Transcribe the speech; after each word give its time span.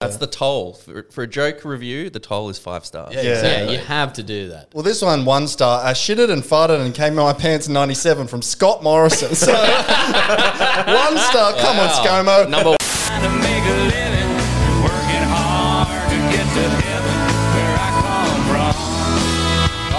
That's 0.00 0.16
the 0.16 0.26
toll 0.26 0.72
for, 0.72 1.02
for 1.10 1.24
a 1.24 1.26
joke 1.26 1.62
review. 1.62 2.08
The 2.08 2.20
toll 2.20 2.48
is 2.48 2.58
five 2.58 2.86
stars. 2.86 3.12
Yeah, 3.14 3.20
Yeah. 3.20 3.30
exactly. 3.32 3.74
Yeah, 3.74 3.80
you 3.82 3.86
have 3.86 4.14
to 4.14 4.22
do 4.22 4.48
that. 4.48 4.70
Well, 4.72 4.82
this 4.82 5.02
one, 5.02 5.26
one 5.26 5.46
star. 5.46 5.84
I 5.84 5.92
shitted 5.92 6.30
and 6.32 6.42
farted 6.42 6.80
and 6.80 6.94
came 6.94 7.08
in 7.08 7.16
my 7.16 7.34
pants 7.34 7.66
in 7.68 7.74
97 7.74 8.26
from 8.26 8.40
Scott 8.40 8.82
Morrison. 8.82 9.34
So, 9.34 9.52
one 9.52 11.18
star. 11.28 11.52
Come 11.52 11.76
on, 11.78 11.90
ScoMo. 12.00 12.48
Number 12.48 12.76
trying 12.80 13.24
to 13.28 13.32
make 13.44 13.60
a 13.60 13.76
living, 13.92 14.32
working 14.80 15.24
hard 15.28 15.92
to 16.08 16.16
get 16.32 16.48
to 16.48 16.64
heaven 16.80 17.20
where 17.60 17.76
I 17.76 17.88
come 18.00 18.40
from. 18.48 18.72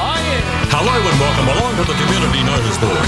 Oh 0.02 0.18
yeah. 0.18 0.66
Hello 0.82 0.98
and 0.98 1.18
welcome 1.22 1.46
along 1.46 1.78
to 1.78 1.86
the 1.86 1.94
Community 2.02 2.42
Notice 2.42 2.78
Board. 2.82 3.06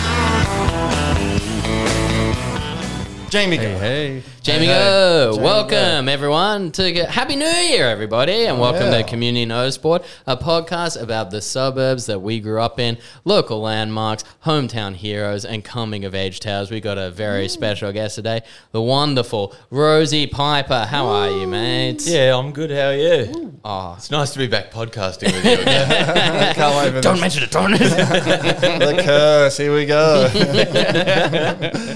Jamie, 3.34 3.58
go. 3.58 3.64
hey, 3.80 4.22
Jamie 4.44 4.68
Hey, 4.68 4.74
Go, 4.74 5.32
Jamie 5.32 5.44
welcome 5.44 6.08
everyone 6.08 6.72
to 6.74 6.92
get, 6.92 7.10
Happy 7.10 7.36
New 7.36 7.48
Year, 7.48 7.90
everybody, 7.90 8.46
and 8.46 8.60
welcome 8.60 8.92
yeah. 8.92 9.02
to 9.02 9.04
Community 9.10 9.44
Notice 9.44 9.80
Board, 9.80 10.04
a 10.28 10.38
podcast 10.38 11.02
about 11.02 11.32
the 11.32 11.42
suburbs 11.42 12.06
that 12.06 12.20
we 12.20 12.40
grew 12.40 12.62
up 12.62 12.80
in, 12.80 13.00
local 13.26 13.60
landmarks, 13.60 14.24
hometown 14.46 14.94
heroes, 14.94 15.46
and 15.46 15.64
coming 15.64 16.06
of 16.06 16.14
age 16.14 16.42
tales. 16.42 16.70
We 16.70 16.80
got 16.80 17.00
a 17.00 17.10
very 17.10 17.48
special 17.48 17.92
guest 17.92 18.14
today, 18.14 18.42
the 18.72 18.84
wonderful 18.84 19.56
Rosie 19.72 20.28
Piper. 20.28 20.86
How 20.86 21.08
are 21.08 21.32
you, 21.32 21.48
mate? 21.48 22.06
Yeah, 22.06 22.38
I'm 22.38 22.52
good. 22.52 22.70
How 22.70 22.90
are 22.90 22.96
you? 22.96 23.58
Oh, 23.66 23.96
It's 23.98 24.12
nice 24.12 24.30
to 24.34 24.38
be 24.38 24.46
back 24.46 24.70
podcasting 24.70 25.34
with 25.34 25.44
you 25.44 25.54
again. 25.54 26.54
Can't 26.54 26.76
wait 26.76 26.94
for 26.94 27.02
don't 27.02 27.16
the, 27.16 27.22
mention 27.22 27.42
it, 27.42 27.50
don't 27.50 27.72
mention 27.72 27.90
the 27.98 29.02
curse. 29.04 29.58
Here 29.58 29.74
we 29.74 29.88
go. 29.88 30.30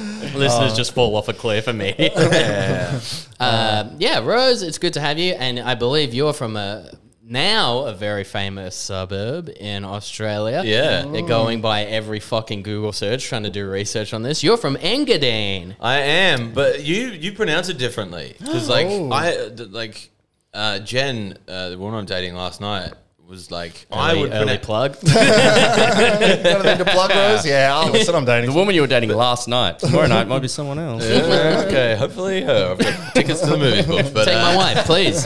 Listeners 0.38 0.76
just 0.76 0.94
fall 0.94 1.16
off 1.16 1.28
a 1.28 1.34
cliff 1.34 1.68
immediately. 1.68 2.28
Um, 3.40 3.98
yeah, 4.00 4.26
Rose, 4.26 4.64
it's 4.64 4.80
good 4.80 4.94
to 4.94 5.00
have 5.00 5.20
you. 5.20 5.34
And 5.34 5.60
I 5.60 5.76
believe 5.76 6.12
you're 6.12 6.34
from 6.34 6.58
a 6.58 6.90
now 7.24 7.82
a 7.82 7.94
very 7.94 8.24
famous 8.24 8.76
suburb 8.76 9.50
in 9.60 9.84
Australia. 9.86 10.64
Yeah. 10.66 11.06
They're 11.06 11.22
going 11.22 11.62
by 11.62 11.84
every 11.84 12.20
fucking 12.20 12.64
Google 12.64 12.94
search 12.94 13.26
trying 13.26 13.44
to 13.44 13.50
do 13.50 13.70
research 13.70 14.14
on 14.14 14.24
this. 14.24 14.44
You're 14.44 14.58
from 14.58 14.76
Engadine. 14.78 15.76
I 15.80 16.00
am, 16.00 16.54
but 16.54 16.84
you 16.84 17.10
you 17.10 17.34
pronounce 17.34 17.70
it 17.70 17.78
differently 17.78 18.36
because 18.40 18.70
like 18.70 18.88
Oh. 18.90 19.12
I 19.12 19.50
like 19.70 20.10
uh, 20.54 20.80
Jen, 20.80 21.38
uh, 21.48 21.70
the 21.70 21.78
woman 21.78 22.00
I'm 22.00 22.06
dating 22.06 22.34
last 22.34 22.62
night, 22.62 22.94
was 23.28 23.52
like 23.52 23.86
I 23.92 24.12
Early- 24.12 24.22
would 24.22 24.32
early 24.32 24.58
pronounce. 24.58 24.66
plug. 24.66 25.14
Got 25.14 25.18
anything 26.66 26.78
to 26.86 26.86
plug, 26.92 27.10
Rose? 27.12 27.46
Yeah, 27.46 27.72
I'll 27.76 27.92
listen. 27.92 28.16
I'm 28.16 28.26
dating. 28.26 28.50
the 28.50 28.56
woman 28.56 28.74
you 28.74 28.82
were 28.82 28.88
dating 28.88 29.10
last 29.10 29.48
night. 29.48 29.80
Tomorrow 29.80 30.08
night 30.08 30.28
might 30.28 30.40
be 30.40 30.48
someone 30.48 30.80
else. 30.80 31.04
Yeah, 31.08 31.64
okay, 31.68 31.96
hopefully 31.98 32.42
her. 32.44 32.72
I've 32.72 32.80
got 32.80 33.14
tickets 33.14 33.42
to 33.42 33.48
the 33.48 33.58
movies 33.58 33.86
booked, 33.86 34.14
but 34.14 34.26
Take 34.26 34.36
uh, 34.38 34.42
my 34.44 34.56
wife, 34.56 34.86
please. 34.86 35.26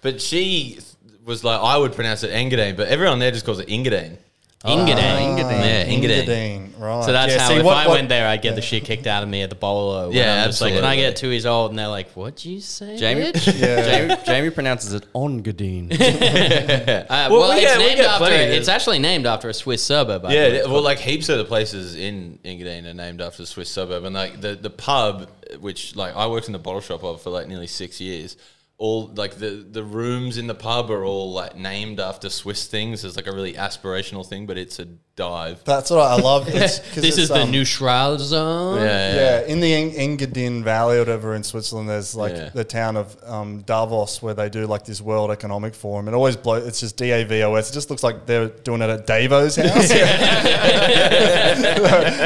but 0.00 0.20
she 0.22 0.78
was 1.24 1.44
like 1.44 1.60
I 1.60 1.76
would 1.76 1.92
pronounce 1.92 2.22
it 2.22 2.30
Engadine, 2.30 2.76
but 2.76 2.88
everyone 2.88 3.18
there 3.18 3.30
just 3.30 3.44
calls 3.46 3.58
it 3.60 3.68
Engadine. 3.68 4.16
Engadine. 4.64 4.96
Yeah, 4.96 5.84
Engadine. 5.84 6.24
Engadine. 6.26 6.70
Right. 6.80 7.04
So 7.04 7.12
that's 7.12 7.32
Yeah, 7.34 7.40
how 7.40 7.48
see, 7.48 7.54
if 7.56 7.64
what- 7.64 7.76
I 7.76 7.86
what- 7.86 7.94
went 7.96 8.08
there, 8.08 8.26
I'd 8.26 8.40
get 8.42 8.54
the 8.56 8.62
shit 8.62 8.84
kicked 8.84 9.06
out 9.06 9.22
of 9.22 9.28
me 9.28 9.42
at 9.42 9.50
the 9.50 9.54
bolo. 9.56 10.08
when 10.08 10.16
Yeah, 10.16 10.42
I'm 10.44 10.48
just 10.48 10.60
like, 10.60 10.72
can 10.74 10.84
I 10.84 10.88
absolutely. 10.96 11.02
get 11.10 11.16
two 11.16 11.28
years 11.28 11.46
old? 11.46 11.70
And 11.70 11.78
they're 11.78 11.88
like, 11.88 12.10
what'd 12.12 12.44
you 12.44 12.60
say? 12.60 12.96
Jamie, 12.96 13.32
bitch?" 13.32 13.58
Jamie, 13.58 14.16
Jamie 14.26 14.50
pronounces 14.50 14.92
it 14.94 15.04
on 15.12 15.42
Gadine. 15.42 15.90
Uh, 17.04 17.28
well, 17.30 17.40
Well, 17.40 17.48
we 17.50 17.56
it's 17.56 17.64
get- 17.72 17.78
we 17.78 17.84
named 17.84 17.96
get 17.98 18.06
after. 18.06 18.18
plenty 18.18 18.44
of 18.44 18.50
It's 18.50 18.58
this. 18.66 18.68
actually 18.68 18.98
named 18.98 19.26
after 19.26 19.48
a 19.48 19.54
Swiss 19.54 19.82
suburb. 19.82 20.24
I 20.24 20.32
Yeah, 20.32 20.48
believe. 20.48 20.70
well, 20.70 20.82
like 20.82 20.98
heaps 20.98 21.28
of 21.28 21.38
the 21.38 21.44
places 21.44 21.94
in 21.94 22.38
Engadine 22.44 22.86
are 22.86 22.94
named 22.94 23.20
after 23.20 23.42
the 23.42 23.46
Swiss 23.46 23.68
suburb, 23.70 24.04
and 24.04 24.14
like 24.14 24.40
the 24.40 24.54
the 24.56 24.70
pub, 24.70 25.28
which 25.60 25.94
like 25.96 26.16
I 26.16 26.26
worked 26.26 26.46
in 26.46 26.52
the 26.52 26.58
bottle 26.58 26.80
shop 26.80 27.04
of 27.04 27.20
for 27.22 27.30
like 27.30 27.48
nearly 27.48 27.66
six 27.66 28.00
years. 28.00 28.36
All 28.84 29.06
like 29.14 29.36
the 29.36 29.66
the 29.78 29.82
rooms 29.82 30.36
in 30.36 30.46
the 30.46 30.54
pub 30.54 30.90
are 30.90 31.04
all 31.04 31.32
like 31.32 31.56
named 31.56 31.98
after 32.00 32.28
Swiss 32.28 32.66
things. 32.66 33.02
It's 33.02 33.16
like 33.16 33.26
a 33.26 33.32
really 33.32 33.54
aspirational 33.54 34.26
thing, 34.26 34.44
but 34.44 34.58
it's 34.58 34.78
a 34.78 34.86
dive. 35.16 35.62
That's 35.64 35.90
what 35.90 36.00
I 36.00 36.16
love. 36.20 36.48
It's, 36.54 36.78
'cause 36.80 36.94
This 36.96 37.04
it's, 37.06 37.18
is 37.18 37.28
the 37.28 37.42
um, 37.42 37.50
new 37.50 37.62
Schral 37.62 38.18
zone. 38.18 38.78
Yeah, 38.80 39.14
Yeah, 39.14 39.40
in 39.46 39.60
the 39.60 39.72
Eng- 39.72 39.92
Engadine 40.18 40.62
Valley 40.64 40.96
or 40.96 41.00
whatever 41.00 41.34
in 41.34 41.42
Switzerland, 41.44 41.88
there's 41.88 42.14
like 42.14 42.32
Yeah. 42.34 42.48
the 42.52 42.64
town 42.64 42.96
of 42.96 43.16
um, 43.24 43.62
Davos 43.62 44.20
where 44.22 44.34
they 44.34 44.48
do 44.48 44.66
like 44.66 44.84
this 44.84 45.00
World 45.00 45.30
Economic 45.30 45.74
Forum. 45.74 46.08
It 46.08 46.14
always 46.14 46.36
blows. 46.36 46.66
It's 46.66 46.80
just 46.80 46.96
D 46.96 47.10
A 47.12 47.24
V 47.24 47.42
O 47.44 47.54
S. 47.54 47.70
It 47.70 47.74
just 47.74 47.90
looks 47.90 48.02
like 48.02 48.26
they're 48.26 48.48
doing 48.48 48.82
it 48.82 48.90
at 48.90 49.06
Davo's 49.06 49.56
house. 49.62 49.88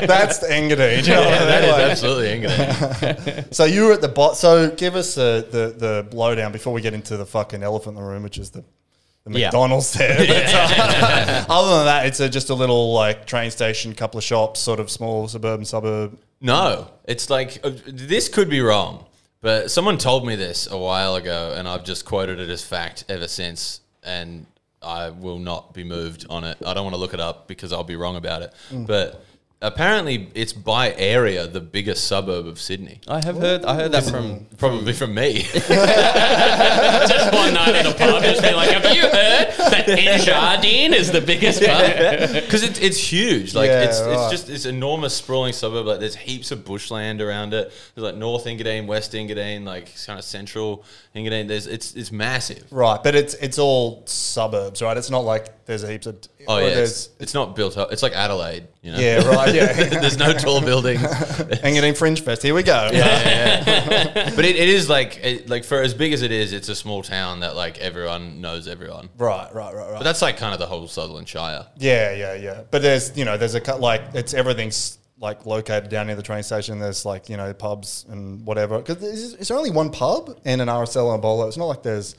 That's 0.09 0.39
the 0.39 0.47
Engadin. 0.49 1.07
you 1.07 1.13
know 1.13 1.21
what 1.21 1.35
I 1.35 1.39
mean? 1.39 1.49
that 1.49 1.65
is 1.65 1.71
Like- 1.73 1.91
absolutely 1.91 2.41
Engadine. 2.41 3.55
So 3.55 3.65
you 3.65 3.85
were 3.85 3.93
at 3.93 4.01
the 4.01 4.09
bot. 4.09 4.37
So 4.37 4.71
give 4.71 4.95
us 4.97 5.15
the, 5.15 5.47
the 5.51 6.07
the 6.09 6.17
lowdown 6.17 6.53
before 6.53 6.73
we 6.73 6.81
get 6.81 6.95
into 6.95 7.17
the 7.17 7.27
fucking 7.27 7.63
elephant 7.63 7.97
in 7.97 8.03
the 8.03 8.09
room, 8.09 8.23
which 8.23 8.39
is 8.39 8.51
the, 8.51 8.65
the 9.33 9.41
Yeah. 9.41 9.47
McDonald's 9.47 9.93
there. 9.93 10.17
But, 10.27 10.55
uh, 10.55 11.45
other 11.49 11.77
than 11.77 11.85
that, 11.87 12.07
it's 12.07 12.21
a, 12.21 12.29
just 12.29 12.51
a 12.51 12.55
little 12.55 12.93
like 12.93 13.27
train 13.27 13.51
station, 13.51 13.95
couple 13.95 14.19
of 14.19 14.25
shops, 14.25 14.61
sort 14.61 14.81
of 14.81 14.91
small 14.91 15.29
suburban 15.29 15.65
suburb. 15.65 16.19
No, 16.41 16.91
it's 17.05 17.31
like 17.31 17.61
uh, 17.65 17.71
this 17.87 18.29
could 18.29 18.49
be 18.49 18.61
wrong, 18.61 19.05
but 19.41 19.71
someone 19.71 19.99
told 19.99 20.27
me 20.27 20.37
this 20.37 20.69
a 20.71 20.79
while 20.79 21.17
ago, 21.17 21.55
and 21.57 21.67
I've 21.69 21.85
just 21.85 22.05
quoted 22.05 22.39
it 22.41 22.49
as 22.49 22.63
fact 22.65 23.05
ever 23.09 23.27
since, 23.29 23.81
and 24.05 24.47
I 24.81 25.11
will 25.11 25.39
not 25.41 25.75
be 25.75 25.83
moved 25.85 26.27
on 26.31 26.45
it. 26.45 26.59
I 26.65 26.75
don't 26.75 26.85
want 26.85 26.95
to 26.95 27.01
look 27.01 27.15
it 27.15 27.21
up 27.21 27.49
because 27.49 27.73
I'll 27.73 27.85
be 27.85 27.97
wrong 27.97 28.17
about 28.17 28.43
it, 28.43 28.53
but. 28.73 29.25
Apparently, 29.61 30.31
it's 30.35 30.53
by 30.53 30.93
area 30.93 31.49
the 31.49 31.61
biggest 31.61 32.07
suburb 32.07 32.47
of 32.47 32.61
Sydney. 32.61 33.01
I 33.09 33.25
have 33.25 33.37
heard. 33.39 33.65
I 33.65 33.75
heard 33.75 33.91
that 33.91 34.05
from. 34.05 34.47
Probably 34.57 34.93
from 34.93 35.15
me. 35.15 35.43
Just 35.53 37.33
one 37.35 37.55
night 37.55 37.75
in 37.75 37.87
a 37.87 37.95
pub, 37.95 38.23
just 38.23 38.43
be 38.43 38.53
like, 38.53 38.71
have 38.71 38.95
you 38.95 39.03
heard 39.03 39.13
that 39.57 39.87
Engadine 39.89 40.93
is 40.93 41.11
the 41.11 41.21
biggest 41.21 41.61
pub? 41.63 41.81
because 42.35 42.63
it's 42.63 42.79
it's 42.79 42.99
huge. 42.99 43.55
Like 43.55 43.69
Yeah, 43.69 43.83
it's 43.83 44.01
right. 44.01 44.13
it's 44.13 44.31
just 44.31 44.47
this 44.47 44.65
enormous 44.65 45.15
sprawling 45.15 45.53
suburb. 45.53 45.87
Like 45.87 46.01
there's 46.01 46.15
heaps 46.17 46.51
of 46.51 46.65
bushland 46.65 47.21
around 47.21 47.55
it. 47.55 47.73
There's 47.95 48.05
like 48.05 48.17
North 48.17 48.45
Engadine, 48.45 48.87
West 48.87 49.13
Engadine, 49.13 49.65
like 49.65 49.93
kind 50.07 50.19
of 50.19 50.25
central 50.25 50.85
Engadine. 51.17 51.49
There's 51.49 51.67
it's 51.67 51.95
it's 51.95 52.13
massive. 52.13 52.65
Right, 52.71 53.03
but 53.03 53.15
it's 53.15 53.35
it's 53.35 53.59
all 53.59 54.03
suburbs, 54.07 54.83
right? 54.83 54.97
It's 54.97 55.11
not 55.11 55.25
like 55.25 55.49
there's 55.69 55.85
a 55.85 55.91
heaps 55.93 56.07
of. 56.07 56.19
Oh 56.49 56.57
yeah, 56.57 56.69
it's, 56.69 57.11
it's 57.21 57.35
not 57.35 57.55
built 57.55 57.77
up. 57.77 57.93
It's 57.93 58.03
like 58.03 58.15
Adelaide, 58.15 58.67
you 58.81 58.91
know. 58.91 58.99
yeah, 58.99 59.23
right, 59.29 59.55
yeah. 59.55 59.73
There's 60.01 60.17
no 60.17 60.33
tall 60.33 60.63
buildings. 60.63 61.03
Engadine 61.03 61.95
Fringe 61.95 62.23
Fest. 62.23 62.43
Here 62.43 62.55
we 62.55 62.63
go. 62.63 62.89
Yeah, 62.91 63.63
yeah. 63.67 64.33
But 64.35 64.47
it, 64.47 64.57
it 64.57 64.71
is 64.71 64.89
like 64.89 65.23
it, 65.23 65.51
like 65.51 65.65
for 65.65 65.83
as 65.83 65.93
big 65.93 66.15
as 66.15 66.23
it 66.23 66.33
is, 66.33 66.55
it's 66.55 66.71
a 66.71 66.75
small 66.75 67.03
town 67.03 67.41
that 67.41 67.55
like 67.55 67.77
everyone 67.81 68.41
knows 68.41 68.67
everyone. 68.67 69.11
Right, 69.19 69.55
right, 69.55 69.75
right, 69.75 69.91
right. 69.91 69.99
But 69.99 70.05
that's 70.05 70.23
like 70.23 70.39
kind 70.39 70.55
of 70.55 70.59
the 70.59 70.65
whole 70.65 70.89
Sutherland 70.89 71.29
Shire. 71.29 71.67
Yeah, 71.77 72.15
yeah, 72.15 72.33
yeah. 72.33 72.63
But 72.71 72.81
there's, 72.81 73.15
you 73.15 73.27
know, 73.27 73.37
there's 73.37 73.55
a 73.55 73.61
cut 73.61 73.79
like 73.79 74.01
it's 74.15 74.33
everything's 74.33 74.97
like 75.21 75.45
located 75.45 75.91
down 75.91 76.07
near 76.07 76.17
the 76.17 76.23
train 76.23 76.43
station. 76.45 76.79
There's 76.79 77.05
like 77.05 77.29
you 77.29 77.37
know 77.37 77.53
pubs 77.53 78.07
and 78.09 78.47
whatever. 78.47 78.79
Because 78.79 79.03
is 79.03 79.51
only 79.51 79.71
one 79.71 79.91
pub 79.91 80.41
and 80.47 80.63
an 80.63 80.69
RSL 80.69 81.11
and 81.11 81.19
a 81.19 81.23
bolo? 81.23 81.47
It's 81.47 81.59
not 81.59 81.67
like 81.67 81.83
there's. 81.83 82.15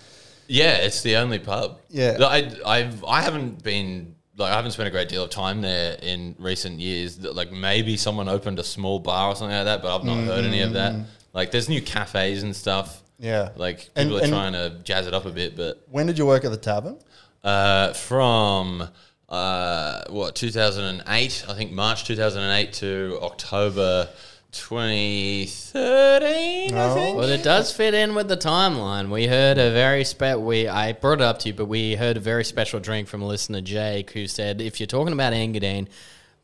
Yeah, 0.50 0.78
it's 0.78 1.02
the 1.04 1.16
only 1.18 1.40
pub. 1.40 1.80
Yeah. 1.90 2.18
I 2.22 2.52
I've 2.66 3.04
I 3.06 3.22
haven't 3.22 3.64
been 3.64 4.16
like 4.36 4.52
I 4.52 4.56
haven't 4.56 4.72
spent 4.72 4.88
a 4.88 4.92
great 4.92 5.08
deal 5.08 5.24
of 5.24 5.30
time 5.30 5.62
there 5.62 5.98
in 6.02 6.36
recent 6.40 6.80
years. 6.80 7.20
Like 7.24 7.52
maybe 7.52 7.96
someone 7.98 8.28
opened 8.28 8.58
a 8.60 8.64
small 8.64 9.00
bar 9.00 9.30
or 9.30 9.36
something 9.36 9.56
like 9.56 9.66
that, 9.66 9.82
but 9.82 9.96
I've 9.96 10.04
not 10.04 10.18
heard 10.26 10.44
any 10.46 10.62
of 10.62 10.74
that. 10.74 10.96
Like 11.34 11.52
there's 11.52 11.70
new 11.70 11.82
cafes 11.82 12.42
and 12.44 12.56
stuff. 12.56 13.02
Yeah. 13.20 13.50
Like 13.56 13.90
And- 13.96 14.08
people 14.10 14.20
are 14.20 14.24
and- 14.24 14.32
trying 14.32 14.54
to 14.54 14.72
jazz 14.84 15.06
it 15.08 15.14
up 15.14 15.26
a 15.26 15.30
bit, 15.32 15.56
but 15.56 15.84
When 15.92 16.08
did 16.08 16.18
you 16.18 16.26
work 16.26 16.44
at 16.46 16.52
the 16.52 16.58
tavern? 16.58 16.98
uh, 17.44 17.94
from 17.94 18.90
uh, 19.30 20.02
what 20.10 20.36
2008, 20.36 21.46
I 21.48 21.54
think 21.54 21.72
March 21.72 22.06
2008 22.06 22.74
to 22.74 23.20
October 23.22 24.10
2013. 24.52 26.74
I 26.76 26.94
think. 26.94 27.18
Well, 27.18 27.30
it 27.30 27.44
does 27.44 27.72
fit 27.72 27.94
in 27.94 28.16
with 28.16 28.28
the 28.28 28.38
timeline. 28.38 29.10
We 29.10 29.28
heard 29.28 29.58
a 29.58 29.72
very 29.72 30.04
spe- 30.04 30.38
we 30.38 30.68
I 30.68 30.94
brought 30.94 31.20
it 31.20 31.22
up 31.22 31.40
to 31.40 31.50
you, 31.50 31.54
but 31.54 31.66
we 31.66 31.96
heard 31.96 32.18
a 32.18 32.20
very 32.20 32.44
special 32.44 32.80
drink 32.80 33.08
from 33.08 33.22
listener 33.22 33.62
Jake 33.62 34.12
who 34.12 34.28
said 34.28 34.62
if 34.62 34.80
you're 34.80 34.88
talking 34.88 35.14
about 35.14 35.34
Engadine, 35.34 35.88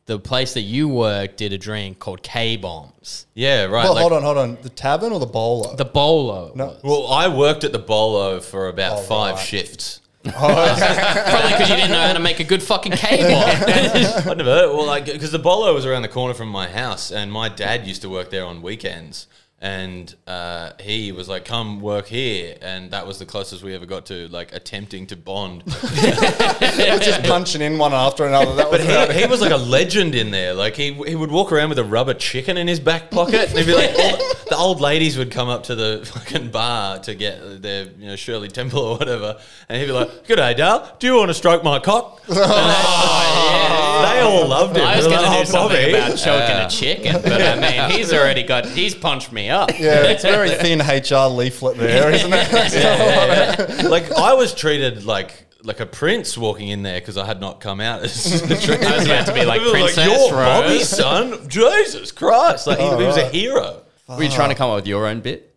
the 0.05 0.19
place 0.19 0.53
that 0.53 0.61
you 0.61 0.87
work 0.87 1.35
did 1.35 1.51
a 1.53 1.57
drink 1.57 1.99
called 1.99 2.21
K 2.23 2.57
Bombs. 2.57 3.25
Yeah, 3.33 3.63
right. 3.65 3.83
Well, 3.85 3.93
like- 3.95 4.01
hold 4.01 4.13
on, 4.13 4.23
hold 4.23 4.37
on. 4.37 4.57
The 4.61 4.69
tavern 4.69 5.11
or 5.11 5.19
the 5.19 5.25
bolo? 5.25 5.75
The 5.75 5.85
bolo. 5.85 6.51
No. 6.55 6.65
was. 6.67 6.83
Well, 6.83 7.07
I 7.07 7.27
worked 7.27 7.63
at 7.63 7.71
the 7.71 7.79
Bolo 7.79 8.39
for 8.39 8.67
about 8.67 8.99
Oh, 8.99 9.01
five 9.01 9.35
right. 9.35 9.43
shifts. 9.45 10.01
Oh. 10.27 10.31
Probably 11.29 11.51
because 11.51 11.69
you 11.69 11.75
didn't 11.75 11.91
know 11.91 12.07
how 12.07 12.13
to 12.13 12.19
make 12.19 12.39
a 12.39 12.43
good 12.43 12.63
fucking 12.63 12.93
K 12.93 13.17
bomb. 13.17 13.43
I'd 14.31 14.37
never 14.37 14.49
heard 14.49 14.65
it. 14.65 14.73
Well, 14.73 14.85
like, 14.85 15.05
because 15.05 15.31
the 15.31 15.39
Bolo 15.39 15.73
was 15.73 15.85
around 15.85 16.01
the 16.01 16.07
corner 16.07 16.33
from 16.33 16.49
my 16.49 16.67
house, 16.67 17.11
and 17.11 17.31
my 17.31 17.49
dad 17.49 17.85
used 17.87 18.01
to 18.03 18.09
work 18.09 18.29
there 18.29 18.45
on 18.45 18.61
weekends. 18.61 19.27
And 19.61 20.13
uh, 20.27 20.71
he 20.81 21.11
was 21.11 21.29
like, 21.29 21.45
"Come 21.45 21.79
work 21.79 22.07
here," 22.07 22.57
and 22.61 22.91
that 22.91 23.07
was 23.07 23.19
the 23.19 23.25
closest 23.25 23.63
we 23.63 23.73
ever 23.73 23.85
got 23.85 24.05
to 24.07 24.27
like 24.27 24.53
attempting 24.53 25.07
to 25.07 25.15
bond. 25.15 25.63
We're 25.93 26.99
just 26.99 27.23
punching 27.23 27.61
in 27.61 27.77
one 27.77 27.93
after 27.93 28.25
another. 28.25 28.53
That 28.55 28.69
But 28.69 28.81
about 28.81 29.11
he, 29.11 29.21
he 29.21 29.27
was 29.27 29.39
like 29.39 29.51
a 29.51 29.57
legend 29.57 30.13
in 30.13 30.31
there. 30.31 30.53
Like 30.53 30.75
he 30.75 30.93
he 30.93 31.15
would 31.15 31.31
walk 31.31 31.53
around 31.53 31.69
with 31.69 31.79
a 31.79 31.85
rubber 31.85 32.13
chicken 32.13 32.57
in 32.57 32.67
his 32.67 32.81
back 32.81 33.09
pocket, 33.11 33.49
and 33.49 33.57
he'd 33.57 33.65
be 33.65 33.73
like, 33.73 33.95
the 33.95 34.57
old 34.57 34.81
ladies 34.81 35.17
would 35.17 35.31
come 35.31 35.47
up 35.47 35.63
to 35.63 35.75
the 35.75 36.01
fucking 36.05 36.51
bar 36.51 36.99
to 36.99 37.15
get 37.15 37.61
their 37.61 37.85
you 37.97 38.07
know 38.07 38.15
Shirley 38.17 38.49
Temple 38.49 38.79
or 38.79 38.97
whatever, 38.97 39.39
and 39.69 39.79
he'd 39.79 39.87
be 39.87 39.93
like, 39.93 40.27
"Good 40.27 40.35
day, 40.35 40.53
Dale. 40.53 40.95
Do 40.99 41.07
you 41.07 41.15
want 41.15 41.29
to 41.29 41.33
stroke 41.33 41.63
my 41.63 41.79
cock?" 41.79 42.21
And 44.05 44.17
they, 44.17 44.21
they 44.21 44.25
all 44.25 44.47
loved 44.47 44.77
him. 44.77 44.85
I 44.85 44.97
was 44.97 45.07
going 45.07 45.19
to 45.19 45.25
do 45.25 45.31
"Oh, 45.31 45.43
something 45.43 45.77
Bobby." 45.77 45.93
about 45.93 46.17
choking 46.17 46.55
a 46.55 46.69
chicken, 46.69 47.21
but 47.21 47.41
I 47.41 47.59
mean, 47.59 47.97
he's 47.97 48.13
already 48.13 48.43
got, 48.43 48.65
he's 48.65 48.95
punched 48.95 49.31
me 49.31 49.49
up. 49.49 49.71
Yeah, 49.71 50.03
it's 50.05 50.23
very 50.23 50.49
thin 50.49 50.79
HR 50.79 51.29
leaflet 51.29 51.77
there, 51.77 52.11
isn't 52.11 52.31
it? 52.33 53.85
like 53.89 54.11
I 54.11 54.33
was 54.33 54.53
treated 54.53 55.05
like 55.05 55.45
like 55.63 55.79
a 55.79 55.85
prince 55.85 56.37
walking 56.37 56.69
in 56.69 56.83
there 56.83 56.99
because 56.99 57.17
I 57.17 57.25
had 57.25 57.41
not 57.41 57.59
come 57.59 57.81
out 57.81 58.03
as 58.03 58.41
a 58.43 58.47
trans 58.47 58.85
I 58.85 58.95
was 58.97 59.05
about 59.05 59.25
to 59.25 59.33
be 59.33 59.45
like, 59.45 59.59
People 59.63 59.73
were 59.73 59.79
Princess 59.79 60.05
"You're 60.05 60.37
Rose." 60.37 60.61
Bobby, 60.61 60.83
son. 60.83 61.49
Jesus 61.49 62.11
Christ! 62.11 62.67
Like 62.67 62.79
he, 62.79 62.87
he 62.87 62.95
was 62.95 63.17
a 63.17 63.27
hero. 63.29 63.81
Were 64.07 64.23
you 64.23 64.29
trying 64.29 64.49
to 64.49 64.55
come 64.55 64.69
up 64.69 64.75
with 64.75 64.87
your 64.87 65.07
own 65.07 65.21
bit? 65.21 65.54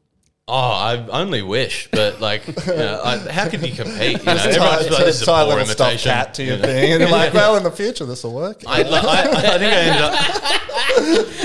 Oh, 0.51 0.55
I 0.55 1.07
only 1.09 1.43
wish, 1.43 1.91
but 1.93 2.23
like, 2.23 2.47
you 2.67 2.75
know, 2.75 3.03
I, 3.05 3.19
how 3.19 3.51
could 3.51 3.61
you 3.61 3.75
compete? 3.75 4.19
You 4.19 4.25
know, 4.25 4.33
everyone's 4.33 4.91
like, 4.91 5.05
this 5.05 5.21
is 5.21 5.29
a 5.29 5.45
poor 5.45 5.59
imitation. 5.59 6.11
cat 6.11 6.33
to 6.35 6.43
your 6.43 6.57
you 6.57 6.63
know. 6.63 6.69
thing, 6.69 6.93
and 6.93 7.01
you're 7.03 7.11
like, 7.11 7.35
well, 7.35 7.57
in 7.57 7.65
the 7.65 7.71
future, 7.71 8.07
this 8.07 8.25
will 8.25 8.35
work. 8.35 8.63
I, 8.67 8.81
like, 8.81 9.05
I, 9.05 9.55
I 9.55 9.59
think 9.59 9.73
I 9.75 9.81
ended 9.85 10.03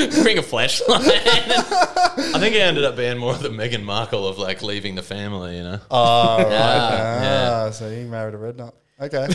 up. 0.08 0.24
Bring 0.24 0.38
a 0.38 0.42
flashlight. 0.42 1.02
I 1.06 2.40
think 2.40 2.56
I 2.56 2.60
ended 2.60 2.86
up 2.86 2.96
being 2.96 3.18
more 3.18 3.34
of 3.34 3.42
the 3.42 3.50
Meghan 3.50 3.84
Markle 3.84 4.26
of 4.26 4.38
like 4.38 4.64
leaving 4.64 4.96
the 4.96 5.04
family. 5.04 5.58
You 5.58 5.64
know. 5.64 5.80
Oh, 5.92 6.38
right. 6.38 6.50
Yeah. 6.50 7.66
Ah, 7.68 7.72
so 7.72 7.90
you 7.90 8.08
married 8.08 8.36
a 8.36 8.38
red 8.38 8.56
nut. 8.56 8.74
Okay. 9.01 9.28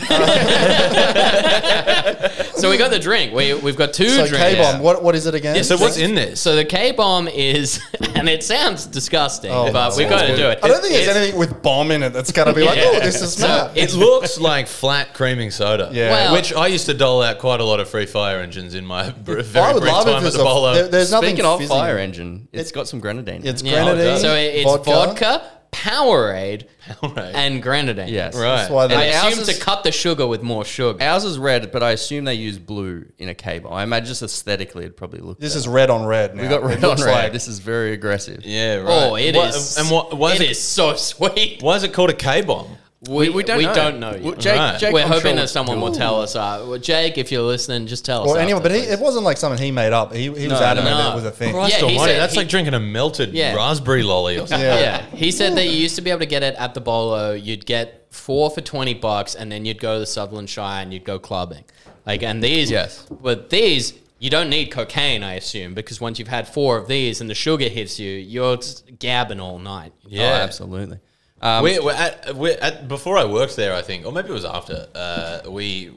so 2.55 2.69
we 2.69 2.77
got 2.77 2.91
the 2.91 2.99
drink. 2.99 3.33
We, 3.33 3.53
we've 3.55 3.75
got 3.75 3.93
two 3.93 4.07
so 4.07 4.25
drinks. 4.25 4.37
K 4.37 4.55
bomb, 4.57 4.81
what 4.81 5.03
what 5.03 5.15
is 5.15 5.25
it 5.25 5.35
again? 5.35 5.57
Yeah. 5.57 5.63
So 5.63 5.77
what's 5.77 5.97
in 5.97 6.15
this? 6.15 6.39
So 6.41 6.55
the 6.55 6.63
K 6.63 6.93
bomb 6.93 7.27
is, 7.27 7.81
and 8.15 8.29
it 8.29 8.41
sounds 8.43 8.85
disgusting, 8.85 9.51
Oh, 9.51 9.71
but 9.71 9.89
no. 9.89 9.97
we 9.97 10.05
got 10.05 10.25
to 10.27 10.35
do 10.37 10.47
it. 10.47 10.59
I 10.63 10.67
don't 10.69 10.81
think 10.81 10.93
there's 10.93 11.09
anything 11.15 11.37
with 11.37 11.61
bomb 11.61 11.91
in 11.91 12.03
it 12.03 12.13
that's 12.13 12.31
gonna 12.31 12.53
be 12.53 12.63
like, 12.63 12.77
Yeah. 12.77 12.91
oh, 12.95 12.99
this 13.01 13.21
is 13.21 13.33
smart. 13.33 13.75
It 13.75 13.93
looks 13.93 14.39
like 14.39 14.67
flat 14.67 15.13
creaming 15.13 15.51
soda. 15.51 15.89
Yeah. 15.91 16.09
Well- 16.11 16.33
Which 16.33 16.53
I 16.53 16.67
used 16.67 16.85
to 16.85 16.93
dole 16.93 17.21
out 17.21 17.37
quite 17.39 17.59
a 17.59 17.65
lot 17.65 17.81
of 17.81 17.89
free 17.89 18.05
fire 18.05 18.39
engines 18.39 18.75
in 18.75 18.85
my 18.85 19.09
br- 19.25 19.39
I 19.39 19.41
very 19.43 19.73
would 19.73 19.81
brief 19.81 19.91
love 19.93 20.07
if 20.07 20.13
time 20.15 20.25
at 20.25 20.33
the 20.33 20.39
a, 20.39 20.43
bolo. 20.43 20.73
there- 20.73 20.87
there's 20.87 21.11
nothing 21.11 21.31
Speaking 21.31 21.45
of 21.45 21.59
fizzy. 21.59 21.69
fire 21.69 21.97
engine, 21.97 22.47
it's 22.53 22.71
got 22.71 22.87
some 22.87 23.01
grenadine. 23.01 23.45
It's 23.45 23.61
Yeah. 23.61 23.83
grenadine. 23.83 24.19
So 24.19 24.33
it- 24.35 24.55
it's 24.65 24.85
vodka, 24.87 25.43
Powerade, 25.71 26.65
Powerade. 26.87 27.33
and 27.35 27.61
grenadine. 27.61 28.07
yes. 28.09 28.35
Right. 28.35 28.57
That's 28.57 28.71
why 28.71 28.83
I 28.83 28.87
they, 28.87 28.95
And 29.11 29.15
ours 29.15 29.33
assume 29.33 29.49
is- 29.49 29.57
to 29.57 29.63
cut 29.63 29.83
the 29.83 29.91
sugar 29.91 30.27
with 30.27 30.41
more 30.41 30.65
sugar. 30.65 31.01
Ours 31.03 31.23
is 31.23 31.37
red, 31.37 31.71
but 31.71 31.83
I 31.83 31.91
assume 31.91 32.25
they 32.25 32.33
use 32.33 32.57
blue 32.57 33.05
in 33.17 33.29
a 33.29 33.35
cable. 33.35 33.71
I 33.71 33.83
imagine 33.83 34.07
just 34.07 34.21
aesthetically 34.23 34.83
it'd 34.85 34.97
probably 34.97 35.19
look. 35.21 35.39
this 35.39 35.53
better. 35.53 35.59
is 35.59 35.67
red 35.67 35.89
on 35.89 36.05
red. 36.05 36.35
Now. 36.35 36.41
we 36.43 36.47
got 36.49 36.63
It 36.63 36.65
red 36.65 36.83
on 36.83 36.89
looks 36.89 37.03
red. 37.03 37.11
like- 37.11 37.33
this 37.33 37.47
is 37.47 37.59
very 37.59 37.93
aggressive. 37.93 38.43
yeah. 38.45 38.81
Oh, 38.81 38.83
right. 38.83 39.09
Oh, 39.11 39.15
it 39.15 39.35
is. 39.35 39.75
What- 39.77 39.77
And 39.79 39.91
what? 39.91 40.17
Why 40.17 40.33
is 40.33 40.39
it 40.41 40.45
it, 40.45 40.51
is 40.51 40.61
so 40.63 40.95
sweet. 40.95 41.61
Why 41.61 41.75
is 41.75 41.83
it 41.83 41.93
called 41.93 42.09
a 42.09 42.13
K 42.13 42.41
bomb? 42.41 42.77
We, 43.07 43.29
we 43.29 43.43
don't 43.43 43.59
we 43.59 43.63
know. 43.63 43.73
don't 43.73 43.99
know 44.01 44.11
Well, 44.11 44.21
yet. 44.33 44.39
Jake- 44.39 44.57
Right. 44.57 44.77
Jake, 44.79 44.93
We're 44.93 45.03
I'm 45.03 45.07
hoping 45.07 45.21
sure- 45.31 45.35
that 45.37 45.49
someone 45.49 45.79
will 45.79 45.93
tell 45.93 46.21
us. 46.21 46.35
Uh, 46.35 46.65
well, 46.67 46.77
Jake, 46.79 47.17
if 47.17 47.31
you're 47.31 47.43
listening, 47.43 47.87
just 47.87 48.03
tell 48.03 48.23
us. 48.23 48.29
Or 48.29 48.37
anyone, 48.37 48.61
but 48.61 48.71
he, 48.73 48.79
it 48.79 48.99
wasn't 48.99 49.23
like 49.23 49.37
something 49.37 49.63
he 49.63 49.71
made 49.71 49.93
up. 49.93 50.13
He, 50.13 50.23
he 50.23 50.47
was 50.49 50.59
adamant 50.59 50.97
no. 50.97 51.11
it 51.13 51.15
was 51.15 51.23
a 51.23 51.31
thing. 51.31 51.53
Christ 51.53 51.79
yeah, 51.79 51.85
almighty, 51.87 52.13
that's 52.13 52.33
he- 52.33 52.39
like 52.39 52.49
drinking 52.49 52.73
a 52.73 52.79
melted 52.79 53.31
Yeah. 53.33 53.55
raspberry 53.55 54.03
lolly 54.03 54.35
or 54.35 54.47
something. 54.47 54.59
Yeah. 54.59 54.79
yeah, 54.79 55.05
he 55.15 55.31
said 55.31 55.55
that 55.55 55.65
you 55.65 55.71
used 55.71 55.95
to 55.95 56.01
be 56.01 56.09
able 56.09 56.19
to 56.19 56.25
get 56.25 56.43
it 56.43 56.55
at 56.55 56.73
the 56.73 56.81
bolo. 56.81 57.31
You'd 57.31 57.65
get 57.65 58.07
four 58.09 58.49
for 58.51 58.59
twenty 58.59 58.93
bucks, 58.95 59.33
and 59.33 59.49
then 59.49 59.63
you'd 59.63 59.79
go 59.79 59.93
to 59.93 59.99
the 60.01 60.05
Sutherland 60.05 60.49
Shire 60.49 60.81
and 60.83 60.93
you'd 60.93 61.05
go 61.05 61.19
clubbing. 61.19 61.63
Like, 62.05 62.21
and 62.21 62.43
these, 62.43 62.69
Yes. 62.69 63.05
but 63.21 63.49
these. 63.49 63.93
You 64.21 64.29
don't 64.29 64.49
need 64.49 64.65
cocaine, 64.65 65.23
I 65.23 65.35
assume, 65.35 65.73
because 65.73 66.01
once 66.01 66.19
you've 66.19 66.27
had 66.27 66.45
four 66.45 66.75
of 66.75 66.89
these 66.89 67.21
and 67.21 67.29
the 67.29 67.33
sugar 67.35 67.69
hits 67.69 67.97
you, 68.01 68.11
you're 68.11 68.57
gabbing 68.57 69.39
all 69.39 69.59
night. 69.59 69.93
Oh, 70.13 70.19
absolutely. 70.19 70.99
Um, 71.41 71.63
we, 71.63 71.79
we're 71.79 71.93
at, 71.93 72.35
we're 72.35 72.57
at, 72.61 72.87
before 72.87 73.17
I 73.17 73.25
worked 73.25 73.55
there, 73.55 73.73
I 73.73 73.81
think, 73.81 74.05
or 74.05 74.11
maybe 74.11 74.29
it 74.29 74.33
was 74.33 74.45
after. 74.45 74.87
Uh, 74.93 75.41
we 75.49 75.91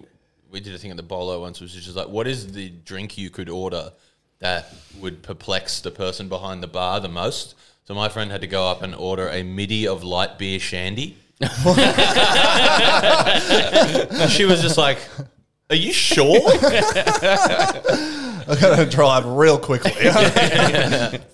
we 0.51 0.61
did 0.61 0.75
a 0.75 0.79
thing 0.79 0.91
at 0.91 0.97
the 0.97 1.03
Bolo 1.03 1.41
once, 1.41 1.61
which 1.61 1.75
was 1.75 1.85
just 1.85 1.97
like, 1.97 2.09
what 2.09 2.29
is 2.29 2.53
the 2.53 2.69
drink 2.69 3.17
you 3.17 3.31
could 3.31 3.49
order 3.49 3.93
that 4.41 4.73
would 5.01 5.23
perplex 5.23 5.81
the 5.81 5.91
person 5.91 6.29
behind 6.29 6.63
the 6.63 6.67
bar 6.67 7.01
the 7.01 7.09
most? 7.09 7.55
So 7.85 7.95
my 7.95 8.09
friend 8.09 8.31
had 8.31 8.43
to 8.43 8.47
go 8.47 8.69
up 8.69 8.83
and 8.83 8.95
order 8.95 9.29
a 9.29 9.43
midi 9.43 9.89
of 9.89 10.05
light 10.05 10.39
beer 10.39 10.61
shandy. 10.61 11.17
And 11.41 11.51
she 14.31 14.45
was 14.45 14.63
just 14.63 14.79
like, 14.79 14.99
"Are 15.71 15.77
you 15.77 15.93
sure?" 15.93 16.41
I 18.45 18.57
gotta 18.61 18.87
drive 18.87 19.25
real 19.27 19.59
quickly. 19.59 19.93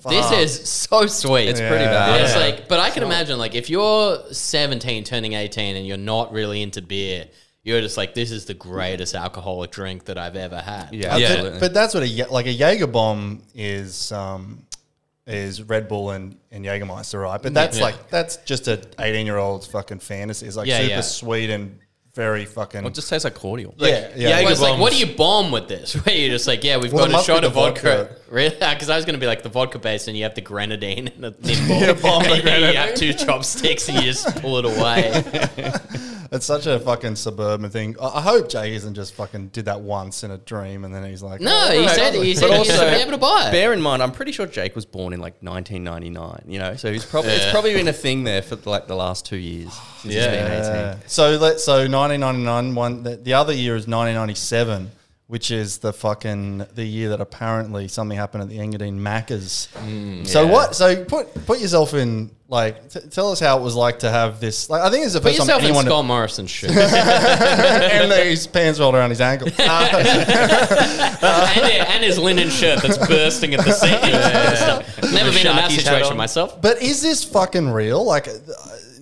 This 0.08 0.32
is 0.32 0.68
so 0.68 1.06
sweet. 1.06 1.48
it's 1.48 1.60
pretty 1.60 1.84
Yeah. 1.84 1.90
bad. 1.92 2.20
It's 2.22 2.36
like, 2.36 2.68
but 2.68 2.80
I 2.80 2.90
can 2.90 3.02
imagine, 3.02 3.38
like, 3.38 3.54
if 3.54 3.68
you're 3.70 4.18
17, 4.32 5.04
turning 5.04 5.34
18, 5.34 5.76
and 5.76 5.86
you're 5.86 5.96
not 5.98 6.32
really 6.32 6.62
into 6.62 6.80
beer, 6.82 7.26
you're 7.62 7.80
just 7.80 7.96
like, 7.96 8.14
this 8.14 8.30
is 8.30 8.46
the 8.46 8.54
greatest 8.54 9.14
alcoholic 9.14 9.70
drink 9.70 10.04
that 10.06 10.16
I've 10.18 10.36
ever 10.36 10.58
had. 10.60 10.88
Yeah, 10.92 11.16
Yeah. 11.16 11.26
absolutely. 11.28 11.60
But 11.60 11.74
that's 11.74 11.92
what 11.94 12.02
a 12.02 12.08
Ye- 12.08 12.24
like 12.26 12.46
a 12.46 12.52
Jaeger 12.52 12.86
bomb 12.86 13.42
is. 13.54 14.12
Um, 14.12 14.64
is 15.26 15.62
Red 15.62 15.88
Bull 15.88 16.10
and, 16.12 16.38
and 16.50 16.64
Jägermeister, 16.64 17.22
right? 17.22 17.42
But 17.42 17.52
that's 17.52 17.76
Yeah. 17.76 17.84
like 17.84 18.08
that's 18.08 18.36
just 18.46 18.66
a 18.66 18.80
eighteen 18.98 19.26
year 19.26 19.36
old's 19.36 19.66
fucking 19.66 19.98
fantasy. 19.98 20.46
It's 20.46 20.56
like 20.56 20.66
Yeah, 20.66 20.78
super 20.78 20.88
yeah. 20.90 21.00
sweet 21.02 21.50
and 21.50 21.78
very 22.18 22.44
fucking. 22.46 22.82
Well, 22.82 22.90
it 22.90 22.94
just 22.94 23.08
tastes 23.08 23.22
like 23.22 23.34
cordial. 23.36 23.76
yeah, 23.78 24.10
yeah. 24.16 24.28
Jaeger 24.30 24.42
Well, 24.42 24.52
it's 24.52 24.60
like, 24.60 24.70
bombs- 24.72 24.80
what 24.80 24.92
do 24.92 24.98
you 24.98 25.06
bomb 25.14 25.52
with 25.52 25.68
this? 25.68 25.94
Where 26.04 26.12
you're 26.16 26.30
just 26.30 26.48
like, 26.48 26.64
yeah, 26.64 26.76
we've 26.76 26.92
Well, 26.92 27.04
it 27.04 27.12
got 27.12 27.20
a 27.20 27.24
shot 27.24 27.44
of 27.44 27.52
vodka. 27.54 27.80
vodka. 28.08 28.16
Really? 28.28 28.56
Because 28.58 28.90
I 28.90 28.96
was 28.96 29.04
going 29.04 29.14
to 29.14 29.20
be 29.20 29.26
like 29.26 29.42
the 29.44 29.48
vodka 29.48 29.78
base, 29.78 30.08
and 30.08 30.16
you 30.16 30.24
have 30.24 30.34
the 30.34 30.40
grenadine 30.40 31.08
and 31.08 31.22
the 31.24 31.30
nimble. 31.40 31.76
Yeah, 31.80 31.92
bomb 31.94 32.24
the 32.24 32.30
and 32.52 32.74
you 32.74 32.78
have 32.78 32.94
two 32.96 33.12
chopsticks, 33.14 33.88
and 33.88 33.98
you 33.98 34.02
just 34.04 34.34
pull 34.42 34.58
it 34.58 34.64
away. 34.66 35.72
It's 36.30 36.44
such 36.46 36.66
a 36.66 36.78
fucking 36.78 37.16
suburban 37.16 37.70
thing. 37.70 37.96
I 38.00 38.18
I 38.18 38.20
hope 38.20 38.48
Jay 38.48 38.74
isn't 38.74 38.94
just 38.94 39.14
fucking 39.14 39.48
did 39.48 39.64
that 39.66 39.80
once 39.80 40.24
in 40.24 40.30
a 40.30 40.38
dream 40.38 40.84
and 40.84 40.94
then 40.94 41.04
he's 41.04 41.22
like, 41.22 41.40
No, 41.40 41.66
oh, 41.68 41.72
he 41.72 41.84
"Oh, 41.84 41.88
said 41.88 42.14
lovely." 42.14 42.26
he 42.28 42.34
said 42.34 42.50
he 42.50 42.58
used 42.58 42.70
to 42.70 42.76
also, 42.80 42.90
be 42.90 42.96
able 42.96 43.12
to 43.12 43.18
buy 43.18 43.48
it. 43.48 43.52
bear 43.52 43.72
in 43.72 43.80
mind, 43.80 44.02
I'm 44.02 44.12
pretty 44.12 44.32
sure 44.32 44.46
Jake 44.46 44.74
was 44.74 44.84
born 44.84 45.12
in 45.12 45.20
like 45.20 45.34
1999. 45.42 46.42
You 46.52 46.58
know, 46.58 46.76
so 46.76 46.92
he's 46.92 47.04
probably 47.06 47.30
it's 47.32 47.50
probably 47.50 47.74
been 47.74 47.88
a 47.88 47.92
thing 47.92 48.24
there 48.24 48.42
for 48.42 48.56
like 48.68 48.86
the 48.88 48.96
last 48.96 49.24
two 49.26 49.36
years 49.36 49.72
since 50.02 50.14
Yeah. 50.14 50.56
he's 50.58 50.68
been 50.68 50.88
18. 50.98 51.08
So 51.08 51.36
let 51.36 51.60
so 51.60 51.72
1999 51.88 52.74
one 52.74 53.02
the, 53.04 53.16
the 53.16 53.34
other 53.34 53.52
year 53.52 53.74
is 53.76 53.86
1997 53.86 54.90
which 55.28 55.50
is 55.50 55.78
the 55.78 55.92
fucking 55.92 56.66
the 56.74 56.84
year 56.84 57.10
that 57.10 57.20
apparently 57.20 57.86
something 57.86 58.16
happened 58.16 58.42
at 58.42 58.48
the 58.48 58.58
Engadine 58.58 58.98
Macca's. 58.98 59.68
so 60.28 60.44
yeah. 60.44 60.50
what? 60.50 60.74
So 60.74 61.04
put 61.04 61.46
put 61.46 61.60
yourself 61.60 61.94
in 61.94 62.30
like 62.48 62.88
t- 62.88 63.00
tell 63.10 63.30
us 63.30 63.38
how 63.38 63.58
it 63.58 63.62
was 63.62 63.74
like 63.74 63.98
to 63.98 64.10
have 64.10 64.40
this. 64.40 64.70
Like 64.70 64.80
I 64.80 64.88
think 64.88 65.04
it's 65.04 65.12
the 65.12 65.20
Put 65.20 65.36
first 65.36 65.40
time 65.40 65.48
yourself 65.48 65.60
in 65.60 65.66
anyone 65.66 65.84
Scott 65.84 66.06
Morrison's 66.06 66.50
shoes. 66.50 66.70
and 66.76 68.10
his 68.10 68.46
pants 68.46 68.80
rolled 68.80 68.94
around 68.94 69.10
his 69.10 69.20
ankle. 69.20 69.48
and, 69.58 69.68
and 71.22 72.02
his 72.02 72.18
linen 72.18 72.48
shirt 72.48 72.80
that's 72.82 72.96
bursting 73.06 73.52
at 73.52 73.62
the 73.62 73.72
seams. 73.72 75.12
Never 75.12 75.30
been 75.30 75.46
in 75.46 75.56
that 75.56 75.70
Sharky's 75.70 75.84
situation 75.84 76.16
myself. 76.16 76.62
But 76.62 76.80
is 76.80 77.02
this 77.02 77.22
fucking 77.22 77.68
real? 77.68 78.02
Like, 78.02 78.28
uh, 78.28 78.32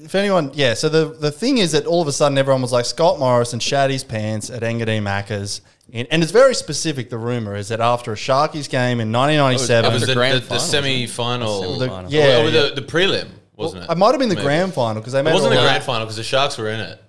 if 0.03 0.17
anyone, 0.17 0.51
yeah. 0.55 0.75
So 0.75 0.89
the 0.89 1.05
the 1.05 1.31
thing 1.31 1.59
is 1.59 1.71
that 1.71 1.87
all 1.87 2.03
of 2.03 2.09
a 2.09 2.13
sudden 2.13 2.37
everyone 2.37 2.63
was 2.63 2.73
like 2.73 2.85
Scott 2.85 3.21
Morrison 3.21 3.61
shat 3.61 3.91
his 3.91 4.03
pants 4.03 4.51
at 4.51 4.63
Engadine 4.63 5.03
Macca's, 5.03 5.61
and, 5.93 6.09
and 6.11 6.23
it's 6.23 6.33
very 6.33 6.55
specific. 6.55 7.11
The 7.11 7.19
rumor 7.19 7.55
is 7.55 7.69
that 7.69 7.81
after 7.81 8.13
a 8.13 8.17
Sharkies 8.17 8.69
game 8.69 9.01
in 9.01 9.13
1997, 9.13 9.85
It 9.85 9.89
1997, 9.89 9.93
was 9.93 10.01
the 10.01 10.07
the, 10.07 10.15
grand 10.15 10.43
the, 10.43 10.49
the 10.49 10.59
semi 10.59 11.07
final. 11.07 11.79
The, 11.79 11.89
final. 11.89 12.11
yeah, 12.11 12.43
yeah. 12.43 12.51
the, 12.51 12.81
the 12.81 12.87
prelim, 12.87 13.29
wasn't 13.55 13.85
it? 13.85 13.91
it 13.91 13.99
might 13.99 14.11
have 14.11 14.19
been 14.19 14.29
the 14.29 14.35
Maybe. 14.35 14.47
grand 14.47 14.75
final 14.75 15.01
because 15.01 15.13
they 15.13 15.23
made 15.23 15.31
It 15.31 15.35
wasn't 15.35 15.55
all 15.55 15.61
the 15.63 15.67
grand 15.69 15.85
final 15.85 16.07
because 16.07 16.17
the 16.17 16.25
Sharks 16.25 16.59
were 16.59 16.71
in 16.71 16.81
it. 16.81 17.03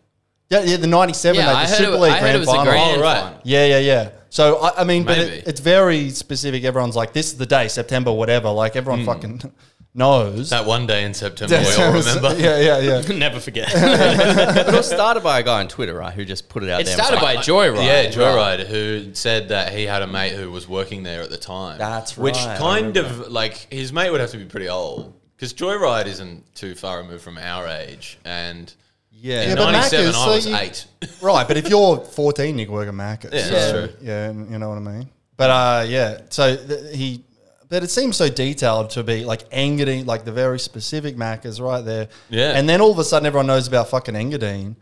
Yeah, 0.50 0.64
yeah, 0.64 0.78
the 0.78 0.88
97, 0.88 1.36
Yeah, 1.36 1.48
like, 1.48 1.56
I 1.56 1.64
the 1.64 1.70
heard, 1.70 1.78
Super 1.78 1.92
it, 1.92 2.00
League 2.00 2.12
I 2.12 2.16
heard 2.16 2.22
grand 2.22 2.36
it 2.36 2.40
was 2.40 2.48
the 2.48 2.54
final. 2.54 2.72
grand 2.72 2.98
Oh, 3.00 3.04
right. 3.04 3.22
final. 3.22 3.42
Yeah, 3.44 3.66
yeah, 3.66 3.80
yeah. 3.80 4.10
So 4.30 4.58
I, 4.58 4.82
I 4.82 4.84
mean, 4.84 5.04
but 5.04 5.18
it, 5.18 5.48
it's 5.48 5.60
very 5.60 6.10
specific. 6.12 6.64
Everyone's 6.64 6.96
like, 6.96 7.14
this 7.14 7.32
is 7.32 7.38
the 7.38 7.46
day, 7.46 7.68
September, 7.68 8.12
whatever. 8.12 8.50
Like 8.50 8.76
everyone 8.76 9.00
hmm. 9.02 9.06
fucking 9.06 9.42
knows. 9.98 10.52
That 10.52 10.66
one 10.66 10.86
day 10.88 11.04
in 11.04 11.14
September, 11.14 11.60
we 11.60 11.66
all 11.84 11.92
remember. 11.94 12.36
yeah, 12.40 12.60
yeah, 12.60 12.80
yeah. 13.02 13.02
Never 13.18 13.40
forget. 13.40 13.70
But 13.74 14.68
it 14.70 14.74
was 14.74 14.88
started 14.88 15.24
by 15.24 15.40
a 15.40 15.44
guy 15.44 15.60
on 15.60 15.68
Twitter, 15.68 15.94
right, 15.96 16.14
who 16.14 16.24
just 16.26 16.48
put 16.50 16.64
it 16.64 16.70
out 16.70 16.82
it 16.82 16.86
there. 16.86 16.94
and 16.94 17.00
was 17.00 17.08
started 17.08 17.26
like, 17.26 17.38
by 17.38 17.44
Joyride. 17.44 17.86
Yeah, 17.86 18.10
Joyride, 18.12 18.68
who 18.68 19.14
said 19.14 19.50
that 19.50 19.74
he 19.74 19.84
had 19.86 20.02
a 20.02 20.08
mate 20.08 20.34
who 20.34 20.52
was 20.52 20.68
working 20.68 21.04
there 21.04 21.22
at 21.22 21.30
the 21.30 21.38
time. 21.38 21.78
That's 21.78 22.18
Which 22.18 22.36
right, 22.36 22.48
I 22.50 22.58
kind 22.58 22.98
of 22.98 23.30
like 23.32 23.68
his 23.72 23.92
mate 23.92 24.10
would 24.12 24.22
have 24.22 24.32
to 24.32 24.38
be 24.38 24.46
pretty 24.46 24.70
old 24.70 25.14
because 25.36 25.54
Joyride 25.54 26.06
isn't 26.08 26.56
too 26.56 26.76
far 26.76 27.00
removed 27.00 27.24
from 27.24 27.38
our 27.38 27.68
age. 27.68 28.18
And 28.26 28.72
yeah, 29.12 29.42
in 29.44 29.50
Yeah, 29.50 29.56
but 29.56 29.72
'97, 29.72 30.06
Macca's, 30.06 30.16
I 30.16 30.26
so 30.26 30.32
was 30.32 30.48
you- 30.48 30.56
eight. 30.56 30.86
Right, 31.22 31.48
but 31.48 31.58
if 31.58 31.70
you're 31.70 31.98
14, 31.98 32.58
you 32.60 32.66
can 32.66 32.74
work 32.74 32.88
at 32.88 32.94
Macca's. 32.94 33.34
Yeah, 33.34 33.44
so, 33.44 33.52
that's 33.52 33.72
true. 33.72 34.08
Yeah, 34.08 34.28
you 34.32 34.60
know 34.60 34.70
what 34.70 34.78
I 34.78 34.82
mean. 34.82 35.10
But 35.38 35.50
uh, 35.50 35.86
yeah, 35.88 36.22
so 36.30 36.56
th- 36.56 36.96
he 36.96 37.24
but 37.70 37.84
it 37.84 37.90
seems 37.90 38.18
so 38.18 38.30
detailed 38.30 38.90
to 38.92 39.04
be 39.04 39.26
like 39.26 39.50
Engadine, 39.50 40.06
like 40.06 40.26
the 40.26 40.32
very 40.32 40.60
specific 40.60 41.16
Maccas 41.16 41.62
right 41.62 41.82
there. 41.82 42.10
Yeah. 42.30 42.52
And 42.58 42.68
then 42.68 42.82
all 42.82 42.92
of 42.92 43.00
a 43.00 43.04
sudden 43.04 43.26
everyone 43.26 43.48
knows 43.48 43.68
about 43.68 43.90
fucking 43.90 44.16
Engadine. 44.16 44.76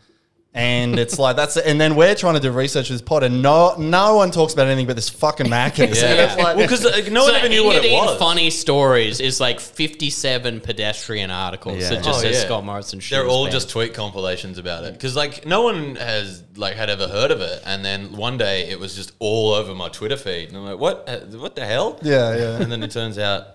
And 0.58 0.98
it's 0.98 1.20
like 1.20 1.36
that's 1.36 1.58
and 1.58 1.82
then 1.82 1.96
we're 1.98 2.16
trying 2.16 2.36
to 2.36 2.40
do 2.40 2.50
research 2.50 2.90
with 2.90 3.00
this 3.00 3.06
pod 3.06 3.24
and 3.24 3.42
no 3.42 3.76
no 3.78 4.16
one 4.16 4.32
talks 4.32 4.54
about 4.54 4.68
anything 4.68 4.88
but 4.88 4.96
this 4.96 5.10
fucking 5.10 5.48
Maccas. 5.48 6.02
Yeah. 6.02 6.06
And 6.08 6.20
it's 6.22 6.38
like, 6.38 6.56
well, 6.56 6.66
because 6.66 7.10
no 7.12 7.24
one 7.24 7.34
So 7.34 7.38
ever 7.40 7.50
knew 7.50 7.66
what 7.66 7.84
it 7.84 7.92
was. 7.92 8.18
Funny 8.18 8.50
stories 8.50 9.20
is 9.20 9.42
like 9.42 9.60
fifty-seven 9.60 10.62
pedestrian 10.62 11.30
articles 11.30 11.80
Yeah. 11.82 11.90
that 11.90 12.04
just 12.06 12.20
Oh, 12.20 12.22
says 12.24 12.38
yeah. 12.38 12.46
Scott 12.46 12.64
Morrison. 12.64 13.02
They're 13.10 13.28
all 13.28 13.44
band. 13.46 13.52
just 13.54 13.70
tweet 13.70 13.94
compilations 13.94 14.58
about 14.58 14.86
it 14.86 14.94
because 14.94 15.14
like 15.14 15.46
no 15.46 15.62
one 15.64 15.96
has 15.98 16.42
like 16.56 16.76
had 16.78 16.90
ever 16.90 17.10
heard 17.10 17.32
of 17.32 17.42
it, 17.42 17.62
and 17.66 17.84
then 17.84 18.16
one 18.16 18.38
day 18.38 18.70
it 18.70 18.80
was 18.80 18.96
just 18.96 19.12
all 19.20 19.52
over 19.54 19.76
my 19.76 19.90
Twitter 19.90 20.16
feed, 20.16 20.48
and 20.48 20.58
I'm 20.58 20.64
like, 20.66 20.80
what? 20.80 21.04
Uh, 21.10 21.20
What 21.38 21.56
the 21.58 21.66
hell? 21.66 22.00
Yeah, 22.02 22.34
yeah. 22.34 22.62
And 22.62 22.72
then 22.72 22.82
it 22.82 22.92
turns 22.92 23.18
out 23.18 23.46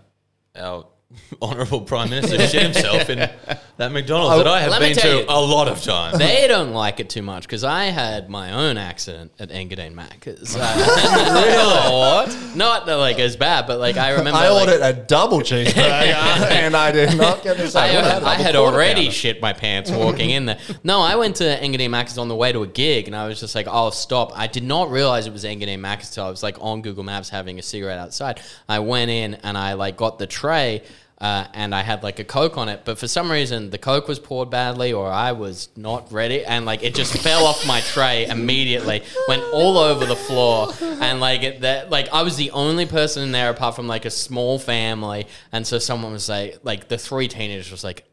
our 0.55 0.85
honourable 1.43 1.81
prime 1.81 2.11
minister 2.11 2.39
shit 2.47 2.63
himself 2.63 3.09
in 3.09 3.19
that 3.81 3.93
McDonald's 3.93 4.45
that 4.45 4.47
I 4.47 4.61
have 4.61 4.71
let 4.73 4.83
me 4.83 4.89
been 4.89 4.97
tell 4.99 5.11
to 5.11 5.19
you. 5.21 5.25
a 5.27 5.41
lot 5.41 5.67
of 5.67 5.83
times. 5.83 6.19
They 6.19 6.47
don't 6.47 6.73
like 6.73 7.01
it 7.01 7.09
too 7.09 7.23
much 7.23 7.45
because 7.45 7.65
I 7.65 7.87
had 7.87 8.29
my 8.29 8.53
own 8.53 8.77
accident 8.77 9.33
at 9.39 9.49
Engadine 9.49 9.95
Macca's. 9.95 10.55
really? 10.55 11.81
What? 11.91 12.37
Not 12.55 12.89
uh, 12.89 12.99
like 12.99 13.19
as 13.19 13.37
bad, 13.37 13.67
but 13.67 13.79
like 13.79 13.97
I 13.97 14.11
remember. 14.17 14.39
I 14.39 14.51
like, 14.51 14.69
ordered 14.69 14.83
a 14.83 14.93
double 14.93 15.41
cheeseburger 15.41 16.51
and 16.51 16.77
I 16.77 16.93
did 16.93 17.17
not 17.17 17.43
get 17.43 17.57
this. 17.57 17.75
I, 17.75 17.97
out. 17.97 18.23
I 18.23 18.35
had 18.35 18.55
already 18.55 19.11
shit 19.11 19.41
my 19.41 19.55
pants 19.55 19.91
walking 19.91 20.31
in 20.31 20.45
there. 20.45 20.59
No, 20.85 21.01
I 21.01 21.17
went 21.17 21.37
to 21.37 21.45
Engadine 21.45 21.89
Macca's 21.89 22.19
on 22.19 22.29
the 22.29 22.37
way 22.37 22.53
to 22.53 22.63
a 22.63 22.67
gig, 22.67 23.07
and 23.07 23.17
I 23.17 23.27
was 23.27 23.41
just 23.41 23.55
like, 23.55 23.67
"Oh, 23.69 23.91
stop!" 23.91 24.33
I 24.39 24.47
did 24.47 24.63
not 24.63 24.91
realize 24.91 25.27
it 25.27 25.33
was 25.33 25.45
Engadine 25.45 25.81
Macca's 25.81 26.11
till 26.11 26.25
I 26.25 26.31
was 26.31 26.43
like 26.43 26.57
on 26.61 26.83
Google 26.83 27.05
Maps 27.05 27.31
having 27.31 27.59
a 27.59 27.63
cigarette 27.63 27.99
outside. 27.99 28.41
I 28.69 28.81
went 28.81 29.11
in 29.11 29.35
and 29.35 29.57
I 29.57 29.73
like 29.73 29.97
got 29.97 30.19
the 30.19 30.27
tray. 30.27 30.83
Uh, 31.21 31.47
and 31.53 31.75
I 31.75 31.83
had 31.83 32.03
like 32.03 32.19
a 32.19 32.25
Coke 32.25 32.57
on 32.57 32.71
it, 32.71 32.83
but 32.87 32.99
for 32.99 33.07
some 33.07 33.31
reason 33.31 33.69
the 33.69 33.77
Coke 33.77 34.09
was 34.09 34.19
poured 34.19 34.49
badly, 34.49 34.95
or 34.95 35.07
I 35.07 35.33
was 35.33 35.69
not 35.77 36.11
ready, 36.11 36.45
and 36.47 36.65
like 36.65 36.83
it 36.83 36.95
just 36.95 37.15
fell 37.19 37.45
off 37.45 37.67
my 37.67 37.81
tray 37.81 38.25
immediately, 38.25 39.03
went 39.29 39.43
all 39.53 39.77
over 39.77 40.07
the 40.07 40.17
floor, 40.17 40.73
and 40.81 41.21
like 41.21 41.43
it, 41.43 41.61
that, 41.61 41.91
like 41.91 42.09
I 42.11 42.23
was 42.23 42.37
the 42.37 42.51
only 42.53 42.87
person 42.87 43.23
in 43.23 43.33
there 43.33 43.51
apart 43.51 43.77
from 43.77 43.87
like 43.87 44.07
a 44.07 44.11
small 44.11 44.59
family, 44.59 45.27
and 45.53 45.67
so 45.67 45.79
someone 45.79 46.13
was 46.13 46.31
like, 46.31 46.61
like 46.63 46.89
the 46.89 46.97
three 46.97 47.29
teenagers 47.29 47.71
was 47.71 47.85
like, 47.85 48.05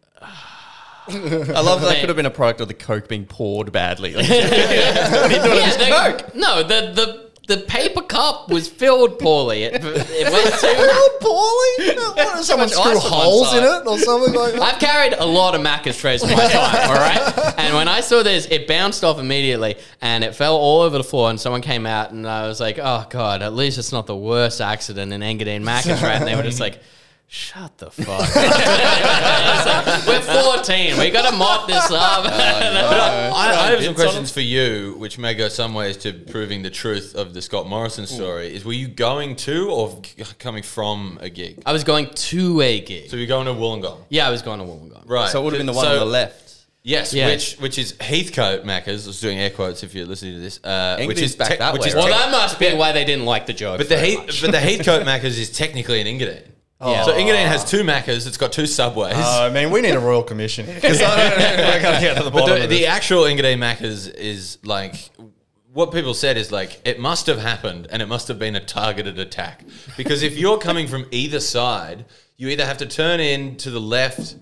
I 1.09 1.61
love 1.61 1.81
that 1.81 1.99
could 2.01 2.09
have 2.09 2.17
been 2.17 2.25
a 2.25 2.29
product 2.29 2.59
of 2.59 2.67
the 2.67 2.73
Coke 2.73 3.07
being 3.07 3.25
poured 3.25 3.71
badly. 3.71 4.13
Like, 4.17 4.27
yeah, 4.29 5.77
the, 5.77 6.31
no, 6.35 6.63
the 6.63 6.91
the 6.93 7.26
the 7.47 7.57
paper 7.57 8.01
cup 8.01 8.49
was 8.49 8.67
filled 8.67 9.19
poorly. 9.19 9.63
It, 9.63 9.75
it 9.75 10.31
went 10.31 10.53
too. 10.59 11.17
Poorly? 11.21 11.95
What, 11.95 12.43
someone 12.43 12.67
much 12.67 12.73
screw 12.73 12.91
ice 12.91 12.97
on 12.97 13.11
one 13.11 13.11
holes 13.11 13.53
in 13.53 13.63
side. 13.63 13.81
it 13.81 13.87
or 13.87 13.97
something 13.99 14.33
like 14.33 14.53
that? 14.53 14.61
I've 14.61 14.79
carried 14.79 15.13
a 15.13 15.25
lot 15.25 15.55
of 15.55 15.61
Macca's 15.61 15.97
trays 15.97 16.21
in 16.23 16.29
my 16.29 16.35
time, 16.51 16.89
all 16.89 16.95
right? 16.95 17.55
And 17.57 17.73
when 17.73 17.87
I 17.87 18.01
saw 18.01 18.21
this, 18.21 18.47
it 18.47 18.67
bounced 18.67 19.05
off 19.05 19.17
immediately 19.17 19.77
and 20.01 20.25
it 20.25 20.35
fell 20.35 20.57
all 20.57 20.81
over 20.81 20.97
the 20.97 21.05
floor. 21.05 21.29
And 21.29 21.39
someone 21.39 21.61
came 21.61 21.85
out 21.85 22.11
and 22.11 22.27
I 22.27 22.47
was 22.47 22.59
like, 22.59 22.79
oh, 22.79 23.07
God, 23.09 23.41
at 23.41 23.53
least 23.53 23.77
it's 23.77 23.93
not 23.93 24.07
the 24.07 24.15
worst 24.15 24.59
accident 24.59 25.13
in 25.13 25.21
Engadine 25.21 25.63
Macca's, 25.63 26.03
right? 26.03 26.17
And 26.17 26.27
they 26.27 26.35
were 26.35 26.43
just 26.43 26.59
like, 26.59 26.81
Shut 27.29 27.77
the 27.77 27.91
fuck. 27.91 28.07
up. 28.07 28.35
Like, 29.85 30.07
We're 30.07 30.21
14. 30.21 30.97
We 30.97 31.09
got 31.09 31.29
to 31.29 31.35
mop 31.35 31.67
this 31.67 31.91
up. 31.91 32.23
But 32.27 32.33
I, 32.33 33.29
I, 33.29 33.67
I 33.67 33.71
have 33.71 33.83
some 33.83 33.95
questions 33.95 34.31
for 34.31 34.39
you, 34.41 34.95
which 34.97 35.17
may 35.17 35.33
go 35.33 35.49
some 35.49 35.73
ways 35.73 35.97
to 35.97 36.13
proving 36.13 36.61
the 36.63 36.69
truth 36.69 37.15
of 37.15 37.33
the 37.33 37.41
Scott 37.41 37.67
Morrison 37.67 38.05
story. 38.07 38.55
Is 38.55 38.63
were 38.63 38.71
you 38.73 38.87
going 38.87 39.35
to 39.37 39.69
or 39.69 40.01
coming 40.39 40.63
from 40.63 41.17
a 41.21 41.29
gig? 41.29 41.61
I 41.65 41.73
was 41.73 41.83
going 41.83 42.09
to 42.09 42.61
a 42.61 42.79
gig. 42.79 43.09
So 43.09 43.17
you're 43.17 43.27
going 43.27 43.45
to 43.47 43.53
Wollongong, 43.53 44.05
Yeah, 44.09 44.27
I 44.27 44.31
was 44.31 44.41
going 44.41 44.59
to 44.59 44.65
Wollongong. 44.65 45.03
right? 45.09 45.29
so 45.29 45.41
it 45.41 45.43
would 45.43 45.53
have 45.53 45.59
been 45.59 45.65
the 45.67 45.73
one 45.73 45.83
So- 45.85 45.93
on 45.93 45.99
the 45.99 46.05
left. 46.05 46.43
Yes, 46.83 47.13
Yeah. 47.13 47.27
which 47.27 47.55
which 47.57 47.77
is 47.77 47.91
Heathcote 47.99 48.63
Macca's. 48.63 49.05
I 49.05 49.09
was 49.09 49.19
doing 49.19 49.37
air 49.37 49.49
quotes 49.49 49.83
if 49.83 49.93
you're 49.93 50.05
listening 50.05 50.35
to 50.35 50.39
this. 50.39 50.63
Uh, 50.63 51.03
which 51.05 51.19
is 51.21 51.35
back 51.35 51.59
that 51.59 51.73
which 51.73 51.81
way, 51.81 51.87
is 51.89 51.95
right? 51.95 52.05
Well, 52.05 52.17
that 52.17 52.31
must 52.31 52.57
be 52.59 52.73
why 52.75 52.93
they 52.93 53.03
didn't 53.03 53.25
like 53.25 53.45
the 53.45 53.51
joke. 53.51 53.79
but 53.79 53.89
the 53.89 53.95
very 53.97 54.11
Heath, 54.11 54.19
much. 54.19 54.41
but 54.41 54.51
the 54.51 54.59
Heathcote 54.59 55.03
Macca's 55.05 55.37
is 55.37 55.49
technically 55.51 55.99
an 55.99 56.07
Engadine. 56.07 56.43
So 56.79 57.11
oh. 57.11 57.17
Engadine 57.17 57.47
has 57.47 57.65
two 57.65 57.81
Macca's. 57.83 58.27
It's 58.27 58.37
got 58.37 58.51
two 58.51 58.67
subways. 58.67 59.15
Oh, 59.17 59.45
I 59.45 59.49
mean, 59.49 59.71
we 59.71 59.81
need 59.81 59.95
a 59.95 59.99
royal 59.99 60.21
commission 60.23 60.65
here. 60.67 60.79
'Cause 60.79 61.01
I 61.01 61.29
don't- 61.29 61.39
we're 61.39 61.81
going 61.81 61.95
to 61.95 62.01
get 62.01 62.17
to 62.17 62.23
the 62.23 62.29
bottom 62.31 62.57
the, 62.57 62.63
of 62.65 62.69
the 62.69 62.85
actual 62.85 63.23
Engadine 63.23 63.57
Macca's 63.57 64.07
is 64.07 64.59
like 64.63 65.09
what 65.73 65.91
people 65.91 66.13
said 66.13 66.37
is 66.37 66.51
like 66.51 66.79
it 66.85 66.99
must 66.99 67.25
have 67.27 67.39
happened 67.39 67.87
and 67.91 68.01
it 68.01 68.07
must 68.07 68.27
have 68.27 68.37
been 68.39 68.55
a 68.55 68.59
targeted 68.59 69.17
attack 69.19 69.63
because 69.95 70.23
if 70.23 70.37
you're 70.37 70.57
coming 70.57 70.87
from 70.87 71.05
either 71.11 71.39
side, 71.39 72.05
you 72.37 72.47
either 72.49 72.65
have 72.65 72.77
to 72.77 72.85
turn 72.85 73.19
in 73.19 73.55
to 73.57 73.69
the 73.71 73.79
left 73.81 74.35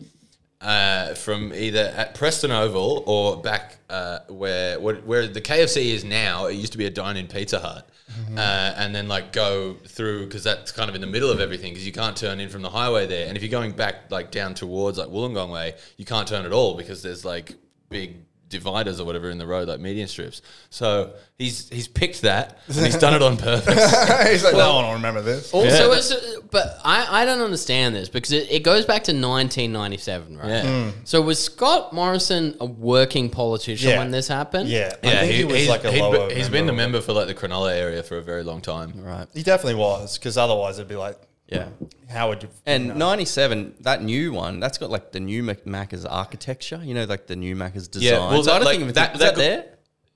uh, 0.66 1.14
from 1.14 1.54
either 1.54 1.94
at 1.96 2.16
Preston 2.16 2.52
Oval 2.52 3.04
or 3.06 3.38
back 3.42 3.78
uh, 3.90 4.20
where 4.30 4.80
where 4.80 4.96
where 4.96 5.28
the 5.28 5.42
KFC 5.42 5.94
is 5.94 6.04
now. 6.04 6.48
It 6.48 6.56
used 6.56 6.72
to 6.72 6.78
be 6.78 6.88
a 6.88 6.90
dine-in 6.90 7.28
Pizza 7.28 7.60
Hut. 7.60 7.90
Uh, 8.38 8.74
and 8.78 8.94
then 8.96 9.08
like 9.08 9.34
go 9.34 9.74
through 9.88 10.26
because 10.26 10.44
that's 10.44 10.72
kind 10.72 10.90
of 10.90 10.96
in 10.96 11.02
the 11.02 11.08
middle 11.08 11.30
of 11.30 11.40
everything 11.40 11.74
because 11.74 11.86
you 11.86 11.92
can't 11.92 12.16
turn 12.16 12.40
in 12.40 12.50
from 12.50 12.62
the 12.62 12.70
highway 12.70 13.06
there 13.08 13.28
and 13.28 13.36
if 13.36 13.44
you're 13.44 13.52
going 13.52 13.72
back 13.72 14.10
like 14.12 14.30
down 14.32 14.54
towards 14.54 14.98
like 14.98 15.10
Wollongong 15.10 15.52
way 15.52 15.74
you 15.98 16.06
can't 16.06 16.28
turn 16.28 16.46
at 16.46 16.54
all 16.54 16.76
because 16.76 17.02
there's 17.02 17.26
like 17.26 17.56
big 17.90 18.25
dividers 18.50 19.00
or 19.00 19.06
whatever 19.06 19.30
in 19.30 19.38
the 19.38 19.46
road 19.48 19.68
like 19.68 19.80
median 19.80 20.08
strips 20.08 20.42
so 20.70 21.14
he's 21.38 21.68
he's 21.70 21.88
picked 21.88 22.22
that 22.22 22.60
and 22.68 22.86
he's 22.86 22.98
done 22.98 23.14
it 23.14 23.22
on 23.24 23.38
purpose 23.38 23.76
He's 24.30 24.44
like, 24.44 24.54
no 24.56 24.76
one 24.76 24.86
will 24.86 24.94
remember 24.94 25.22
this. 25.22 25.54
Also, 25.54 25.92
it's, 25.92 26.12
uh, 26.12 26.40
but 26.52 26.78
I, 26.84 27.22
I 27.22 27.26
don't 27.26 27.42
understand 27.42 27.96
this 27.96 28.10
because 28.10 28.32
it, 28.32 28.52
it 28.52 28.64
goes 28.64 28.86
back 28.86 29.04
to 29.06 29.12
1997, 29.12 30.38
right? 30.38 30.48
Yeah. 30.64 30.92
So 31.04 31.22
was 31.22 31.44
Scott 31.44 31.94
Morrison 31.94 32.56
a 32.60 32.66
working 32.66 33.30
politician 33.30 33.90
Yeah. 33.92 34.00
when 34.00 34.12
this 34.12 34.28
happened? 34.28 34.70
Yeah, 34.70 34.96
I 35.04 35.08
yeah 35.08 35.20
think 35.22 35.32
he, 35.32 35.38
he, 35.40 35.44
was 35.46 35.56
he's, 35.58 35.70
like 35.70 35.84
a 35.86 35.92
he'd 35.92 36.02
lower. 36.02 36.28
be- 36.30 36.36
he's 36.36 36.50
been 36.50 36.66
the 36.66 36.74
member 36.74 37.02
for 37.02 37.14
like 37.14 37.28
the 37.28 37.36
Cronulla 37.36 37.76
area 37.76 38.04
for 38.04 38.18
a 38.18 38.22
very 38.24 38.44
long 38.44 38.62
time 38.62 38.94
Right. 38.96 39.28
He 39.34 39.44
definitely 39.44 39.76
was, 39.80 40.18
because 40.18 40.38
otherwise 40.38 40.78
it'd 40.78 40.88
be 40.90 40.96
like, 40.96 41.18
Yeah. 41.48 41.70
how 42.10 42.30
would 42.30 42.44
you? 42.44 42.50
And 42.66 42.88
you 42.88 42.94
know? 42.94 43.10
97, 43.10 43.76
that 43.82 44.02
new 44.04 44.32
one, 44.34 44.60
that's 44.60 44.78
got 44.80 44.90
like 44.90 45.12
the 45.12 45.20
new 45.20 45.44
Mac- 45.44 45.66
Macca's 45.66 46.06
architecture, 46.06 46.80
you 46.84 46.94
know, 46.96 47.06
like 47.06 47.28
the 47.28 47.36
new 47.36 47.56
Macca's 47.56 47.88
design. 47.88 48.14
Yeah, 48.14 48.30
well, 48.32 48.44
so 48.44 48.52
I 48.52 48.54
that- 48.54 48.60
don't 48.60 48.66
like, 48.66 48.78
think 48.78 48.90
of 48.90 48.96
that- 48.96 49.14
that, 49.14 49.14
is 49.14 49.20
that 49.20 49.36
that 49.36 49.40
there? 49.40 49.66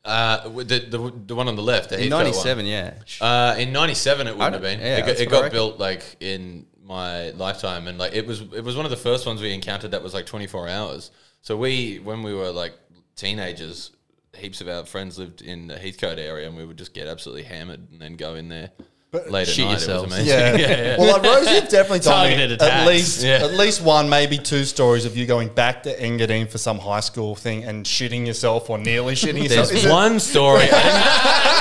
uh, 0.05 0.49
the, 0.49 0.79
the 0.89 1.13
the 1.27 1.35
one 1.35 1.47
on 1.47 1.55
the 1.55 1.61
left 1.61 1.89
the 1.89 1.97
In 1.97 2.03
Heathcote 2.11 2.13
one. 2.13 2.23
97, 2.25 2.65
yeah. 2.65 2.93
Uh, 3.21 3.55
in 3.59 3.71
'97, 3.73 4.27
it 4.27 4.35
wouldn't 4.35 4.53
have 4.53 4.61
been. 4.63 4.79
yeah, 4.79 4.97
it 4.97 5.05
got, 5.05 5.19
it 5.19 5.29
got 5.29 5.51
built 5.51 5.77
like 5.79 6.15
in 6.19 6.65
my 6.83 7.29
lifetime, 7.31 7.87
and 7.87 7.97
like 7.99 8.13
it 8.15 8.25
was 8.25 8.41
it 8.41 8.63
was 8.63 8.75
one 8.75 8.85
of 8.85 8.91
the 8.91 8.97
first 8.97 9.27
ones 9.27 9.39
we 9.41 9.53
encountered 9.53 9.91
that 9.91 10.01
was 10.01 10.13
like 10.15 10.25
24 10.25 10.67
hours. 10.67 11.11
So 11.41 11.55
we, 11.55 11.99
when 11.99 12.23
we 12.23 12.33
were 12.33 12.49
like 12.51 12.73
teenagers, 13.15 13.91
heaps 14.35 14.61
of 14.61 14.67
our 14.67 14.85
friends 14.85 15.19
lived 15.19 15.41
in 15.41 15.67
the 15.67 15.75
Heathcote 15.77 16.17
area, 16.17 16.47
and 16.47 16.57
we 16.57 16.65
would 16.65 16.77
just 16.77 16.93
get 16.93 17.07
absolutely 17.07 17.43
hammered 17.43 17.87
and 17.91 18.01
then 18.01 18.15
go 18.15 18.35
in 18.35 18.49
there 18.49 18.71
late 19.11 19.41
at 19.41 19.47
shit 19.47 19.65
night. 19.65 19.71
yourselves. 19.71 20.13
It 20.15 20.19
was. 20.19 20.27
Yeah. 20.27 20.55
yeah, 20.55 20.67
yeah. 20.67 20.97
Well, 20.97 21.13
like 21.13 21.23
Rosie 21.23 21.51
have 21.55 21.69
definitely 21.69 21.99
told 22.01 22.23
me 22.23 22.29
Targeted 22.29 22.61
at 22.61 22.87
least 22.87 23.23
Yeah. 23.23 23.43
at 23.43 23.53
least 23.53 23.81
one, 23.81 24.07
maybe 24.09 24.37
two 24.37 24.65
stories 24.65 25.05
of 25.05 25.17
you 25.17 25.25
going 25.25 25.49
back 25.49 25.83
to 25.83 25.97
Engadine 25.99 26.47
for 26.49 26.57
some 26.59 26.77
high 26.79 26.99
school 26.99 27.35
thing 27.35 27.63
and 27.63 27.85
shitting 27.85 28.27
yourself 28.27 28.69
or 28.69 28.77
nearly 28.77 29.15
shitting 29.15 29.43
yourself. 29.43 29.69
There's 29.69 29.79
Is 29.83 29.85
it- 29.85 29.91
one 29.91 30.19
story. 30.19 30.61
I 30.63 30.65
didn't- 30.65 30.79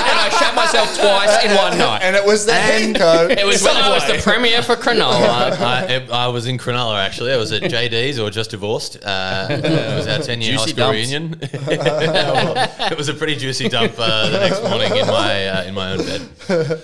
and 0.09 0.19
I 0.19 0.29
shat 0.39 0.55
myself 0.55 0.95
twice 0.97 1.45
in 1.45 1.55
one 1.55 1.77
night. 1.77 2.01
and 2.03 2.15
it 2.15 2.23
was 2.25 2.45
the 2.45 2.53
Heathcote. 2.53 3.31
It 3.31 3.45
was 3.45 3.63
when 3.63 3.75
I 3.75 3.89
was 3.89 4.05
the 4.07 4.19
premier 4.21 4.61
for 4.61 4.75
Cronulla. 4.75 5.51
I, 5.59 5.85
it- 5.85 6.11
I 6.11 6.27
was 6.27 6.45
in 6.47 6.57
Cronulla 6.59 7.03
actually. 7.03 7.33
I 7.33 7.37
was 7.37 7.51
at 7.51 7.63
JD's 7.63 8.19
or 8.19 8.29
just 8.29 8.51
divorced. 8.51 8.97
Uh, 9.03 9.47
it 9.49 9.63
was 9.97 10.07
our 10.07 10.19
10 10.19 10.41
year 10.41 10.51
high 10.53 10.57
Juicy 10.65 10.69
school 10.71 10.85
dumps. 10.85 10.95
reunion. 10.95 11.39
it 12.91 12.97
was 12.97 13.09
a 13.09 13.13
pretty 13.13 13.35
juicy 13.35 13.69
dump 13.69 13.93
uh, 13.97 14.29
the 14.29 14.39
next 14.39 14.61
morning 14.63 14.95
in 14.95 15.07
my 15.07 15.47
uh, 15.47 15.63
in 15.63 15.73
my 15.73 15.91
own 15.93 15.97
bed. 16.05 16.81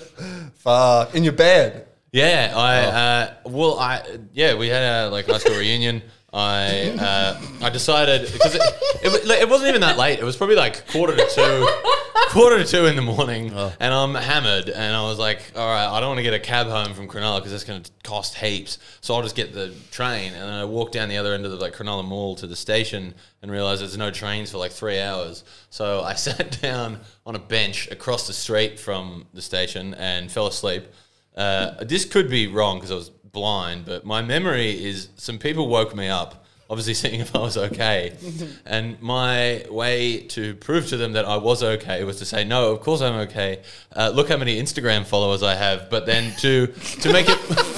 Fuck. 0.66 1.14
in 1.14 1.22
your 1.22 1.32
bed. 1.32 1.86
Yeah, 2.10 2.52
I 2.56 2.76
uh, 2.86 3.34
well, 3.44 3.78
I 3.78 4.02
yeah, 4.32 4.54
we 4.54 4.66
had 4.66 4.82
a 4.82 5.10
like 5.10 5.26
high 5.26 5.38
school 5.38 5.56
reunion. 5.56 6.02
I 6.32 6.90
uh, 6.90 7.40
I 7.62 7.70
decided 7.70 8.30
because 8.32 8.54
it, 8.56 8.62
it, 9.02 9.30
it 9.30 9.48
wasn't 9.48 9.68
even 9.68 9.80
that 9.82 9.96
late. 9.96 10.18
It 10.18 10.24
was 10.24 10.36
probably 10.36 10.56
like 10.56 10.86
quarter 10.88 11.16
to 11.16 11.26
two, 11.34 11.68
quarter 12.30 12.58
to 12.58 12.64
two 12.64 12.86
in 12.86 12.96
the 12.96 13.02
morning, 13.02 13.52
and 13.52 13.94
I'm 13.94 14.14
hammered. 14.14 14.68
And 14.68 14.96
I 14.96 15.02
was 15.02 15.18
like, 15.18 15.40
all 15.54 15.66
right, 15.66 15.86
I 15.86 16.00
don't 16.00 16.10
want 16.10 16.18
to 16.18 16.24
get 16.24 16.34
a 16.34 16.40
cab 16.40 16.66
home 16.66 16.94
from 16.94 17.08
Cronulla 17.08 17.38
because 17.38 17.52
that's 17.52 17.64
going 17.64 17.82
to 17.82 17.90
cost 18.02 18.34
heaps. 18.34 18.78
So 19.00 19.14
I'll 19.14 19.22
just 19.22 19.36
get 19.36 19.54
the 19.54 19.72
train. 19.90 20.32
And 20.32 20.42
then 20.42 20.52
I 20.54 20.64
walked 20.64 20.92
down 20.92 21.08
the 21.08 21.16
other 21.16 21.32
end 21.32 21.44
of 21.44 21.52
the 21.52 21.58
like 21.58 21.74
Cronulla 21.74 22.04
Mall 22.04 22.34
to 22.36 22.46
the 22.46 22.56
station 22.56 23.14
and 23.40 23.50
realized 23.50 23.80
there's 23.80 23.96
no 23.96 24.10
trains 24.10 24.50
for 24.50 24.58
like 24.58 24.72
three 24.72 25.00
hours. 25.00 25.44
So 25.70 26.02
I 26.02 26.14
sat 26.16 26.60
down 26.60 27.00
on 27.24 27.36
a 27.36 27.40
bench 27.40 27.88
across 27.90 28.26
the 28.26 28.32
street 28.32 28.80
from 28.80 29.26
the 29.32 29.42
station 29.42 29.94
and 29.94 30.30
fell 30.30 30.48
asleep. 30.48 30.86
Uh, 31.36 31.84
this 31.84 32.06
could 32.06 32.30
be 32.30 32.46
wrong 32.46 32.78
because 32.78 32.90
I 32.90 32.94
was 32.94 33.10
blind, 33.36 33.84
but 33.84 34.04
my 34.06 34.22
memory 34.22 34.70
is 34.82 35.10
some 35.16 35.38
people 35.38 35.68
woke 35.68 35.94
me 35.94 36.08
up, 36.08 36.46
obviously 36.70 36.94
seeing 37.02 37.20
if 37.20 37.36
I 37.36 37.40
was 37.40 37.56
okay. 37.56 38.16
and 38.66 39.00
my 39.02 39.64
way 39.70 40.20
to 40.36 40.54
prove 40.54 40.88
to 40.88 40.96
them 40.96 41.12
that 41.12 41.26
I 41.26 41.36
was 41.36 41.62
okay 41.62 42.02
was 42.02 42.16
to 42.20 42.24
say, 42.24 42.44
"No, 42.44 42.72
of 42.72 42.80
course 42.80 43.02
I'm 43.02 43.16
okay. 43.28 43.60
Uh, 43.94 44.10
look 44.14 44.28
how 44.30 44.38
many 44.38 44.60
Instagram 44.60 45.04
followers 45.04 45.42
I 45.42 45.54
have." 45.54 45.90
But 45.90 46.06
then 46.06 46.34
to 46.38 46.66
to 47.02 47.12
make 47.12 47.26
it 47.28 47.38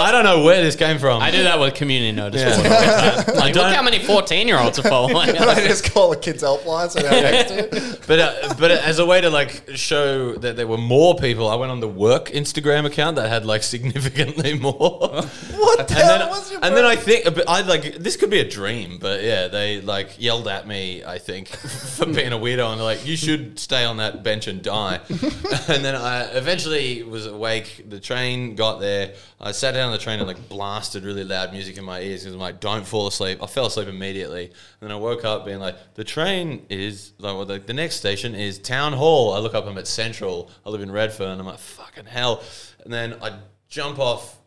I 0.00 0.10
don't 0.10 0.24
know 0.24 0.42
where 0.44 0.62
this 0.62 0.76
came 0.76 0.98
from. 0.98 1.22
I 1.22 1.30
do 1.30 1.42
that 1.42 1.58
with 1.58 1.74
community 1.74 2.12
notice. 2.12 2.42
board 2.42 2.66
all 2.66 2.80
the 3.16 3.22
time. 3.26 3.36
Like, 3.36 3.54
look 3.54 3.74
how 3.74 3.82
many 3.82 3.98
14 3.98 4.48
year 4.48 4.58
olds 4.58 4.78
are 4.78 4.82
following. 4.82 5.16
I 5.38 5.54
just 5.66 5.92
call 5.92 6.10
the 6.10 6.16
kids 6.16 6.42
helpline 6.42 6.90
so 6.90 7.00
they're 7.00 7.22
next 7.22 7.50
to 7.50 7.76
it. 7.76 8.00
But 8.06 8.18
uh, 8.18 8.54
but 8.58 8.70
as 8.70 8.98
a 8.98 9.06
way 9.06 9.20
to 9.20 9.30
like 9.30 9.62
show 9.74 10.34
that 10.34 10.56
there 10.56 10.66
were 10.66 10.78
more 10.78 11.14
people, 11.16 11.48
I 11.48 11.54
went 11.56 11.72
on 11.72 11.80
the 11.80 11.88
work 11.88 12.26
Instagram 12.26 12.84
account 12.86 13.16
that 13.16 13.28
had 13.28 13.44
like 13.44 13.62
significantly 13.62 14.58
more. 14.58 14.72
What 14.72 15.88
the 15.88 15.94
and 15.94 16.02
hell 16.02 16.18
then, 16.18 16.28
was 16.28 16.50
your 16.50 16.64
and 16.64 16.76
then 16.76 16.84
I 16.84 16.96
think 16.96 17.24
but 17.24 17.48
I 17.48 17.62
like 17.62 17.96
this 17.96 18.16
could 18.16 18.30
be 18.30 18.40
a 18.40 18.48
dream, 18.48 18.98
but 19.00 19.22
yeah, 19.22 19.48
they 19.48 19.80
like 19.80 20.20
yelled 20.20 20.48
at 20.48 20.66
me. 20.66 21.04
I 21.04 21.18
think 21.18 21.48
for 21.96 22.06
being 22.06 22.32
a 22.32 22.38
weirdo, 22.38 22.70
and 22.70 22.80
they're 22.80 22.84
like, 22.84 23.06
"You 23.06 23.16
should 23.16 23.58
stay 23.58 23.84
on 23.84 23.98
that 23.98 24.22
bench 24.22 24.46
and 24.46 24.62
die." 24.62 25.00
and 25.08 25.84
then 25.84 25.94
I 25.94 26.22
eventually 26.32 27.02
was 27.02 27.26
awake. 27.26 27.84
The 27.88 28.00
train 28.00 28.54
got 28.54 28.80
there. 28.80 29.14
I 29.40 29.51
sat 29.52 29.72
down 29.72 29.86
on 29.86 29.92
the 29.92 29.98
train 29.98 30.18
and 30.18 30.26
like 30.26 30.48
blasted 30.48 31.04
really 31.04 31.24
loud 31.24 31.52
music 31.52 31.78
in 31.78 31.84
my 31.84 32.00
ears 32.00 32.22
because 32.22 32.34
I'm 32.34 32.40
like, 32.40 32.60
"Don't 32.60 32.86
fall 32.86 33.06
asleep." 33.06 33.42
I 33.42 33.46
fell 33.46 33.66
asleep 33.66 33.88
immediately. 33.88 34.46
And 34.46 34.54
then 34.80 34.90
I 34.90 34.96
woke 34.96 35.24
up 35.24 35.44
being 35.44 35.60
like, 35.60 35.76
"The 35.94 36.04
train 36.04 36.66
is 36.68 37.12
like, 37.18 37.34
well, 37.34 37.44
the, 37.44 37.58
the 37.58 37.72
next 37.72 37.96
station 37.96 38.34
is 38.34 38.58
Town 38.58 38.92
Hall." 38.92 39.32
I 39.32 39.38
look 39.38 39.54
up, 39.54 39.66
I'm 39.66 39.78
at 39.78 39.86
Central. 39.86 40.50
I 40.66 40.70
live 40.70 40.82
in 40.82 40.90
Redfern. 40.90 41.38
I'm 41.38 41.46
like, 41.46 41.58
"Fucking 41.58 42.06
hell!" 42.06 42.42
And 42.84 42.92
then 42.92 43.14
I 43.22 43.38
jump 43.68 43.98
off 43.98 44.38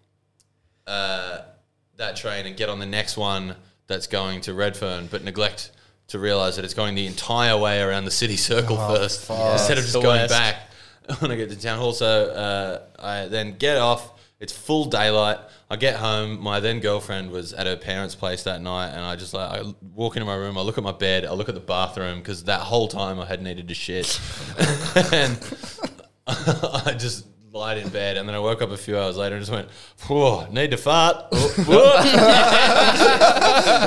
uh, 0.87 1.39
that 1.97 2.15
train 2.15 2.45
and 2.45 2.55
get 2.57 2.69
on 2.69 2.79
the 2.79 2.85
next 2.85 3.17
one 3.17 3.55
that's 3.87 4.07
going 4.07 4.41
to 4.41 4.53
Redfern, 4.53 5.07
but 5.07 5.23
neglect 5.23 5.71
to 6.07 6.19
realize 6.19 6.55
that 6.55 6.65
it's 6.65 6.73
going 6.73 6.95
the 6.95 7.07
entire 7.07 7.57
way 7.57 7.81
around 7.81 8.05
the 8.05 8.11
city 8.11 8.37
circle 8.37 8.77
first 8.77 9.29
instead 9.29 9.77
of 9.77 9.83
just 9.83 9.93
going 9.95 10.21
worst. 10.21 10.29
back 10.29 10.55
when 11.19 11.31
I 11.31 11.35
get 11.35 11.49
to 11.49 11.59
town 11.59 11.79
hall. 11.79 11.93
So 11.93 12.25
uh, 12.25 12.81
I 12.99 13.27
then 13.27 13.57
get 13.57 13.77
off. 13.77 14.11
It's 14.39 14.51
full 14.51 14.85
daylight. 14.85 15.37
I 15.69 15.77
get 15.77 15.95
home. 15.95 16.41
My 16.41 16.59
then 16.59 16.79
girlfriend 16.81 17.31
was 17.31 17.53
at 17.53 17.67
her 17.67 17.77
parents' 17.77 18.15
place 18.15 18.43
that 18.43 18.61
night, 18.61 18.89
and 18.89 18.99
I 19.01 19.15
just 19.15 19.33
like 19.33 19.49
I 19.61 19.63
walk 19.93 20.17
into 20.17 20.25
my 20.25 20.35
room. 20.35 20.57
I 20.57 20.61
look 20.61 20.77
at 20.77 20.83
my 20.83 20.91
bed. 20.91 21.25
I 21.25 21.31
look 21.33 21.47
at 21.47 21.55
the 21.55 21.61
bathroom 21.61 22.19
because 22.19 22.43
that 22.43 22.59
whole 22.59 22.87
time 22.89 23.19
I 23.19 23.25
had 23.25 23.41
needed 23.41 23.69
to 23.69 23.73
shit, 23.73 24.19
and 25.13 25.39
I 26.27 26.95
just 26.97 27.25
lied 27.53 27.77
in 27.77 27.87
bed, 27.87 28.17
and 28.17 28.27
then 28.27 28.35
I 28.35 28.39
woke 28.39 28.61
up 28.61 28.71
a 28.71 28.77
few 28.77 28.99
hours 28.99 29.15
later 29.15 29.35
and 29.37 29.41
just 29.45 29.53
went, 29.53 29.69
"Whoa, 30.07 30.47
need 30.51 30.71
to 30.71 30.77
fart." 30.77 31.27
Oh. 31.67 31.97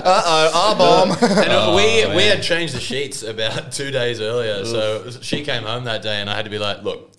Uh-oh, 0.04 0.50
R-bomb. 0.70 1.10
and 1.12 1.52
uh, 1.52 1.74
we 1.76 2.06
we 2.16 2.24
had 2.24 2.42
changed 2.42 2.74
the 2.74 2.80
sheets 2.80 3.22
about 3.22 3.72
two 3.72 3.90
days 3.90 4.20
earlier, 4.20 4.64
so 4.64 5.10
she 5.20 5.44
came 5.44 5.64
home 5.64 5.84
that 5.84 6.02
day, 6.02 6.20
and 6.20 6.30
I 6.30 6.34
had 6.36 6.44
to 6.46 6.50
be 6.50 6.58
like, 6.58 6.82
"Look." 6.82 7.12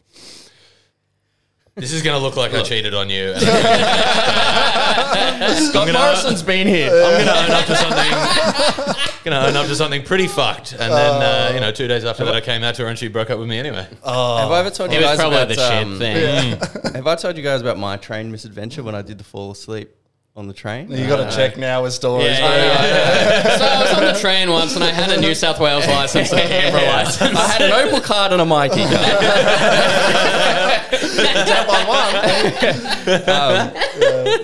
This 1.80 1.92
is 1.94 2.02
going 2.02 2.18
to 2.18 2.22
look 2.22 2.36
like 2.36 2.54
I 2.54 2.62
cheated 2.64 2.94
on 2.94 3.10
you. 3.10 3.34
And 3.34 3.44
I'm 5.44 5.56
Scott 5.64 5.88
gonna- 5.88 6.00
Morrison's 6.00 6.44
been 6.44 6.68
here. 6.68 6.88
I'm 6.90 6.94
going 7.14 7.26
to 7.26 7.38
own 7.44 7.52
up 7.52 7.66
to 7.66 7.76
something. 7.76 8.12
Going 9.24 9.42
to 9.42 9.48
own 9.50 9.56
up 9.56 9.66
to 9.68 9.76
something 9.76 10.04
pretty 10.04 10.28
fucked. 10.28 10.72
And 10.74 10.82
then, 10.82 11.22
uh, 11.22 11.52
you 11.54 11.60
know, 11.60 11.72
two 11.72 11.88
days 11.88 12.06
after 12.06 12.26
that, 12.26 12.36
I 12.36 12.42
came 12.42 12.64
out 12.64 12.76
to 12.76 12.84
her, 12.84 12.90
and 12.90 12.98
she 12.98 13.08
broke 13.08 13.30
up 13.30 13.40
with 13.40 13.48
me 13.48 13.58
anyway. 13.60 13.88
Have 14.04 14.52
I 14.52 14.60
ever 14.60 14.70
told 14.70 14.92
you 14.92 14.98
It 15.00 15.02
was 15.02 15.10
guys 15.12 15.18
probably 15.20 15.38
about 15.38 15.48
the 15.48 15.56
shit 15.56 15.88
um, 15.88 16.00
thing. 16.00 16.94
Have 16.96 17.08
I 17.08 17.16
told 17.16 17.38
you 17.38 17.44
guys 17.44 17.62
about 17.62 17.78
my 17.78 17.98
train 17.98 18.32
misadventure 18.32 18.84
when 18.84 18.96
I 18.96 19.02
did 19.02 19.18
the 19.18 19.24
fall 19.24 19.52
asleep 19.52 19.96
on 20.40 20.48
the 20.48 20.54
train? 20.54 20.90
You 20.90 21.06
got 21.06 21.30
to 21.30 21.36
check 21.36 21.58
now 21.58 21.84
with 21.84 21.94
stories. 21.94 22.40
Yeah, 22.40 22.48
bro. 22.48 22.56
yeah, 22.56 22.86
yeah. 22.86 23.58
so 23.58 23.66
I 23.66 23.82
was 23.82 23.94
on 23.94 24.14
the 24.14 24.20
train 24.20 24.50
once 24.50 24.74
and 24.76 24.84
I 24.84 24.90
had 24.90 25.12
a 25.12 25.20
New 25.20 25.36
South 25.36 25.60
Wales 25.60 25.86
license 25.86 26.32
and 26.32 26.40
a 26.40 26.48
Canberra 26.48 26.86
license. 26.86 27.36
I 27.36 27.48
had 27.48 27.62
an 27.62 27.72
Opal 27.72 28.00
card 28.00 28.32
and 28.32 28.42
a 28.42 28.46
myki. 28.46 28.88
Tap 31.46 31.70
on 31.70 31.88
one. 31.88 32.16
Um, 33.10 33.74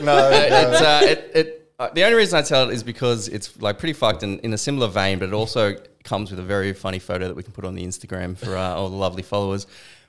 no, 0.05 0.29
no. 0.29 0.29
it's, 0.31 0.81
uh, 0.81 0.99
it, 1.03 1.31
it, 1.33 1.71
uh, 1.79 1.89
the 1.93 2.03
only 2.03 2.17
reason 2.17 2.37
I 2.37 2.41
tell 2.41 2.69
it 2.69 2.73
is 2.73 2.83
because 2.83 3.29
it's 3.29 3.59
like 3.61 3.79
pretty 3.79 3.93
fucked 3.93 4.23
and 4.23 4.39
in 4.41 4.53
a 4.53 4.57
similar 4.57 4.87
vein, 4.87 5.19
but 5.19 5.29
it 5.29 5.33
also 5.33 5.75
comes 6.03 6.29
with 6.29 6.39
a 6.39 6.43
very 6.43 6.73
funny 6.73 6.99
photo 6.99 7.27
that 7.27 7.35
we 7.35 7.43
can 7.43 7.53
put 7.53 7.65
on 7.65 7.73
the 7.73 7.85
Instagram 7.85 8.37
for 8.37 8.55
uh, 8.55 8.75
all 8.75 8.89
the 8.89 8.95
lovely 8.95 9.23
followers. 9.23 9.65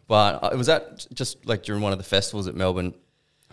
But 0.09 0.43
uh, 0.43 0.51
it 0.53 0.57
was 0.57 0.69
at 0.69 1.07
just 1.15 1.47
like 1.47 1.63
during 1.63 1.83
one 1.83 1.93
of 1.93 1.99
the 1.99 2.05
festivals 2.05 2.49
at 2.49 2.55
Melbourne. 2.55 2.95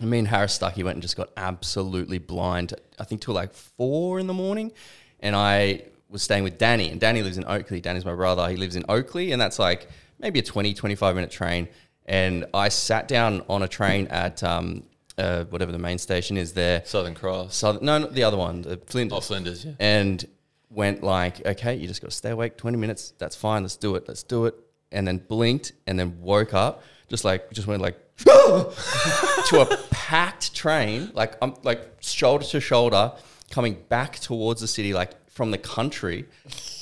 And 0.00 0.10
me 0.10 0.18
and 0.18 0.28
Harris 0.28 0.58
Stuckey 0.58 0.82
went 0.82 0.96
and 0.96 1.02
just 1.02 1.16
got 1.16 1.30
absolutely 1.36 2.18
blind. 2.18 2.74
I 2.98 3.04
think 3.04 3.20
till 3.20 3.34
like 3.34 3.54
four 3.54 4.18
in 4.18 4.26
the 4.26 4.34
morning, 4.34 4.72
and 5.20 5.36
I 5.36 5.84
was 6.08 6.22
staying 6.22 6.44
with 6.44 6.58
Danny, 6.58 6.90
and 6.90 7.00
Danny 7.00 7.22
lives 7.22 7.38
in 7.38 7.44
Oakleigh. 7.44 7.80
Danny's 7.80 8.04
my 8.04 8.14
brother. 8.14 8.48
He 8.48 8.56
lives 8.56 8.76
in 8.76 8.84
Oakleigh, 8.88 9.32
and 9.32 9.40
that's 9.40 9.58
like 9.58 9.88
maybe 10.18 10.38
a 10.40 10.42
20, 10.42 10.74
25 10.74 11.14
minute 11.14 11.30
train. 11.30 11.68
And 12.06 12.44
I 12.52 12.68
sat 12.68 13.08
down 13.08 13.42
on 13.48 13.62
a 13.62 13.68
train 13.68 14.08
at 14.08 14.42
um, 14.42 14.84
uh, 15.16 15.44
whatever 15.44 15.72
the 15.72 15.78
main 15.78 15.98
station 15.98 16.36
is 16.36 16.52
there. 16.52 16.82
Southern 16.84 17.14
Cross. 17.14 17.56
Southern, 17.56 17.84
no, 17.84 17.98
not 17.98 18.14
the 18.14 18.24
other 18.24 18.36
one, 18.36 18.62
the 18.62 18.76
Flinders. 18.86 19.16
Oh, 19.16 19.20
Flinders, 19.20 19.64
yeah. 19.64 19.72
And 19.78 20.24
went 20.70 21.02
like, 21.02 21.44
okay, 21.46 21.74
you 21.74 21.86
just 21.86 22.00
got 22.00 22.10
to 22.10 22.16
stay 22.16 22.30
awake 22.30 22.56
20 22.56 22.76
minutes. 22.76 23.14
That's 23.18 23.36
fine. 23.36 23.62
Let's 23.62 23.76
do 23.76 23.94
it. 23.94 24.04
Let's 24.08 24.22
do 24.22 24.46
it. 24.46 24.54
And 24.92 25.06
then 25.06 25.18
blinked 25.18 25.72
and 25.86 25.98
then 25.98 26.20
woke 26.20 26.54
up, 26.54 26.82
just 27.08 27.24
like, 27.24 27.50
just 27.52 27.66
went 27.66 27.80
like, 27.80 27.98
to 28.18 29.60
a 29.60 29.78
packed 29.90 30.54
train, 30.54 31.10
like 31.14 31.36
I'm 31.42 31.54
like 31.62 31.96
shoulder 32.00 32.44
to 32.44 32.60
shoulder, 32.60 33.12
coming 33.50 33.76
back 33.88 34.20
towards 34.20 34.60
the 34.60 34.68
city, 34.68 34.94
like 34.94 35.12
from 35.34 35.50
the 35.50 35.58
country. 35.58 36.26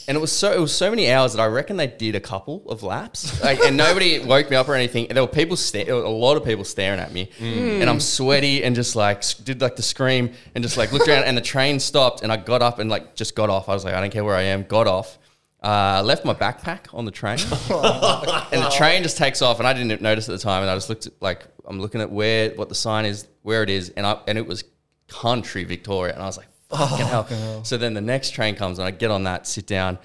And 0.08 0.16
it 0.16 0.20
was 0.20 0.30
so 0.30 0.52
it 0.52 0.60
was 0.60 0.76
so 0.76 0.90
many 0.90 1.10
hours 1.10 1.32
that 1.32 1.40
I 1.40 1.46
reckon 1.46 1.76
they 1.78 1.86
did 1.86 2.14
a 2.14 2.20
couple 2.20 2.62
of 2.68 2.82
laps, 2.82 3.42
like, 3.42 3.60
and 3.60 3.76
nobody 3.76 4.18
woke 4.24 4.50
me 4.50 4.56
up 4.56 4.68
or 4.68 4.74
anything. 4.74 5.06
And 5.06 5.16
there 5.16 5.22
were 5.22 5.28
people, 5.28 5.56
sta- 5.56 5.84
there 5.84 5.94
were 5.94 6.02
a 6.02 6.10
lot 6.10 6.36
of 6.36 6.44
people 6.44 6.64
staring 6.64 7.00
at 7.00 7.12
me, 7.12 7.30
mm. 7.38 7.80
and 7.80 7.88
I'm 7.88 8.00
sweaty 8.00 8.62
and 8.62 8.74
just 8.74 8.94
like 8.94 9.22
did 9.44 9.60
like 9.60 9.76
the 9.76 9.82
scream 9.82 10.32
and 10.54 10.62
just 10.62 10.76
like 10.76 10.92
looked 10.92 11.08
around. 11.08 11.24
And 11.24 11.36
the 11.36 11.42
train 11.42 11.80
stopped, 11.80 12.22
and 12.22 12.32
I 12.32 12.36
got 12.36 12.62
up 12.62 12.78
and 12.78 12.90
like 12.90 13.14
just 13.14 13.34
got 13.34 13.48
off. 13.48 13.68
I 13.68 13.74
was 13.74 13.84
like, 13.84 13.94
I 13.94 14.00
don't 14.00 14.10
care 14.10 14.24
where 14.24 14.36
I 14.36 14.42
am. 14.42 14.64
Got 14.64 14.86
off, 14.86 15.18
uh, 15.62 16.02
left 16.04 16.24
my 16.24 16.34
backpack 16.34 16.92
on 16.92 17.04
the 17.04 17.10
train, 17.10 17.38
and 17.40 18.62
the 18.62 18.72
train 18.76 19.02
just 19.02 19.16
takes 19.16 19.42
off. 19.42 19.58
And 19.58 19.66
I 19.68 19.72
didn't 19.72 20.00
notice 20.02 20.28
at 20.28 20.32
the 20.32 20.38
time, 20.42 20.62
and 20.62 20.70
I 20.70 20.74
just 20.74 20.88
looked 20.88 21.06
at 21.06 21.12
like 21.20 21.46
I'm 21.66 21.80
looking 21.80 22.00
at 22.00 22.10
where 22.10 22.50
what 22.50 22.68
the 22.68 22.74
sign 22.74 23.04
is, 23.04 23.26
where 23.42 23.62
it 23.62 23.70
is, 23.70 23.90
and 23.90 24.06
I 24.06 24.18
and 24.26 24.36
it 24.38 24.46
was 24.46 24.64
country 25.08 25.64
Victoria, 25.64 26.14
and 26.14 26.22
I 26.22 26.26
was 26.26 26.36
like, 26.36 26.48
fucking 26.70 27.06
hell. 27.06 27.62
So 27.64 27.76
then 27.76 27.94
the 27.94 28.00
next 28.00 28.30
train 28.30 28.54
comes, 28.56 28.78
and 28.78 28.86
I 28.88 28.90
get 28.90 29.10
on 29.10 29.24
that, 29.24 29.46
sit 29.46 29.66
down, 29.66 29.98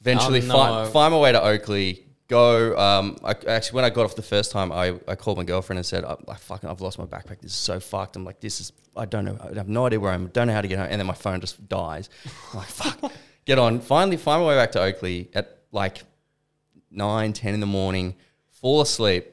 eventually 0.00 0.40
Oh, 0.42 0.46
no. 0.46 0.54
find, 0.54 0.92
find 0.92 1.12
my 1.14 1.20
way 1.20 1.32
to 1.32 1.40
Oakleigh. 1.40 2.02
Go. 2.28 2.76
Um, 2.76 3.16
I, 3.22 3.36
actually, 3.46 3.76
when 3.76 3.84
I 3.84 3.90
got 3.90 4.04
off 4.04 4.16
the 4.16 4.20
first 4.20 4.50
time, 4.50 4.72
I, 4.72 4.98
I 5.06 5.14
called 5.14 5.38
my 5.38 5.44
girlfriend 5.44 5.78
and 5.78 5.86
said, 5.86 6.04
I, 6.04 6.16
I 6.26 6.34
fucking, 6.34 6.68
I've 6.68 6.80
lost 6.80 6.98
my 6.98 7.04
backpack. 7.04 7.40
This 7.40 7.52
is 7.52 7.56
so 7.56 7.78
fucked. 7.78 8.16
I'm 8.16 8.24
like, 8.24 8.40
this 8.40 8.60
is, 8.60 8.72
I 8.96 9.04
don't 9.04 9.24
know. 9.24 9.38
I 9.40 9.54
have 9.54 9.68
no 9.68 9.86
idea 9.86 10.00
where 10.00 10.10
I'm. 10.10 10.26
Don't 10.26 10.48
know 10.48 10.52
how 10.52 10.60
to 10.60 10.66
get 10.66 10.76
home. 10.80 10.88
And 10.90 10.98
then 11.00 11.06
my 11.06 11.14
phone 11.14 11.40
just 11.40 11.68
dies. 11.68 12.10
I'm 12.52 12.58
like, 12.58 12.66
fuck. 12.66 13.12
Get 13.46 13.58
on. 13.58 13.80
Finally, 13.80 14.16
find 14.18 14.42
my 14.42 14.48
way 14.48 14.56
back 14.56 14.72
to 14.72 14.80
Oakleigh 14.80 15.28
at 15.34 15.58
like 15.72 16.02
nine, 16.90 17.32
ten 17.32 17.54
in 17.54 17.60
the 17.60 17.66
morning. 17.66 18.14
Fall 18.50 18.80
asleep. 18.80 19.26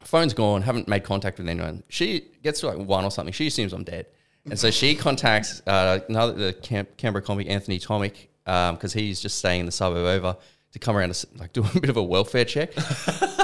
Phone's 0.00 0.32
gone. 0.32 0.62
Haven't 0.62 0.88
made 0.88 1.02
contact 1.04 1.38
with 1.38 1.48
anyone. 1.48 1.82
She 1.88 2.28
gets 2.42 2.60
to 2.60 2.68
like 2.68 2.78
one 2.78 3.04
or 3.04 3.10
something. 3.10 3.32
She 3.32 3.48
assumes 3.48 3.72
I'm 3.72 3.84
dead, 3.84 4.06
and 4.46 4.58
so 4.58 4.70
she 4.70 4.94
contacts 4.94 5.60
uh, 5.66 5.98
another 6.08 6.32
the 6.32 6.52
Cam- 6.52 6.86
Canberra 6.96 7.22
comic 7.22 7.48
Anthony 7.50 7.78
Tomic 7.78 8.28
because 8.44 8.92
he's 8.92 9.20
just 9.20 9.38
staying 9.38 9.60
in 9.60 9.66
the 9.66 9.72
suburb 9.72 10.06
over 10.06 10.36
to 10.72 10.78
come 10.78 10.96
around 10.96 11.10
and 11.10 11.40
like 11.40 11.52
do 11.52 11.64
a 11.64 11.80
bit 11.80 11.90
of 11.90 11.96
a 11.96 12.02
welfare 12.02 12.44
check. 12.44 12.70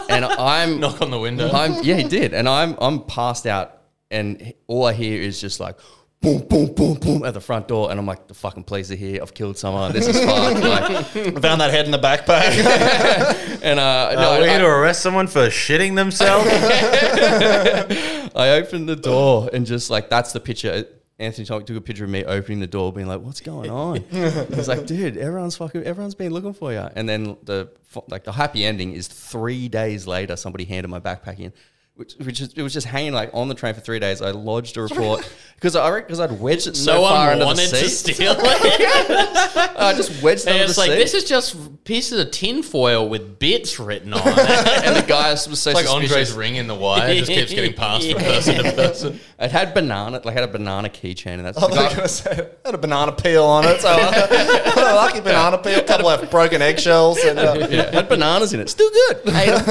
and 0.08 0.24
I'm 0.24 0.78
Knock 0.80 1.02
on 1.02 1.10
the 1.10 1.18
window. 1.18 1.50
I'm 1.50 1.82
yeah, 1.82 1.96
he 1.96 2.04
did, 2.04 2.32
and 2.34 2.48
I'm 2.48 2.76
I'm 2.80 3.02
passed 3.02 3.46
out, 3.46 3.78
and 4.12 4.54
all 4.68 4.86
I 4.86 4.92
hear 4.92 5.20
is 5.20 5.40
just 5.40 5.58
like 5.58 5.76
boom, 6.24 6.48
boom, 6.48 6.74
boom, 6.74 6.94
boom 6.94 7.24
at 7.24 7.34
the 7.34 7.40
front 7.40 7.68
door, 7.68 7.90
and 7.90 8.00
I'm 8.00 8.06
like, 8.06 8.26
the 8.26 8.34
fucking 8.34 8.64
police 8.64 8.90
are 8.90 8.96
here. 8.96 9.20
I've 9.22 9.34
killed 9.34 9.56
someone. 9.58 9.92
This 9.92 10.08
is 10.08 10.18
fucked. 10.24 10.60
Like, 10.64 11.40
Found 11.42 11.60
that 11.60 11.70
head 11.70 11.84
in 11.84 11.90
the 11.92 11.98
backpack. 11.98 13.60
and 13.62 13.78
uh, 13.78 14.14
no, 14.14 14.30
Are 14.32 14.38
we 14.40 14.46
I- 14.46 14.48
here 14.50 14.58
to 14.60 14.66
arrest 14.66 15.02
someone 15.02 15.26
for 15.26 15.46
shitting 15.48 15.94
themselves? 15.94 16.48
I 18.34 18.50
opened 18.60 18.88
the 18.88 18.96
door 18.96 19.48
and 19.52 19.66
just 19.66 19.90
like 19.90 20.08
that's 20.10 20.32
the 20.32 20.40
picture. 20.40 20.86
Anthony 21.18 21.44
took 21.46 21.70
a 21.70 21.80
picture 21.80 22.02
of 22.04 22.10
me 22.10 22.24
opening 22.24 22.58
the 22.58 22.66
door, 22.66 22.92
being 22.92 23.06
like, 23.06 23.20
"What's 23.20 23.40
going 23.40 23.70
on?" 23.70 24.02
He's 24.10 24.66
like, 24.66 24.84
"Dude, 24.86 25.16
everyone's 25.16 25.56
fucking, 25.56 25.84
everyone's 25.84 26.16
been 26.16 26.32
looking 26.32 26.54
for 26.54 26.72
you." 26.72 26.88
And 26.96 27.08
then 27.08 27.36
the 27.44 27.70
like 28.08 28.24
the 28.24 28.32
happy 28.32 28.64
ending 28.64 28.92
is 28.92 29.06
three 29.06 29.68
days 29.68 30.08
later, 30.08 30.34
somebody 30.34 30.64
handed 30.64 30.88
my 30.88 30.98
backpack 30.98 31.38
in, 31.38 31.52
which 31.94 32.14
which 32.14 32.40
is, 32.40 32.52
it 32.54 32.62
was 32.62 32.72
just 32.72 32.88
hanging 32.88 33.12
like 33.12 33.30
on 33.32 33.46
the 33.48 33.54
train 33.54 33.74
for 33.74 33.80
three 33.80 34.00
days. 34.00 34.20
I 34.22 34.32
lodged 34.32 34.76
a 34.76 34.82
report 34.82 35.32
because 35.56 35.76
I 35.76 36.00
because 36.00 36.20
I'd 36.20 36.32
wedged 36.40 36.66
it 36.66 36.76
so 36.76 36.94
no 36.94 37.00
far 37.02 37.18
one 37.28 37.32
under 37.34 37.44
wanted 37.46 37.70
the 37.70 37.76
to 37.78 37.88
seat. 37.88 38.14
steal 38.14 38.34
it. 38.38 39.76
I 39.78 39.94
just 39.96 40.22
wedged 40.22 40.42
it 40.42 40.48
and 40.48 40.54
under 40.56 40.64
it's 40.64 40.74
the 40.74 40.80
like, 40.80 40.90
seat. 40.90 40.96
this 40.96 41.14
is 41.14 41.24
just 41.24 41.84
pieces 41.84 42.20
of 42.20 42.30
tinfoil 42.30 43.08
with 43.08 43.38
bits 43.38 43.78
written 43.78 44.12
on 44.12 44.20
it. 44.26 44.38
and 44.84 44.96
the 44.96 45.04
guy 45.06 45.30
was 45.30 45.60
so 45.60 45.72
like 45.72 45.84
suspicious. 45.86 46.10
Andre's 46.12 46.32
ring 46.32 46.56
in 46.56 46.66
the 46.66 46.74
wire. 46.74 47.08
It 47.10 47.18
just 47.18 47.30
keeps 47.32 47.52
getting 47.54 47.72
passed 47.76 48.10
from 48.10 48.20
person 48.22 48.56
to 48.62 48.72
person. 48.72 49.20
It 49.38 49.50
had 49.50 49.74
banana, 49.74 50.20
like 50.24 50.34
had 50.34 50.44
a 50.44 50.48
banana 50.48 50.88
keychain, 50.88 51.26
and 51.34 51.44
that's 51.46 51.58
I 51.58 51.66
was 51.66 51.76
going 51.76 51.94
to 51.96 52.08
say, 52.08 52.30
it 52.32 52.60
had 52.64 52.74
a 52.74 52.78
banana 52.78 53.12
peel 53.12 53.44
on 53.44 53.64
it. 53.66 53.80
So 53.80 53.88
a 53.90 54.94
lucky 54.94 55.20
banana 55.20 55.58
peel, 55.58 55.78
a 55.80 55.82
couple 55.84 56.08
of 56.08 56.30
broken 56.30 56.62
eggshells. 56.62 57.18
And, 57.18 57.38
uh, 57.38 57.66
yeah, 57.70 57.90
had 57.90 58.08
bananas 58.08 58.52
in 58.52 58.60
it. 58.60 58.68
Still 58.70 58.90
good. 58.90 59.20
Ate 59.34 59.48
'em. 59.48 59.64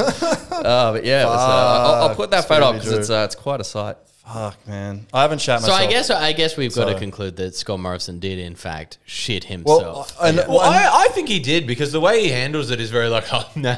uh, 0.50 0.92
but 0.92 1.04
yeah, 1.04 1.22
it 1.22 1.26
was, 1.26 1.40
uh, 1.40 1.44
I'll, 1.86 2.08
I'll 2.08 2.14
put 2.14 2.30
that 2.30 2.46
photo 2.46 2.66
up 2.66 2.74
because 2.76 2.92
it's 2.92 3.10
uh, 3.10 3.22
it's 3.24 3.34
quite 3.34 3.60
a 3.60 3.64
sight. 3.64 3.96
Fuck, 4.26 4.66
man. 4.66 5.06
I 5.12 5.20
haven't 5.22 5.40
shat 5.42 5.60
So 5.60 5.68
myself. 5.68 5.80
I 5.86 5.92
guess 5.92 6.10
I 6.10 6.32
guess 6.32 6.56
we've 6.56 6.74
got 6.74 6.86
to 6.86 6.98
conclude 6.98 7.36
that 7.36 7.54
Scott 7.54 7.78
Morrison 7.78 8.20
did 8.20 8.38
in 8.38 8.54
fact 8.54 8.96
shit 9.04 9.44
himself. 9.44 10.18
Well, 10.18 10.28
and, 10.28 10.36
Well, 10.48 10.60
I, 10.60 11.04
I 11.04 11.08
think 11.08 11.28
he 11.28 11.38
did 11.40 11.66
because 11.66 11.92
the 11.92 12.00
way 12.00 12.22
he 12.22 12.30
handles 12.30 12.70
it 12.70 12.80
is 12.80 12.90
very 12.90 13.08
like, 13.08 13.26
oh, 13.32 13.48
no, 13.54 13.76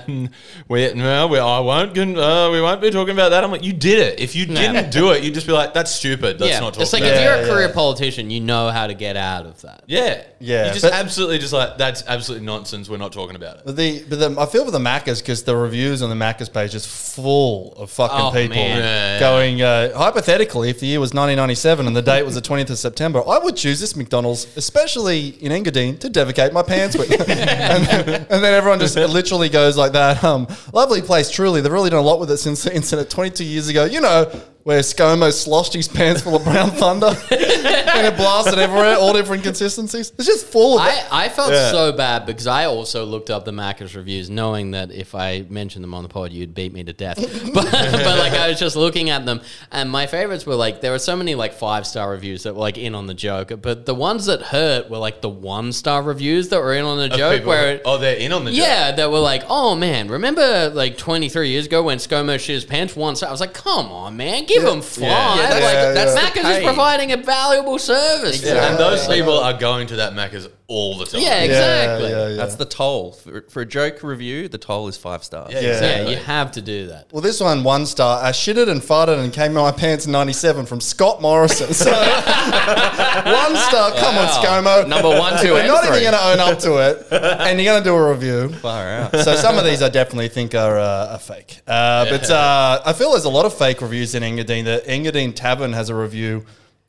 we, 0.68 0.92
no, 0.94 1.26
we, 1.26 1.38
I 1.40 1.58
won't, 1.58 1.96
con- 1.96 2.16
uh, 2.16 2.50
we 2.52 2.60
won't 2.60 2.80
be 2.80 2.90
talking 2.90 3.12
about 3.12 3.30
that. 3.30 3.42
I'm 3.42 3.50
like, 3.50 3.64
you 3.64 3.72
did 3.72 3.98
it. 3.98 4.20
If 4.20 4.36
you 4.36 4.46
didn't 4.46 4.90
do 4.92 5.10
it, 5.10 5.24
you'd 5.24 5.34
just 5.34 5.48
be 5.48 5.52
like, 5.52 5.74
that's 5.74 5.90
stupid. 5.90 6.40
Let's 6.40 6.52
yeah, 6.52 6.60
not 6.60 6.74
talk 6.74 6.82
it's 6.84 6.92
like 6.92 7.02
about 7.02 7.14
if 7.14 7.20
it. 7.20 7.24
you're 7.24 7.34
a 7.34 7.40
Yeah, 7.46 7.52
career 7.52 7.66
yeah. 7.68 7.74
politician, 7.74 8.30
you 8.30 8.40
know 8.40 8.70
how 8.70 8.86
to 8.86 8.94
get 8.94 9.16
out 9.16 9.46
of 9.46 9.60
that. 9.62 9.82
Yeah, 9.88 10.22
Yeah, 10.38 10.66
You 10.68 10.72
just 10.74 10.84
but- 10.84 10.92
absolutely 10.92 11.38
just 11.38 11.52
like 11.52 11.76
that's 11.76 12.04
absolutely 12.06 12.46
nonsense. 12.46 12.88
We're 12.88 12.98
not 12.98 13.12
talking 13.12 13.34
about 13.34 13.56
it. 13.56 13.62
But 13.66 13.74
the 13.76 14.04
but 14.08 14.18
the, 14.20 14.40
I 14.40 14.46
feel 14.46 14.64
for 14.64 14.70
the 14.70 14.78
Maccas 14.78 15.20
because 15.20 15.42
the 15.42 15.56
reviews 15.56 16.02
on 16.02 16.08
the 16.08 16.14
Maccas 16.24 16.52
page 16.52 16.74
is 16.76 16.86
full 16.86 17.72
of 17.74 17.90
fucking 17.90 18.16
Oh, 18.16 18.30
people 18.30 18.56
man. 18.56 18.78
Yeah, 18.78 19.14
yeah. 19.14 19.18
going. 19.20 19.62
Uh, 19.62 19.90
hypothetically, 20.36 20.68
if 20.70 20.80
the 20.80 20.86
year 20.86 21.00
was 21.00 21.10
1997 21.10 21.86
and 21.86 21.96
the 21.96 22.02
date 22.02 22.22
was 22.22 22.34
the 22.34 22.40
20th 22.40 22.70
of 22.70 22.78
September, 22.78 23.22
I 23.26 23.38
would 23.38 23.56
choose 23.56 23.80
this 23.80 23.96
McDonald's, 23.96 24.46
especially 24.56 25.28
in 25.28 25.50
Engadine, 25.50 25.98
to 26.00 26.08
defecate 26.08 26.52
my 26.52 26.62
pants 26.62 26.96
with. 26.96 27.10
and, 27.28 27.86
then, 27.86 28.26
and 28.28 28.44
then 28.44 28.54
everyone 28.54 28.78
just 28.78 28.96
literally 28.96 29.48
goes 29.48 29.76
like 29.76 29.92
that. 29.92 30.22
Um, 30.22 30.46
lovely 30.72 31.00
place, 31.00 31.30
truly. 31.30 31.60
They've 31.60 31.72
really 31.72 31.90
done 31.90 32.00
a 32.00 32.06
lot 32.06 32.20
with 32.20 32.30
it 32.30 32.38
since 32.38 32.62
the 32.64 32.74
incident 32.74 33.10
22 33.10 33.44
years 33.44 33.68
ago. 33.68 33.84
You 33.84 34.00
know. 34.00 34.30
Where 34.66 34.80
ScoMo 34.80 35.32
sloshed 35.32 35.74
his 35.74 35.86
pants 35.86 36.22
full 36.22 36.34
of 36.34 36.42
brown 36.42 36.70
thunder 36.72 37.06
and 37.06 37.16
it 37.30 38.16
blasted 38.16 38.58
everywhere, 38.58 38.96
all 38.96 39.12
different 39.12 39.44
consistencies. 39.44 40.10
It's 40.18 40.26
just 40.26 40.44
full 40.44 40.80
of 40.80 40.84
I, 40.84 41.06
I 41.12 41.28
felt 41.28 41.52
Yeah. 41.52 41.70
so 41.70 41.92
bad 41.92 42.26
because 42.26 42.48
I 42.48 42.64
also 42.64 43.04
looked 43.04 43.30
up 43.30 43.44
the 43.44 43.52
Macca's 43.52 43.94
reviews, 43.94 44.28
knowing 44.28 44.72
that 44.72 44.90
if 44.90 45.14
I 45.14 45.46
mentioned 45.48 45.84
them 45.84 45.94
on 45.94 46.02
the 46.02 46.08
pod, 46.08 46.32
you'd 46.32 46.52
beat 46.52 46.72
me 46.72 46.82
to 46.82 46.92
death. 46.92 47.16
but, 47.54 47.70
but 47.70 48.18
like 48.18 48.32
I 48.32 48.48
was 48.48 48.58
just 48.58 48.74
looking 48.74 49.08
at 49.08 49.24
them, 49.24 49.40
and 49.70 49.88
my 49.88 50.08
favorites 50.08 50.44
were 50.46 50.56
like 50.56 50.80
there 50.80 50.90
were 50.90 50.98
so 50.98 51.14
many 51.14 51.36
like 51.36 51.52
five 51.52 51.86
star 51.86 52.10
reviews 52.10 52.42
that 52.42 52.54
were 52.54 52.60
like 52.60 52.76
in 52.76 52.96
on 52.96 53.06
the 53.06 53.14
joke, 53.14 53.52
but 53.62 53.86
the 53.86 53.94
ones 53.94 54.26
that 54.26 54.42
hurt 54.42 54.90
were 54.90 54.98
like 54.98 55.20
the 55.20 55.28
one 55.28 55.70
star 55.72 56.02
reviews 56.02 56.48
that 56.48 56.60
were 56.60 56.74
in 56.74 56.84
on 56.84 56.98
the 56.98 57.04
Of 57.04 57.16
joke. 57.16 57.34
people- 57.36 57.50
Where 57.50 57.80
oh, 57.84 57.98
they're 57.98 58.16
in 58.16 58.32
on 58.32 58.44
the 58.44 58.50
joke. 58.50 58.58
yeah, 58.66 58.90
that 58.90 59.12
were 59.12 59.20
like, 59.20 59.44
oh 59.48 59.76
man, 59.76 60.08
remember 60.08 60.70
like 60.70 60.98
23 60.98 61.50
years 61.50 61.66
ago 61.66 61.84
when 61.84 61.98
ScoMo 61.98 62.32
shit 62.40 62.54
his 62.54 62.64
pants 62.64 62.96
once? 62.96 63.22
I 63.22 63.30
was 63.30 63.38
like, 63.38 63.54
come 63.54 63.86
on, 63.92 64.16
man, 64.16 64.44
give 64.44 64.55
him 64.64 64.80
five. 64.82 65.02
Yeah, 65.02 65.36
that's- 65.36 65.62
like, 65.62 65.72
yeah, 65.74 65.92
that's 65.92 66.14
yeah. 66.14 66.22
Macca's 66.30 66.50
is 66.50 66.56
Hey. 66.58 66.64
providing 66.64 67.12
a 67.12 67.16
valuable 67.16 67.78
service. 67.78 68.40
to 68.40 68.46
Yeah, 68.46 68.54
them. 68.54 68.64
and 68.72 68.78
those 68.78 69.06
people 69.06 69.38
are 69.38 69.52
going 69.54 69.86
to 69.88 69.96
that 69.96 70.12
Macca's 70.14 70.48
all 70.68 70.98
the 70.98 71.04
time. 71.06 71.20
Yeah, 71.20 71.42
exactly. 71.42 72.10
Yeah, 72.10 72.16
yeah, 72.16 72.28
yeah. 72.30 72.36
That's 72.36 72.56
the 72.56 72.64
toll 72.64 73.12
for, 73.12 73.42
for 73.48 73.60
a 73.62 73.66
joke 73.66 74.02
review. 74.02 74.48
The 74.48 74.58
toll 74.58 74.88
is 74.88 74.96
five 74.96 75.22
stars. 75.22 75.52
Yeah, 75.52 75.60
Yeah. 75.60 75.68
exactly. 75.74 76.12
Yeah, 76.14 76.18
you 76.18 76.24
have 76.24 76.50
to 76.52 76.60
do 76.60 76.88
that. 76.88 77.06
Well, 77.12 77.22
this 77.22 77.40
one, 77.40 77.62
one 77.62 77.86
star. 77.86 78.22
I 78.22 78.30
shitted 78.32 78.68
and 78.68 78.80
farted 78.80 79.22
and 79.22 79.32
came 79.32 79.52
in 79.52 79.54
my 79.54 79.70
pants 79.70 80.06
in 80.06 80.12
97 80.12 80.66
from 80.66 80.80
Scott 80.80 81.22
Morrison. 81.22 81.72
So, 81.72 81.90
one 81.90 83.56
star. 83.56 83.92
Come 83.96 84.16
on, 84.18 84.28
ScoMo. 84.28 84.88
Number 84.88 85.08
one, 85.10 85.40
two, 85.40 85.52
We're 85.52 85.66
not 85.66 85.84
three. 85.84 85.98
even 86.00 86.10
going 86.10 86.14
to 86.14 86.24
own 86.32 86.40
up 86.52 86.58
to 86.60 86.78
it. 86.78 87.06
And 87.12 87.60
you're 87.60 87.72
going 87.72 87.82
to 87.82 87.88
do 87.88 87.94
a 87.94 88.10
review. 88.12 88.48
Far 88.54 88.88
out. 88.88 89.12
So, 89.20 89.36
some 89.36 89.58
of 89.58 89.64
these 89.64 89.82
I 89.82 89.88
definitely 89.88 90.28
think 90.28 90.54
are, 90.54 90.78
uh, 90.78 91.12
are 91.14 91.18
fake. 91.18 91.60
Uh, 91.66 92.06
But 92.10 92.30
uh, 92.30 92.82
I 92.84 92.92
feel 92.92 93.12
there's 93.12 93.24
a 93.24 93.28
lot 93.30 93.46
of 93.46 93.54
fake 93.56 93.80
reviews 93.80 94.14
in 94.14 94.22
Engadine. 94.22 94.64
The 94.64 94.82
Engadine 94.86 95.34
Tavern 95.34 95.72
has 95.74 95.90
a 95.90 95.94
review. 95.94 96.44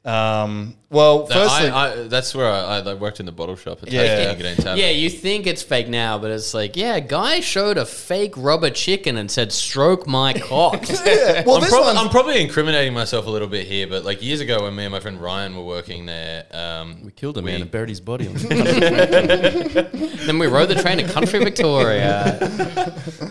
Um, 0.08 0.76
well, 0.90 1.28
No, 1.30 1.36
firstly, 1.36 1.68
I, 1.68 1.92
I, 1.92 1.96
that's 2.08 2.34
where 2.34 2.50
I, 2.50 2.78
I 2.80 2.94
worked 2.94 3.20
in 3.20 3.26
the 3.26 3.34
bottle 3.34 3.58
shop 3.58 3.80
at 3.84 3.92
Yeah. 3.92 4.32
yeah. 4.38 4.76
Yeah, 4.76 4.90
you 4.90 5.10
think 5.10 5.46
it's 5.46 5.62
fake 5.62 5.90
now, 5.90 6.18
but 6.18 6.32
it's 6.32 6.54
like, 6.54 6.78
yeah, 6.78 7.02
guy 7.02 7.42
showed 7.42 7.78
a 7.78 7.86
fake 7.86 8.34
rubber 8.38 8.70
chicken 8.70 9.18
and 9.18 9.30
said, 9.30 9.52
"Stroke 9.52 10.08
my 10.08 10.32
cock." 10.34 10.88
yeah, 11.06 11.44
well, 11.46 11.56
I'm, 11.58 11.62
this 11.62 11.70
prob- 11.72 11.98
I'm 11.98 12.08
probably 12.10 12.42
incriminating 12.42 12.94
myself 12.94 13.28
a 13.28 13.30
little 13.30 13.50
bit 13.50 13.68
here, 13.68 13.86
but 13.86 14.06
like 14.06 14.24
years 14.24 14.40
ago 14.40 14.64
when 14.64 14.78
me 14.78 14.86
and 14.86 14.94
my 14.94 15.02
friend 15.02 15.22
Ryan 15.22 15.58
were 15.58 15.66
working 15.66 16.06
there, 16.06 16.46
um, 16.52 17.02
We 17.04 17.12
killed 17.12 17.38
a 17.38 17.42
we- 17.42 17.52
man 17.52 17.62
and 17.64 17.70
buried 17.70 17.90
his 17.90 18.00
body. 18.00 18.28
On 18.30 18.34
then 18.36 20.40
we 20.40 20.48
rode 20.48 20.70
the 20.70 20.76
train 20.82 21.00
to 21.00 21.04
country 21.12 21.44
Victoria. 21.44 22.38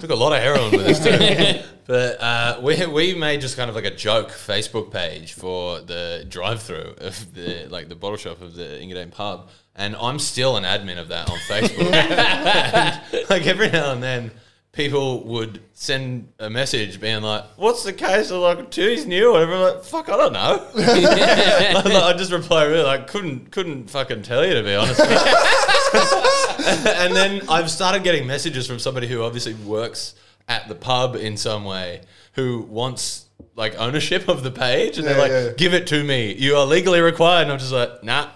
Took 0.01 0.11
a 0.11 0.15
lot 0.15 0.35
of 0.35 0.43
heroin 0.43 0.73
with 0.73 0.87
us 0.89 1.03
too. 1.03 1.63
But 1.87 2.21
uh, 2.21 2.61
we 2.63 2.85
we 2.87 3.15
made 3.15 3.41
just 3.41 3.57
kind 3.57 3.71
of 3.71 3.77
like 3.77 3.85
a 3.85 3.95
joke 3.95 4.31
Facebook 4.31 4.91
page 4.91 5.33
for 5.35 5.81
the 5.81 6.27
drive-through 6.29 6.95
of 6.99 7.35
the 7.35 7.67
like 7.69 7.89
the 7.89 7.95
bottle 7.95 8.17
shop 8.17 8.41
of 8.41 8.55
the 8.55 8.65
Engadine 8.65 9.11
pub, 9.13 9.51
and 9.75 9.95
I'm 9.97 10.19
still 10.19 10.57
an 10.57 10.65
admin 10.65 10.99
of 10.99 11.09
that 11.09 11.31
on 11.31 11.39
Facebook. 11.39 11.93
and, 11.93 13.03
like 13.31 13.47
every 13.47 13.71
now 13.71 13.93
and 13.93 14.03
then. 14.03 14.31
People 14.73 15.25
would 15.25 15.63
send 15.73 16.35
a 16.39 16.51
message 16.51 17.01
being 17.01 17.23
like, 17.23 17.45
"What's 17.57 17.83
the 17.83 17.95
case 17.95 18.31
of 18.31 18.43
like 18.43 18.71
titties 18.71 19.07
new?" 19.07 19.31
Or 19.31 19.33
whatever. 19.33 19.55
I'm 19.55 19.61
like, 19.63 19.85
"Fuck, 19.85 20.11
I 20.11 20.19
don't 20.19 20.35
know." 20.35 20.69
I 20.77 22.15
just 22.15 22.31
reply 22.31 22.65
really 22.65 22.85
like, 22.85 23.07
"Couldn't, 23.07 23.51
couldn't 23.53 23.89
fucking 23.89 24.21
tell 24.21 24.45
you 24.45 24.53
to 24.53 24.63
be 24.63 24.75
honest." 24.75 25.01
and 26.87 27.17
then 27.17 27.49
I've 27.49 27.71
started 27.71 28.05
getting 28.05 28.27
messages 28.27 28.67
from 28.67 28.79
somebody 28.79 29.07
who 29.07 29.23
obviously 29.23 29.55
works 29.55 30.15
at 30.49 30.69
the 30.69 30.75
pub 30.75 31.17
in 31.17 31.37
some 31.37 31.65
way 31.65 32.01
who 32.35 32.61
wants 32.69 33.27
like 33.55 33.75
ownership 33.79 34.29
of 34.29 34.43
the 34.43 34.51
page 34.51 34.99
and 34.99 35.07
they're 35.07 35.19
like 35.19 35.31
yeah. 35.31 35.51
give 35.57 35.73
it 35.73 35.87
to 35.87 36.05
me 36.05 36.35
you 36.35 36.57
are 36.57 36.67
legally 36.67 37.01
required 37.01 37.43
and 37.43 37.53
I'm 37.53 37.59
just 37.59 37.73
like 37.73 38.03
nah 38.05 38.29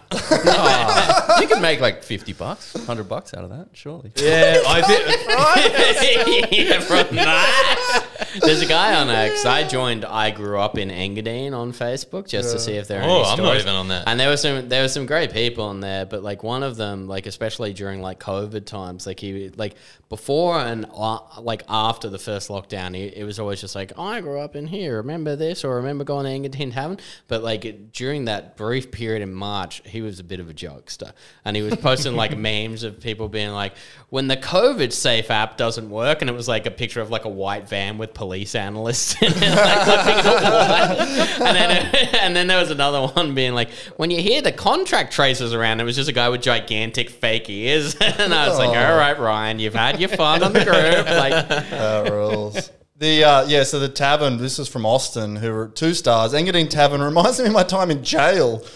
you 1.40 1.46
can 1.46 1.60
make 1.60 1.80
like 1.80 2.02
fifty 2.02 2.32
bucks, 2.32 2.74
hundred 2.86 3.08
bucks 3.08 3.34
out 3.34 3.44
of 3.44 3.50
that, 3.50 3.68
surely. 3.72 4.12
yeah 4.16 4.60
I 4.66 4.82
think 4.82 6.52
yeah, 6.52 6.80
from 6.80 7.16
that. 7.16 8.06
There's 8.38 8.62
a 8.62 8.66
guy 8.66 8.94
on 9.00 9.08
there 9.08 9.28
'cause 9.30 9.44
I 9.46 9.66
joined. 9.66 10.04
I 10.04 10.30
grew 10.30 10.58
up 10.58 10.78
in 10.78 10.90
Engadine 10.90 11.52
on 11.52 11.72
Facebook 11.72 12.28
just 12.28 12.52
to 12.52 12.58
see 12.60 12.72
if 12.74 12.86
there 12.88 13.00
are. 13.02 13.04
Oh, 13.04 13.06
any 13.06 13.14
I'm 13.22 13.24
not 13.24 13.34
stories. 13.36 13.62
even 13.62 13.74
on 13.74 13.88
that. 13.88 14.04
And 14.06 14.20
there 14.20 14.28
were 14.28 14.36
some 14.36 14.68
there 14.68 14.82
were 14.82 14.88
some 14.88 15.06
great 15.06 15.32
people 15.32 15.64
on 15.64 15.80
there, 15.80 16.06
but 16.06 16.22
like 16.22 16.42
one 16.42 16.62
of 16.62 16.76
them, 16.76 17.08
like 17.08 17.26
especially 17.26 17.72
during 17.72 18.02
like 18.02 18.20
COVID 18.20 18.66
times, 18.66 19.06
like 19.06 19.20
he 19.20 19.50
like 19.56 19.74
before 20.08 20.58
and 20.60 20.86
uh, 20.94 21.18
like 21.40 21.62
after 21.68 22.08
the 22.08 22.18
first 22.18 22.48
lockdown, 22.48 22.94
he, 22.96 23.04
it 23.06 23.24
was 23.24 23.38
always 23.38 23.60
just 23.60 23.74
like 23.74 23.92
I 23.98 24.20
grew 24.20 24.38
up 24.40 24.54
in 24.56 24.66
here. 24.66 24.96
Remember 24.98 25.36
this 25.36 25.64
or 25.64 25.76
remember 25.76 26.04
going 26.04 26.24
to 26.42 26.48
Engadine 26.50 26.72
Tavern? 26.72 26.98
But 27.28 27.42
like 27.42 27.64
it- 27.64 27.92
during 27.92 28.26
that 28.26 28.56
brief 28.56 28.90
period 28.90 29.22
in 29.22 29.32
March, 29.32 29.82
he 29.86 30.02
was 30.02 30.18
a 30.20 30.24
bit 30.24 30.40
of 30.40 30.48
a 30.50 30.54
jokester, 30.54 31.12
and 31.44 31.56
he 31.56 31.62
was 31.62 31.74
posting 31.76 32.14
like 32.16 32.36
memes 32.50 32.82
of 32.82 33.00
people 33.00 33.28
being 33.28 33.50
like, 33.50 33.72
when 34.10 34.28
the 34.28 34.36
COVID 34.36 34.92
safe 34.92 35.30
app 35.30 35.56
doesn't 35.56 35.90
work, 35.90 36.20
and 36.20 36.30
it 36.30 36.34
was 36.34 36.48
like 36.48 36.66
a 36.66 36.70
picture 36.70 37.00
of 37.00 37.10
like 37.10 37.24
a 37.24 37.28
white 37.28 37.68
van 37.68 37.96
with 37.98 38.12
police 38.20 38.54
analyst, 38.54 39.16
in 39.22 39.32
like, 39.32 39.40
looking 39.40 40.14
at 40.14 40.42
white. 40.68 41.40
and 41.40 41.56
then 41.56 41.94
and 42.20 42.36
then 42.36 42.48
there 42.48 42.60
was 42.60 42.70
another 42.70 43.06
one 43.14 43.34
being 43.34 43.54
like, 43.54 43.70
when 43.96 44.10
you 44.10 44.20
hear 44.20 44.42
the 44.42 44.52
contract 44.52 45.10
tracers 45.10 45.54
around, 45.54 45.80
it 45.80 45.84
was 45.84 45.96
just 45.96 46.10
a 46.10 46.12
guy 46.12 46.28
with 46.28 46.42
gigantic 46.42 47.08
fake 47.08 47.48
ears, 47.48 47.94
and 48.00 48.34
I 48.34 48.46
was 48.46 48.58
like, 48.58 48.76
oh. 48.76 48.92
all 48.92 48.98
right, 48.98 49.18
Ryan, 49.18 49.58
you've 49.58 49.72
had 49.72 49.98
your 49.98 50.10
fun 50.10 50.42
on 50.42 50.52
the 50.52 50.64
group, 50.64 51.06
like. 51.06 51.48
That 51.48 52.12
rules. 52.12 52.70
The 53.00 53.24
uh, 53.24 53.46
yeah, 53.48 53.62
so 53.62 53.78
the 53.78 53.88
tavern. 53.88 54.36
This 54.36 54.58
is 54.58 54.68
from 54.68 54.84
Austin, 54.84 55.36
who 55.36 55.50
were 55.52 55.68
two 55.68 55.94
stars. 55.94 56.34
Engadine 56.34 56.68
Tavern 56.68 57.00
reminds 57.10 57.40
me 57.40 57.46
of 57.46 57.52
my 57.52 57.62
time 57.62 57.90
in 57.90 58.04
jail. 58.04 58.62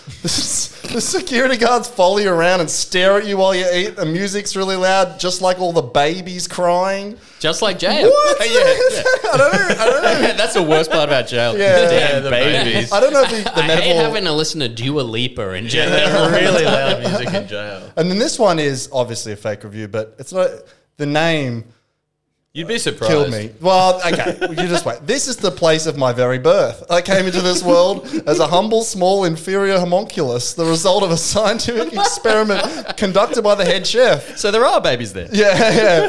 The 0.94 1.00
security 1.00 1.56
guards 1.56 1.88
follow 1.88 2.18
you 2.18 2.30
around 2.30 2.60
and 2.60 2.70
stare 2.70 3.16
at 3.18 3.26
you 3.26 3.36
while 3.36 3.52
you 3.52 3.66
eat. 3.74 3.96
The 3.96 4.06
music's 4.06 4.54
really 4.54 4.76
loud, 4.76 5.18
just 5.18 5.42
like 5.42 5.58
all 5.58 5.72
the 5.72 5.82
babies 5.82 6.46
crying. 6.46 7.18
Just 7.40 7.62
like 7.62 7.80
jail. 7.80 8.08
What? 8.08 8.40
I 8.40 9.36
don't 9.36 9.52
know. 9.52 9.74
I 9.82 9.86
don't 9.86 10.02
know. 10.02 10.32
That's 10.36 10.54
the 10.54 10.62
worst 10.62 10.92
part 10.92 11.08
about 11.08 11.26
jail. 11.26 11.58
Yeah. 11.58 11.88
Damn 11.88 12.22
the 12.22 12.30
babies. 12.30 12.92
I 12.92 13.00
don't 13.00 13.12
know 13.12 13.22
if 13.22 13.30
the, 13.30 13.42
the 13.42 13.56
I 13.56 13.76
hate 13.76 13.96
having 13.96 14.22
to 14.24 14.32
listen 14.32 14.60
to 14.60 14.68
Dua 14.68 15.00
Lipa 15.00 15.54
in 15.54 15.66
jail. 15.66 16.30
really 16.30 16.64
loud 16.64 17.00
music 17.00 17.34
in 17.34 17.48
jail 17.48 17.92
and 17.96 18.08
then 18.08 18.18
this 18.20 18.38
one 18.38 18.60
is 18.60 18.88
obviously 18.92 19.32
a 19.32 19.36
fake 19.36 19.64
review, 19.64 19.88
but 19.88 20.14
it's 20.20 20.32
not. 20.32 20.48
The 20.96 21.06
name 21.06 21.64
you'd 22.54 22.68
be 22.68 22.78
surprised 22.78 23.10
killed 23.10 23.32
me. 23.32 23.50
Well, 23.60 24.00
okay, 24.06 24.38
you 24.50 24.68
just 24.68 24.86
wait. 24.86 25.04
This 25.04 25.26
is 25.26 25.36
the 25.36 25.50
place 25.50 25.86
of 25.86 25.98
my 25.98 26.12
very 26.12 26.38
birth. 26.38 26.84
I 26.88 27.02
came 27.02 27.26
into 27.26 27.40
this 27.40 27.64
world 27.64 28.06
as 28.26 28.38
a 28.38 28.46
humble, 28.46 28.82
small, 28.82 29.24
inferior 29.24 29.78
homunculus, 29.78 30.54
the 30.54 30.64
result 30.64 31.02
of 31.02 31.10
a 31.10 31.16
scientific 31.16 31.92
experiment 31.92 32.96
conducted 32.96 33.42
by 33.42 33.56
the 33.56 33.64
head 33.64 33.86
chef. 33.86 34.38
So 34.38 34.52
there 34.52 34.64
are 34.64 34.80
babies 34.80 35.12
there. 35.12 35.28
Yeah, 35.32 35.58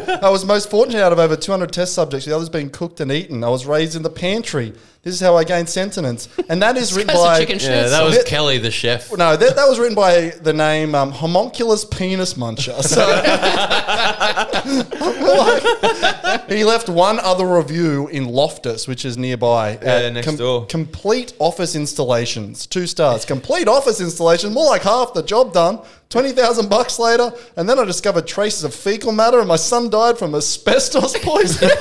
yeah. 0.06 0.20
I 0.22 0.30
was 0.30 0.46
most 0.46 0.70
fortunate 0.70 1.02
out 1.02 1.12
of 1.12 1.20
over 1.20 1.36
200 1.36 1.74
test 1.74 1.94
subjects, 1.94 2.28
the 2.28 2.36
others 2.36 2.50
being 2.50 2.70
cooked 2.70 3.02
and 3.02 3.12
eaten. 3.12 3.44
I 3.44 3.50
was 3.50 3.66
raised 3.66 3.96
in 3.96 4.04
the 4.04 4.10
pantry. 4.12 4.74
This 5.06 5.14
is 5.14 5.22
how 5.22 5.36
I 5.36 5.44
gained 5.44 5.70
sentence. 5.70 6.28
And 6.50 6.64
that 6.64 6.78
is 6.78 6.92
written 6.92 7.14
by. 7.14 7.40
chicken 7.40 7.60
yeah 7.60 7.68
that 7.68 7.90
schnitzel. 7.90 8.06
was 8.06 8.18
Bit- 8.18 8.26
Kelly 8.26 8.58
the 8.58 8.72
chef 8.72 9.16
No, 9.16 9.38
that, 9.38 9.56
that 9.56 9.68
was 9.68 9.78
written 9.78 9.94
by 9.94 10.30
the 10.42 10.52
name 10.52 10.96
um, 10.96 11.12
Homunculus 11.12 11.86
Penis 11.86 12.34
Muncher. 12.34 12.82
So 12.82 13.06
he 16.48 16.64
left 16.64 16.90
one 16.90 17.20
other 17.20 17.46
review 17.46 18.08
in 18.08 18.26
Loftus, 18.28 18.88
which 18.88 19.06
is 19.06 19.18
nearby. 19.18 19.78
Yeah, 19.82 20.10
next 20.10 20.36
door. 20.36 20.66
Complete 20.68 21.34
office 21.40 21.76
installations, 21.76 22.66
two 22.68 22.88
stars. 22.88 23.26
Complete 23.26 23.68
office 23.68 24.00
installation, 24.02 24.54
more 24.54 24.66
like 24.68 24.84
half 24.84 25.14
the 25.14 25.24
job 25.24 25.54
done. 25.54 25.80
Twenty 26.10 26.32
thousand 26.32 26.70
bucks 26.70 27.00
later, 27.00 27.32
and 27.58 27.68
then 27.68 27.80
I 27.80 27.84
discovered 27.86 28.28
traces 28.28 28.64
of 28.64 28.74
fecal 28.74 29.12
matter, 29.12 29.40
and 29.40 29.48
my 29.48 29.56
son 29.56 29.90
died 29.90 30.18
from 30.18 30.36
asbestos 30.36 31.18
poisoning. 31.24 31.76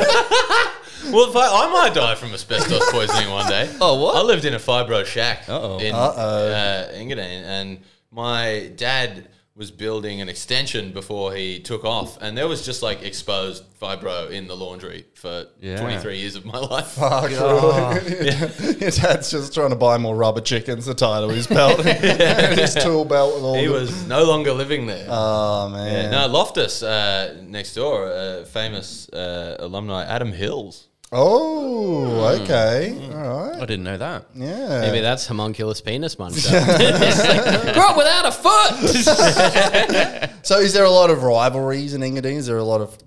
Well, 1.12 1.28
if 1.28 1.36
I, 1.36 1.66
I 1.66 1.70
might 1.72 1.92
die 1.94 2.14
from 2.14 2.32
asbestos 2.32 2.90
poisoning 2.90 3.30
one 3.30 3.46
day. 3.48 3.70
Oh, 3.80 4.00
what? 4.02 4.16
I 4.16 4.22
lived 4.22 4.46
in 4.46 4.54
a 4.54 4.58
fibro 4.58 5.04
shack 5.04 5.46
Uh-oh. 5.48 5.78
in 5.78 5.94
Uh-oh. 5.94 6.48
uh, 6.48 6.92
Engadine, 6.92 7.42
and 7.44 7.78
my 8.10 8.70
dad 8.76 9.28
was 9.56 9.70
building 9.70 10.20
an 10.20 10.28
extension 10.28 10.92
before 10.92 11.32
he 11.32 11.60
took 11.60 11.84
off, 11.84 12.20
and 12.20 12.36
there 12.36 12.48
was 12.48 12.64
just 12.66 12.82
like 12.82 13.02
exposed 13.04 13.62
fibro 13.80 14.28
in 14.28 14.48
the 14.48 14.56
laundry 14.56 15.04
for 15.14 15.46
Yeah. 15.60 15.76
23 15.80 16.18
years 16.18 16.34
of 16.34 16.44
my 16.44 16.58
life. 16.72 16.88
Fuck, 16.88 17.30
really? 17.30 18.32
Your 18.80 18.90
dad's 18.90 19.30
just 19.30 19.54
trying 19.54 19.70
to 19.70 19.76
buy 19.76 19.96
more 19.96 20.16
rubber 20.16 20.40
chickens 20.40 20.86
to 20.86 20.94
tie 20.94 21.20
to 21.20 21.28
his 21.28 21.46
belt. 21.46 21.86
and 21.86 22.58
his 22.58 22.74
tool 22.74 23.04
belt 23.04 23.34
with 23.36 23.44
all 23.44 23.54
He 23.54 23.66
the- 23.66 23.72
was 23.72 24.06
no 24.08 24.24
longer 24.24 24.52
living 24.52 24.86
there. 24.86 25.06
Oh, 25.08 25.68
Yeah, 25.70 25.76
man. 25.76 26.10
no, 26.10 26.26
Loftus 26.26 26.82
uh, 26.82 27.36
next 27.46 27.74
door, 27.74 28.08
uh, 28.10 28.44
famous 28.46 29.08
uh, 29.10 29.56
alumni 29.60 30.04
Adam 30.04 30.32
Hills. 30.32 30.88
Oh, 31.16 32.38
okay. 32.42 33.10
All 33.14 33.48
right. 33.48 33.56
I 33.62 33.66
didn't 33.66 33.84
know 33.84 33.96
that. 33.98 34.26
Yeah. 34.34 34.80
Maybe 34.80 35.00
that's 35.00 35.26
homunculus 35.26 35.80
penis 35.80 36.16
muncher. 36.16 36.50
Grew 37.72 37.82
up 37.82 37.96
without 37.96 38.26
a 38.26 38.32
foot. 38.32 40.30
So, 40.44 40.58
is 40.58 40.74
there 40.74 40.84
a 40.84 40.90
lot 40.90 41.08
of 41.08 41.22
rivalries 41.22 41.94
in 41.94 42.02
Engadine? 42.02 42.36
Is 42.36 42.44
there 42.46 42.58
a 42.58 42.62
lot 42.64 42.82
of 42.82 42.98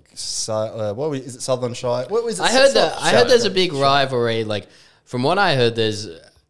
uh, 0.48 0.92
what 0.92 1.08
was, 1.10 1.20
is 1.20 1.36
it 1.36 1.42
Southern 1.42 1.72
Shire? 1.72 2.06
What 2.08 2.24
was 2.24 2.40
it? 2.40 2.42
I 2.42 2.48
heard 2.50 2.74
that. 2.74 3.00
I 3.00 3.10
heard 3.12 3.28
there's 3.28 3.44
a 3.44 3.50
big 3.50 3.72
rivalry. 3.72 4.42
Like 4.42 4.66
from 5.04 5.22
what 5.22 5.38
I 5.38 5.54
heard, 5.54 5.76
there's 5.76 6.08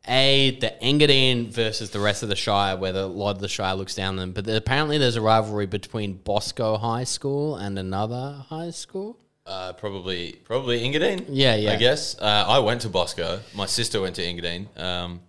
a 0.08 0.56
the 0.60 0.72
Engadine 0.82 1.50
versus 1.50 1.90
the 1.90 2.00
rest 2.00 2.22
of 2.22 2.30
the 2.30 2.36
Shire, 2.36 2.74
where 2.78 2.92
the, 2.92 3.00
a 3.00 3.06
lot 3.06 3.32
of 3.36 3.42
the 3.42 3.48
Shire 3.48 3.74
looks 3.74 3.94
down 3.94 4.14
on 4.14 4.16
them. 4.16 4.32
But 4.32 4.46
there- 4.46 4.56
apparently, 4.56 4.96
there's 4.96 5.16
a 5.16 5.20
rivalry 5.20 5.66
between 5.66 6.14
Bosco 6.14 6.78
High 6.78 7.04
School 7.04 7.56
and 7.56 7.78
another 7.78 8.44
high 8.48 8.70
school. 8.70 9.18
Uh, 9.48 9.72
probably, 9.72 10.32
probably 10.44 10.80
Engadine. 10.80 11.24
Yeah, 11.28 11.54
yeah. 11.56 11.72
I 11.72 11.76
guess 11.76 12.18
uh, 12.18 12.44
I 12.46 12.58
went 12.58 12.82
to 12.82 12.88
Bosco. 12.90 13.40
My 13.54 13.66
sister 13.66 14.00
went 14.00 14.16
to 14.16 14.22
Engadine. 14.22 14.66
Um, 14.78 15.20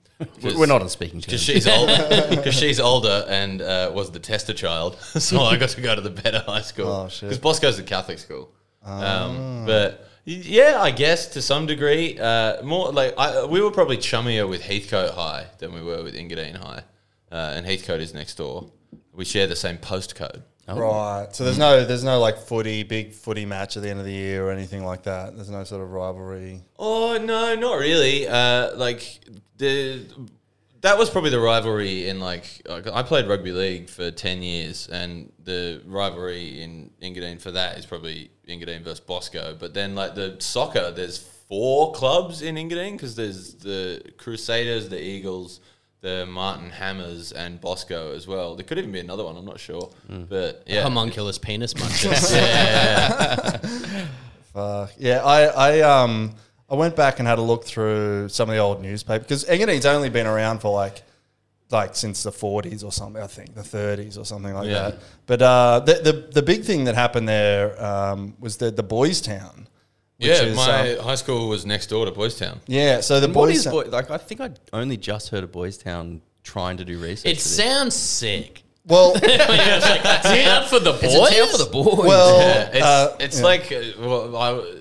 'cause- 0.41 0.55
We're 0.60 0.65
not 0.65 0.82
on 0.82 0.89
speaking 0.89 1.21
because 1.21 1.45
terms. 1.45 1.63
she's 1.63 1.67
older. 1.67 2.27
Because 2.29 2.53
she's 2.53 2.79
older 2.82 3.25
and 3.29 3.62
uh, 3.62 3.91
was 3.93 4.12
the 4.12 4.19
tester 4.19 4.53
child, 4.53 4.97
so 5.01 5.39
I 5.41 5.55
got 5.55 5.69
to 5.69 5.82
go 5.82 5.95
to 5.95 6.01
the 6.01 6.10
better 6.10 6.43
high 6.45 6.62
school. 6.62 6.88
Oh, 6.88 7.08
shit. 7.08 7.29
Because 7.29 7.39
Bosco's 7.39 7.79
a 7.79 7.84
Catholic 7.84 8.19
school. 8.19 8.51
Um, 8.84 9.63
but 9.65 10.10
y- 10.27 10.41
yeah, 10.43 10.77
I 10.82 10.91
guess 10.91 11.27
to 11.36 11.41
some 11.41 11.65
degree, 11.65 12.17
uh, 12.19 12.62
more 12.63 12.91
like 12.91 13.13
I, 13.17 13.45
we 13.45 13.62
were 13.62 13.71
probably 13.71 13.97
chummier 13.97 14.47
with 14.49 14.62
Heathcote 14.62 15.12
High 15.13 15.47
than 15.60 15.73
we 15.73 15.82
were 15.82 16.03
with 16.03 16.15
Engadine 16.15 16.58
High, 16.58 16.84
uh, 17.32 17.53
and 17.55 17.65
Heathcote 17.65 18.01
is 18.01 18.13
next 18.13 18.36
door. 18.36 18.69
We 19.13 19.23
share 19.25 19.47
the 19.47 19.55
same 19.55 19.77
postcode. 19.77 20.41
Right. 20.77 21.27
So 21.32 21.43
there's 21.43 21.58
no 21.58 21.86
there's 21.86 22.03
no 22.03 22.19
like 22.19 22.38
footy 22.38 22.84
big 22.84 23.13
footy 23.13 23.45
match 23.45 23.77
at 23.77 23.84
the 23.84 23.89
end 23.89 23.99
of 23.99 24.05
the 24.05 24.12
year 24.12 24.45
or 24.47 24.51
anything 24.51 24.84
like 24.84 25.03
that. 25.03 25.36
There's 25.36 25.49
no 25.49 25.63
sort 25.63 25.82
of 25.82 25.91
rivalry. 25.91 26.62
Oh 26.77 27.17
no, 27.17 27.55
not 27.55 27.79
really. 27.79 28.27
Uh, 28.27 28.75
like 28.75 29.19
the 29.58 30.05
that 30.82 30.97
was 30.97 31.10
probably 31.10 31.29
the 31.29 31.39
rivalry 31.39 32.08
in 32.08 32.19
like, 32.19 32.62
like 32.65 32.88
I 32.88 33.03
played 33.03 33.27
rugby 33.27 33.51
league 33.51 33.89
for 33.89 34.12
ten 34.12 34.41
years, 34.41 34.88
and 34.88 35.32
the 35.43 35.82
rivalry 35.86 36.62
in 36.62 36.91
Engadine 37.01 37.41
for 37.41 37.51
that 37.51 37.77
is 37.77 37.86
probably 37.86 38.32
Engadine 38.47 38.82
versus 38.82 38.99
Bosco. 38.99 39.55
But 39.60 39.73
then 39.73 39.95
like 39.95 40.15
the 40.15 40.38
soccer, 40.39 40.91
there's 40.91 41.17
four 41.17 41.91
clubs 41.93 42.41
in 42.41 42.55
Engadine 42.55 42.93
because 42.93 43.15
there's 43.15 43.55
the 43.55 44.01
Crusaders, 44.17 44.89
the 44.89 45.01
Eagles. 45.01 45.60
The 46.01 46.25
Martin 46.25 46.69
Hammers 46.69 47.33
and 47.33 47.59
Bosco 47.59 48.13
as 48.15 48.25
well. 48.25 48.55
There 48.55 48.63
could 48.65 48.77
even 48.77 48.91
be 48.91 48.99
another 49.01 49.25
one. 49.25 49.35
I'm 49.35 49.43
not 49.45 49.59
sure, 49.59 49.89
but 50.29 50.63
yeah, 50.65 50.83
Homunculus 50.83 51.38
penis 51.38 51.73
munchers. 51.73 52.33
yeah. 52.35 53.57
Fuck. 54.53 54.91
Yeah, 54.97 55.23
I, 55.23 55.43
I 55.43 55.79
um 55.81 56.35
I 56.69 56.75
went 56.75 56.95
back 56.95 57.19
and 57.19 57.27
had 57.27 57.38
a 57.38 57.41
look 57.41 57.65
through 57.65 58.29
some 58.29 58.49
of 58.49 58.55
the 58.55 58.62
old 58.62 58.81
newspaper 58.81 59.19
because 59.23 59.43
Engadine's 59.45 59.85
only 59.85 60.09
been 60.09 60.27
around 60.27 60.59
for 60.59 60.71
like 60.73 61.03
like 61.71 61.95
since 61.95 62.23
the 62.23 62.31
40s 62.31 62.83
or 62.83 62.91
something, 62.91 63.21
I 63.21 63.27
think, 63.27 63.53
the 63.53 63.62
30s 63.62 64.17
or 64.17 64.25
something 64.25 64.53
like 64.55 64.67
Yeah. 64.67 64.89
that. 64.91 64.99
But 65.27 65.41
uh, 65.41 65.79
the, 65.85 65.93
the 65.95 66.13
the 66.33 66.41
big 66.41 66.63
thing 66.63 66.85
that 66.85 66.95
happened 66.95 67.27
there 67.29 67.79
um, 67.83 68.35
was 68.39 68.57
the 68.57 68.71
the 68.71 68.83
Boys 68.83 69.21
Town. 69.21 69.67
Which 70.19 70.27
yeah. 70.29 70.43
is, 70.43 70.55
my 70.55 70.95
um, 70.97 71.03
high 71.05 71.15
school 71.15 71.49
was 71.49 71.65
next 71.65 71.88
door 71.88 72.05
to 72.05 72.12
Boys 72.12 72.38
Town. 72.38 72.60
yeah. 72.67 73.01
So 73.01 73.19
the 73.19 73.25
And 73.25 73.34
Boys 73.34 73.58
is 73.58 73.63
Town- 73.63 73.73
boy, 73.73 73.86
like? 73.89 74.12
I 74.12 74.17
think 74.17 74.41
I 74.41 74.51
only 74.73 74.97
just 74.97 75.29
heard 75.29 75.43
of 75.43 75.51
Boys 75.51 75.77
Town 75.77 76.21
trying 76.43 76.77
to 76.77 76.86
do 76.86 76.99
research. 76.99 77.32
It 77.32 77.38
for 77.38 77.43
this. 77.43 77.55
sounds 77.58 77.95
sick. 77.95 78.63
well, 78.86 79.13
Down 79.13 80.67
for 80.67 80.79
the 80.79 80.91
boys. 80.93 81.03
It's 81.03 81.15
a 81.15 81.36
town 81.39 81.47
for 81.49 81.58
the 81.58 81.69
boys. 81.71 82.08
well, 82.08 82.39
Yeah, 82.39 82.69
it's 82.73 82.86
uh, 82.86 83.15
it's 83.19 83.38
yeah. 83.39 83.45
like 83.45 83.71
uh, 83.71 83.82
well, 83.99 84.36
I, 84.36 84.73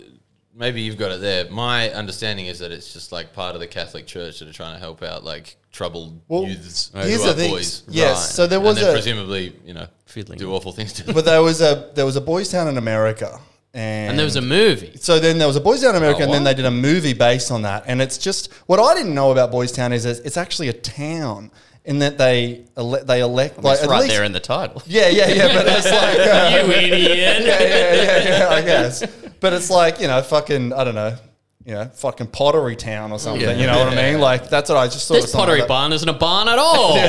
maybe 0.54 0.80
you've 0.80 0.96
got 0.96 1.12
it 1.12 1.20
there. 1.20 1.50
My 1.50 1.90
understanding 1.90 2.46
is 2.46 2.58
that 2.60 2.70
it's 2.72 2.92
just 2.92 3.12
like 3.12 3.32
part 3.32 3.54
of 3.54 3.60
the 3.60 3.66
Catholic 3.66 4.06
Church 4.06 4.38
that 4.38 4.48
are 4.48 4.52
trying 4.52 4.74
to 4.74 4.80
help 4.80 5.02
out 5.02 5.24
like 5.24 5.56
troubled 5.72 6.20
Well, 6.28 6.44
youths 6.44 6.90
here's 6.94 7.16
who 7.16 7.24
the 7.24 7.30
are 7.30 7.34
thing. 7.34 7.50
boys. 7.50 7.82
Yes, 7.88 8.16
Right. 8.16 8.34
so 8.34 8.46
there 8.46 8.60
was 8.60 8.76
then 8.76 8.88
a 8.88 8.92
presumably 8.92 9.54
you 9.64 9.74
know 9.74 9.86
Fiddling. 10.06 10.38
do 10.38 10.52
awful 10.52 10.72
things 10.72 10.92
to 10.94 11.04
them. 11.04 11.14
but 11.14 11.24
there 11.24 11.42
was 11.42 11.60
a 11.60 11.90
there 11.94 12.06
was 12.06 12.16
a 12.16 12.20
Boys 12.20 12.48
Town 12.50 12.66
in 12.68 12.78
America, 12.78 13.38
and, 13.74 14.10
And 14.10 14.18
there 14.18 14.24
was 14.24 14.36
a 14.36 14.40
movie. 14.42 14.92
So 15.00 15.18
then 15.20 15.38
there 15.38 15.46
was 15.46 15.56
a 15.56 15.60
Boys 15.60 15.82
Town 15.82 15.94
America, 15.94 16.20
Oh, 16.20 16.24
and 16.24 16.32
then 16.32 16.44
they 16.44 16.54
did 16.54 16.64
a 16.64 16.70
movie 16.70 17.12
based 17.12 17.50
on 17.50 17.62
that. 17.62 17.84
And 17.86 18.00
it's 18.02 18.18
just 18.18 18.52
what 18.66 18.80
I 18.80 18.94
didn't 18.94 19.14
know 19.14 19.30
about 19.32 19.50
Boys 19.50 19.72
Town 19.72 19.92
is 19.92 20.04
it's 20.04 20.36
actually 20.36 20.68
a 20.68 20.72
town 20.72 21.50
in 21.84 22.00
that 22.00 22.18
they 22.18 22.64
ele- 22.76 23.04
they 23.04 23.20
elect 23.20 23.62
like 23.62 23.74
it's 23.74 23.82
at 23.84 23.88
right 23.90 24.00
least- 24.02 24.14
there 24.14 24.24
in 24.24 24.32
the 24.32 24.40
title. 24.40 24.82
Yeah, 24.86 25.08
yeah, 25.08 25.28
yeah. 25.28 25.54
But 25.54 25.66
it's 25.68 25.84
like 25.90 26.18
uh, 26.18 26.66
You 26.66 26.72
idiot. 26.72 26.98
yeah, 27.46 27.60
yeah, 27.62 27.94
yeah, 27.94 28.38
yeah. 28.38 28.48
I 28.50 28.62
guess, 28.62 29.04
but 29.40 29.52
it's 29.52 29.70
like 29.70 30.00
you 30.00 30.06
know, 30.08 30.20
fucking 30.22 30.72
I 30.72 30.84
don't 30.84 30.94
know. 30.94 31.16
You 31.64 31.74
know, 31.74 31.84
fucking 31.84 32.28
Pottery 32.28 32.76
Town 32.76 33.12
or 33.12 33.18
something. 33.18 33.42
Yeah. 33.46 33.54
You 33.54 33.66
know 33.66 33.78
what 33.84 33.92
I 33.92 34.10
mean? 34.12 34.20
Like 34.22 34.48
that's 34.48 34.70
what 34.70 34.78
I 34.78 34.86
just 34.86 35.06
thought. 35.06 35.20
This 35.20 35.34
pottery 35.34 35.58
like 35.60 35.68
barn 35.68 35.92
isn't 35.92 36.08
a 36.08 36.14
barn 36.14 36.48
at 36.48 36.58
all. 36.58 36.94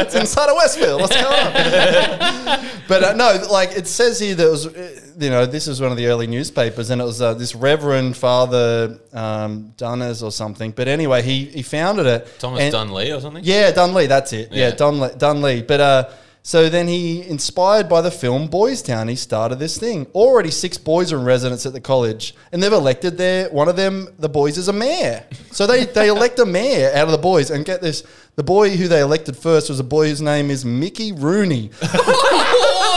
it's 0.00 0.14
inside 0.16 0.48
of 0.50 0.56
Westfield. 0.56 1.00
What's 1.00 1.14
going 1.14 1.26
on? 1.26 2.66
but 2.88 3.04
uh, 3.04 3.12
no, 3.14 3.46
like 3.50 3.72
it 3.72 3.86
says 3.86 4.18
here 4.18 4.34
that 4.34 4.44
it 4.46 4.50
was, 4.50 4.66
uh, 4.66 5.00
you 5.18 5.30
know, 5.30 5.46
this 5.46 5.68
is 5.68 5.80
one 5.80 5.90
of 5.90 5.96
the 5.96 6.06
early 6.06 6.26
newspapers, 6.26 6.90
and 6.90 7.00
it 7.00 7.04
was 7.04 7.20
uh, 7.22 7.34
this 7.34 7.54
Reverend 7.54 8.16
Father 8.16 8.98
um, 9.12 9.72
Dunners 9.76 10.22
or 10.22 10.30
something. 10.32 10.70
But 10.72 10.88
anyway, 10.88 11.22
he 11.22 11.44
he 11.46 11.62
founded 11.62 12.06
it. 12.06 12.28
Thomas 12.38 12.60
and- 12.60 12.74
Dunlea 12.74 13.16
or 13.16 13.20
something. 13.20 13.42
Yeah, 13.44 13.72
Dunlea. 13.72 14.08
That's 14.08 14.32
it. 14.32 14.52
Yeah, 14.52 14.68
Yeah. 14.68 14.74
Dunlea. 14.74 15.18
Dunlea. 15.18 15.66
But 15.66 15.80
uh, 15.80 16.10
so 16.44 16.68
then 16.68 16.88
he, 16.88 17.22
inspired 17.28 17.88
by 17.88 18.00
the 18.00 18.10
film 18.10 18.48
Boys 18.48 18.82
Town, 18.82 19.06
he 19.06 19.14
started 19.14 19.60
this 19.60 19.78
thing. 19.78 20.06
Already 20.12 20.50
six 20.50 20.76
boys 20.76 21.12
are 21.12 21.18
in 21.18 21.24
residence 21.24 21.66
at 21.66 21.72
the 21.72 21.80
college, 21.80 22.34
and 22.50 22.60
they've 22.60 22.72
elected 22.72 23.16
their 23.16 23.48
one 23.50 23.68
of 23.68 23.76
them. 23.76 24.08
The 24.18 24.28
boys 24.28 24.58
is 24.58 24.66
a 24.66 24.72
mayor. 24.72 25.24
So 25.52 25.66
they 25.68 25.84
they 25.84 26.08
elect 26.08 26.38
a 26.40 26.44
mayor 26.46 26.90
out 26.94 27.04
of 27.06 27.12
the 27.12 27.18
boys, 27.18 27.50
and 27.50 27.64
get 27.64 27.80
this: 27.80 28.02
the 28.34 28.42
boy 28.42 28.70
who 28.76 28.88
they 28.88 29.00
elected 29.02 29.36
first 29.36 29.68
was 29.68 29.78
a 29.78 29.84
boy 29.84 30.08
whose 30.08 30.20
name 30.20 30.50
is 30.50 30.64
Mickey 30.64 31.12
Rooney, 31.12 31.70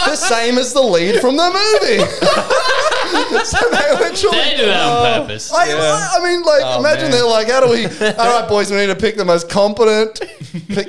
the 0.05 0.15
same 0.15 0.57
as 0.57 0.73
the 0.73 0.81
lead 0.81 1.19
from 1.21 1.35
the 1.37 1.49
movie. 1.49 1.99
so 3.45 3.57
they 3.69 3.91
literally. 3.99 4.37
They 4.37 4.57
do 4.57 4.65
that 4.65 4.85
on 4.85 5.21
purpose. 5.21 5.51
I, 5.53 6.17
I 6.17 6.23
mean, 6.23 6.41
like, 6.43 6.61
Oh, 6.63 6.79
imagine 6.79 7.03
man. 7.03 7.11
they're 7.11 7.25
like, 7.25 7.47
how 7.49 7.61
do 7.65 7.69
we? 7.69 7.85
All 7.85 8.39
right, 8.39 8.45
boys, 8.47 8.71
we 8.71 8.77
need 8.77 8.87
to 8.87 8.95
pick 8.95 9.15
the 9.15 9.25
most 9.25 9.49
competent 9.49 10.19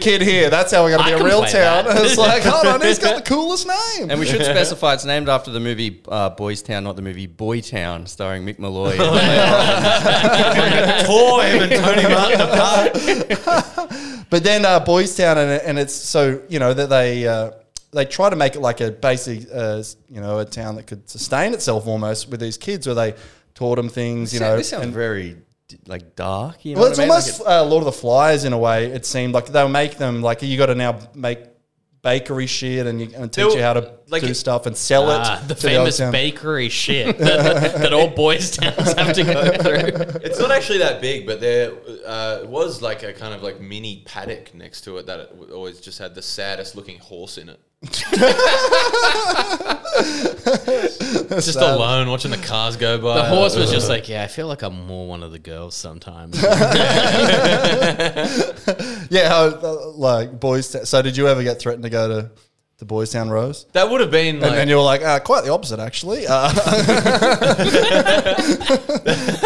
kid 0.00 0.22
here. 0.22 0.48
That's 0.50 0.72
how 0.72 0.82
we're 0.84 0.90
going 0.96 1.02
I 1.02 1.10
to 1.10 1.10
be 1.10 1.14
a 1.14 1.16
can 1.18 1.26
real 1.26 1.40
play 1.40 1.52
town. 1.52 1.84
that. 1.86 1.96
It's 2.06 2.16
like, 2.18 2.42
hold 2.42 2.66
on, 2.66 2.80
he's 2.80 2.98
got 2.98 3.16
the 3.16 3.22
coolest 3.28 3.66
name. 3.66 4.10
And 4.10 4.18
we 4.20 4.26
should 4.26 4.42
specify 4.44 4.94
it's 4.94 5.04
named 5.04 5.28
after 5.28 5.50
the 5.50 5.60
movie 5.60 6.00
uh, 6.08 6.30
Boys 6.30 6.62
Town, 6.62 6.84
not 6.84 6.96
the 6.96 7.02
movie 7.02 7.26
Boy 7.26 7.60
Town, 7.60 8.06
starring 8.06 8.44
Mick 8.46 8.58
Molloy. 8.58 8.96
Tore 11.04 11.42
him 11.42 11.62
and 11.62 11.72
Tony 11.72 12.02
Martin 12.14 12.40
apart. 12.40 12.92
But 14.30 14.42
then 14.44 14.64
uh, 14.64 14.80
Boys 14.80 15.14
Town, 15.16 15.38
and, 15.38 15.62
and 15.62 15.78
it's 15.78 15.94
so 15.94 16.42
you 16.48 16.58
know 16.58 16.74
that 16.74 16.88
they 16.88 17.26
uh, 17.26 17.50
they 17.92 18.04
try 18.04 18.28
to 18.30 18.36
make 18.36 18.54
it 18.56 18.60
like 18.60 18.80
a 18.80 18.90
basic, 18.90 19.46
uh, 19.52 19.82
you 20.08 20.20
know, 20.20 20.38
a 20.38 20.44
town 20.44 20.76
that 20.76 20.86
could 20.86 21.08
sustain 21.08 21.54
itself 21.54 21.86
almost 21.86 22.28
with 22.28 22.40
these 22.40 22.56
kids, 22.58 22.86
where 22.86 22.94
they 22.94 23.14
taught 23.54 23.76
them 23.76 23.88
things, 23.88 24.34
you 24.34 24.40
know. 24.40 24.56
this 24.56 24.68
sounds 24.70 24.84
and- 24.84 24.92
very 24.94 25.36
like 25.86 26.14
dark. 26.14 26.64
You 26.64 26.74
know 26.74 26.82
well, 26.82 26.90
it's 26.90 26.98
I 26.98 27.02
mean? 27.02 27.08
Like 27.08 27.24
almost 27.24 27.42
uh, 27.46 27.64
Lord 27.64 27.80
of 27.82 27.86
the 27.86 27.92
Flies 28.00 28.44
in 28.44 28.52
a 28.52 28.58
way. 28.58 28.86
It 28.86 29.04
seemed 29.06 29.34
like 29.34 29.46
they'll 29.46 29.68
make 29.68 29.96
them 29.98 30.22
like 30.22 30.42
you 30.42 30.56
got 30.58 30.66
to 30.66 30.74
now 30.74 30.98
make 31.14 31.40
bakery 32.02 32.46
shit 32.46 32.86
and, 32.86 33.00
you, 33.00 33.08
and 33.16 33.32
teach 33.32 33.44
They'll- 33.46 33.56
you 33.56 33.62
how 33.62 33.72
to 33.72 33.94
like 34.08 34.22
do 34.22 34.28
it- 34.28 34.34
stuff 34.36 34.66
and 34.66 34.76
sell 34.76 35.06
Ah, 35.10 35.40
it. 35.42 35.48
the 35.48 35.54
to 35.56 35.60
famous 35.60 35.96
town. 35.98 36.12
bakery 36.12 36.68
shit 36.68 37.18
that, 37.18 37.74
that 37.80 37.92
all 37.92 38.06
boys 38.08 38.52
towns 38.56 38.92
have 38.92 39.12
to 39.14 39.24
go 39.24 39.42
through. 39.58 40.20
It's 40.22 40.38
not 40.38 40.52
actually 40.52 40.78
that 40.78 41.00
big, 41.00 41.26
but 41.26 41.40
there 41.40 41.72
uh, 42.06 42.42
was 42.44 42.80
like 42.80 43.02
a 43.02 43.12
kind 43.12 43.34
of 43.34 43.42
like 43.42 43.60
mini 43.60 44.02
paddock 44.06 44.54
next 44.54 44.82
to 44.82 44.98
it 44.98 45.06
that 45.06 45.18
it 45.18 45.50
always 45.52 45.80
just 45.80 45.98
had 45.98 46.14
the 46.14 46.22
saddest 46.22 46.76
looking 46.76 46.98
horse 47.00 47.38
in 47.38 47.48
it. 47.48 47.58
Just 51.40 51.56
alone 51.56 52.08
watching 52.08 52.30
the 52.30 52.38
cars 52.38 52.76
go 52.76 52.98
by. 52.98 53.16
The 53.16 53.24
horse 53.24 53.56
was 53.56 53.70
just 53.70 53.88
like, 53.88 54.08
yeah, 54.08 54.22
I 54.24 54.26
feel 54.26 54.46
like 54.48 54.62
I'm 54.62 54.86
more 54.86 55.06
one 55.06 55.22
of 55.22 55.32
the 55.32 55.38
girls 55.38 55.74
sometimes. 55.74 56.42
Yeah, 59.08 59.28
how, 59.28 59.44
uh, 59.44 59.90
like 59.92 60.40
boys. 60.40 60.88
So, 60.88 61.00
did 61.00 61.16
you 61.16 61.28
ever 61.28 61.44
get 61.44 61.60
threatened 61.60 61.84
to 61.84 61.90
go 61.90 62.08
to 62.08 62.30
the 62.78 62.84
Boys 62.84 63.10
Town 63.10 63.30
Rose? 63.30 63.66
That 63.72 63.88
would 63.88 64.00
have 64.00 64.10
been 64.10 64.36
And, 64.36 64.42
like 64.42 64.58
and 64.58 64.68
you 64.68 64.74
were 64.76 64.82
like, 64.82 65.02
uh, 65.02 65.20
quite 65.20 65.44
the 65.44 65.52
opposite, 65.52 65.78
actually. 65.78 66.26
Uh, 66.26 66.52
that, 66.52 66.82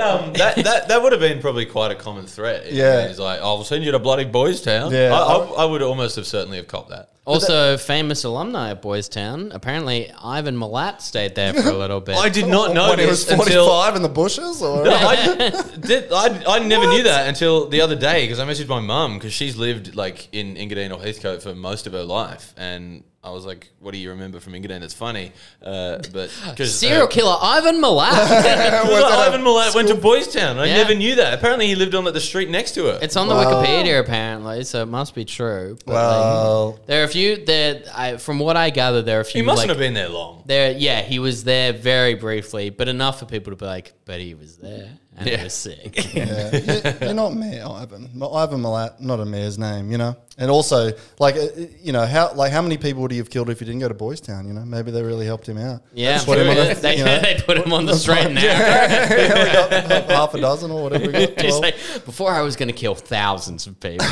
um, 0.00 0.32
that, 0.34 0.56
that 0.56 0.88
that 0.88 1.02
would 1.02 1.12
have 1.12 1.20
been 1.20 1.40
probably 1.40 1.66
quite 1.66 1.90
a 1.90 1.94
common 1.94 2.26
threat. 2.26 2.72
Yeah. 2.72 3.08
he's 3.08 3.18
like, 3.18 3.40
"I'll 3.40 3.64
send 3.64 3.84
you 3.84 3.92
to 3.92 3.98
bloody 3.98 4.24
Boys 4.24 4.62
Town." 4.62 4.92
Yeah. 4.92 5.12
I, 5.12 5.36
I, 5.36 5.44
I 5.62 5.64
would 5.64 5.82
almost 5.82 6.16
have 6.16 6.26
certainly 6.26 6.56
have 6.58 6.68
copped 6.68 6.90
that. 6.90 7.10
Also, 7.26 7.76
famous 7.76 8.24
alumni 8.24 8.70
at 8.70 8.82
Boys 8.82 9.08
Town. 9.08 9.52
Apparently, 9.52 10.10
Ivan 10.22 10.56
Milat 10.56 11.00
stayed 11.00 11.34
there 11.34 11.52
for 11.52 11.68
a 11.68 11.72
little 11.76 12.00
bit. 12.00 12.16
I 12.16 12.28
did 12.28 12.46
not 12.48 12.74
know 12.74 12.88
when 12.90 12.98
he 12.98 13.06
was 13.06 13.26
this 13.26 13.36
45 13.36 13.56
until 13.94 13.96
in 13.96 14.02
the 14.02 14.08
bushes? 14.08 14.62
Or? 14.62 14.84
No, 14.84 14.90
I, 14.92 15.50
did, 15.80 16.10
I, 16.12 16.42
I 16.48 16.58
never 16.60 16.86
knew 16.88 17.02
that 17.04 17.28
until 17.28 17.68
the 17.68 17.82
other 17.82 17.94
day 17.96 18.22
because 18.24 18.38
I 18.40 18.46
messaged 18.46 18.68
my 18.68 18.80
mum 18.80 19.14
because 19.14 19.32
she's 19.32 19.56
lived 19.56 19.94
like 19.94 20.28
in 20.32 20.56
Engadine 20.56 20.90
or 20.96 21.00
Heathcote 21.00 21.42
for 21.42 21.54
most 21.54 21.86
of 21.86 21.92
her 21.92 22.02
life, 22.04 22.52
and 22.56 23.04
I 23.22 23.30
was 23.32 23.44
like, 23.44 23.68
"What 23.80 23.92
do 23.92 23.98
you 23.98 24.10
remember 24.10 24.40
from 24.40 24.54
Engadine? 24.54 24.82
It's 24.82 24.94
funny." 24.94 25.32
Uh, 25.62 25.98
but 26.12 26.30
because 26.50 26.74
Serial 26.78 27.06
killer 27.06 27.36
Ivan 27.38 27.76
Milat. 27.76 28.12
Ivan 28.12 29.42
Milat 29.42 29.74
went 29.74 29.88
to 29.88 29.94
Boys 29.94 30.26
Town. 30.32 30.58
I 30.58 30.64
Yeah. 30.66 30.76
never 30.78 30.94
knew 30.94 31.16
that. 31.16 31.34
Apparently, 31.34 31.66
he 31.66 31.74
lived 31.74 31.94
on 31.94 32.04
like, 32.06 32.14
the 32.14 32.20
street 32.20 32.48
next 32.48 32.72
to 32.76 32.86
her. 32.86 32.98
it's 33.02 33.16
on 33.16 33.28
the 33.28 33.34
Wikipedia 33.34 34.00
apparently, 34.00 34.64
so 34.64 34.82
it 34.82 34.86
must 34.86 35.14
be 35.14 35.26
true. 35.26 35.76
But, 35.84 35.92
like, 35.92 36.02
Well, 36.02 36.80
there 36.86 37.02
are 37.02 37.04
a 37.04 37.08
few. 37.10 37.44
There, 37.44 37.82
I, 37.94 38.16
from 38.16 38.38
what 38.38 38.56
I 38.56 38.70
gather, 38.70 39.02
there 39.02 39.18
are 39.18 39.22
a 39.22 39.24
few. 39.24 39.42
he 39.42 39.46
mustn't 39.46 39.68
like, 39.68 39.76
have 39.76 39.78
been 39.78 39.94
there 39.94 40.08
long. 40.08 40.42
There, 40.46 40.72
yeah, 40.72 41.02
he 41.02 41.18
was 41.18 41.44
there 41.44 41.72
very 41.72 42.14
briefly, 42.14 42.70
but 42.70 42.88
enough 42.88 43.18
for 43.20 43.26
people 43.26 43.52
to 43.52 43.56
be 43.56 43.66
like, 43.66 43.92
"But 44.04 44.20
he 44.20 44.34
was 44.34 44.56
there 44.56 44.98
and 45.16 45.28
he 45.28 45.34
Yeah. 45.34 45.44
was 45.44 45.54
sick." 45.54 46.14
yeah. 46.14 46.56
You- 46.56 47.06
You're 47.06 47.14
not 47.14 47.34
Mayor 47.34 47.66
Ivan. 47.68 48.10
Ivan 48.22 48.60
Milat, 48.62 49.00
not 49.00 49.20
a 49.20 49.24
mayor's 49.24 49.58
name, 49.58 49.90
you 49.90 49.98
know? 49.98 50.16
And 50.38 50.50
also, 50.50 50.92
like, 51.18 51.36
uh, 51.36 51.46
you 51.82 51.92
know, 51.92 52.06
how 52.06 52.32
like 52.34 52.50
how 52.52 52.62
many 52.62 52.78
people 52.78 53.02
would 53.02 53.10
he 53.10 53.18
have 53.18 53.28
killed 53.28 53.50
if 53.50 53.58
he 53.58 53.66
didn't 53.66 53.80
go 53.80 53.88
to 53.88 53.94
Boys 53.94 54.20
Town, 54.22 54.46
you 54.46 54.54
know? 54.54 54.64
Maybe 54.64 54.90
they 54.90 55.02
really 55.02 55.26
helped 55.26 55.46
him 55.46 55.58
out. 55.58 55.82
Yeah, 55.92 56.22
Put 56.24 56.38
him 56.38 56.48
on 56.48 56.54
true. 56.56 56.64
a- 56.64 56.74
they, 56.74 56.98
you 56.98 57.04
know? 57.04 57.18
they 57.22 57.42
put 57.44 57.58
him 57.58 57.72
on 57.72 57.84
the 57.86 57.94
straight 57.94 58.24
and 58.26 58.34
narrow. 58.36 59.16
Yeah, 59.16 60.06
we 60.08 60.14
half 60.14 60.32
a 60.34 60.40
dozen 60.40 60.70
or 60.70 60.82
whatever. 60.84 61.06
We 61.10 61.26
got, 61.26 61.60
like, 61.60 61.76
before 62.06 62.30
I 62.32 62.40
was 62.40 62.56
going 62.56 62.68
to 62.68 62.74
kill 62.74 62.94
thousands 62.94 63.66
of 63.66 63.78
people. 63.80 64.06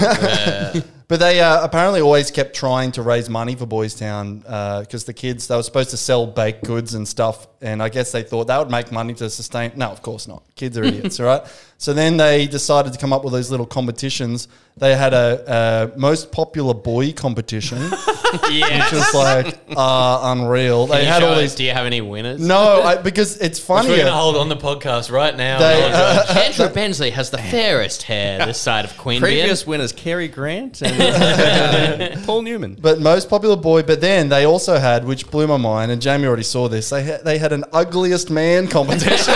But 1.08 1.20
they 1.20 1.40
uh, 1.40 1.64
apparently 1.64 2.02
always 2.02 2.30
kept 2.30 2.54
trying 2.54 2.92
to 2.92 3.00
raise 3.02 3.30
money 3.30 3.54
for 3.54 3.64
Boys 3.64 3.94
Town 3.94 4.40
because 4.40 5.04
the 5.04 5.14
kids 5.14 5.48
they 5.48 5.56
were 5.56 5.62
supposed 5.62 5.88
to 5.90 5.96
sell 5.96 6.26
baked 6.26 6.64
goods 6.64 6.92
and 6.92 7.08
stuff, 7.08 7.46
and 7.62 7.82
I 7.82 7.88
guess 7.88 8.12
they 8.12 8.22
thought 8.22 8.48
that 8.48 8.58
would 8.58 8.70
make 8.70 8.92
money 8.92 9.14
to 9.14 9.30
sustain. 9.30 9.72
No, 9.74 9.88
of 9.88 10.02
course 10.02 10.28
not. 10.28 10.42
Kids 10.54 10.76
are 10.76 10.84
idiots, 10.88 11.20
all 11.20 11.26
right? 11.26 11.42
So 11.80 11.94
then 11.94 12.16
they 12.16 12.48
decided 12.48 12.92
to 12.92 12.98
come 12.98 13.12
up 13.12 13.22
with 13.22 13.34
these 13.34 13.52
little 13.52 13.66
competitions. 13.66 14.48
They 14.78 14.96
had 14.96 15.14
a, 15.14 15.92
a 15.94 15.98
most 15.98 16.32
popular 16.32 16.74
boy 16.74 17.12
competition, 17.12 17.78
yeah. 18.50 18.82
which 18.82 18.92
was 18.92 19.14
like 19.14 19.60
uh, 19.76 20.20
unreal. 20.24 20.88
They 20.88 21.04
had 21.04 21.22
all 21.22 21.36
these. 21.36 21.54
Do 21.54 21.62
you 21.62 21.70
have 21.70 21.86
any 21.86 22.00
winners? 22.00 22.40
No, 22.40 22.82
I, 22.82 22.96
because 22.96 23.38
it's 23.38 23.60
Which 23.60 23.68
we're 23.68 23.82
funny. 23.82 23.88
going 23.96 24.06
to 24.06 24.12
hold 24.12 24.36
on 24.36 24.48
the 24.48 24.56
podcast 24.56 25.12
right 25.12 25.36
now. 25.36 25.60
They, 25.60 25.84
and 25.84 25.94
I'll. 25.94 26.38
Andrew 26.44 26.68
Bensley 26.68 27.10
has 27.10 27.30
the 27.30 27.38
fairest 27.38 28.02
hair 28.02 28.44
this 28.44 28.58
side 28.58 28.84
of 28.84 28.92
Queanbeyan. 28.94 29.20
Previous 29.20 29.66
winners: 29.66 29.92
Cary 29.92 30.26
Grant 30.26 30.82
and 30.82 32.24
Paul 32.24 32.42
Newman. 32.42 32.76
But 32.80 33.00
most 33.00 33.30
popular 33.30 33.56
boy. 33.56 33.82
But 33.84 34.00
then 34.00 34.28
they 34.28 34.46
also 34.46 34.78
had, 34.78 35.04
which 35.04 35.30
blew 35.30 35.46
my 35.46 35.56
mind, 35.56 35.92
and 35.92 36.02
Jamie 36.02 36.26
already 36.26 36.42
saw 36.42 36.68
this. 36.68 36.90
They 36.90 37.04
had, 37.04 37.24
they 37.24 37.38
had 37.38 37.52
an 37.52 37.64
ugliest 37.72 38.30
man 38.30 38.66
competition. 38.66 39.34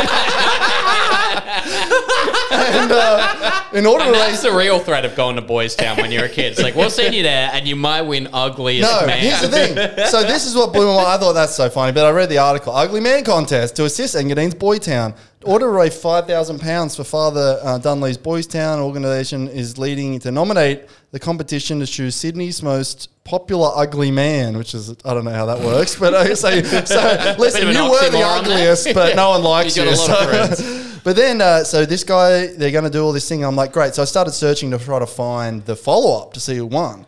and 2.52 2.90
uh, 2.92 3.64
in 3.72 3.86
order 3.86 4.04
to 4.04 4.10
And 4.10 4.16
raise 4.16 4.30
that's 4.30 4.42
the 4.42 4.52
real 4.52 4.78
threat 4.78 5.04
of 5.04 5.14
going 5.14 5.36
to 5.36 5.42
Boys 5.42 5.74
Town 5.74 5.96
when 5.98 6.10
you're 6.10 6.24
a 6.24 6.28
kid. 6.28 6.52
It's 6.52 6.62
like, 6.62 6.74
we'll 6.74 6.90
send 6.90 7.14
you 7.14 7.22
there 7.22 7.50
and 7.52 7.66
you 7.68 7.76
might 7.76 8.02
win 8.02 8.28
ugliest 8.32 8.90
no, 8.90 9.06
man. 9.06 9.18
here's 9.18 9.40
the 9.42 9.48
thing. 9.48 10.06
So 10.06 10.22
this 10.22 10.46
is 10.46 10.54
what 10.54 10.72
blew 10.72 10.86
my 10.86 10.94
mind. 10.96 11.08
I 11.08 11.18
thought 11.18 11.32
that's 11.34 11.54
so 11.54 11.68
funny, 11.68 11.92
but 11.92 12.04
I 12.06 12.10
read 12.10 12.28
the 12.28 12.38
article. 12.38 12.74
Ugly 12.74 13.00
Man 13.00 13.24
Contest 13.24 13.76
to 13.76 13.84
assist 13.84 14.14
Engadine's 14.14 14.54
Boy 14.54 14.78
Town. 14.78 15.14
Order 15.44 15.66
to 15.66 15.70
raise 15.72 16.00
five 16.00 16.28
thousand 16.28 16.60
pounds 16.60 16.94
for 16.94 17.02
Father 17.02 17.58
uh, 17.64 17.76
Dunlea's 17.78 18.16
Boys 18.16 18.46
Town 18.46 18.78
organisation 18.78 19.48
is 19.48 19.76
leading 19.76 20.20
to 20.20 20.30
nominate 20.30 20.84
the 21.10 21.18
competition 21.18 21.80
to 21.80 21.86
choose 21.86 22.14
Sydney's 22.14 22.62
most 22.62 23.08
popular 23.24 23.72
ugly 23.74 24.12
man, 24.12 24.56
which 24.56 24.72
is 24.72 24.90
I 25.04 25.14
don't 25.14 25.24
know 25.24 25.32
how 25.32 25.46
that 25.46 25.58
works, 25.58 25.96
but 25.96 26.14
I 26.14 26.34
say 26.34 26.62
so. 26.62 27.34
Listen, 27.40 27.72
you 27.72 27.90
were 27.90 28.10
the 28.10 28.22
ugliest, 28.22 28.94
but 28.94 29.16
no 29.16 29.30
one 29.30 29.42
likes 29.42 29.76
You 29.76 29.82
you. 29.82 29.90
got 29.90 30.08
a 30.08 30.12
lot 30.12 30.50
of 30.50 30.58
so- 30.58 30.88
But 31.04 31.16
then, 31.16 31.40
uh, 31.40 31.64
so 31.64 31.84
this 31.84 32.04
guy, 32.04 32.46
they're 32.46 32.70
going 32.70 32.84
to 32.84 32.90
do 32.90 33.04
all 33.04 33.12
this 33.12 33.28
thing. 33.28 33.44
I'm 33.44 33.56
like, 33.56 33.72
great. 33.72 33.94
So 33.94 34.02
I 34.02 34.04
started 34.04 34.32
searching 34.32 34.70
to 34.70 34.78
try 34.78 35.00
to 35.00 35.06
find 35.06 35.64
the 35.64 35.74
follow 35.74 36.22
up 36.22 36.32
to 36.34 36.40
see 36.40 36.56
who 36.56 36.66
won. 36.66 37.06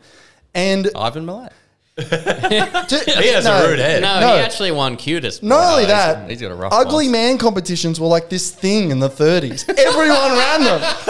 And 0.52 0.90
Ivan 0.96 1.24
Milat. 1.26 1.52
he 1.96 2.04
has 2.08 3.46
a 3.46 3.68
rude 3.68 3.78
head. 3.78 4.02
No, 4.02 4.18
No. 4.18 4.34
he 4.34 4.40
actually 4.40 4.72
won 4.72 4.96
cutest. 4.96 5.44
Not 5.44 5.72
only 5.72 5.84
he's- 5.84 5.96
that, 5.96 6.28
he's 6.28 6.40
got 6.40 6.50
a 6.50 6.54
rough 6.56 6.72
ugly 6.72 7.06
one. 7.06 7.12
man 7.12 7.38
competitions 7.38 8.00
were 8.00 8.08
like 8.08 8.28
this 8.28 8.50
thing 8.50 8.90
in 8.90 8.98
the 8.98 9.08
30s. 9.08 9.68
Everyone 9.78 10.32
ran 10.32 10.60
them. 10.64 10.80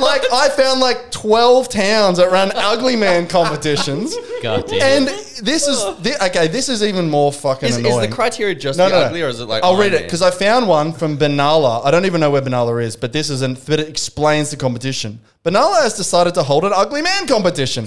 like 0.00 0.22
I 0.32 0.50
found 0.56 0.80
like 0.80 1.10
12 1.10 1.68
towns 1.68 2.16
that 2.16 2.30
ran 2.32 2.52
ugly 2.54 2.96
man 2.96 3.26
competitions. 3.26 4.14
God 4.42 4.66
damn. 4.66 4.80
And 4.82 5.06
this 5.42 5.68
is 5.68 5.82
thi- 6.00 6.14
okay. 6.28 6.48
This 6.48 6.70
is 6.70 6.82
even 6.82 7.10
more 7.10 7.30
fucking 7.30 7.68
Is, 7.68 7.76
is 7.76 8.00
the 8.00 8.08
criteria 8.08 8.54
just 8.54 8.78
No, 8.78 8.86
the 8.88 8.94
no, 8.94 9.00
no. 9.00 9.06
ugly, 9.08 9.22
or 9.22 9.28
is 9.28 9.40
it 9.40 9.44
like? 9.46 9.62
I'll 9.62 9.72
Iron 9.72 9.80
read 9.80 9.92
it 9.92 10.04
because 10.04 10.22
I 10.22 10.30
found 10.30 10.66
one 10.68 10.94
from 10.94 11.18
Benalla. 11.18 11.84
I 11.84 11.90
don't 11.90 12.06
even 12.06 12.20
know 12.22 12.30
where 12.30 12.40
Benalla 12.42 12.82
is, 12.82 12.96
but 12.96 13.12
this 13.12 13.28
is 13.28 13.42
an 13.42 13.58
but 13.66 13.78
it 13.80 13.88
explains 13.90 14.50
the 14.50 14.56
competition. 14.56 15.20
Benalla 15.44 15.82
has 15.82 15.94
decided 15.98 16.32
to 16.34 16.42
hold 16.42 16.64
an 16.64 16.72
ugly 16.74 17.02
man 17.02 17.26
competition. 17.26 17.86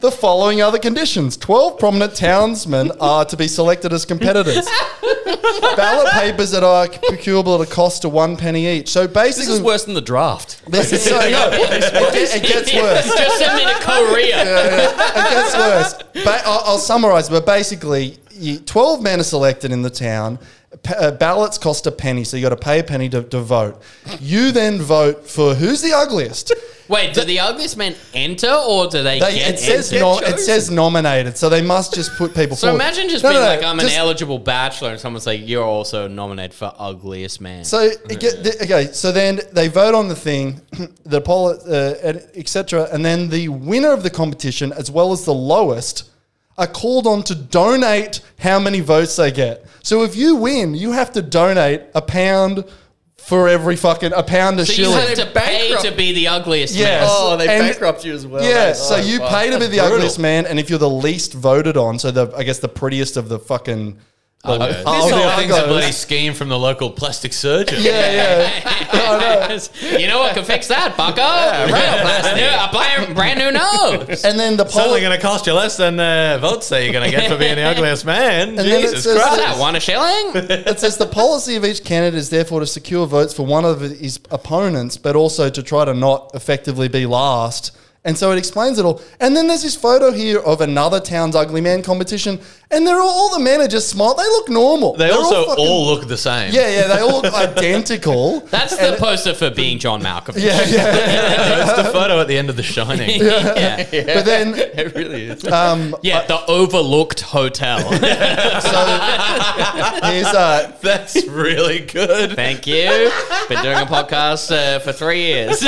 The 0.00 0.10
following 0.10 0.62
are 0.62 0.72
the 0.72 0.78
conditions: 0.78 1.36
twelve 1.36 1.78
prominent 1.78 2.14
townsmen 2.14 2.90
are 3.00 3.24
to 3.26 3.36
be 3.36 3.46
selected 3.48 3.92
as 3.92 4.04
competitors. 4.06 4.66
Ballot 5.76 6.10
papers 6.12 6.50
that 6.52 6.62
are 6.64 6.88
procurable 6.88 7.60
at 7.60 7.68
a 7.68 7.70
cost 7.70 8.04
of 8.06 8.12
one 8.12 8.36
penny 8.36 8.66
each. 8.66 8.88
So 8.88 9.06
basically, 9.06 9.46
this 9.46 9.54
is 9.56 9.60
worse 9.60 9.84
than 9.84 9.94
the 9.94 10.00
draft. 10.00 10.62
This 10.70 10.92
is 10.92 11.04
so 11.04 11.18
no, 11.18 11.50
it, 11.52 12.12
gets- 12.12 12.34
it 12.34 12.42
gets 12.42 12.72
worse 12.74 13.04
Just 13.06 13.38
send 13.38 13.56
me 13.56 13.64
to 13.72 13.78
Korea. 13.80 14.42
it 14.42 15.30
gets 15.30 15.54
worse. 15.56 16.24
Ba- 16.24 16.42
I'll, 16.46 16.62
I'll 16.64 16.78
summarize, 16.78 17.28
but 17.28 17.44
basically, 17.44 18.18
you, 18.40 18.58
12 18.58 19.02
men 19.02 19.20
are 19.20 19.24
selected 19.24 19.70
in 19.72 19.82
the 19.82 19.90
town. 19.90 20.38
Pa- 20.84 20.94
uh, 20.94 21.10
ballots 21.10 21.58
cost 21.58 21.86
a 21.86 21.92
penny, 21.92 22.22
so 22.24 22.36
you 22.36 22.42
got 22.44 22.50
to 22.50 22.56
pay 22.56 22.78
a 22.78 22.84
penny 22.84 23.08
to, 23.08 23.22
to 23.24 23.40
vote. 23.40 23.82
You 24.20 24.52
then 24.52 24.78
vote 24.80 25.26
for 25.28 25.54
who's 25.54 25.82
the 25.82 25.92
ugliest. 25.92 26.52
Wait, 26.88 27.12
do 27.14 27.22
the 27.24 27.38
ugliest 27.38 27.76
men 27.76 27.94
enter 28.14 28.50
or 28.52 28.86
do 28.88 29.02
they, 29.02 29.20
They, 29.20 29.34
get 29.36 29.54
it 29.54 29.58
says 29.60 29.92
entered? 29.92 30.04
no, 30.04 30.18
it 30.20 30.38
says 30.40 30.70
nominated, 30.70 31.36
so 31.36 31.48
they 31.48 31.62
must 31.62 31.94
just 31.94 32.16
put 32.16 32.34
people 32.34 32.56
So 32.56 32.68
forward. 32.68 32.82
imagine 32.82 33.08
just 33.08 33.22
No, 33.22 33.30
being 33.30 33.40
no, 33.42 33.46
no, 33.48 33.54
like, 33.56 33.64
I'm 33.64 33.78
just- 33.78 33.94
an 33.94 34.00
eligible 34.00 34.38
bachelor, 34.38 34.90
and 34.90 34.98
someone's 35.00 35.26
like, 35.26 35.40
you're 35.46 35.64
also 35.64 36.08
nominated 36.08 36.54
for 36.54 36.72
ugliest 36.78 37.40
man. 37.40 37.64
So 37.64 37.80
it 37.80 38.20
get, 38.20 38.42
the, 38.42 38.56
okay, 38.64 38.92
so 38.92 39.12
then 39.12 39.40
they 39.52 39.68
vote 39.68 39.94
on 39.94 40.08
the 40.08 40.16
thing, 40.16 40.60
the 41.04 41.20
poll, 41.20 41.48
uh, 41.50 41.94
etc., 42.34 42.88
and 42.92 43.04
then 43.04 43.28
the 43.28 43.48
winner 43.48 43.92
of 43.92 44.02
the 44.02 44.10
competition, 44.10 44.72
as 44.72 44.90
well 44.90 45.12
as 45.12 45.24
the 45.24 45.34
lowest, 45.34 46.09
are 46.60 46.66
called 46.68 47.06
on 47.06 47.22
to 47.24 47.34
donate 47.34 48.20
how 48.38 48.58
many 48.60 48.80
votes 48.80 49.16
they 49.16 49.32
get. 49.32 49.64
So 49.82 50.04
if 50.04 50.14
you 50.14 50.36
win, 50.36 50.74
you 50.74 50.92
have 50.92 51.10
to 51.12 51.22
donate 51.22 51.82
a 51.94 52.02
pound 52.02 52.64
for 53.16 53.48
every 53.48 53.76
fucking 53.76 54.12
a 54.12 54.22
pound 54.22 54.60
a 54.60 54.66
So 54.66 54.72
you 54.82 54.90
have 54.90 55.14
to 55.14 55.26
pay 55.26 55.68
bankrupt- 55.70 55.84
to 55.86 55.92
be 55.92 56.12
the 56.12 56.28
ugliest 56.28 56.74
Yes. 56.74 57.00
man. 57.02 57.08
Oh, 57.10 57.36
they 57.36 57.48
And- 57.48 57.62
bankrupt 57.68 58.04
you 58.04 58.14
as 58.14 58.26
well. 58.26 58.42
yeah, 58.42 58.54
That's- 58.54 58.88
so 58.88 58.96
oh, 58.96 58.98
you 59.00 59.18
fuck. 59.18 59.30
pay 59.30 59.50
to 59.50 59.58
be 59.58 59.66
the 59.66 59.78
brutal. 59.78 59.94
ugliest 59.96 60.18
man, 60.18 60.46
and 60.46 60.58
if 60.60 60.68
you're 60.70 60.78
the 60.78 60.88
least 60.90 61.32
voted 61.34 61.76
on, 61.76 61.98
so 61.98 62.10
the 62.10 62.30
I 62.36 62.42
guess 62.42 62.58
the 62.58 62.68
prettiest 62.68 63.16
of 63.16 63.28
the 63.28 63.38
fucking. 63.38 63.98
The- 64.42 64.48
Uggos. 64.58 64.68
This 64.68 64.82
oh, 64.86 65.08
the 65.10 65.16
whole 65.16 65.38
thing's 65.38 65.56
a 65.56 65.66
bloody 65.66 65.92
scheme 65.92 66.32
from 66.32 66.48
the 66.48 66.58
local 66.58 66.90
plastic 66.90 67.32
surgeon. 67.32 67.78
Yeah, 67.82 68.50
yeah. 68.50 69.58
you 69.98 70.06
know 70.08 70.18
what 70.18 70.34
can 70.34 70.44
fix 70.44 70.66
that, 70.68 70.96
bucko? 70.96 71.20
a, 71.20 72.34
new, 72.34 72.46
a 72.46 72.70
brand, 72.72 73.14
brand 73.14 73.38
new 73.38 73.50
nose. 73.52 74.24
And 74.24 74.38
then 74.38 74.56
the 74.56 74.64
It's 74.64 74.72
poll. 74.74 74.88
only 74.88 75.00
going 75.00 75.14
to 75.14 75.20
cost 75.20 75.46
you 75.46 75.52
less 75.52 75.76
than 75.76 76.00
uh, 76.00 76.38
votes 76.40 76.68
that 76.70 76.82
you're 76.82 76.92
going 76.92 77.10
to 77.10 77.14
get 77.16 77.30
for 77.30 77.36
being 77.36 77.56
the 77.56 77.62
ugliest 77.62 78.04
man. 78.06 78.54
then 78.54 78.66
it 78.66 78.80
Jesus 78.80 79.04
says 79.04 79.14
Christ. 79.16 79.36
that- 79.36 79.54
That 79.56 79.60
one 79.60 79.76
a 79.76 79.80
shilling? 79.80 80.32
It 80.70 80.78
says 80.80 80.96
the 80.96 81.06
policy 81.06 81.56
of 81.56 81.64
each 81.64 81.84
candidate 81.84 82.18
is 82.18 82.30
therefore 82.30 82.60
to 82.60 82.66
secure 82.66 83.06
votes 83.06 83.34
for 83.34 83.44
one 83.44 83.64
of 83.64 83.80
his 83.80 84.20
opponents, 84.30 84.96
but 84.96 85.16
also 85.16 85.50
to 85.50 85.62
try 85.62 85.84
to 85.84 85.92
not 85.94 86.30
effectively 86.34 86.88
be 86.88 87.04
last. 87.06 87.72
And 88.02 88.16
so 88.16 88.32
it 88.32 88.38
explains 88.38 88.78
it 88.78 88.86
all. 88.86 89.02
And 89.20 89.36
then 89.36 89.46
there's 89.46 89.62
this 89.62 89.76
photo 89.76 90.10
here 90.10 90.38
of 90.40 90.62
another 90.62 91.00
town's 91.00 91.36
ugly 91.36 91.60
man 91.60 91.82
competition, 91.82 92.40
and 92.70 92.86
they're 92.86 92.98
all, 92.98 93.08
all 93.10 93.30
the 93.36 93.44
men 93.44 93.60
are 93.60 93.68
just 93.68 93.90
smart. 93.90 94.16
They 94.16 94.22
look 94.22 94.48
normal. 94.48 94.94
They 94.94 95.08
They're 95.08 95.16
also 95.18 95.44
all, 95.44 95.46
fucking- 95.48 95.66
look 95.66 96.08
the 96.08 96.16
same. 96.16 96.50
yeah, 96.54 96.68
yeah. 96.70 96.86
They 96.86 97.00
all 97.00 97.20
look 97.20 97.34
identical. 97.34 98.40
That's 98.50 98.74
the 98.74 98.96
poster 98.98 99.34
for 99.34 99.50
being 99.50 99.78
John 99.78 100.00
Malkovich. 100.02 100.42
yeah, 100.42 100.64
yeah. 100.66 101.60
It's 101.76 101.76
the 101.76 101.92
photo 101.92 102.20
at 102.22 102.28
the 102.28 102.38
end 102.38 102.48
of 102.48 102.56
The 102.56 102.62
Shining. 102.62 103.20
yeah. 103.22 103.86
yeah. 103.92 104.14
But 104.14 104.24
then 104.24 104.54
It 104.56 104.94
really 104.94 105.24
is. 105.26 105.44
um, 105.46 105.94
Yeah, 106.02 106.24
the 106.26 106.42
overlooked 106.46 107.20
hotel. 107.20 107.80
So 107.80 107.98
here's 110.08 110.26
uh, 110.26 110.72
That's 110.80 111.26
really 111.26 111.80
good. 111.80 112.34
Thank 112.34 112.66
you. 112.66 113.10
Been 113.50 113.62
doing 113.62 113.76
a 113.76 113.84
podcast 113.84 114.50
uh, 114.50 114.78
for 114.78 114.92
three 114.94 115.20
years. 115.20 115.62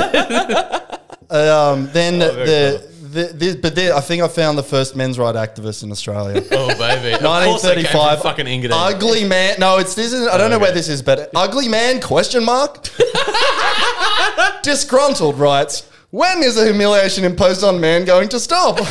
Um, 1.32 1.88
then 1.92 2.18
very 2.18 2.46
the 2.46 2.92
th- 3.12 3.32
this, 3.32 3.56
but 3.56 3.74
there, 3.74 3.94
I 3.94 4.00
think 4.00 4.22
I 4.22 4.28
found 4.28 4.58
the 4.58 4.62
first 4.62 4.96
men's 4.96 5.18
right 5.18 5.34
activist 5.34 5.82
in 5.82 5.90
Australia. 5.90 6.42
Oh 6.52 6.68
baby, 6.78 7.12
Of 7.14 7.20
they 7.22 7.74
came 7.82 7.86
from 7.86 8.00
1935. 8.00 8.22
fucking 8.22 8.46
Engadine. 8.46 8.70
Ugly 8.72 9.24
man. 9.24 9.56
No, 9.58 9.78
it's 9.78 9.94
this. 9.94 10.12
Is, 10.12 10.26
I 10.28 10.36
don't 10.38 10.50
know 10.50 10.56
okay. 10.56 10.62
where 10.62 10.72
this 10.72 10.88
is, 10.88 11.02
but 11.02 11.30
ugly 11.34 11.68
man? 11.68 12.00
Question 12.00 12.44
mark. 12.44 12.88
Disgruntled 14.62 15.38
writes. 15.38 15.88
When 16.10 16.42
is 16.42 16.56
the 16.56 16.64
humiliation 16.64 17.24
imposed 17.24 17.64
on 17.64 17.80
man 17.80 18.04
going 18.04 18.28
to 18.30 18.40
stop? 18.40 18.78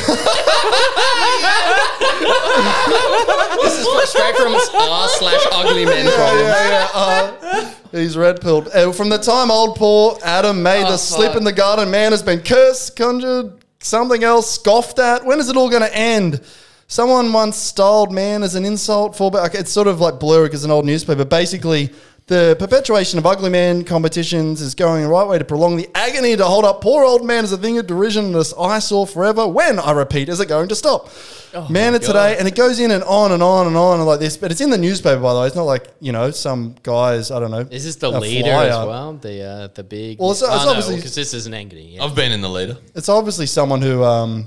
This 3.62 3.78
is 3.78 4.10
straight 4.10 4.36
from 4.36 4.54
r 4.54 5.08
slash 5.08 5.46
ugly 5.52 5.84
men 5.84 6.10
problem. 6.12 6.46
yeah, 6.46 6.68
yeah. 6.68 6.88
Uh, 6.94 7.74
he's 7.92 8.16
red 8.16 8.40
pilled. 8.40 8.68
Uh, 8.68 8.90
from 8.92 9.08
the 9.08 9.18
time 9.18 9.50
old 9.50 9.76
poor 9.76 10.18
Adam 10.24 10.62
made 10.62 10.84
Oh, 10.84 10.90
the 10.92 10.96
slip 10.96 11.36
in 11.36 11.44
the 11.44 11.52
garden, 11.52 11.90
man 11.90 12.10
has 12.12 12.22
been 12.22 12.40
cursed, 12.40 12.96
conjured, 12.96 13.52
something 13.80 14.24
else, 14.24 14.50
scoffed 14.52 14.98
at. 14.98 15.24
When 15.24 15.38
is 15.38 15.48
it 15.48 15.56
all 15.56 15.70
going 15.70 15.82
to 15.82 15.96
end? 15.96 16.40
Someone 16.88 17.32
once 17.32 17.56
styled 17.56 18.12
man 18.12 18.42
as 18.42 18.54
an 18.54 18.64
insult 18.64 19.16
for. 19.16 19.34
okay, 19.34 19.58
It's 19.58 19.72
sort 19.72 19.86
of 19.86 20.00
like 20.00 20.18
blurry 20.20 20.48
because 20.48 20.60
it's 20.60 20.64
an 20.66 20.70
old 20.70 20.84
newspaper. 20.84 21.24
Basically, 21.24 21.90
the 22.26 22.56
perpetuation 22.58 23.18
of 23.18 23.26
ugly 23.26 23.50
man 23.50 23.84
competitions 23.84 24.60
is 24.60 24.74
going 24.74 25.02
the 25.02 25.08
right 25.08 25.26
way 25.26 25.38
to 25.38 25.44
prolong 25.44 25.76
the 25.76 25.88
agony 25.94 26.36
to 26.36 26.44
hold 26.44 26.64
up 26.64 26.80
poor 26.80 27.04
old 27.04 27.24
man 27.24 27.44
as 27.44 27.52
a 27.52 27.58
thing 27.58 27.78
of 27.78 27.86
derision 27.86 28.26
and 28.26 28.34
this 28.34 28.54
eyesore 28.54 29.06
forever. 29.06 29.46
When, 29.46 29.78
I 29.78 29.92
repeat, 29.92 30.28
is 30.28 30.40
it 30.40 30.48
going 30.48 30.68
to 30.68 30.74
stop? 30.74 31.08
man 31.68 31.94
of 31.94 32.00
today, 32.00 32.38
and 32.38 32.48
it 32.48 32.54
goes 32.54 32.80
in 32.80 32.90
and 32.90 33.04
on 33.04 33.30
and 33.32 33.42
on 33.42 33.66
and 33.66 33.76
on 33.76 34.00
like 34.06 34.20
this, 34.20 34.36
but 34.38 34.50
it's 34.50 34.60
in 34.62 34.70
the 34.70 34.78
newspaper, 34.78 35.20
by 35.20 35.34
the 35.34 35.40
way. 35.40 35.46
It's 35.46 35.56
not 35.56 35.64
like, 35.64 35.88
you 36.00 36.10
know, 36.12 36.30
some 36.30 36.76
guys, 36.82 37.30
I 37.30 37.40
don't 37.40 37.50
know. 37.50 37.66
Is 37.70 37.84
this 37.84 37.96
the 37.96 38.10
leader 38.10 38.48
flyer. 38.50 38.68
as 38.70 38.86
well? 38.86 39.12
The 39.14 39.42
uh, 39.42 39.66
the 39.74 39.84
big. 39.84 40.18
Well, 40.18 40.30
it's- 40.30 40.42
it's 40.42 40.64
obviously- 40.66 40.96
because 40.96 41.14
this 41.14 41.34
is 41.34 41.46
an 41.46 41.54
agony. 41.54 41.96
Yeah. 41.96 42.04
I've 42.04 42.14
been 42.14 42.32
in 42.32 42.40
the 42.40 42.48
leader. 42.48 42.78
It's 42.94 43.08
obviously 43.10 43.46
someone 43.46 43.82
who 43.82 44.02
um, 44.02 44.46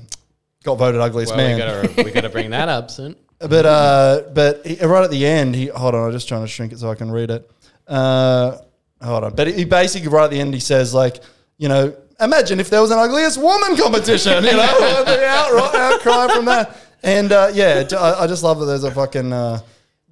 got 0.63 0.75
voted 0.75 0.99
ugliest 0.99 1.35
well, 1.35 1.45
we 1.45 1.57
man. 1.59 1.83
gotta 1.85 2.03
we 2.03 2.11
gotta 2.11 2.29
bring 2.29 2.49
that 2.51 2.69
up 2.69 2.89
soon. 2.89 3.15
But 3.37 3.65
uh, 3.65 4.21
but 4.33 4.65
he, 4.65 4.77
right 4.83 5.03
at 5.03 5.11
the 5.11 5.25
end, 5.27 5.55
he 5.55 5.67
hold 5.67 5.93
on. 5.93 6.05
I'm 6.05 6.11
just 6.13 6.27
trying 6.29 6.41
to 6.41 6.47
shrink 6.47 6.71
it 6.71 6.79
so 6.79 6.89
I 6.89 6.95
can 6.95 7.11
read 7.11 7.29
it. 7.29 7.51
Uh, 7.87 8.57
hold 9.01 9.23
on. 9.23 9.35
But 9.35 9.47
he 9.47 9.65
basically 9.65 10.09
right 10.09 10.25
at 10.25 10.31
the 10.31 10.39
end, 10.39 10.53
he 10.53 10.59
says 10.59 10.93
like, 10.93 11.21
you 11.57 11.69
know, 11.69 11.95
imagine 12.19 12.59
if 12.59 12.69
there 12.69 12.81
was 12.81 12.91
an 12.91 12.99
ugliest 12.99 13.37
woman 13.37 13.75
competition. 13.77 14.43
You 14.43 14.51
know, 14.51 15.03
the 15.05 15.25
outright 15.25 15.75
outcry 15.75 16.27
from 16.33 16.45
that. 16.45 16.77
And 17.03 17.31
uh, 17.31 17.51
yeah, 17.53 17.83
I 18.19 18.27
just 18.27 18.43
love 18.43 18.59
that 18.59 18.65
there's 18.65 18.83
a 18.83 18.91
fucking 18.91 19.31
uh, 19.31 19.59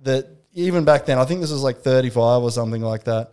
that 0.03 0.28
even 0.53 0.86
back 0.86 1.05
then. 1.05 1.17
I 1.17 1.26
think 1.26 1.41
this 1.41 1.51
was 1.51 1.63
like 1.63 1.80
35 1.80 2.43
or 2.43 2.51
something 2.51 2.82
like 2.82 3.05
that. 3.05 3.32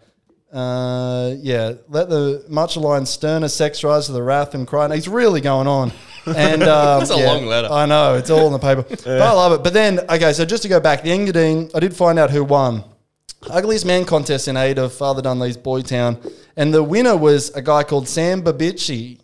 Uh, 0.53 1.34
yeah, 1.38 1.74
let 1.88 2.09
the 2.09 2.45
much 2.49 2.74
aligned 2.74 3.07
sterner 3.07 3.49
sex 3.49 3.84
rise 3.84 4.07
to 4.07 4.12
the 4.12 4.22
wrath 4.22 4.55
and 4.55 4.66
cry. 4.66 4.84
And 4.84 4.95
he's 4.95 5.07
really 5.07 5.41
going 5.41 5.68
on. 5.68 5.93
And 6.26 6.62
um, 6.64 7.03
It's 7.03 7.11
a 7.11 7.24
long 7.24 7.47
letter. 7.47 7.68
I 7.70 7.86
know 7.86 8.16
it's 8.16 8.30
all 8.30 8.47
in 8.47 8.53
the 8.53 8.59
paper, 8.59 8.82
but 8.88 9.07
I 9.07 9.32
love 9.32 9.53
it. 9.53 9.62
But 9.62 9.74
then, 9.74 10.01
okay, 10.01 10.32
so 10.32 10.45
just 10.45 10.62
to 10.64 10.68
go 10.68 10.80
back, 10.80 11.03
the 11.03 11.11
Engadine, 11.11 11.70
I 11.74 11.80
did 11.80 11.95
find 11.95 12.18
out 12.18 12.30
who 12.30 12.43
won. 12.43 12.82
Ugliest 13.49 13.86
Man 13.86 14.05
contest 14.05 14.49
in 14.49 14.57
aid 14.57 14.78
of 14.78 14.93
Father 14.93 15.22
Dunlea's 15.22 15.57
Boytown, 15.57 16.18
and 16.57 16.74
the 16.74 16.82
winner 16.82 17.16
was 17.16 17.51
a 17.51 17.62
guy 17.62 17.82
called 17.84 18.07
Sam 18.09 18.43
Babici. 18.43 19.18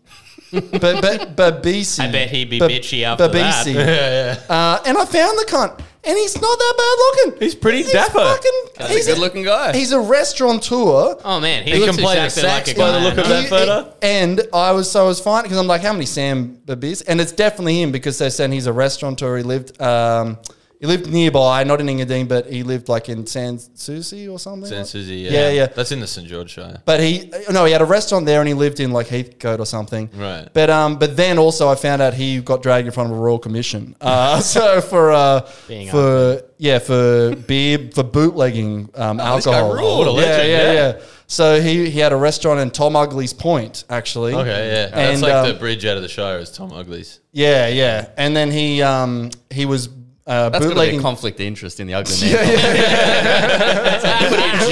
but 0.53 0.81
but 1.03 1.37
Babisi. 1.37 2.01
I 2.01 2.11
bet 2.13 2.31
he'd 2.31 2.49
be 2.49 2.59
Ba- 2.61 2.69
bitchy 2.69 3.03
after 3.03 3.29
that. 3.29 3.67
Babisi. 3.67 4.45
Uh, 4.49 4.81
and 4.87 4.97
I 4.97 5.05
found 5.05 5.37
the 5.39 5.45
cunt, 5.49 5.79
and 6.05 6.17
he's 6.17 6.41
not 6.41 6.57
that 6.59 6.75
bad 6.79 7.27
looking. 7.27 7.41
He's 7.41 7.55
pretty 7.57 7.79
He's 7.83 7.91
dapper. 7.93 8.13
fucking- 8.21 8.53
That's 8.79 8.93
he's 8.95 9.09
a 9.09 9.13
good 9.15 9.19
looking 9.21 9.43
guy. 9.45 9.73
He's 9.77 9.91
a 9.93 10.01
restaurateur. 10.01 11.17
Oh 11.25 11.41
man, 11.41 11.65
he, 11.65 11.73
He 11.73 11.79
looks 11.81 11.97
can 11.97 12.05
play 12.05 12.15
the 12.15 12.25
exactly 12.27 12.49
like 12.49 12.67
sax 12.67 12.79
a 12.79 12.81
by 12.81 12.91
the 12.93 13.01
look 13.01 13.19
of 13.19 13.27
I 13.27 13.29
know. 13.29 13.41
that 13.43 13.49
photo. 13.51 13.95
And 14.03 14.41
I 14.55 14.71
was 14.73 14.91
so 14.91 15.05
I 15.05 15.09
was 15.09 15.21
fine 15.21 15.43
because 15.43 15.59
I'm 15.59 15.67
like, 15.67 15.83
how 15.83 15.93
many 15.93 16.07
Sam 16.07 16.59
Babis? 16.65 17.03
And 17.03 17.21
it's 17.21 17.33
definitely 17.33 17.83
him 17.83 17.91
because 17.93 18.17
they're 18.17 18.31
saying 18.31 18.53
he's 18.53 18.67
a 18.67 18.73
restaurateur. 18.73 19.37
He 19.39 19.43
lived 19.43 19.79
um, 19.83 20.39
he 20.79 20.87
lived 20.87 21.07
nearby, 21.11 21.65
not 21.65 21.81
in 21.81 21.87
Engadine, 21.87 22.29
but 22.29 22.47
he 22.47 22.63
lived 22.63 22.89
like 22.89 23.09
in 23.09 23.27
Sans 23.27 23.71
Souci 23.75 24.29
or 24.29 24.39
something. 24.39 24.69
San 24.69 24.79
like- 24.79 24.87
Susie, 24.87 25.17
yeah. 25.17 25.31
Yeah, 25.33 25.51
yeah. 25.51 25.67
That's 25.67 25.91
in 25.93 26.01
the 26.01 26.07
St 26.07 26.27
George 26.29 26.51
Shire. 26.51 26.83
But 26.85 27.01
he 27.01 27.33
no, 27.51 27.65
he 27.65 27.73
had 27.73 27.81
a 27.81 27.87
restaurant 27.87 28.27
there 28.27 28.41
and 28.41 28.49
he 28.49 28.55
lived 28.55 28.81
in 28.81 28.91
like 28.91 29.07
Heathcote 29.09 29.59
or 29.59 29.67
something. 29.67 30.11
Right. 30.15 30.49
But 30.53 30.69
um, 30.69 30.99
but 30.99 31.17
then 31.17 31.39
also 31.39 31.69
I 31.69 31.77
found 31.77 32.03
out 32.03 32.15
he 32.15 32.41
got 32.41 32.63
dragged 32.63 32.87
in 32.87 32.93
front 32.93 33.11
of 33.11 33.17
a 33.17 33.21
royal 33.21 33.39
commission. 33.39 33.97
Uh, 34.01 34.41
so 34.55 34.81
for 34.81 35.13
uh, 35.13 35.51
Being 35.67 35.91
for 35.91 36.43
yeah 36.59 36.79
for 36.79 37.35
beer 37.37 37.91
for 37.95 38.03
bootlegging 38.03 38.91
um, 38.95 39.19
Oh, 39.21 39.37
this 39.37 39.47
guy 39.47 39.59
alcohol. 39.59 39.75
ruled. 39.75 40.07
What 40.07 40.09
a 40.09 40.13
yeah, 40.13 40.27
legend, 40.29 40.49
yeah, 40.51 40.73
yeah. 40.73 40.73
yeah. 40.97 41.03
So 41.29 41.61
he 41.61 41.91
he 41.91 41.99
had 41.99 42.13
a 42.13 42.17
restaurant 42.17 42.61
in 42.61 42.71
Tom 42.71 42.93
Ugly's 42.93 43.33
Point 43.33 43.85
actually. 43.91 44.35
Okay, 44.35 44.69
yeah. 44.73 44.85
And, 44.87 44.93
That's 44.95 45.23
like 45.23 45.33
um, 45.33 45.49
the 45.49 45.59
bridge 45.59 45.85
out 45.85 45.97
of 45.97 46.03
the 46.03 46.09
Shire 46.09 46.39
is 46.39 46.51
Tom 46.53 46.71
Ugly's. 46.71 47.21
Yeah, 47.33 47.67
yeah. 47.69 48.11
And 48.17 48.37
then 48.37 48.51
he 48.51 48.83
um 48.83 49.31
he 49.51 49.67
was 49.67 49.89
uh, 50.27 50.49
That's 50.51 50.53
got 50.53 50.53
to 50.53 50.61
be 50.61 50.69
bootlegging. 50.75 50.99
a 51.01 51.03
conflict 51.03 51.39
of 51.41 51.47
interest 51.47 51.79
in 51.81 51.87
the 51.87 51.95
ugly 51.95 52.15
man. 52.33 52.47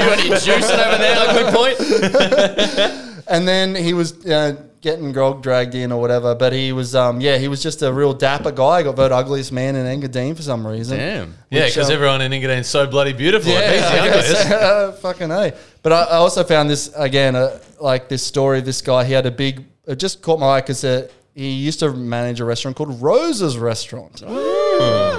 what 0.08 0.18
are 0.18 0.24
you 0.26 0.32
juicing 0.32 0.86
over 0.86 0.98
there, 0.98 1.16
ugly 1.18 1.44
point? 1.52 3.24
and 3.28 3.46
then 3.48 3.74
he 3.74 3.94
was 3.94 4.24
uh, 4.26 4.56
getting 4.80 5.12
grog 5.12 5.42
dragged 5.42 5.74
in 5.74 5.92
or 5.92 6.00
whatever. 6.00 6.34
But 6.34 6.52
he 6.52 6.72
was 6.72 6.94
um 6.94 7.20
yeah 7.20 7.38
he 7.38 7.48
was 7.48 7.62
just 7.62 7.82
a 7.82 7.92
real 7.92 8.12
dapper 8.12 8.52
guy. 8.52 8.82
Got 8.82 8.96
voted 8.96 9.12
ugliest 9.12 9.52
man 9.52 9.76
in 9.76 9.86
Engadine 9.86 10.36
for 10.36 10.42
some 10.42 10.66
reason. 10.66 10.98
Damn. 10.98 11.34
Yeah, 11.50 11.66
because 11.66 11.88
um, 11.88 11.94
everyone 11.94 12.20
in 12.20 12.32
Engadine's 12.32 12.68
so 12.68 12.86
bloody 12.86 13.12
beautiful. 13.12 13.52
Yeah, 13.52 13.72
He's 13.72 13.80
the 13.80 14.00
ugliest. 14.00 14.50
Uh, 14.50 14.92
fucking 14.92 15.30
a. 15.30 15.52
But 15.82 15.92
I, 15.92 16.02
I 16.02 16.16
also 16.16 16.44
found 16.44 16.68
this 16.68 16.90
again, 16.96 17.36
uh, 17.36 17.58
like 17.80 18.08
this 18.08 18.24
story. 18.26 18.58
of 18.58 18.64
This 18.64 18.82
guy, 18.82 19.04
he 19.04 19.12
had 19.12 19.26
a 19.26 19.30
big. 19.30 19.64
It 19.86 19.96
just 19.96 20.20
caught 20.22 20.40
my 20.40 20.46
eye 20.46 20.60
because 20.62 20.82
uh, 20.84 21.08
he 21.34 21.50
used 21.50 21.80
to 21.80 21.92
manage 21.92 22.40
a 22.40 22.44
restaurant 22.44 22.76
called 22.76 23.00
Rose's 23.02 23.58
Restaurant, 23.58 24.22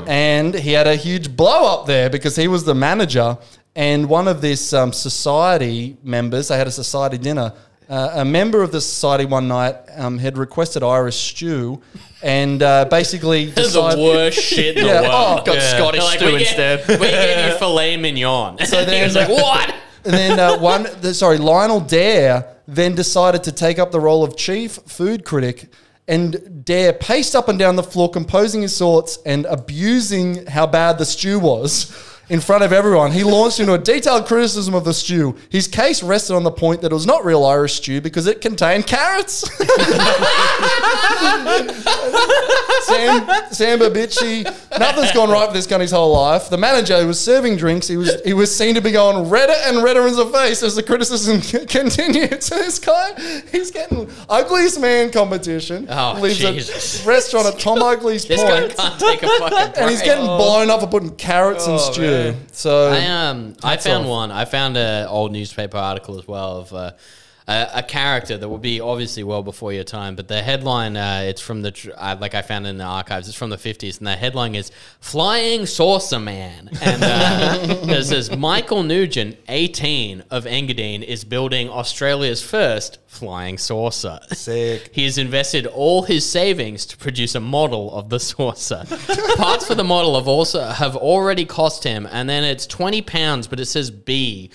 and 0.07 0.53
he 0.53 0.71
had 0.71 0.87
a 0.87 0.95
huge 0.95 1.35
blow 1.35 1.65
up 1.73 1.85
there 1.87 2.09
because 2.09 2.35
he 2.35 2.47
was 2.47 2.63
the 2.65 2.75
manager. 2.75 3.37
And 3.75 4.07
one 4.07 4.27
of 4.27 4.39
this 4.41 4.71
um, 4.73 4.93
society 4.93 5.97
members, 6.03 6.47
they 6.47 6.57
had 6.57 6.67
a 6.67 6.71
society 6.71 7.17
dinner. 7.17 7.51
Uh, 7.89 8.09
a 8.15 8.25
member 8.25 8.63
of 8.63 8.71
the 8.71 8.81
society 8.81 9.25
one 9.25 9.47
night 9.47 9.75
um, 9.95 10.17
had 10.17 10.37
requested 10.39 10.81
Irish 10.81 11.15
stew, 11.35 11.79
and 12.23 12.63
uh, 12.63 12.85
basically 12.85 13.45
This 13.51 13.67
is 13.67 13.73
the 13.73 13.81
decided- 13.81 14.03
worst 14.03 14.39
shit 14.39 14.77
in 14.77 14.83
the 14.85 14.89
Yeah, 14.93 15.01
world. 15.01 15.41
oh, 15.41 15.43
Got 15.45 15.55
Yeah. 15.55 15.77
Scottish 15.77 15.99
They're 15.99 16.09
like, 16.09 16.19
stew 16.19 16.33
we 16.33 16.39
instead. 16.39 16.79
Get, 16.87 16.99
we 16.99 17.07
gave 17.07 17.51
you 17.53 17.57
filet 17.59 17.97
mignon. 17.97 18.57
So 18.65 18.83
then- 18.85 18.97
he 18.97 19.03
was 19.03 19.15
like, 19.15 19.29
what? 19.29 19.75
And 20.03 20.13
then 20.13 20.39
uh, 20.39 20.57
one, 20.59 20.87
the, 21.01 21.13
sorry, 21.13 21.37
Lionel 21.37 21.79
Dare 21.79 22.55
then 22.67 22.95
decided 22.95 23.43
to 23.43 23.51
take 23.51 23.77
up 23.77 23.91
the 23.91 23.99
role 23.99 24.23
of 24.23 24.35
chief 24.37 24.73
food 24.87 25.23
critic. 25.25 25.67
And 26.07 26.63
Dare 26.63 26.93
paced 26.93 27.35
up 27.35 27.49
and 27.49 27.57
down 27.57 27.75
the 27.75 27.83
floor, 27.83 28.09
composing 28.09 28.61
his 28.61 28.77
thoughts 28.77 29.17
and 29.25 29.45
abusing 29.45 30.45
how 30.45 30.67
bad 30.67 30.97
the 30.97 31.05
stew 31.05 31.39
was 31.39 31.91
in 32.29 32.39
front 32.39 32.63
of 32.63 32.73
everyone. 32.73 33.11
He 33.11 33.23
launched 33.23 33.59
into 33.59 33.73
a 33.73 33.77
detailed 33.77 34.25
criticism 34.25 34.73
of 34.73 34.83
the 34.85 34.93
stew. 34.93 35.35
His 35.49 35.67
case 35.67 36.01
rested 36.03 36.35
on 36.35 36.43
the 36.43 36.51
point 36.51 36.81
that 36.81 36.91
it 36.91 36.95
was 36.95 37.05
not 37.05 37.23
real 37.25 37.45
Irish 37.45 37.75
stew 37.75 38.01
because 38.01 38.27
it 38.27 38.41
contained 38.41 38.87
carrots. 38.87 39.41
Sam 42.85 43.27
Sam 43.51 43.79
Babici, 43.79 44.43
nothing's 44.79 45.11
gone 45.11 45.29
right 45.29 45.47
for 45.47 45.53
this 45.53 45.65
cunt 45.67 45.81
his 45.81 45.91
whole 45.91 46.13
life. 46.13 46.49
The 46.49 46.57
manager 46.57 46.99
who 47.01 47.07
was 47.07 47.19
serving 47.19 47.57
drinks, 47.57 47.87
he 47.87 47.97
was 47.97 48.21
he 48.23 48.33
was 48.33 48.55
seen 48.55 48.75
to 48.75 48.81
be 48.81 48.91
going 48.91 49.29
redder 49.29 49.55
and 49.65 49.83
redder 49.83 50.05
in 50.07 50.15
the 50.15 50.25
face 50.27 50.61
as 50.61 50.75
the 50.75 50.83
criticism 50.83 51.41
c- 51.41 51.65
continued. 51.65 52.43
So 52.45 52.55
this 52.57 52.77
guy, 52.77 53.19
he's 53.51 53.71
getting 53.71 54.07
ugliest 54.29 54.79
man 54.79 55.09
competition. 55.11 55.87
Oh, 55.89 56.19
leaves 56.21 56.37
Jesus. 56.37 57.03
a 57.03 57.09
restaurant 57.09 57.47
at 57.47 57.57
Tom 57.59 57.79
Ugly's 57.79 58.25
This 58.25 58.41
guy 58.43 58.61
Point, 58.61 58.77
can't 58.77 58.99
take 58.99 59.23
a 59.23 59.27
fucking 59.27 59.49
break. 59.49 59.77
and 59.77 59.89
he's 59.89 60.01
getting 60.03 60.25
oh. 60.27 60.37
blown 60.37 60.69
up 60.69 60.81
for 60.81 60.87
putting 60.87 61.15
carrots 61.15 61.65
in 61.65 61.73
Oh, 61.73 61.77
stew. 61.77 62.01
Man. 62.15 62.47
So 62.51 62.89
I 62.89 63.05
um 63.29 63.55
I 63.63 63.77
found 63.77 64.05
off. 64.05 64.09
one. 64.09 64.31
I 64.31 64.45
found 64.45 64.77
an 64.77 65.07
old 65.07 65.31
newspaper 65.31 65.77
article 65.77 66.19
as 66.19 66.27
well 66.27 66.57
of 66.57 66.73
uh, 66.73 66.91
a, 67.47 67.69
a 67.75 67.83
character 67.83 68.37
that 68.37 68.49
will 68.49 68.57
be 68.57 68.79
obviously 68.79 69.23
well 69.23 69.43
before 69.43 69.71
your 69.71 69.83
time. 69.83 70.15
But 70.15 70.27
the 70.27 70.41
headline, 70.41 70.97
uh, 70.97 71.23
it's 71.25 71.41
from 71.41 71.61
the 71.61 71.71
tr- 71.71 71.91
uh, 71.95 72.17
like 72.19 72.33
I 72.33 72.41
found 72.41 72.65
it 72.65 72.69
in 72.69 72.77
the 72.77 72.85
archives. 72.85 73.27
It's 73.27 73.37
from 73.37 73.51
the 73.51 73.57
fifties, 73.57 73.99
and 73.99 74.07
the 74.07 74.15
headline 74.15 74.55
is 74.55 74.71
"Flying 74.99 75.65
Saucer 75.65 76.19
Man," 76.19 76.69
and 76.81 77.03
uh, 77.03 77.57
it 77.93 78.03
says 78.05 78.35
Michael 78.35 78.83
Nugent, 78.83 79.37
eighteen 79.47 80.23
of 80.31 80.45
Engadine, 80.45 81.03
is 81.03 81.23
building 81.23 81.69
Australia's 81.69 82.41
first 82.41 82.99
flying 83.07 83.57
saucer. 83.57 84.19
Sick. 84.31 84.91
He 84.95 85.03
has 85.03 85.17
invested 85.17 85.67
all 85.67 86.03
his 86.03 86.29
savings 86.29 86.85
to 86.87 86.97
produce 86.97 87.35
a 87.35 87.39
model 87.39 87.93
of 87.93 88.09
the 88.09 88.19
saucer. 88.19 88.83
Parts 89.37 89.67
for 89.67 89.75
the 89.75 89.83
model 89.83 90.15
have 90.15 90.27
also 90.27 90.63
have 90.63 90.95
already 90.95 91.45
cost 91.45 91.83
him, 91.83 92.07
and 92.11 92.27
then 92.27 92.43
it's 92.43 92.65
twenty 92.65 93.01
pounds, 93.01 93.47
but 93.47 93.59
it 93.59 93.65
says 93.65 93.91
B. 93.91 94.49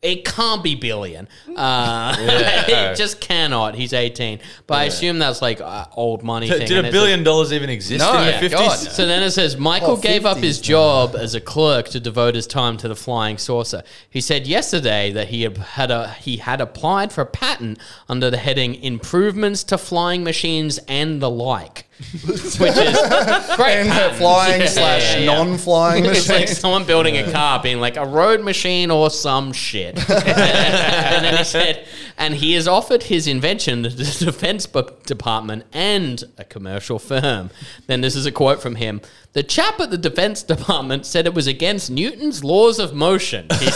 It 0.00 0.24
can't 0.24 0.62
be 0.62 0.76
billion. 0.76 1.26
Uh, 1.56 2.14
it 2.20 2.96
just 2.96 3.20
cannot. 3.20 3.74
He's 3.74 3.92
eighteen, 3.92 4.38
but 4.68 4.78
I 4.78 4.84
assume 4.84 5.18
that's 5.18 5.42
like 5.42 5.60
uh, 5.60 5.86
old 5.96 6.22
money. 6.22 6.48
thing. 6.48 6.60
Did 6.68 6.70
and 6.78 6.86
a 6.86 6.88
it 6.90 6.92
billion 6.92 7.24
dollars 7.24 7.52
even 7.52 7.68
exist 7.68 7.98
No, 8.04 8.16
in 8.16 8.26
the 8.26 8.30
yeah, 8.30 8.40
50s? 8.40 8.50
God, 8.52 8.78
says- 8.78 8.94
So 8.94 9.06
then 9.06 9.24
it 9.24 9.32
says 9.32 9.56
Michael 9.56 9.90
Oh, 9.92 9.96
gave 9.96 10.24
up 10.24 10.36
his 10.38 10.60
50s, 10.60 10.62
job 10.62 11.16
as 11.16 11.34
a 11.34 11.40
clerk 11.40 11.88
to 11.88 11.98
devote 11.98 12.36
his 12.36 12.46
time 12.46 12.76
to 12.76 12.86
the 12.86 12.94
flying 12.94 13.38
saucer. 13.38 13.82
He 14.08 14.20
said 14.20 14.46
yesterday 14.46 15.10
that 15.10 15.28
he 15.28 15.42
had, 15.42 15.58
had 15.58 15.90
a 15.90 16.10
he 16.10 16.36
had 16.36 16.60
applied 16.60 17.12
for 17.12 17.22
a 17.22 17.26
patent 17.26 17.80
under 18.08 18.30
the 18.30 18.36
heading 18.38 18.76
"Improvements 18.76 19.64
to 19.64 19.76
Flying 19.78 20.22
Machines 20.22 20.78
and 20.86 21.20
the 21.20 21.30
Like." 21.30 21.86
which 22.24 22.46
is 22.46 22.56
great. 22.56 22.76
And 22.76 23.88
patent. 23.88 24.18
flying 24.18 24.60
Yeah, 24.60 24.66
slash 24.68 25.14
yeah, 25.14 25.18
yeah. 25.18 25.26
non-flying 25.26 26.04
It's 26.04 26.28
like 26.28 26.46
someone 26.46 26.84
building 26.84 27.16
a 27.16 27.32
car, 27.32 27.60
being 27.60 27.80
like 27.80 27.96
a 27.96 28.06
road 28.06 28.40
machine 28.40 28.92
or 28.92 29.10
some 29.10 29.52
shit. 29.52 29.98
and 30.10 31.24
then 31.24 31.36
he 31.36 31.42
said, 31.42 31.84
and 32.16 32.34
he 32.34 32.52
has 32.52 32.68
offered 32.68 33.04
his 33.04 33.26
invention 33.26 33.82
to 33.82 33.88
the 33.88 34.04
Defense 34.24 34.64
Department 34.66 35.64
and 35.72 36.22
a 36.38 36.44
commercial 36.44 37.00
firm. 37.00 37.50
Then 37.88 38.00
this 38.00 38.14
is 38.14 38.26
a 38.26 38.32
quote 38.32 38.62
from 38.62 38.76
him. 38.76 39.00
The 39.32 39.42
chap 39.42 39.80
at 39.80 39.90
the 39.90 39.98
Defense 39.98 40.44
Department 40.44 41.04
said 41.04 41.26
it 41.26 41.34
was 41.34 41.48
against 41.48 41.90
Newton's 41.90 42.44
laws 42.44 42.78
of 42.78 42.94
motion. 42.94 43.48
He 43.58 43.66
said, 43.66 43.72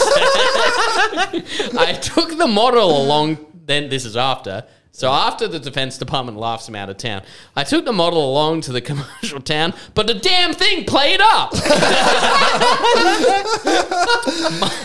I 1.77 1.99
took 2.01 2.37
the 2.37 2.47
model 2.47 3.03
along, 3.03 3.45
then 3.65 3.89
this 3.89 4.05
is 4.05 4.15
after. 4.15 4.63
So 4.95 5.09
after 5.11 5.47
the 5.47 5.59
Defense 5.59 5.97
Department 5.97 6.37
laughs 6.37 6.69
him 6.69 6.75
out 6.75 6.87
of 6.87 6.97
town, 6.97 7.23
I 7.55 7.63
took 7.63 7.83
the 7.83 7.91
model 7.91 8.29
along 8.29 8.61
to 8.61 8.71
the 8.71 8.79
commercial 8.79 9.41
town, 9.41 9.73
but 9.95 10.05
the 10.05 10.13
damn 10.13 10.53
thing 10.53 10.85
played 10.85 11.19
up. 11.19 11.49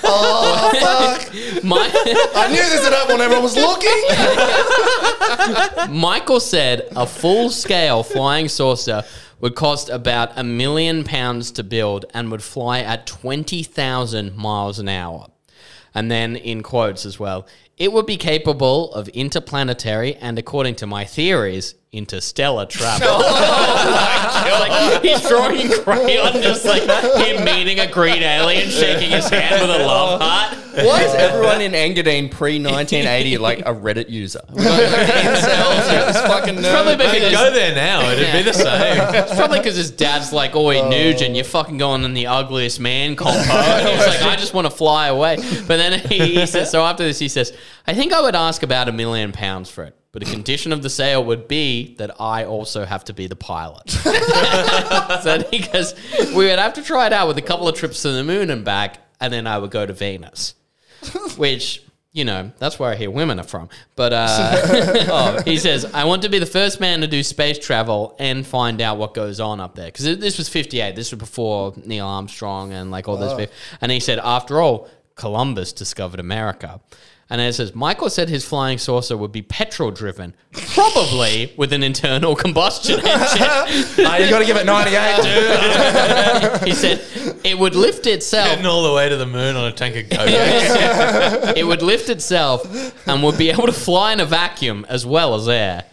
Oh 0.02 1.18
My, 1.62 1.90
I 2.34 2.48
knew 2.48 2.56
this 2.56 2.84
would 2.84 2.94
happen 2.94 3.18
when 3.18 3.20
everyone 3.20 3.42
was 3.42 3.54
looking. 3.54 4.02
Michael 5.94 6.40
said 6.40 6.88
a 6.96 7.06
full 7.06 7.50
scale 7.50 8.02
flying 8.02 8.48
saucer 8.48 9.04
would 9.40 9.56
cost 9.56 9.90
about 9.90 10.32
a 10.36 10.42
million 10.42 11.04
pounds 11.04 11.50
to 11.50 11.62
build 11.62 12.06
and 12.14 12.30
would 12.30 12.42
fly 12.42 12.80
at 12.80 13.06
20,000 13.06 14.34
miles 14.34 14.78
an 14.78 14.88
hour. 14.88 15.26
And 15.94 16.10
then 16.10 16.36
in 16.36 16.62
quotes 16.62 17.04
as 17.04 17.20
well, 17.20 17.46
it 17.78 17.92
would 17.92 18.06
be 18.06 18.16
capable 18.16 18.92
of 18.92 19.08
interplanetary 19.08 20.16
and, 20.16 20.38
according 20.38 20.74
to 20.76 20.86
my 20.86 21.04
theories, 21.04 21.74
interstellar 21.92 22.66
travel. 22.66 23.08
Oh 24.40 24.58
like, 24.60 25.02
he's 25.02 25.28
drawing 25.28 25.70
crayon, 25.82 26.42
just 26.42 26.64
like 26.64 26.82
him 26.82 27.44
meeting 27.44 27.80
a 27.80 27.90
green 27.90 28.22
alien, 28.22 28.70
shaking 28.70 29.10
his 29.10 29.28
hand 29.28 29.60
with 29.60 29.80
a 29.80 29.84
love 29.84 30.20
heart. 30.20 30.56
Why 30.74 31.02
is 31.02 31.14
everyone 31.14 31.60
in 31.60 31.72
Engadine 31.72 32.30
pre 32.30 32.58
1980 32.58 33.38
like 33.38 33.60
a 33.60 33.74
Reddit 33.74 34.08
user? 34.08 34.40
It's 36.08 36.20
fucking 36.20 36.56
nerd. 36.56 36.70
Probably 36.70 36.94
I 36.94 36.96
could 36.96 37.12
because 37.12 37.32
go 37.32 37.52
there 37.52 37.74
now. 37.74 38.08
It'd 38.10 38.32
be 38.32 38.42
the 38.42 38.52
same. 38.52 39.14
It's 39.14 39.34
probably 39.34 39.58
because 39.58 39.76
his 39.76 39.90
dad's 39.90 40.32
like, 40.32 40.54
"Oi, 40.56 40.80
oh. 40.80 40.88
Nugent, 40.88 41.34
you're 41.34 41.44
fucking 41.44 41.78
going 41.78 42.04
in 42.04 42.14
the 42.14 42.26
ugliest 42.26 42.80
man 42.80 43.16
compo." 43.16 43.38
And 43.38 43.88
he's 43.98 44.06
like, 44.06 44.22
"I 44.22 44.36
just 44.36 44.54
want 44.54 44.66
to 44.66 44.70
fly 44.70 45.08
away." 45.08 45.36
But 45.36 45.76
then 45.76 46.00
he, 46.00 46.36
he 46.36 46.46
says, 46.46 46.70
so 46.70 46.82
after 46.82 47.02
this, 47.04 47.18
he 47.18 47.28
says, 47.28 47.52
"I 47.86 47.94
think 47.94 48.12
I 48.12 48.20
would 48.20 48.34
ask 48.34 48.62
about 48.62 48.88
a 48.88 48.92
million 48.92 49.32
pounds 49.32 49.68
for 49.68 49.84
it, 49.84 49.96
but 50.12 50.22
a 50.22 50.26
condition 50.26 50.72
of 50.72 50.82
the 50.82 50.90
sale 50.90 51.24
would 51.24 51.48
be 51.48 51.94
that 51.96 52.20
I 52.20 52.44
also 52.44 52.84
have 52.84 53.04
to 53.04 53.12
be 53.12 53.26
the 53.26 53.36
pilot." 53.36 53.90
so 55.22 55.44
he 55.50 55.60
goes, 55.60 55.94
"We 56.34 56.46
would 56.46 56.58
have 56.58 56.74
to 56.74 56.82
try 56.82 57.06
it 57.06 57.12
out 57.12 57.28
with 57.28 57.38
a 57.38 57.42
couple 57.42 57.68
of 57.68 57.74
trips 57.74 58.02
to 58.02 58.12
the 58.12 58.24
moon 58.24 58.50
and 58.50 58.64
back, 58.64 58.98
and 59.20 59.32
then 59.32 59.46
I 59.46 59.58
would 59.58 59.70
go 59.70 59.86
to 59.86 59.92
Venus." 59.92 60.54
Which. 61.36 61.82
You 62.10 62.24
know, 62.24 62.50
that's 62.58 62.78
where 62.80 62.90
I 62.90 62.96
hear 62.96 63.10
women 63.10 63.38
are 63.38 63.44
from. 63.44 63.68
But 63.94 64.12
uh, 64.14 64.26
oh, 65.10 65.42
he 65.44 65.58
says, 65.58 65.84
I 65.84 66.04
want 66.04 66.22
to 66.22 66.30
be 66.30 66.38
the 66.38 66.46
first 66.46 66.80
man 66.80 67.02
to 67.02 67.06
do 67.06 67.22
space 67.22 67.58
travel 67.58 68.16
and 68.18 68.44
find 68.44 68.80
out 68.80 68.96
what 68.96 69.12
goes 69.12 69.38
on 69.38 69.60
up 69.60 69.76
there. 69.76 69.86
Because 69.86 70.18
this 70.18 70.38
was 70.38 70.48
58. 70.48 70.96
This 70.96 71.12
was 71.12 71.18
before 71.18 71.74
Neil 71.76 72.06
Armstrong 72.06 72.72
and 72.72 72.90
like 72.90 73.08
all 73.08 73.18
those 73.18 73.34
people. 73.34 73.54
And 73.82 73.92
he 73.92 74.00
said, 74.00 74.18
after 74.20 74.60
all, 74.60 74.88
Columbus 75.16 75.72
discovered 75.72 76.18
America. 76.18 76.80
And 77.30 77.38
then 77.40 77.48
it 77.48 77.52
says, 77.52 77.74
Michael 77.74 78.08
said 78.08 78.30
his 78.30 78.46
flying 78.46 78.78
saucer 78.78 79.14
would 79.14 79.32
be 79.32 79.42
petrol 79.42 79.90
driven, 79.90 80.34
probably 80.52 81.52
with 81.58 81.74
an 81.74 81.82
internal 81.82 82.34
combustion 82.34 83.00
engine. 83.00 84.02
Nah, 84.02 84.16
you 84.16 84.30
got 84.30 84.38
to 84.38 84.46
give 84.46 84.56
it 84.56 84.64
98, 84.64 86.60
dude. 86.60 86.68
he 86.68 86.72
said, 86.72 87.04
it 87.44 87.58
would 87.58 87.74
lift 87.74 88.06
itself 88.06 88.48
Getting 88.48 88.64
all 88.64 88.82
the 88.82 88.94
way 88.94 89.10
to 89.10 89.16
the 89.16 89.26
moon 89.26 89.56
on 89.56 89.66
a 89.66 89.72
tank 89.72 89.96
of 89.96 90.08
coke. 90.08 90.26
it 91.56 91.66
would 91.66 91.82
lift 91.82 92.08
itself 92.08 92.64
and 93.06 93.22
would 93.22 93.36
be 93.36 93.50
able 93.50 93.66
to 93.66 93.72
fly 93.72 94.14
in 94.14 94.20
a 94.20 94.26
vacuum 94.26 94.86
as 94.88 95.04
well 95.04 95.34
as 95.34 95.48
air. 95.48 95.84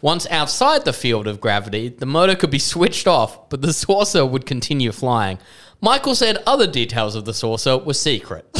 Once 0.00 0.26
outside 0.30 0.84
the 0.84 0.92
field 0.92 1.26
of 1.26 1.40
gravity, 1.40 1.88
the 1.88 2.06
motor 2.06 2.36
could 2.36 2.50
be 2.50 2.58
switched 2.58 3.08
off, 3.08 3.48
but 3.48 3.62
the 3.62 3.72
saucer 3.72 4.24
would 4.24 4.46
continue 4.46 4.92
flying. 4.92 5.38
Michael 5.80 6.14
said 6.14 6.38
other 6.46 6.66
details 6.66 7.14
of 7.14 7.24
the 7.24 7.34
saucer 7.34 7.76
were 7.78 7.94
secret. 7.94 8.46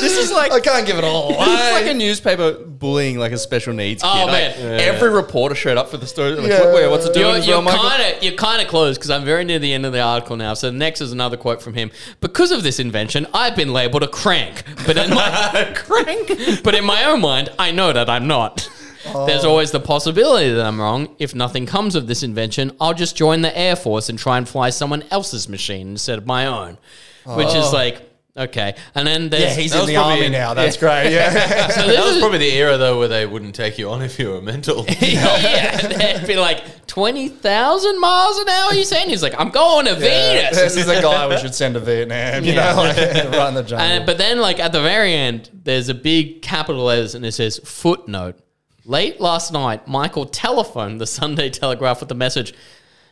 This 0.00 0.18
is 0.18 0.32
like 0.32 0.52
I 0.52 0.60
can't 0.60 0.86
give 0.86 0.98
it 0.98 1.04
all 1.04 1.30
It's 1.30 1.38
like 1.38 1.86
a 1.86 1.94
newspaper 1.94 2.52
bullying 2.52 3.18
like 3.18 3.32
a 3.32 3.38
special 3.38 3.74
needs 3.74 4.02
kid. 4.02 4.08
Oh, 4.12 4.26
Like, 4.26 4.58
man. 4.58 4.80
Every 4.80 5.10
reporter 5.10 5.54
showed 5.54 5.76
up 5.76 5.88
for 5.88 5.96
the 5.96 6.06
story. 6.06 6.32
Like, 6.32 6.50
Yeah. 6.50 6.72
wait, 6.72 6.88
what's 6.88 7.06
it 7.06 7.14
doing 7.14 7.36
You're, 7.36 7.54
you're 7.54 7.62
Michael? 7.62 7.88
kind 7.88 8.16
of 8.16 8.22
you're 8.22 8.34
kind 8.34 8.62
of 8.62 8.68
close 8.68 8.96
because 8.96 9.10
I'm 9.10 9.24
very 9.24 9.44
near 9.44 9.58
the 9.58 9.72
end 9.72 9.86
of 9.86 9.92
the 9.92 10.00
article 10.00 10.36
now. 10.36 10.54
So 10.54 10.70
next 10.70 11.00
is 11.00 11.12
another 11.12 11.36
quote 11.36 11.62
from 11.62 11.74
him. 11.74 11.90
Because 12.20 12.50
of 12.50 12.62
this 12.62 12.78
invention, 12.78 13.26
I've 13.34 13.56
been 13.56 13.72
labeled 13.72 14.02
a 14.02 14.08
crank, 14.08 14.64
but 14.86 14.96
in 14.96 15.10
my 15.10 15.72
crank, 15.76 16.62
but 16.64 16.74
in 16.74 16.84
my 16.84 17.04
own 17.04 17.20
mind, 17.20 17.50
I 17.58 17.70
know 17.70 17.92
that 17.92 18.08
I'm 18.08 18.26
not. 18.26 18.68
Oh. 19.06 19.26
There's 19.26 19.44
always 19.44 19.70
the 19.70 19.80
possibility 19.80 20.50
that 20.50 20.64
I'm 20.64 20.80
wrong. 20.80 21.14
If 21.18 21.34
nothing 21.34 21.66
comes 21.66 21.94
of 21.94 22.06
this 22.06 22.22
invention, 22.22 22.72
I'll 22.80 22.94
just 22.94 23.16
join 23.16 23.40
the 23.40 23.56
Air 23.56 23.76
Force 23.76 24.08
and 24.08 24.18
try 24.18 24.36
and 24.36 24.48
fly 24.48 24.70
someone 24.70 25.04
else's 25.10 25.48
machine 25.48 25.88
instead 25.88 26.18
of 26.18 26.26
my 26.26 26.46
own, 26.46 26.76
which 27.24 27.48
is 27.48 27.66
oh. 27.66 27.72
like 27.72 28.09
okay. 28.40 28.74
And 28.94 29.06
then 29.06 29.28
there's 29.28 29.56
Yeah, 29.56 29.62
he's 29.62 29.74
in 29.74 29.86
the 29.86 29.96
army 29.96 30.26
in- 30.26 30.32
now. 30.32 30.54
That's 30.60 30.76
great. 30.76 31.12
Yeah. 31.12 31.30
so 31.68 31.86
this 31.86 31.96
That 31.96 32.04
was 32.04 32.16
is- 32.16 32.20
probably 32.20 32.38
the 32.38 32.52
era 32.52 32.76
though 32.76 32.98
where 32.98 33.08
they 33.08 33.26
wouldn't 33.26 33.54
take 33.54 33.78
you 33.78 33.90
on 33.90 34.02
if 34.02 34.18
you 34.18 34.30
were 34.30 34.42
mental. 34.42 34.84
yeah, 35.00 35.76
they'd 35.76 36.26
be 36.26 36.36
like 36.36 36.86
twenty 36.86 37.28
thousand 37.28 38.00
miles 38.00 38.38
an 38.38 38.48
hour. 38.48 38.74
You 38.74 38.84
saying? 38.84 39.08
He's 39.10 39.22
like, 39.22 39.34
I'm 39.38 39.50
going 39.50 39.86
to 39.86 39.94
Venus. 39.94 40.56
this 40.56 40.76
is 40.76 40.88
a 40.88 41.00
guy 41.00 41.28
we 41.28 41.36
should 41.38 41.54
send 41.54 41.74
to 41.74 41.80
Vietnam. 41.80 42.44
You 42.44 42.52
Yeah. 42.54 42.72
know, 42.74 42.82
like 42.82 42.96
right 42.96 43.48
in 43.48 43.54
the 43.54 43.62
jungle. 43.62 43.78
And, 43.80 44.06
but 44.06 44.18
then, 44.18 44.40
like 44.40 44.58
at 44.58 44.72
the 44.72 44.82
very 44.82 45.14
end, 45.14 45.50
there's 45.52 45.88
a 45.88 45.94
big 45.94 46.42
capital 46.42 46.84
letters, 46.84 47.14
and 47.14 47.24
it 47.24 47.32
says 47.32 47.60
footnote. 47.64 48.38
Late 48.86 49.20
last 49.20 49.52
night, 49.52 49.86
Michael 49.86 50.24
telephoned 50.24 51.00
the 51.00 51.06
Sunday 51.06 51.50
Telegraph 51.50 52.00
with 52.00 52.08
the 52.08 52.14
message. 52.14 52.54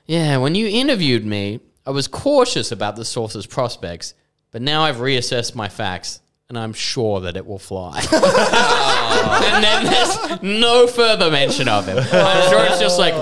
Yeah, 0.07 0.39
when 0.39 0.55
you 0.55 0.67
interviewed 0.67 1.25
me, 1.27 1.61
I 1.87 1.91
was 1.91 2.09
cautious 2.09 2.73
about 2.73 2.97
the 2.97 3.05
source's 3.05 3.47
prospects, 3.47 4.15
but 4.51 4.63
now 4.63 4.83
I've 4.83 4.97
reassessed 4.97 5.55
my 5.55 5.69
facts, 5.69 6.21
and 6.49 6.59
I'm 6.59 6.73
sure 6.73 7.21
that 7.21 7.37
it 7.37 7.47
will 7.47 7.59
fly. 7.59 7.99
and 8.13 9.65
then 9.65 9.85
there's 9.85 10.43
no 10.43 10.87
further 10.87 11.31
mention 11.31 11.69
of 11.69 11.87
him. 11.87 11.99
I'm 11.99 12.51
sure 12.51 12.65
it's 12.65 12.81
just 12.81 12.99
like, 12.99 13.13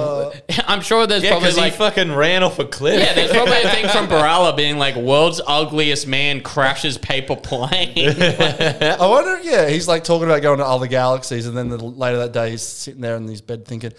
I'm 0.68 0.80
sure 0.80 1.06
there's 1.06 1.24
Yeah, 1.24 1.30
probably 1.30 1.46
because 1.48 1.58
like 1.58 1.72
he 1.72 1.78
fucking 1.78 2.12
ran 2.12 2.42
off 2.44 2.58
a 2.60 2.64
cliff. 2.66 3.00
yeah, 3.00 3.14
there's 3.14 3.32
probably 3.32 3.62
a 3.62 3.70
thing 3.70 3.88
from 3.88 4.06
Baralla 4.06 4.56
being 4.56 4.78
like, 4.78 4.94
world's 4.94 5.40
ugliest 5.44 6.06
man 6.06 6.40
crashes 6.40 6.98
paper 6.98 7.34
plane. 7.34 7.92
I 8.20 8.96
wonder, 9.00 9.40
yeah, 9.42 9.68
he's 9.68 9.88
like 9.88 10.04
talking 10.04 10.28
about 10.28 10.42
going 10.42 10.58
to 10.58 10.66
other 10.66 10.86
galaxies, 10.86 11.46
and 11.46 11.56
then 11.56 11.68
the, 11.68 11.78
later 11.78 12.18
that 12.18 12.32
day 12.32 12.50
he's 12.50 12.62
sitting 12.62 13.00
there 13.00 13.16
in 13.16 13.26
his 13.26 13.40
bed 13.40 13.64
thinking, 13.66 13.92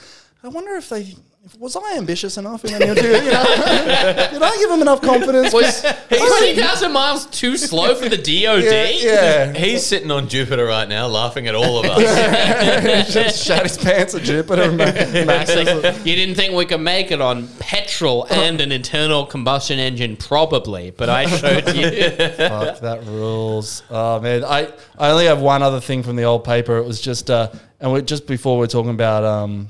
I 0.44 0.48
wonder 0.48 0.76
if 0.76 0.88
they. 0.90 1.16
If- 1.54 1.60
Was 1.60 1.76
I 1.76 1.98
ambitious 1.98 2.38
enough 2.38 2.64
in 2.66 2.74
any 2.74 2.90
of 2.90 2.98
you 2.98 3.04
know, 3.04 3.18
Did 4.32 4.42
I 4.42 4.58
give 4.60 4.70
him 4.70 4.82
enough 4.82 5.02
confidence? 5.02 5.54
Was 5.54 5.82
20,000 6.10 6.92
miles 6.92 7.26
too 7.28 7.58
slow 7.58 7.96
for 7.96 8.10
the 8.10 8.18
DOD? 8.18 8.64
yeah, 8.64 8.90
yeah. 8.90 9.54
He's 9.54 9.86
sitting 9.86 10.12
on 10.12 10.28
Jupiter 10.28 10.66
right 10.66 10.88
now, 10.88 11.08
laughing 11.08 11.48
at 11.48 11.56
all 11.56 11.80
of 11.80 11.86
us. 11.86 13.12
just 13.14 13.46
shat 13.46 13.64
his 13.64 13.78
pants 13.78 14.14
at 14.16 14.24
Jupiter. 14.24 14.64
And 14.64 14.78
Max 14.78 15.50
It's 15.50 15.84
like, 15.84 16.06
you 16.06 16.16
didn't 16.16 16.36
think 16.36 16.54
we 16.54 16.66
could 16.66 16.82
make 16.82 17.12
it 17.12 17.22
on 17.22 17.48
petrol 17.60 18.26
and 18.30 18.60
an 18.62 18.72
internal 18.72 19.26
combustion 19.26 19.80
engine, 19.80 20.18
probably, 20.18 20.92
but 20.92 21.10
I 21.10 21.26
showed 21.26 21.76
you. 21.76 21.90
Fuck, 22.38 22.80
that 22.80 23.04
rules. 23.06 23.84
Oh 23.90 24.20
man, 24.20 24.44
I, 24.44 24.72
I 24.98 25.12
only 25.12 25.26
have 25.26 25.42
one 25.42 25.64
other 25.64 25.80
thing 25.80 26.04
from 26.04 26.16
the 26.16 26.24
old 26.24 26.44
paper. 26.44 26.78
It 26.78 26.86
was 26.86 27.00
just 27.00 27.30
uh, 27.30 27.50
and 27.80 27.92
we 27.94 28.02
just 28.02 28.28
before 28.28 28.58
we 28.58 28.66
are 28.66 28.70
talking 28.70 28.92
about 28.92 29.24
um, 29.24 29.68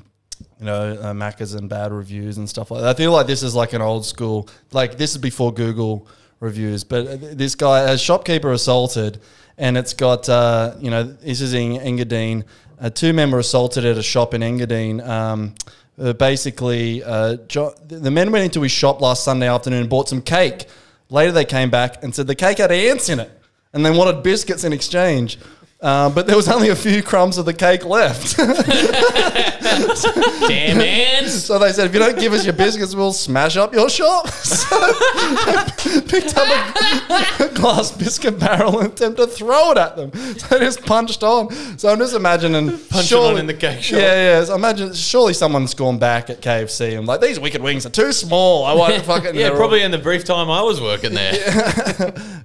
you 0.59 0.65
know, 0.65 0.93
uh, 0.93 1.13
Macca's 1.13 1.53
and 1.53 1.69
bad 1.69 1.91
reviews 1.91 2.37
and 2.37 2.49
stuff 2.49 2.71
like 2.71 2.81
that. 2.81 2.89
I 2.89 2.93
feel 2.93 3.11
like 3.11 3.27
this 3.27 3.43
is 3.43 3.53
like 3.53 3.73
an 3.73 3.81
old 3.81 4.05
school. 4.05 4.49
Like 4.71 4.97
this 4.97 5.11
is 5.11 5.17
before 5.17 5.53
Google 5.53 6.07
reviews, 6.39 6.83
but 6.83 7.07
uh, 7.07 7.17
this 7.33 7.55
guy, 7.55 7.91
a 7.91 7.97
shopkeeper 7.97 8.51
assaulted, 8.51 9.19
and 9.57 9.77
it's 9.77 9.93
got 9.93 10.27
uh, 10.29 10.75
you 10.79 10.89
know, 10.89 11.03
this 11.03 11.41
is 11.41 11.53
in 11.53 11.73
Engadine. 11.73 12.43
Uh, 12.79 12.89
two 12.89 13.13
men 13.13 13.31
were 13.31 13.39
assaulted 13.39 13.85
at 13.85 13.97
a 13.97 14.03
shop 14.03 14.33
in 14.33 14.41
Engadine. 14.41 15.05
Um, 15.07 15.55
uh, 15.99 16.13
basically, 16.13 17.03
uh, 17.03 17.37
jo- 17.47 17.73
the 17.87 18.11
men 18.11 18.31
went 18.31 18.45
into 18.45 18.61
his 18.61 18.71
shop 18.71 19.01
last 19.01 19.23
Sunday 19.23 19.47
afternoon 19.47 19.81
and 19.81 19.89
bought 19.89 20.09
some 20.09 20.21
cake. 20.21 20.65
Later, 21.09 21.31
they 21.31 21.45
came 21.45 21.69
back 21.69 22.03
and 22.03 22.13
said 22.13 22.27
the 22.27 22.35
cake 22.35 22.59
had 22.59 22.71
ants 22.71 23.09
in 23.09 23.19
it, 23.19 23.31
and 23.73 23.85
they 23.85 23.91
wanted 23.91 24.21
biscuits 24.21 24.63
in 24.63 24.73
exchange. 24.73 25.39
Uh, 25.79 26.09
but 26.09 26.25
there 26.25 26.35
was 26.35 26.47
only 26.49 26.69
a 26.69 26.75
few 26.75 27.03
crumbs 27.03 27.37
of 27.37 27.45
the 27.45 27.53
cake 27.53 27.85
left. 27.85 28.35
Damn 30.47 30.81
ants. 30.81 31.33
so 31.43 31.59
they 31.59 31.71
said, 31.71 31.85
if 31.85 31.93
you 31.93 31.99
don't 31.99 32.17
give 32.17 32.33
us 32.33 32.43
your 32.45 32.55
biscuits, 32.55 32.95
we'll 32.95 33.13
smash 33.13 33.57
up 33.57 33.73
your 33.73 33.89
shop. 33.89 34.27
So 34.67 36.01
picked 36.01 36.37
up 36.37 36.47
a, 36.47 37.45
a 37.45 37.49
glass 37.53 37.91
biscuit 37.91 38.37
barrel 38.39 38.79
and 38.79 38.91
attempted 38.91 39.17
to 39.25 39.27
throw 39.27 39.71
it 39.71 39.77
at 39.77 39.95
them. 39.95 40.11
So 40.37 40.57
they 40.57 40.65
just 40.65 40.83
punched 40.85 41.23
on. 41.23 41.51
So 41.77 41.89
I'm 41.89 41.97
just 41.99 42.15
imagining. 42.15 42.77
Punching 42.89 43.17
on 43.17 43.37
in 43.37 43.47
the 43.47 43.53
cake 43.53 43.81
shop. 43.81 43.99
Yeah, 43.99 44.39
yeah. 44.39 44.43
So 44.43 44.55
imagine, 44.55 44.93
surely 44.93 45.33
someone's 45.33 45.73
gone 45.73 45.99
back 45.99 46.29
at 46.29 46.41
KFC 46.41 46.97
and 46.97 47.07
like, 47.07 47.21
these 47.21 47.39
wicked 47.39 47.61
wings 47.61 47.85
are 47.85 47.89
too 47.89 48.11
small. 48.11 48.65
I 48.65 48.73
want 48.73 49.01
fucking. 49.03 49.35
Yeah, 49.35 49.43
they're 49.43 49.51
all- 49.53 49.57
probably 49.57 49.83
in 49.83 49.91
the 49.91 49.97
brief 49.97 50.23
time 50.25 50.49
I 50.49 50.61
was 50.61 50.81
working 50.81 51.13
there. 51.13 51.33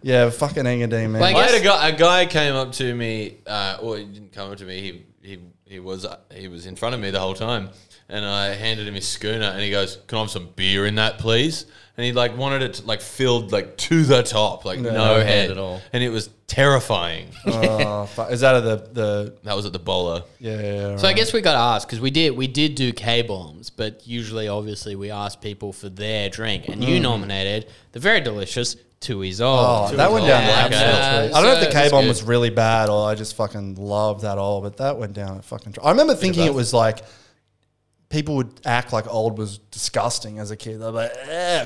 Yeah, 0.03 0.31
fucking 0.31 0.65
Engadine, 0.65 1.11
man. 1.11 1.21
Like- 1.21 1.37
I 1.37 1.47
had 1.47 1.61
a 1.61 1.65
guy. 1.65 1.89
A 1.89 1.97
guy 1.97 2.27
came 2.27 2.55
up 2.55 2.73
to 2.73 2.95
me. 2.95 3.22
Uh, 3.47 3.79
well, 3.83 3.95
he 3.95 4.05
didn't 4.05 4.33
come 4.33 4.51
up 4.51 4.59
to 4.59 4.65
me. 4.65 4.81
He 4.81 5.29
he 5.29 5.39
he 5.65 5.79
was 5.81 6.05
uh, 6.05 6.19
he 6.35 6.49
was 6.49 6.67
in 6.67 6.77
front 6.77 6.95
of 6.95 7.01
me 7.01 7.11
the 7.11 7.21
whole 7.21 7.35
time, 7.35 7.71
and 8.09 8.25
I 8.25 8.55
handed 8.55 8.87
him 8.89 8.95
his 8.95 9.09
schooner, 9.09 9.47
and 9.47 9.61
he 9.61 9.71
goes, 9.71 9.99
"Can 10.07 10.19
I 10.19 10.21
have 10.23 10.31
some 10.31 10.49
beer 10.57 10.87
in 10.87 10.97
that, 10.97 11.19
please?" 11.19 11.67
And 11.97 12.07
he 12.07 12.13
like 12.13 12.37
wanted 12.37 12.63
it 12.63 12.75
to, 12.75 12.87
like 12.87 13.01
filled 13.03 13.53
like 13.53 13.77
to 13.89 14.03
the 14.05 14.23
top, 14.23 14.65
like 14.65 14.79
no, 14.81 14.91
No 14.93 15.15
head 15.17 15.27
head 15.27 15.51
at 15.51 15.59
all. 15.59 15.81
and 15.93 16.03
it 16.03 16.09
was 16.09 16.31
terrifying. 16.47 17.29
oh, 17.47 18.07
fuck. 18.07 18.31
Is 18.33 18.41
that 18.41 18.61
the 18.61 18.77
the 18.93 19.37
that 19.45 19.55
was 19.55 19.67
at 19.67 19.73
the 19.73 19.79
bowler. 19.79 20.23
yeah? 20.39 20.53
yeah, 20.55 20.61
yeah 20.63 20.97
So 20.97 21.05
I 21.07 21.11
right. 21.11 21.17
guess 21.17 21.33
we 21.33 21.41
got 21.43 21.53
to 21.53 21.59
ask 21.59 21.87
because 21.87 22.01
we 22.01 22.11
did 22.11 22.31
we 22.37 22.47
did 22.47 22.75
do 22.77 22.93
K 22.93 23.23
bombs, 23.23 23.69
but 23.71 24.07
usually, 24.07 24.49
obviously, 24.49 24.97
we 24.97 25.11
ask 25.11 25.41
people 25.41 25.73
for 25.73 25.89
their 25.89 26.31
drink, 26.31 26.69
and 26.69 26.83
you 26.83 26.99
nominated 27.01 27.71
the 27.93 28.01
very 28.01 28.21
delicious 28.21 28.77
Tooheys 29.03 29.41
Oh, 29.41 29.87
Old. 29.89 29.97
that 29.99 30.11
went 30.11 30.27
down 30.27 30.43
Yeah, 30.43 30.69
the 30.69 30.75
okay. 30.75 30.85
absolute 30.85 31.27
tree. 31.29 31.35
I 31.35 31.43
don't 31.43 31.55
know 31.55 31.61
if 31.61 31.69
the 31.69 31.73
K 31.73 31.91
bomb 31.91 32.09
was 32.09 32.23
really 32.23 32.51
bad 32.51 32.89
or 32.89 33.09
I 33.09 33.15
just 33.15 33.37
fucking 33.37 33.75
loved 33.75 34.23
that 34.23 34.39
all, 34.39 34.61
but 34.63 34.79
that 34.79 34.97
went 34.99 35.13
down 35.13 35.39
a 35.39 35.43
fucking. 35.43 35.75
I 35.83 35.91
remember 35.91 36.15
thinking 36.15 36.47
it 36.47 36.55
was 36.55 36.73
like 36.73 37.03
people 38.09 38.37
would 38.37 38.53
act 38.65 38.93
like 38.93 39.07
old 39.13 39.39
was 39.39 39.59
disgusting 39.59 40.39
as 40.39 40.51
a 40.51 40.57
kid. 40.57 40.81
They're 40.81 40.91
like, 40.91 41.13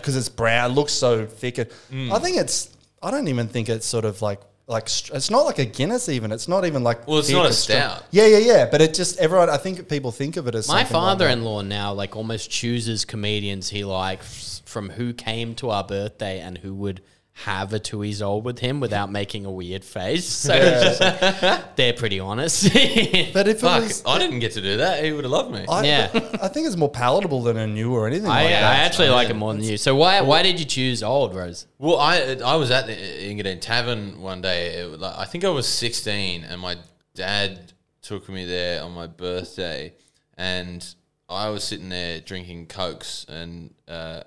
because 0.01 0.17
it's 0.17 0.29
brown, 0.29 0.73
looks 0.73 0.93
so 0.93 1.27
thick. 1.27 1.57
Mm. 1.91 2.13
I 2.13 2.19
think 2.19 2.37
it's. 2.39 2.71
I 3.03 3.11
don't 3.11 3.29
even 3.29 3.49
think 3.49 3.69
it's 3.69 3.87
sort 3.87 4.05
of 4.05 4.23
like 4.23 4.41
like 4.69 4.85
it's 4.87 5.31
not 5.31 5.43
like 5.43 5.59
a 5.61 5.65
Guinness 5.65 6.09
even. 6.09 6.33
It's 6.33 6.49
not 6.49 6.65
even 6.65 6.83
like. 6.83 7.07
Well, 7.07 7.19
it's 7.19 7.31
not 7.31 7.47
a 7.47 7.53
strong. 7.53 7.79
stout. 7.79 8.05
Yeah, 8.11 8.27
yeah, 8.27 8.39
yeah. 8.39 8.67
But 8.71 8.81
it 8.81 8.95
just 8.95 9.19
everyone. 9.19 9.51
I 9.51 9.59
think 9.59 9.89
people 9.89 10.11
think 10.13 10.37
of 10.37 10.49
it 10.49 10.55
as 10.55 10.67
My 10.69 10.81
something 10.83 10.97
like 10.97 11.03
father-in-law 11.19 11.63
now 11.63 11.93
like 11.93 12.17
almost 12.17 12.51
chooses 12.51 13.05
comedians 13.05 13.69
he 13.69 13.85
likes 13.85 14.63
from 14.65 14.91
who 14.91 15.13
came 15.13 15.55
to 15.57 15.71
our 15.71 15.85
birthday 15.85 16.41
and 16.41 16.59
who 16.59 16.75
would 16.75 17.01
have 17.45 17.71
a 17.75 17.79
two 17.79 18.03
years 18.03 18.23
Old 18.23 18.47
with 18.47 18.61
him 18.61 18.81
without 18.81 19.13
making 19.13 19.45
a 19.45 19.51
weird 19.51 19.85
face. 19.85 20.25
So 20.27 20.55
it's 20.55 20.99
just 21.43 21.77
they're 21.77 21.93
pretty 21.93 22.19
honest. 22.19 22.65
But 23.35 23.47
if 23.49 23.61
Fuck, 23.61 23.83
it 23.83 23.89
was, 23.89 24.03
I 24.07 24.19
didn't 24.19 24.39
get 24.39 24.53
to 24.53 24.63
do 24.63 24.79
that. 24.79 25.05
He 25.05 25.13
would 25.13 25.25
have 25.25 25.31
loved 25.31 25.53
me. 25.53 25.67
I, 25.69 25.85
Yeah. 25.85 26.09
I 26.41 26.49
think 26.49 26.67
it's 26.67 26.77
more 26.77 26.89
palatable 26.89 27.43
than 27.43 27.59
a 27.59 27.67
new 27.67 27.93
or 27.95 28.07
anything 28.07 28.27
I, 28.31 28.45
like 28.45 28.47
I 28.47 28.61
that. 28.61 28.87
actually 28.87 29.11
like 29.11 29.29
it 29.29 29.35
more 29.37 29.53
than 29.53 29.63
you. 29.63 29.77
So 29.77 29.95
why 29.95 30.23
why 30.23 30.43
did 30.43 30.59
you 30.59 30.65
choose 30.65 31.03
Old 31.03 31.35
Rose? 31.35 31.67
Well, 31.79 31.99
I 31.99 32.37
I 32.43 32.57
was 32.57 32.71
at 32.71 32.87
the 32.87 32.95
Engadine 32.95 33.61
Tavern 33.61 34.23
one 34.23 34.41
day. 34.41 34.77
It, 34.79 34.99
like, 34.99 35.19
I 35.19 35.27
think 35.27 35.45
I 35.45 35.51
was 35.51 35.69
16, 35.69 36.45
and 36.45 36.59
my 36.61 36.77
dad 37.15 37.73
took 38.01 38.31
me 38.31 38.47
there 38.47 38.83
on 38.83 38.93
my 38.93 39.07
birthday, 39.07 39.93
and 40.39 40.87
I 41.29 41.51
was 41.51 41.65
sitting 41.65 41.91
there 41.91 42.21
drinking 42.21 42.67
cokes, 42.69 43.27
and 43.29 43.75
uh, 43.89 44.23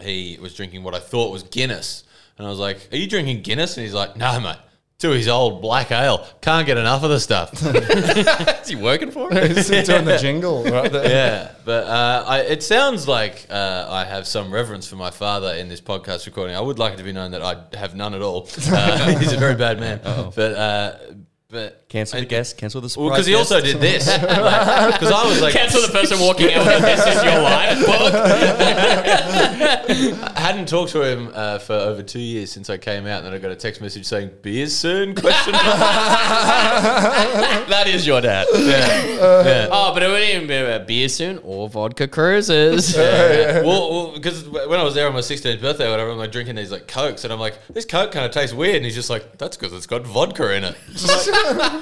he 0.00 0.38
was 0.40 0.54
drinking 0.54 0.82
what 0.82 0.94
I 0.94 1.00
thought 1.00 1.32
was 1.32 1.42
Guinness, 1.44 2.04
and 2.36 2.46
I 2.46 2.50
was 2.50 2.58
like, 2.58 2.88
"Are 2.92 2.96
you 2.96 3.06
drinking 3.08 3.42
Guinness?" 3.42 3.76
And 3.76 3.84
he's 3.84 3.94
like, 3.94 4.16
"No, 4.16 4.38
mate." 4.40 4.56
To 5.02 5.10
his 5.10 5.28
old 5.28 5.62
black 5.62 5.92
ale, 5.92 6.26
can't 6.40 6.66
get 6.66 6.76
enough 6.76 7.04
of 7.04 7.10
the 7.10 7.20
stuff. 7.20 7.52
Is 8.62 8.68
he 8.68 8.74
working 8.74 9.12
for 9.12 9.32
it? 9.32 9.56
It's 9.56 9.68
doing 9.86 10.04
the 10.04 10.18
jingle. 10.20 10.64
Right 10.64 10.90
there. 10.90 11.08
yeah, 11.08 11.52
but 11.64 11.86
uh, 11.86 12.24
I, 12.26 12.40
it 12.40 12.64
sounds 12.64 13.06
like 13.06 13.46
uh, 13.48 13.86
I 13.88 14.04
have 14.04 14.26
some 14.26 14.52
reverence 14.52 14.88
for 14.88 14.96
my 14.96 15.10
father 15.12 15.52
in 15.54 15.68
this 15.68 15.80
podcast 15.80 16.26
recording. 16.26 16.56
I 16.56 16.60
would 16.60 16.80
like 16.80 16.94
it 16.94 16.96
to 16.96 17.04
be 17.04 17.12
known 17.12 17.30
that 17.30 17.42
I 17.42 17.76
have 17.76 17.94
none 17.94 18.12
at 18.12 18.22
all. 18.22 18.48
Uh, 18.72 19.16
he's 19.20 19.32
a 19.32 19.36
very 19.36 19.54
bad 19.54 19.78
man. 19.78 20.00
But 20.02 20.52
uh, 20.54 20.96
but 21.48 21.87
Cancel 21.88 22.18
the 22.20 22.26
I- 22.26 22.28
guest. 22.28 22.58
Cancel 22.58 22.80
the 22.82 22.88
surprise. 22.90 23.02
Well, 23.06 23.10
because 23.14 23.26
he 23.26 23.32
guest. 23.32 23.50
also 23.52 23.64
did 23.64 23.80
this. 23.80 24.06
Because 24.98 25.10
I 25.12 25.24
was 25.26 25.40
like, 25.40 25.54
Cancel 25.54 25.80
the 25.82 25.88
person 25.88 26.18
walking 26.20 26.52
out 26.52 26.66
with 26.66 26.82
this 26.82 27.06
is 27.06 27.22
your 27.24 27.40
life 27.40 27.78
book. 27.86 28.14
I 30.36 30.40
hadn't 30.40 30.66
talked 30.68 30.92
to 30.92 31.02
him 31.02 31.30
uh, 31.34 31.58
for 31.58 31.72
over 31.74 32.02
two 32.02 32.20
years 32.20 32.50
since 32.52 32.68
I 32.68 32.76
came 32.78 33.06
out, 33.06 33.18
and 33.18 33.26
then 33.26 33.32
I 33.34 33.38
got 33.38 33.50
a 33.52 33.56
text 33.56 33.80
message 33.80 34.06
saying 34.06 34.30
"beers 34.42 34.76
soon?" 34.76 35.14
Question. 35.14 35.52
mark. 35.52 35.64
that 37.68 37.84
is 37.86 38.06
your 38.06 38.20
dad. 38.20 38.46
yeah. 38.54 39.68
Oh, 39.70 39.92
but 39.94 40.02
it 40.02 40.08
wouldn't 40.08 40.30
even 40.34 40.46
be 40.48 40.56
about 40.56 40.86
beer 40.86 41.08
soon 41.08 41.38
or 41.38 41.68
vodka 41.68 42.06
cruises. 42.08 42.94
Yeah. 42.96 43.62
Well, 43.62 44.12
because 44.12 44.46
when 44.48 44.78
I 44.78 44.82
was 44.82 44.94
there 44.94 45.06
on 45.06 45.12
my 45.14 45.20
16th 45.20 45.60
birthday, 45.60 45.86
or 45.86 45.90
whatever, 45.90 46.10
I'm 46.10 46.18
like 46.18 46.32
drinking 46.32 46.56
these 46.56 46.70
like 46.72 46.86
cokes, 46.88 47.24
and 47.24 47.32
I'm 47.32 47.40
like, 47.40 47.58
this 47.68 47.84
coke 47.84 48.12
kind 48.12 48.26
of 48.26 48.32
tastes 48.32 48.54
weird, 48.54 48.76
and 48.76 48.84
he's 48.84 48.94
just 48.94 49.10
like, 49.10 49.38
that's 49.38 49.56
because 49.56 49.72
it's 49.72 49.86
got 49.86 50.06
vodka 50.06 50.54
in 50.54 50.64
it. 50.64 50.76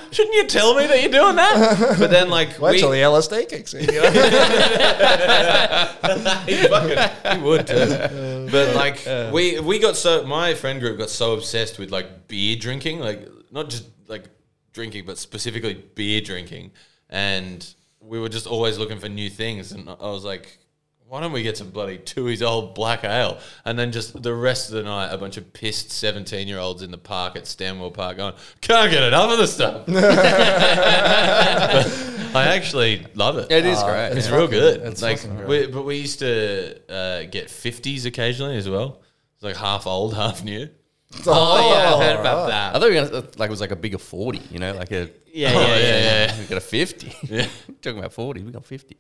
Shouldn't 0.10 0.34
you 0.34 0.46
tell 0.46 0.74
me 0.74 0.86
that 0.86 1.02
you're 1.02 1.10
doing 1.10 1.36
that? 1.36 1.96
But 1.98 2.10
then 2.10 2.30
like, 2.30 2.58
Wait 2.58 2.72
we, 2.72 2.78
till 2.78 2.90
the 2.90 2.98
LSD 2.98 3.48
kicks 3.48 3.72
in. 3.74 3.84
You 3.84 4.02
know? 4.02 4.10
he, 6.46 6.56
fucking, 6.68 6.98
he 7.36 7.42
would 7.42 7.66
too. 7.66 8.48
But 8.50 8.74
like, 8.74 9.06
we 9.32 9.60
we 9.60 9.78
got 9.78 9.96
so 9.96 10.24
my 10.24 10.54
friend 10.54 10.80
group 10.80 10.98
got 10.98 11.10
so 11.10 11.34
obsessed 11.34 11.78
with 11.78 11.90
like 11.90 12.28
beer 12.28 12.56
drinking, 12.56 13.00
like 13.00 13.28
not 13.50 13.70
just 13.70 13.84
like 14.08 14.24
drinking, 14.72 15.06
but 15.06 15.18
specifically 15.18 15.74
beer 15.94 16.20
drinking, 16.20 16.72
and 17.08 17.74
we 18.00 18.20
were 18.20 18.28
just 18.28 18.46
always 18.46 18.78
looking 18.78 18.98
for 18.98 19.08
new 19.08 19.30
things. 19.30 19.72
And 19.72 19.88
I 19.88 19.94
was 19.94 20.24
like, 20.24 20.58
why 21.08 21.20
don't 21.20 21.32
we 21.32 21.42
get 21.42 21.56
some 21.56 21.70
bloody 21.70 21.98
Tooheys 21.98 22.42
old 22.46 22.74
black 22.74 23.04
ale? 23.04 23.38
And 23.64 23.78
then 23.78 23.92
just 23.92 24.20
the 24.22 24.34
rest 24.34 24.70
of 24.70 24.74
the 24.76 24.82
night, 24.82 25.08
a 25.12 25.18
bunch 25.18 25.36
of 25.36 25.52
pissed 25.52 25.90
17 25.92 26.48
year 26.48 26.58
olds 26.58 26.82
in 26.82 26.90
the 26.90 26.98
park 26.98 27.36
at 27.36 27.46
Stanwell 27.46 27.90
Park 27.92 28.16
going, 28.16 28.34
can't 28.60 28.90
get 28.90 29.02
enough 29.04 29.30
of 29.30 29.38
the 29.38 29.46
stuff. 29.46 29.84
I 32.34 32.48
actually 32.54 33.06
love 33.14 33.38
it. 33.38 33.50
It 33.50 33.64
is 33.64 33.82
great. 33.82 34.12
It's 34.16 34.28
real 34.30 34.48
good. 34.48 34.82
it's 34.82 35.00
like, 35.02 35.24
we, 35.46 35.66
but 35.66 35.84
we 35.84 35.96
used 35.96 36.18
to 36.18 36.76
uh, 36.92 37.22
get 37.24 37.48
50s 37.48 38.04
occasionally 38.06 38.56
as 38.56 38.68
well. 38.68 39.00
It's 39.34 39.44
like 39.44 39.56
half 39.56 39.86
old, 39.86 40.14
half 40.22 40.44
new. 40.44 40.68
Oh, 41.26 41.70
yeah, 41.72 41.94
I 41.94 42.04
heard 42.04 42.14
right. 42.16 42.20
about 42.20 42.50
I 42.50 42.78
thought 42.80 42.90
you 42.92 43.00
were 43.00 43.08
gonna, 43.08 43.26
like 43.38 43.48
it 43.48 43.50
was 43.50 43.60
like 43.60 43.70
a 43.70 43.76
bigger 43.76 43.96
forty, 43.96 44.40
you 44.50 44.58
know, 44.58 44.72
like 44.74 44.90
a 44.90 45.08
Yeah, 45.32 45.52
Oh, 45.54 45.60
yeah, 45.66 45.76
yeah. 45.78 46.26
yeah. 46.26 46.38
we 46.40 46.46
got 46.46 46.58
a 46.58 46.60
fifty. 46.60 47.14
Yeah. 47.22 47.46
Talking 47.80 48.00
about 48.00 48.12
forty, 48.12 48.42
we 48.42 48.50
got 48.50 48.64
fifty. 48.64 48.96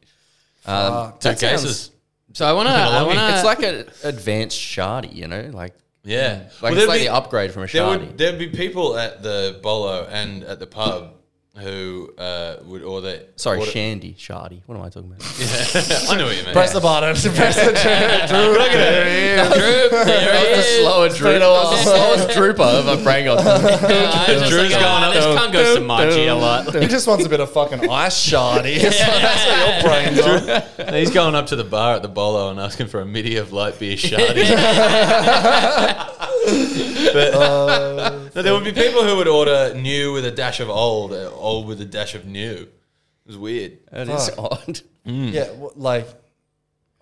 Um, 0.64 1.12
Two 1.14 1.18
that 1.28 1.38
sounds- 1.40 1.62
cases. 1.64 1.90
So 2.36 2.44
I 2.44 2.52
want 2.52 2.68
to. 2.68 2.74
I 2.74 3.02
want 3.02 3.18
It's 3.18 3.44
like 3.44 3.62
an 3.62 3.86
advanced 4.04 4.60
shardy, 4.60 5.14
you 5.14 5.26
know, 5.26 5.48
like 5.54 5.72
Yeah. 6.04 6.50
like 6.60 6.72
Well, 6.72 6.76
it's 6.78 6.86
like 6.86 7.00
be- 7.00 7.06
the 7.06 7.14
upgrade 7.14 7.50
from 7.50 7.62
a 7.62 7.66
There 7.66 7.82
shardy. 7.82 8.00
would 8.08 8.18
there'd 8.18 8.38
be 8.38 8.48
people 8.48 8.98
at 8.98 9.22
the 9.22 9.58
bolo 9.62 10.04
and 10.04 10.44
at 10.44 10.58
the 10.58 10.66
pub 10.66 11.14
who 11.58 12.12
uh, 12.18 12.56
would 12.64 12.82
order. 12.82 13.20
Sorry, 13.36 13.58
order, 13.58 13.70
shandy, 13.70 14.14
shardy. 14.14 14.60
What 14.66 14.76
am 14.76 14.82
I 14.82 14.88
talking 14.90 15.10
about? 15.10 15.22
I 16.10 16.16
know 16.16 16.26
what 16.26 16.36
you 16.36 16.42
mean. 16.44 16.52
Press 16.52 16.72
the 16.72 16.80
button. 16.80 17.14
Press 17.34 17.56
the 17.56 17.72
Droop, 17.72 18.56
there 18.68 19.36
That 19.36 19.56
it 19.56 20.56
was 20.56 20.66
the 20.66 20.72
is. 20.72 20.80
slowest 20.82 21.16
droop. 21.18 21.40
Was 21.40 21.84
the 21.84 21.90
slowest 21.90 22.28
drooper 22.38 22.78
of 22.78 22.86
my 22.86 23.02
brain 23.02 23.24
got. 23.24 23.38
I 23.46 24.48
Drew's 24.48 24.70
going 24.72 24.84
up. 24.84 25.14
this 25.14 25.24
can't 25.24 25.52
go 25.52 25.76
Samachi 25.76 26.28
a 26.30 26.34
lot. 26.34 26.74
He 26.74 26.86
just 26.88 27.06
wants 27.06 27.24
a 27.24 27.28
bit 27.28 27.40
of 27.40 27.50
fucking 27.52 27.88
ice 27.88 28.30
shardy. 28.30 28.80
That's 28.80 29.46
what 29.46 29.58
your 29.74 30.34
brain's 30.62 30.78
on. 30.88 30.94
He's 30.94 31.10
going 31.10 31.34
up 31.34 31.46
to 31.46 31.56
the 31.56 31.64
bar 31.64 31.94
at 31.96 32.02
the 32.02 32.08
bolo 32.08 32.50
and 32.50 32.60
asking 32.60 32.88
for 32.88 33.00
a 33.00 33.06
midi 33.06 33.36
of 33.36 33.52
light 33.52 33.78
beer 33.78 33.96
shardy. 33.96 34.46
but, 37.12 38.25
no, 38.36 38.42
there 38.42 38.52
would 38.52 38.64
be 38.64 38.72
people 38.72 39.02
who 39.02 39.16
would 39.16 39.26
order 39.28 39.74
new 39.74 40.12
with 40.12 40.24
a 40.24 40.30
dash 40.30 40.60
of 40.60 40.68
old, 40.70 41.12
uh, 41.12 41.30
old 41.32 41.66
with 41.66 41.80
a 41.80 41.84
dash 41.84 42.14
of 42.14 42.24
new. 42.26 42.52
It 42.68 43.26
was 43.26 43.36
weird. 43.36 43.78
It 43.90 44.08
is 44.08 44.28
Fuck. 44.30 44.38
odd. 44.38 44.80
Yeah, 45.04 45.46
wh- 45.46 45.76
like, 45.76 46.06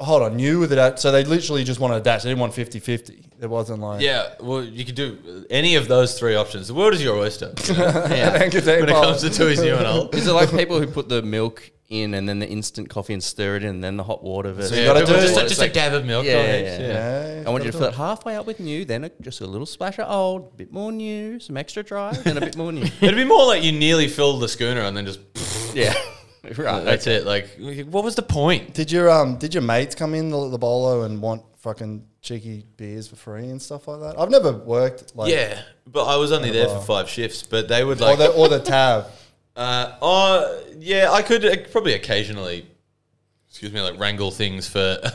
hold 0.01 0.23
on, 0.23 0.39
you 0.39 0.59
with 0.61 0.73
it. 0.73 0.99
So 0.99 1.11
they 1.13 1.25
literally 1.25 1.65
just 1.65 1.81
wanted 1.81 1.97
a 1.97 2.01
dash. 2.01 2.23
They 2.23 2.31
didn't 2.31 2.41
want 2.41 2.55
50 2.55 2.79
50. 2.79 3.31
It 3.41 3.47
wasn't 3.51 3.81
like. 3.81 4.01
Yeah, 4.01 4.35
well, 4.41 4.63
you 4.63 4.85
could 4.85 4.95
do 4.95 5.45
any 5.51 5.75
of 5.75 5.89
those 5.89 6.19
three 6.19 6.35
options. 6.35 6.69
The 6.69 6.75
world 6.75 6.95
is 6.95 7.03
your 7.03 7.17
oyster 7.17 7.53
Yeah. 7.69 8.31
Thank 8.39 8.55
you, 8.55 8.61
thank 8.61 8.81
when 8.81 8.89
it 8.89 8.93
comes 8.93 9.21
to 9.23 9.29
Tooheys 9.29 9.63
new 9.63 9.75
and 9.75 9.87
old. 9.87 10.15
Is 10.15 10.27
it 10.27 10.33
like 10.33 10.51
people 10.51 10.79
who 10.81 10.87
put 10.87 11.09
the 11.09 11.21
milk 11.23 11.71
in 11.89 12.15
and 12.15 12.29
then 12.29 12.39
the 12.39 12.49
instant 12.49 12.89
coffee 12.89 13.13
and 13.13 13.23
stir 13.23 13.57
it 13.57 13.63
in 13.63 13.69
and 13.69 13.85
then 13.85 13.97
the 13.97 14.05
hot 14.05 14.23
water 14.23 14.53
versus 14.53 14.77
you 14.77 14.85
gotta 14.85 15.05
do- 15.05 15.13
just, 15.13 15.39
It's 15.39 15.51
just 15.51 15.63
a 15.63 15.69
dab 15.69 15.93
of 15.93 16.05
milk. 16.05 16.25
Yeah, 16.25 16.43
yeah, 16.43 16.57
yeah. 16.57 16.79
Yeah, 16.79 17.43
I 17.47 17.51
want 17.51 17.65
you 17.65 17.71
to 17.71 17.77
fill 17.77 17.89
it 17.89 17.95
halfway 17.95 18.37
up 18.37 18.47
with 18.47 18.61
new, 18.61 18.85
then 18.85 19.05
a, 19.05 19.11
just 19.21 19.41
a 19.41 19.47
little 19.47 19.67
splash 19.67 19.99
of 19.99 20.11
old, 20.11 20.53
a 20.55 20.57
bit 20.57 20.73
more 20.73 20.91
new, 20.93 21.39
some 21.41 21.57
extra 21.57 21.83
dry, 21.83 22.13
then 22.25 22.37
a 22.39 22.41
bit 22.41 22.57
more 22.57 22.73
new. 22.73 22.87
It'd 23.01 23.15
be 23.17 23.25
more 23.25 23.47
like 23.47 23.63
you 23.63 23.73
nearly 23.73 24.09
filled 24.09 24.41
the 24.41 24.49
schooner 24.49 24.81
and 24.81 24.97
then 24.97 25.07
just 25.07 25.21
yeah, 25.75 25.95
right. 26.57 26.85
that's 26.85 27.07
it. 27.07 27.27
Like, 27.27 27.51
what 27.59 28.05
was 28.05 28.15
the 28.15 28.23
point? 28.23 28.75
Did 28.75 28.91
your 28.91 29.11
um 29.11 29.37
did 29.37 29.55
your 29.55 29.63
mates 29.63 29.95
come 29.95 30.15
in 30.15 30.31
the, 30.31 30.49
the 30.49 30.59
bolo 30.59 31.03
and 31.03 31.21
want 31.21 31.43
fucking 31.65 32.07
cheeky 32.21 32.65
beers 32.77 33.09
for 33.09 33.17
free 33.17 33.49
and 33.49 33.61
stuff 33.61 33.89
like 33.89 34.01
that. 34.01 34.19
I've 34.19 34.31
never 34.31 34.53
worked 34.53 35.17
like 35.17 35.33
yeah, 35.33 35.63
but 35.87 36.05
I 36.05 36.17
was 36.17 36.31
only 36.33 36.51
there 36.51 36.69
for 36.69 36.81
five 36.81 37.09
shifts. 37.09 37.43
But 37.43 37.69
they 37.69 37.85
would 37.85 38.01
or 38.01 38.05
like, 38.05 38.19
the 38.19 38.29
or 38.33 38.49
the 38.49 38.61
tab. 38.61 39.07
Uh, 39.57 39.97
oh 40.03 40.65
yeah, 40.79 41.11
I 41.11 41.23
could 41.23 41.45
uh, 41.45 41.57
probably 41.71 41.95
occasionally, 41.95 42.67
excuse 43.49 43.73
me, 43.73 43.81
like 43.81 43.99
wrangle 43.99 44.31
things 44.31 44.69
for. 44.69 44.99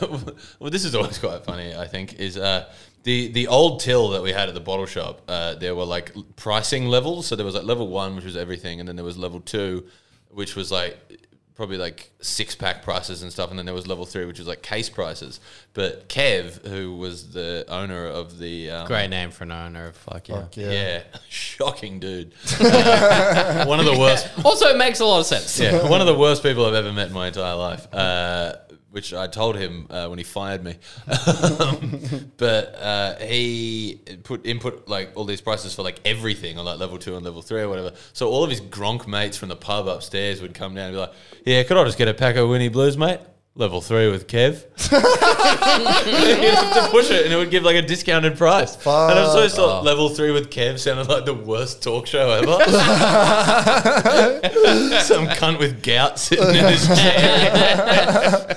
well, 0.58 0.70
this 0.70 0.84
is 0.84 0.94
always 0.94 1.18
quite 1.18 1.44
funny. 1.44 1.74
I 1.74 1.86
think 1.86 2.14
is 2.14 2.36
uh, 2.36 2.72
the 3.02 3.28
the 3.32 3.48
old 3.48 3.80
till 3.80 4.10
that 4.10 4.22
we 4.22 4.32
had 4.32 4.48
at 4.48 4.54
the 4.54 4.60
bottle 4.60 4.86
shop. 4.86 5.22
Uh, 5.28 5.54
there 5.54 5.74
were 5.74 5.84
like 5.84 6.14
pricing 6.36 6.86
levels. 6.86 7.26
So 7.26 7.36
there 7.36 7.46
was 7.46 7.54
like 7.54 7.64
level 7.64 7.88
one, 7.88 8.16
which 8.16 8.24
was 8.24 8.36
everything, 8.36 8.80
and 8.80 8.88
then 8.88 8.96
there 8.96 9.04
was 9.04 9.18
level 9.18 9.40
two, 9.40 9.86
which 10.30 10.56
was 10.56 10.72
like 10.72 11.19
probably 11.60 11.76
like 11.76 12.10
six 12.22 12.54
pack 12.54 12.82
prices 12.82 13.22
and 13.22 13.30
stuff, 13.30 13.50
and 13.50 13.58
then 13.58 13.66
there 13.66 13.74
was 13.74 13.86
level 13.86 14.06
three, 14.06 14.24
which 14.24 14.38
was 14.38 14.48
like 14.48 14.62
case 14.62 14.88
prices. 14.88 15.40
But 15.74 16.08
Kev, 16.08 16.66
who 16.66 16.96
was 16.96 17.32
the 17.32 17.66
owner 17.68 18.06
of 18.06 18.38
the 18.38 18.70
um, 18.70 18.86
Great 18.86 19.08
name 19.08 19.30
for 19.30 19.44
an 19.44 19.52
owner 19.52 19.88
of 19.88 19.96
fuck 19.96 20.26
yeah. 20.26 20.40
Fuck 20.40 20.56
yeah. 20.56 20.70
yeah. 20.70 21.02
shocking 21.28 22.00
dude. 22.00 22.32
Uh, 22.60 23.64
one 23.66 23.78
of 23.78 23.84
the 23.84 23.98
worst. 23.98 24.26
Also, 24.42 24.68
it 24.68 24.78
makes 24.78 25.00
a 25.00 25.04
lot 25.04 25.20
of 25.20 25.26
sense. 25.26 25.58
Yeah, 25.60 25.86
one 25.86 26.00
of 26.00 26.06
the 26.06 26.16
worst 26.16 26.42
people 26.42 26.64
I've 26.64 26.72
ever 26.72 26.92
met 26.92 27.08
in 27.08 27.12
my 27.12 27.26
entire 27.26 27.56
life. 27.56 27.92
Uh, 27.92 28.54
which 28.90 29.14
I 29.14 29.26
told 29.26 29.56
him 29.56 29.86
uh, 29.88 30.08
when 30.08 30.18
he 30.18 30.24
fired 30.24 30.64
me. 30.64 30.76
Um, 31.60 32.32
but 32.38 32.74
uh, 32.76 33.16
he 33.16 34.00
put 34.22 34.46
input 34.46 34.88
like 34.88 35.12
all 35.14 35.24
these 35.24 35.40
prices 35.40 35.74
for 35.74 35.82
like 35.82 36.00
everything 36.04 36.58
on 36.58 36.64
like 36.64 36.78
level 36.78 36.98
two 36.98 37.14
and 37.16 37.24
level 37.24 37.42
three 37.42 37.60
or 37.60 37.68
whatever. 37.68 37.92
So 38.12 38.30
all 38.30 38.42
of 38.44 38.50
his 38.50 38.60
Gronk 38.60 39.06
mates 39.06 39.36
from 39.36 39.50
the 39.50 39.56
pub 39.56 39.86
upstairs 39.86 40.40
would 40.40 40.54
come 40.54 40.74
down 40.74 40.86
and 40.86 40.94
be 40.94 41.00
like, 41.00 41.12
"Yeah, 41.44 41.62
could 41.64 41.76
I 41.76 41.84
just 41.84 41.98
get 41.98 42.08
a 42.08 42.14
pack 42.14 42.36
of 42.36 42.48
Winnie 42.48 42.68
Blues, 42.68 42.96
mate?" 42.96 43.20
Level 43.60 43.80
three 43.82 44.10
with 44.10 44.26
Kev. 44.26 44.64
you 44.90 46.50
have 46.50 46.72
to 46.72 46.88
push 46.90 47.10
it, 47.10 47.26
and 47.26 47.34
it 47.34 47.36
would 47.36 47.50
give 47.50 47.62
like 47.62 47.76
a 47.76 47.82
discounted 47.82 48.38
price. 48.38 48.74
And 48.86 48.88
I 48.88 49.20
was 49.20 49.34
always 49.34 49.54
thought 49.54 49.84
level 49.84 50.08
three 50.08 50.30
with 50.30 50.48
Kev 50.48 50.78
sounded 50.78 51.08
like 51.08 51.26
the 51.26 51.34
worst 51.34 51.82
talk 51.82 52.06
show 52.06 52.30
ever. 52.30 52.46
Some 55.02 55.26
cunt 55.26 55.58
with 55.58 55.82
gout 55.82 56.18
sitting 56.18 56.56
in 56.56 56.64
his 56.72 56.88
chair. 56.88 58.54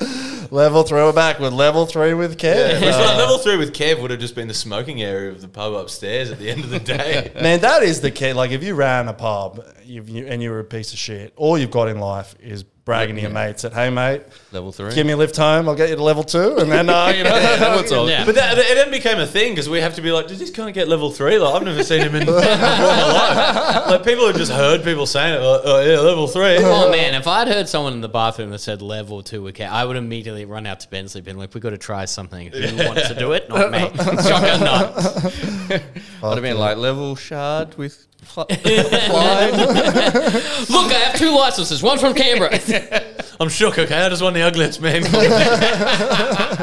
Level 0.51 0.83
throw 0.83 1.09
it 1.09 1.15
back 1.15 1.39
with 1.39 1.51
level 1.51 1.85
three 1.85 2.13
with 2.13 2.37
Kev. 2.37 2.81
It's 2.81 2.97
like 2.97 3.15
uh, 3.15 3.17
level 3.17 3.39
three 3.39 3.57
with 3.57 3.73
Kev 3.73 4.01
would 4.01 4.11
have 4.11 4.21
just 4.21 4.35
been 4.35 4.47
the 4.47 4.53
smoking 4.53 5.01
area 5.01 5.31
of 5.31 5.41
the 5.41 5.49
pub 5.49 5.73
upstairs 5.73 6.31
at 6.31 6.39
the 6.39 6.49
end 6.49 6.63
of 6.63 6.69
the 6.69 6.79
day. 6.79 7.29
Man, 7.41 7.59
that 7.61 7.83
is 7.83 7.99
the 7.99 8.11
key. 8.11 8.31
Like, 8.31 8.51
if 8.51 8.63
you 8.63 8.75
ran 8.75 9.09
a 9.09 9.13
pub 9.13 9.65
you've, 9.83 10.07
you, 10.07 10.27
and 10.27 10.41
you 10.43 10.51
were 10.51 10.59
a 10.59 10.63
piece 10.63 10.93
of 10.93 10.99
shit, 10.99 11.33
all 11.35 11.57
you've 11.57 11.71
got 11.71 11.87
in 11.87 11.99
life 11.99 12.35
is 12.39 12.63
bragging 12.85 13.15
to 13.15 13.21
your 13.21 13.31
mates 13.31 13.61
that, 13.61 13.73
hey, 13.73 13.89
mate, 13.89 14.23
Level 14.51 14.71
three. 14.73 14.93
give 14.93 15.07
me 15.07 15.13
a 15.13 15.17
lift 15.17 15.37
home, 15.37 15.69
I'll 15.69 15.75
get 15.75 15.89
you 15.89 15.95
to 15.95 16.03
level 16.03 16.23
two. 16.23 16.57
And 16.57 16.69
then, 16.71 16.89
uh, 16.89 17.07
you 17.15 17.23
know, 17.23 17.29
That's 17.29 17.91
all. 17.93 18.09
Yeah. 18.09 18.25
But 18.25 18.35
that, 18.35 18.57
it 18.57 18.75
then 18.75 18.91
became 18.91 19.19
a 19.19 19.25
thing 19.25 19.53
because 19.53 19.69
we 19.69 19.79
have 19.79 19.95
to 19.95 20.01
be 20.01 20.11
like, 20.11 20.27
does 20.27 20.39
this 20.39 20.51
kind 20.51 20.67
of 20.67 20.75
get 20.75 20.87
level 20.89 21.09
three? 21.09 21.37
Like, 21.37 21.55
I've 21.55 21.63
never 21.63 21.81
seen 21.83 22.01
him 22.01 22.13
in 22.15 22.25
before 22.25 22.41
in 22.41 22.59
my 22.59 23.13
life. 23.13 23.87
Like, 23.87 24.03
people 24.03 24.27
have 24.27 24.35
just 24.35 24.51
heard 24.51 24.83
people 24.83 25.05
saying 25.05 25.35
it. 25.35 25.45
Like, 25.45 25.61
oh, 25.63 25.81
yeah, 25.81 25.99
level 25.99 26.27
three. 26.27 26.57
Oh 26.59 26.91
man, 26.91 27.13
if 27.13 27.25
I'd 27.27 27.47
heard 27.47 27.69
someone 27.69 27.93
in 27.93 28.01
the 28.01 28.09
bathroom 28.09 28.49
that 28.49 28.59
said 28.59 28.81
level 28.81 29.23
two 29.23 29.47
okay, 29.49 29.65
I 29.65 29.85
would 29.85 29.95
immediately 29.95 30.45
run 30.45 30.65
out 30.67 30.81
to 30.81 30.89
Bensley, 30.89 31.21
been 31.21 31.37
like, 31.37 31.53
"We 31.53 31.61
got 31.61 31.69
to 31.71 31.77
try 31.77 32.05
something. 32.05 32.51
Who 32.51 32.77
wants 32.85 33.07
to 33.07 33.15
do 33.15 33.31
it? 33.31 33.47
Not 33.49 33.71
me. 33.71 33.79
Shotgun 33.97 34.59
nut. 34.59 34.95
I'd 36.23 36.33
have 36.33 36.41
been 36.41 36.57
like 36.57 36.77
level 36.77 37.15
shard 37.15 37.75
with 37.77 38.05
pl- 38.12 38.12
Look, 38.37 38.51
I 40.91 41.01
have 41.05 41.17
two 41.19 41.31
licenses. 41.35 41.81
One 41.83 41.97
from 41.99 42.13
Canberra. 42.13 42.59
I'm 43.39 43.49
shook, 43.49 43.77
okay? 43.79 43.95
I 44.05 44.09
just 44.09 44.21
won 44.21 44.33
the 44.33 44.41
ugliest 44.41 44.81
man. 44.81 45.03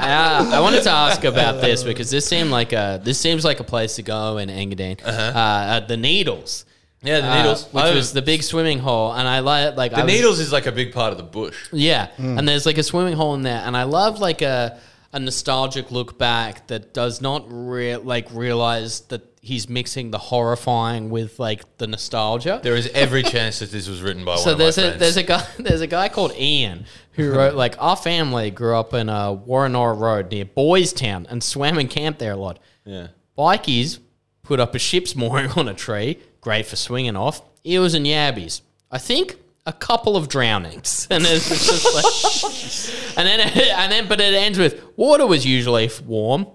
Uh, 0.00 0.50
I 0.54 0.60
wanted 0.60 0.82
to 0.84 0.90
ask 0.90 1.24
about 1.24 1.60
this 1.60 1.82
because 1.84 2.10
this 2.10 2.24
seemed 2.26 2.50
like 2.50 2.72
a 2.72 3.00
this 3.02 3.18
seems 3.18 3.44
like 3.44 3.60
a 3.60 3.64
place 3.64 3.96
to 3.96 4.02
go 4.02 4.38
in 4.38 4.48
Engadine. 4.48 5.00
uh 5.04 5.08
uh, 5.08 5.80
the 5.80 5.96
Needles. 5.96 6.64
yeah, 7.02 7.20
the 7.20 7.26
uh, 7.28 7.36
needles. 7.36 7.64
which 7.72 7.84
I- 7.84 7.94
was 7.94 8.12
the 8.12 8.22
big 8.22 8.42
swimming 8.42 8.78
hole, 8.78 9.12
and 9.12 9.28
I 9.28 9.40
like 9.40 9.76
like 9.76 9.90
the 9.92 9.98
I 9.98 10.04
was- 10.04 10.12
needles 10.12 10.40
is 10.40 10.52
like 10.52 10.66
a 10.66 10.72
big 10.72 10.92
part 10.92 11.12
of 11.12 11.18
the 11.18 11.24
bush. 11.24 11.68
Yeah, 11.72 12.08
and 12.18 12.48
there's 12.48 12.66
like 12.66 12.78
a 12.78 12.82
swimming 12.82 13.14
hole 13.14 13.34
in 13.34 13.42
there, 13.42 13.62
and 13.64 13.76
I 13.76 13.82
love 13.84 14.18
like 14.20 14.42
a 14.42 14.78
a 15.12 15.18
nostalgic 15.20 15.90
look 15.90 16.18
back 16.18 16.66
that 16.68 16.94
does 16.94 17.20
not 17.20 17.44
rea- 17.48 17.96
like 17.96 18.28
realize 18.32 19.00
that 19.08 19.29
he's 19.42 19.68
mixing 19.68 20.10
the 20.10 20.18
horrifying 20.18 21.08
with 21.10 21.38
like 21.38 21.78
the 21.78 21.86
nostalgia. 21.86 22.60
There 22.62 22.76
is 22.76 22.88
every 22.88 23.22
chance 23.22 23.60
that 23.60 23.70
this 23.70 23.88
was 23.88 24.02
written 24.02 24.24
by 24.24 24.36
so 24.36 24.50
one 24.50 24.58
there's 24.58 24.78
of 24.78 24.84
my 24.84 24.88
a 24.88 24.98
friends. 24.98 25.00
there's 25.00 25.16
a 25.16 25.22
guy 25.22 25.46
there's 25.58 25.80
a 25.80 25.86
guy 25.86 26.08
called 26.08 26.32
Ian 26.36 26.84
who 27.12 27.32
wrote 27.32 27.54
like 27.54 27.74
our 27.78 27.96
family 27.96 28.50
grew 28.50 28.76
up 28.76 28.92
in 28.94 29.08
uh, 29.08 29.34
Woronora 29.34 29.98
Road 29.98 30.30
near 30.30 30.44
Boys 30.44 30.92
Town 30.92 31.26
and 31.30 31.42
swam 31.42 31.78
and 31.78 31.88
camped 31.90 32.18
there 32.18 32.32
a 32.32 32.36
lot. 32.36 32.58
yeah. 32.84 33.08
Bikies 33.38 33.98
put 34.42 34.60
up 34.60 34.74
a 34.74 34.78
ship's 34.78 35.16
mooring 35.16 35.50
on 35.56 35.68
a 35.68 35.74
tree, 35.74 36.18
great 36.40 36.66
for 36.66 36.76
swinging 36.76 37.16
off. 37.16 37.40
Eels 37.64 37.94
and 37.94 38.04
yabbies. 38.06 38.60
I 38.90 38.98
think 38.98 39.36
a 39.66 39.72
couple 39.72 40.16
of 40.16 40.28
drownings, 40.28 41.06
and 41.10 41.24
it's 41.26 41.50
it's 41.50 41.66
just 41.66 43.06
like, 43.14 43.18
and 43.18 43.26
then 43.26 43.40
and 43.40 43.92
then, 43.92 44.08
but 44.08 44.20
it 44.20 44.34
ends 44.34 44.58
with 44.58 44.82
water 44.96 45.26
was 45.26 45.46
usually 45.46 45.90
warm. 46.06 46.46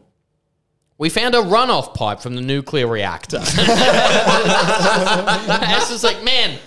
We 0.97 1.09
found 1.09 1.35
a 1.35 1.39
runoff 1.41 1.93
pipe 1.93 2.21
from 2.21 2.35
the 2.35 2.41
nuclear 2.41 2.87
reactor. 2.87 3.39
it's 3.41 3.55
just 5.89 6.05
like, 6.05 6.23
man, 6.23 6.57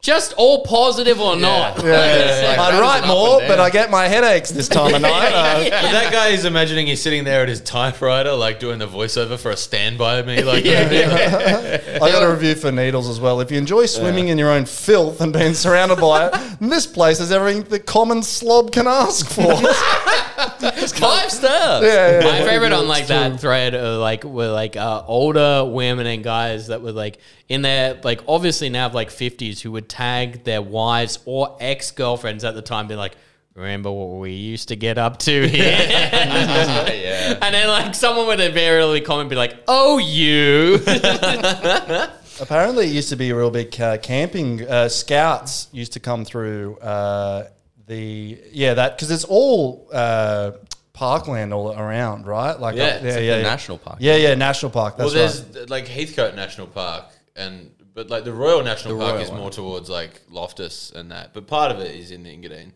just 0.00 0.32
all 0.38 0.64
positive 0.64 1.20
or 1.20 1.36
not. 1.36 1.76
Like, 1.76 1.84
it's 1.86 2.46
like- 2.46 2.58
I'd 2.58 2.80
write 2.80 3.06
more, 3.06 3.40
but 3.46 3.60
I 3.60 3.68
get 3.68 3.90
my 3.90 4.08
headaches 4.08 4.50
this 4.50 4.68
time 4.68 4.94
of 4.94 5.02
night. 5.02 5.30
Uh, 5.32 5.64
But 5.64 5.92
that 5.92 6.10
guy 6.10 6.28
is 6.28 6.46
imagining 6.46 6.86
he's 6.86 7.02
sitting 7.02 7.24
there 7.24 7.42
at 7.42 7.50
his 7.50 7.60
typewriter, 7.60 8.32
like 8.32 8.60
doing 8.60 8.78
the 8.78 8.86
voiceover 8.86 9.38
for 9.38 9.50
a 9.50 9.56
stand 9.56 9.98
by 9.98 10.22
me. 10.22 10.42
Like, 10.42 10.64
I 10.64 11.98
got 11.98 12.22
a 12.22 12.30
review 12.30 12.54
for 12.54 12.72
Needles 12.72 13.08
as 13.10 13.20
well. 13.20 13.40
If 13.40 13.50
you 13.50 13.58
enjoy 13.58 13.84
swimming 13.86 14.28
in 14.28 14.38
your 14.38 14.50
own 14.52 14.64
filth 14.64 15.20
and 15.20 15.32
being 15.34 15.52
surrounded 15.54 16.00
by 16.00 16.28
it, 16.28 16.34
this 16.60 16.86
place 16.86 17.18
has 17.18 17.30
everything 17.32 17.64
the 17.64 17.80
common 17.80 18.22
slob 18.22 18.70
can 18.72 18.86
ask 18.86 19.28
for. 19.28 19.52
Five 20.92 21.30
stars. 21.30 21.84
Yeah, 21.84 22.18
yeah, 22.18 22.24
My 22.24 22.38
yeah. 22.38 22.44
favorite 22.44 22.72
on 22.72 22.88
like 22.88 23.06
that 23.08 23.40
thread, 23.40 23.74
uh, 23.74 23.98
like 23.98 24.24
were 24.24 24.50
like 24.50 24.76
uh, 24.76 25.02
older 25.06 25.64
women 25.64 26.06
and 26.06 26.22
guys 26.22 26.68
that 26.68 26.82
were 26.82 26.92
like 26.92 27.18
in 27.48 27.62
their 27.62 28.00
like 28.02 28.22
obviously 28.28 28.68
now 28.68 28.90
like 28.90 29.10
fifties 29.10 29.60
who 29.60 29.72
would 29.72 29.88
tag 29.88 30.44
their 30.44 30.62
wives 30.62 31.18
or 31.24 31.56
ex 31.60 31.90
girlfriends 31.90 32.44
at 32.44 32.54
the 32.54 32.62
time, 32.62 32.86
be 32.88 32.96
like. 32.96 33.16
Remember 33.54 33.90
what 33.90 34.20
we 34.20 34.32
used 34.32 34.68
to 34.68 34.76
get 34.76 34.98
up 34.98 35.18
to 35.20 35.48
here? 35.48 35.64
yeah. 35.64 37.38
and 37.40 37.54
then 37.54 37.68
like 37.68 37.94
someone 37.94 38.26
would 38.26 38.38
invariably 38.38 39.00
comment, 39.00 39.30
be 39.30 39.36
like, 39.36 39.56
"Oh, 39.66 39.96
you." 39.96 40.78
Apparently, 42.40 42.86
it 42.86 42.92
used 42.92 43.08
to 43.08 43.16
be 43.16 43.30
a 43.30 43.34
real 43.34 43.50
big 43.50 43.80
uh, 43.80 43.96
camping. 43.96 44.68
Uh, 44.68 44.90
scouts 44.90 45.68
used 45.72 45.94
to 45.94 46.00
come 46.00 46.26
through 46.26 46.76
uh, 46.80 47.48
the 47.86 48.38
yeah 48.52 48.74
that 48.74 48.96
because 48.96 49.10
it's 49.10 49.24
all 49.24 49.88
uh, 49.92 50.52
parkland 50.96 51.52
all 51.52 51.72
around, 51.78 52.26
right? 52.26 52.58
Like 52.58 52.74
Yeah, 52.76 52.84
up- 52.84 53.02
yeah, 53.02 53.18
yeah, 53.18 53.36
yeah. 53.36 53.42
national 53.42 53.78
park. 53.78 53.98
Yeah, 54.00 54.16
yeah, 54.16 54.34
national 54.34 54.70
park. 54.72 54.98
Well, 54.98 55.10
there's 55.10 55.42
right. 55.44 55.68
like 55.70 55.86
Heathcote 55.86 56.34
National 56.34 56.66
Park, 56.66 57.04
and 57.36 57.70
but 57.94 58.08
like 58.10 58.24
the 58.24 58.32
Royal 58.32 58.62
National 58.64 58.96
The 58.96 59.00
Park 59.04 59.14
Royal 59.14 59.22
is 59.24 59.30
one. 59.30 59.40
more 59.40 59.50
towards 59.50 59.88
like 59.90 60.22
Loftus 60.30 60.90
and 60.90 61.10
that, 61.12 61.32
but 61.34 61.46
part 61.46 61.70
of 61.70 61.80
it 61.80 61.94
is 61.94 62.10
in 62.10 62.22
the 62.22 62.30
Engadine. 62.30 62.72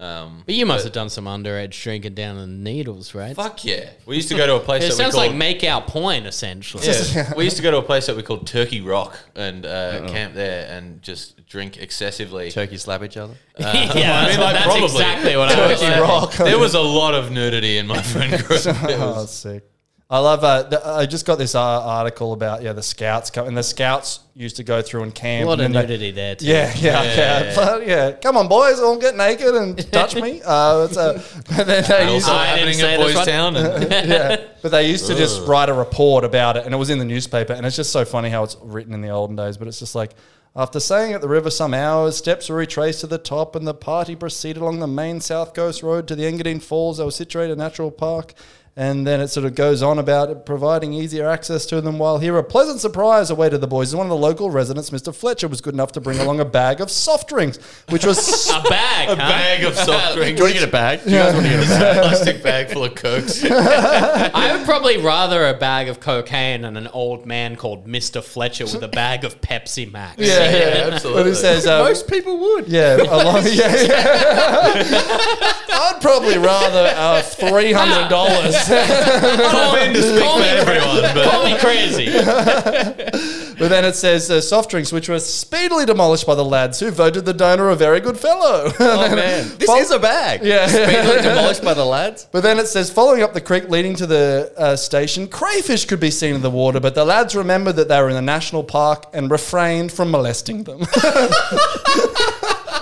Um, 0.00 0.44
but 0.46 0.54
you 0.54 0.64
must 0.64 0.84
have 0.84 0.92
done 0.92 1.08
some 1.10 1.24
underage 1.24 1.70
drinking 1.82 2.14
down 2.14 2.38
in 2.38 2.62
the 2.62 2.70
needles, 2.70 3.16
right? 3.16 3.34
fuck 3.34 3.64
yeah, 3.64 3.90
we 4.06 4.14
used 4.14 4.28
to 4.28 4.36
go 4.36 4.46
to 4.46 4.54
a 4.54 4.60
place 4.60 4.84
It 4.84 4.90
that 4.90 4.94
sounds 4.94 5.14
we 5.14 5.18
like 5.20 5.28
called, 5.30 5.38
make 5.40 5.64
out 5.64 5.88
point 5.88 6.24
essentially. 6.24 6.86
Yeah, 6.86 7.34
we 7.36 7.42
used 7.42 7.56
to 7.56 7.62
go 7.64 7.72
to 7.72 7.78
a 7.78 7.82
place 7.82 8.06
that 8.06 8.14
we 8.14 8.22
called 8.22 8.46
Turkey 8.46 8.80
Rock 8.80 9.18
and 9.34 9.66
uh, 9.66 10.06
camp 10.08 10.34
there 10.34 10.68
and 10.70 11.02
just 11.02 11.44
drink 11.46 11.78
excessively. 11.78 12.52
Turkey 12.52 12.76
slap 12.76 13.02
each 13.02 13.16
other. 13.16 13.34
yeah, 13.58 13.66
I 13.70 13.74
mean, 13.74 13.88
that's, 13.96 14.38
like, 14.38 14.54
that's 14.54 14.64
probably. 14.66 14.84
exactly 14.84 15.36
what 15.36 15.48
I 15.50 15.66
was 15.66 15.80
Turkey 15.80 15.90
saying. 15.92 16.00
rock. 16.02 16.32
There 16.34 16.58
was 16.60 16.74
a 16.74 16.80
lot 16.80 17.14
of 17.14 17.32
nudity 17.32 17.78
in 17.78 17.88
my 17.88 18.00
friend 18.00 18.30
group. 18.44 18.60
It 18.60 18.66
Oh, 18.68 19.06
was- 19.08 19.16
that's 19.16 19.32
sick. 19.34 19.64
I 20.10 20.20
love. 20.20 20.42
Uh, 20.42 20.62
the, 20.62 20.86
I 20.88 21.04
just 21.04 21.26
got 21.26 21.36
this 21.36 21.54
uh, 21.54 21.60
article 21.60 22.32
about 22.32 22.62
yeah 22.62 22.72
the 22.72 22.82
scouts 22.82 23.28
come, 23.30 23.46
and 23.46 23.54
the 23.54 23.62
scouts 23.62 24.20
used 24.32 24.56
to 24.56 24.64
go 24.64 24.80
through 24.80 25.02
and 25.02 25.14
camp. 25.14 25.44
A 25.44 25.48
lot 25.48 25.60
of 25.60 25.66
and 25.66 25.74
then 25.74 25.82
they- 25.82 25.88
nudity 25.92 26.10
there 26.12 26.34
too. 26.34 26.46
Yeah, 26.46 26.72
yeah, 26.76 27.02
yeah, 27.02 27.54
But, 27.54 27.86
yeah. 27.86 28.12
Come 28.12 28.38
on, 28.38 28.48
boys, 28.48 28.80
all 28.80 28.96
get 28.98 29.16
naked 29.16 29.54
and 29.54 29.92
touch 29.92 30.14
me. 30.14 30.40
Uh, 30.48 30.86
it's 30.88 30.96
a, 30.96 31.22
but 31.54 31.66
then 31.66 31.84
they 31.86 32.02
and 32.04 32.14
used 32.14 32.26
also 32.26 32.38
to, 32.38 32.46
happening 32.46 32.74
say 32.74 32.94
at 32.94 32.96
this 32.98 33.06
Boys 33.08 33.16
one. 33.16 33.26
Town. 33.26 33.56
And, 33.56 33.90
yeah, 34.08 34.46
but 34.62 34.70
they 34.70 34.88
used 34.88 35.06
to 35.08 35.14
just 35.14 35.46
write 35.46 35.68
a 35.68 35.74
report 35.74 36.24
about 36.24 36.56
it, 36.56 36.64
and 36.64 36.72
it 36.72 36.78
was 36.78 36.88
in 36.88 36.98
the 36.98 37.04
newspaper. 37.04 37.52
And 37.52 37.66
it's 37.66 37.76
just 37.76 37.92
so 37.92 38.06
funny 38.06 38.30
how 38.30 38.44
it's 38.44 38.56
written 38.62 38.94
in 38.94 39.02
the 39.02 39.10
olden 39.10 39.36
days. 39.36 39.58
But 39.58 39.68
it's 39.68 39.78
just 39.78 39.94
like 39.94 40.12
after 40.56 40.80
staying 40.80 41.12
at 41.12 41.20
the 41.20 41.28
river 41.28 41.50
some 41.50 41.74
hours, 41.74 42.16
steps 42.16 42.48
were 42.48 42.56
retraced 42.56 43.00
to 43.00 43.06
the 43.06 43.18
top, 43.18 43.54
and 43.54 43.66
the 43.66 43.74
party 43.74 44.16
proceeded 44.16 44.62
along 44.62 44.78
the 44.78 44.86
main 44.86 45.20
south 45.20 45.52
coast 45.52 45.82
road 45.82 46.08
to 46.08 46.16
the 46.16 46.22
Engadine 46.22 46.62
Falls. 46.62 46.96
That 46.96 47.04
was 47.04 47.16
situated 47.16 47.52
in 47.52 47.60
a 47.60 47.62
natural 47.62 47.90
park. 47.90 48.32
And 48.80 49.04
then 49.04 49.20
it 49.20 49.26
sort 49.26 49.44
of 49.44 49.56
goes 49.56 49.82
on 49.82 49.98
about 49.98 50.46
providing 50.46 50.92
easier 50.92 51.28
access 51.28 51.66
to 51.66 51.80
them. 51.80 51.98
While 51.98 52.18
here, 52.18 52.36
a 52.38 52.44
pleasant 52.44 52.78
surprise 52.78 53.28
awaited 53.28 53.60
the 53.60 53.66
boys. 53.66 53.92
One 53.92 54.06
of 54.06 54.10
the 54.10 54.16
local 54.16 54.50
residents, 54.50 54.90
Mr. 54.90 55.12
Fletcher, 55.12 55.48
was 55.48 55.60
good 55.60 55.74
enough 55.74 55.90
to 55.92 56.00
bring 56.00 56.20
along 56.20 56.38
a 56.38 56.44
bag 56.44 56.80
of 56.80 56.88
soft 56.88 57.28
drinks, 57.28 57.58
which 57.88 58.04
was 58.06 58.48
A 58.54 58.62
bag, 58.68 59.08
A 59.08 59.16
huh? 59.16 59.16
bag 59.16 59.64
of 59.64 59.74
soft 59.74 60.14
Do 60.14 60.20
you 60.20 60.36
drinks. 60.36 60.40
want 60.40 60.52
to 60.54 60.58
get 60.60 60.68
a 60.68 60.70
bag? 60.70 61.02
Do 61.02 61.10
you 61.10 61.16
guys 61.16 61.34
want 61.34 61.46
to 61.46 61.50
get 61.52 61.64
a 61.64 61.68
bag? 61.68 62.02
plastic 62.02 62.42
bag 62.44 62.68
full 62.70 62.84
of 62.84 62.94
cokes. 62.94 63.44
I 63.50 64.54
would 64.56 64.64
probably 64.64 64.98
rather 64.98 65.48
a 65.48 65.54
bag 65.54 65.88
of 65.88 65.98
cocaine 65.98 66.64
and 66.64 66.78
an 66.78 66.86
old 66.88 67.26
man 67.26 67.56
called 67.56 67.84
Mr. 67.88 68.22
Fletcher 68.22 68.66
with 68.66 68.80
a 68.84 68.88
bag 68.88 69.24
of 69.24 69.40
Pepsi 69.40 69.90
Max. 69.90 70.20
yeah, 70.20 70.50
yeah, 70.56 70.90
absolutely. 70.92 71.22
But 71.24 71.28
it 71.30 71.34
says 71.34 71.66
uh, 71.66 71.80
Most 71.82 72.06
people 72.08 72.38
would. 72.38 72.68
Yeah, 72.68 72.98
along, 72.98 73.42
yeah, 73.44 73.74
yeah. 73.74 75.52
I'd 75.70 75.98
probably 76.00 76.38
rather 76.38 76.92
uh, 76.96 77.22
three 77.22 77.72
hundred 77.72 78.08
dollars. 78.08 78.67
Don't 78.68 79.94
to 79.94 80.02
speak 80.02 80.22
Call 80.22 80.38
for 80.38 80.44
everyone, 80.44 81.14
but 81.14 81.30
Call 81.30 81.44
me 81.44 81.58
crazy. 81.58 82.06
but 83.58 83.68
then 83.68 83.84
it 83.84 83.94
says 83.94 84.30
uh, 84.30 84.40
soft 84.40 84.70
drinks, 84.70 84.92
which 84.92 85.08
were 85.08 85.18
speedily 85.18 85.86
demolished 85.86 86.26
by 86.26 86.34
the 86.34 86.44
lads 86.44 86.80
who 86.80 86.90
voted 86.90 87.24
the 87.24 87.32
donor 87.32 87.70
a 87.70 87.76
very 87.76 88.00
good 88.00 88.18
fellow. 88.18 88.70
Oh 88.80 89.14
man, 89.14 89.48
this 89.58 89.66
Fol- 89.66 89.78
is 89.78 89.90
a 89.90 89.98
bag. 89.98 90.42
Yeah. 90.42 90.66
speedily 90.66 91.22
demolished 91.22 91.62
by 91.62 91.74
the 91.74 91.84
lads. 91.84 92.26
But 92.30 92.42
then 92.42 92.58
it 92.58 92.66
says, 92.66 92.90
following 92.90 93.22
up 93.22 93.32
the 93.32 93.40
creek 93.40 93.68
leading 93.68 93.94
to 93.96 94.06
the 94.06 94.52
uh, 94.56 94.76
station, 94.76 95.28
crayfish 95.28 95.84
could 95.84 96.00
be 96.00 96.10
seen 96.10 96.34
in 96.34 96.42
the 96.42 96.50
water, 96.50 96.80
but 96.80 96.94
the 96.94 97.04
lads 97.04 97.34
remembered 97.36 97.76
that 97.76 97.88
they 97.88 98.00
were 98.00 98.08
in 98.08 98.14
the 98.14 98.22
national 98.22 98.64
park 98.64 99.06
and 99.12 99.30
refrained 99.30 99.92
from 99.92 100.10
molesting 100.10 100.64
them. 100.64 100.80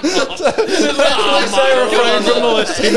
Say 0.06 1.84
refrain 1.84 2.22
from 2.22 2.40
molesting 2.42 2.94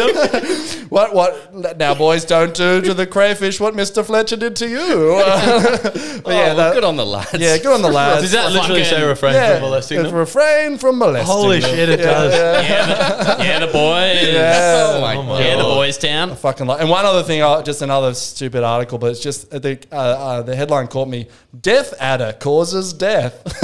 what? 0.89 1.14
What? 1.14 1.78
Now, 1.78 1.93
boys, 1.93 2.26
don't 2.26 2.53
do 2.53 2.82
to 2.82 2.93
the 2.93 3.05
crayfish 3.05 3.60
what 3.60 3.74
Mr. 3.76 4.03
Fletcher 4.05 4.36
did 4.38 4.55
to 4.57 4.68
you. 4.68 5.22
but 6.24 6.34
yeah, 6.34 6.51
oh, 6.51 6.55
that- 6.55 6.74
good 6.74 6.84
on 6.84 6.95
the 6.97 7.05
lads. 7.05 7.34
yeah, 7.34 7.57
good 7.57 7.74
on 7.74 7.82
the 7.82 7.89
lads. 7.89 8.22
Does 8.24 8.32
that 8.32 8.51
literally 8.51 8.84
say 8.84 9.03
refrain 9.05 9.34
yeah, 9.36 9.53
from 9.53 9.62
molesting 9.64 9.99
it's 9.99 10.10
them? 10.10 10.16
refrain 10.18 10.78
from 10.78 10.97
molesting. 10.97 11.28
Holy 11.32 11.60
them. 11.60 11.70
shit, 11.76 11.89
it 11.89 11.97
does. 11.97 12.34
Yeah, 12.34 13.36
the, 13.38 13.43
yeah, 13.43 13.60
the 13.60 13.68
boys. 13.68 14.28
Yeah. 14.34 14.86
Oh 14.95 15.01
my 15.01 15.16
Oh 15.16 15.22
god. 15.22 15.28
my 15.28 15.39
Yeah, 15.41 15.55
the 15.57 15.64
boys 15.64 15.97
town. 15.97 16.36
Fucking 16.36 16.66
like, 16.68 16.82
and 16.82 16.89
one 16.89 17.05
other 17.05 17.24
thing, 17.24 17.41
uh, 17.41 17.62
just 17.62 17.82
another 17.82 18.14
stupid 18.14 18.64
article, 18.64 18.97
but 18.97 19.12
it's 19.12 19.20
just 19.20 19.53
uh, 19.53 19.60
the 19.60 19.78
uh, 19.91 19.95
uh, 19.95 20.41
the 20.41 20.55
headline 20.55 20.88
caught 20.88 21.07
me: 21.07 21.28
"Death 21.62 21.93
adder 21.99 22.34
causes 22.39 22.93
death," 22.93 23.43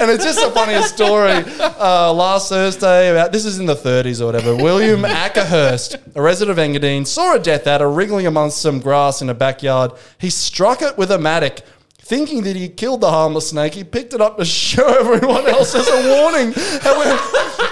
and 0.00 0.10
it's 0.10 0.24
just 0.24 0.40
the 0.40 0.50
funniest 0.68 0.94
story. 0.94 1.44
Uh, 1.60 2.12
last 2.12 2.50
Thursday, 2.50 3.10
about 3.10 3.32
this 3.32 3.44
is 3.44 3.58
in 3.58 3.66
the 3.66 3.74
30s 3.74 4.20
or 4.20 4.26
whatever. 4.26 4.54
William 4.54 5.02
Ackerhurst, 5.04 5.96
a 6.14 6.20
resident 6.20 6.58
of 6.58 6.64
Engadine, 6.64 7.06
saw 7.06 7.36
a 7.36 7.38
death 7.38 7.66
adder 7.66 7.90
wriggling 7.90 8.26
amongst 8.26 8.60
some 8.60 8.78
grass 8.80 9.22
in 9.22 9.30
a 9.30 9.34
backyard. 9.34 9.92
He 10.18 10.30
struck 10.30 10.82
it 10.82 10.98
with 10.98 11.10
a 11.10 11.18
mattock. 11.18 11.60
Thinking 11.98 12.42
that 12.44 12.56
he 12.56 12.68
killed 12.68 13.02
the 13.02 13.10
harmless 13.10 13.50
snake, 13.50 13.74
he 13.74 13.84
picked 13.84 14.14
it 14.14 14.20
up 14.20 14.38
to 14.38 14.44
show 14.44 14.86
everyone 15.00 15.46
else 15.46 15.74
as 15.74 15.88
a 15.88 16.20
warning. 16.20 16.52
However, 16.82 17.16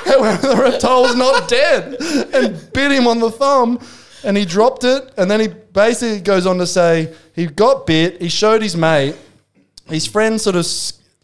however, 0.04 0.48
the 0.48 0.56
reptile 0.56 1.02
was 1.02 1.16
not 1.16 1.48
dead 1.48 1.96
and 2.34 2.72
bit 2.72 2.92
him 2.92 3.06
on 3.06 3.18
the 3.18 3.30
thumb. 3.30 3.78
And 4.24 4.36
he 4.36 4.44
dropped 4.44 4.84
it. 4.84 5.12
And 5.16 5.30
then 5.30 5.40
he 5.40 5.48
basically 5.48 6.20
goes 6.20 6.46
on 6.46 6.58
to 6.58 6.66
say 6.66 7.14
he 7.34 7.46
got 7.46 7.86
bit. 7.86 8.20
He 8.20 8.28
showed 8.28 8.60
his 8.60 8.76
mate. 8.76 9.16
His 9.86 10.06
friend 10.06 10.40
sort 10.40 10.56
of 10.56 10.66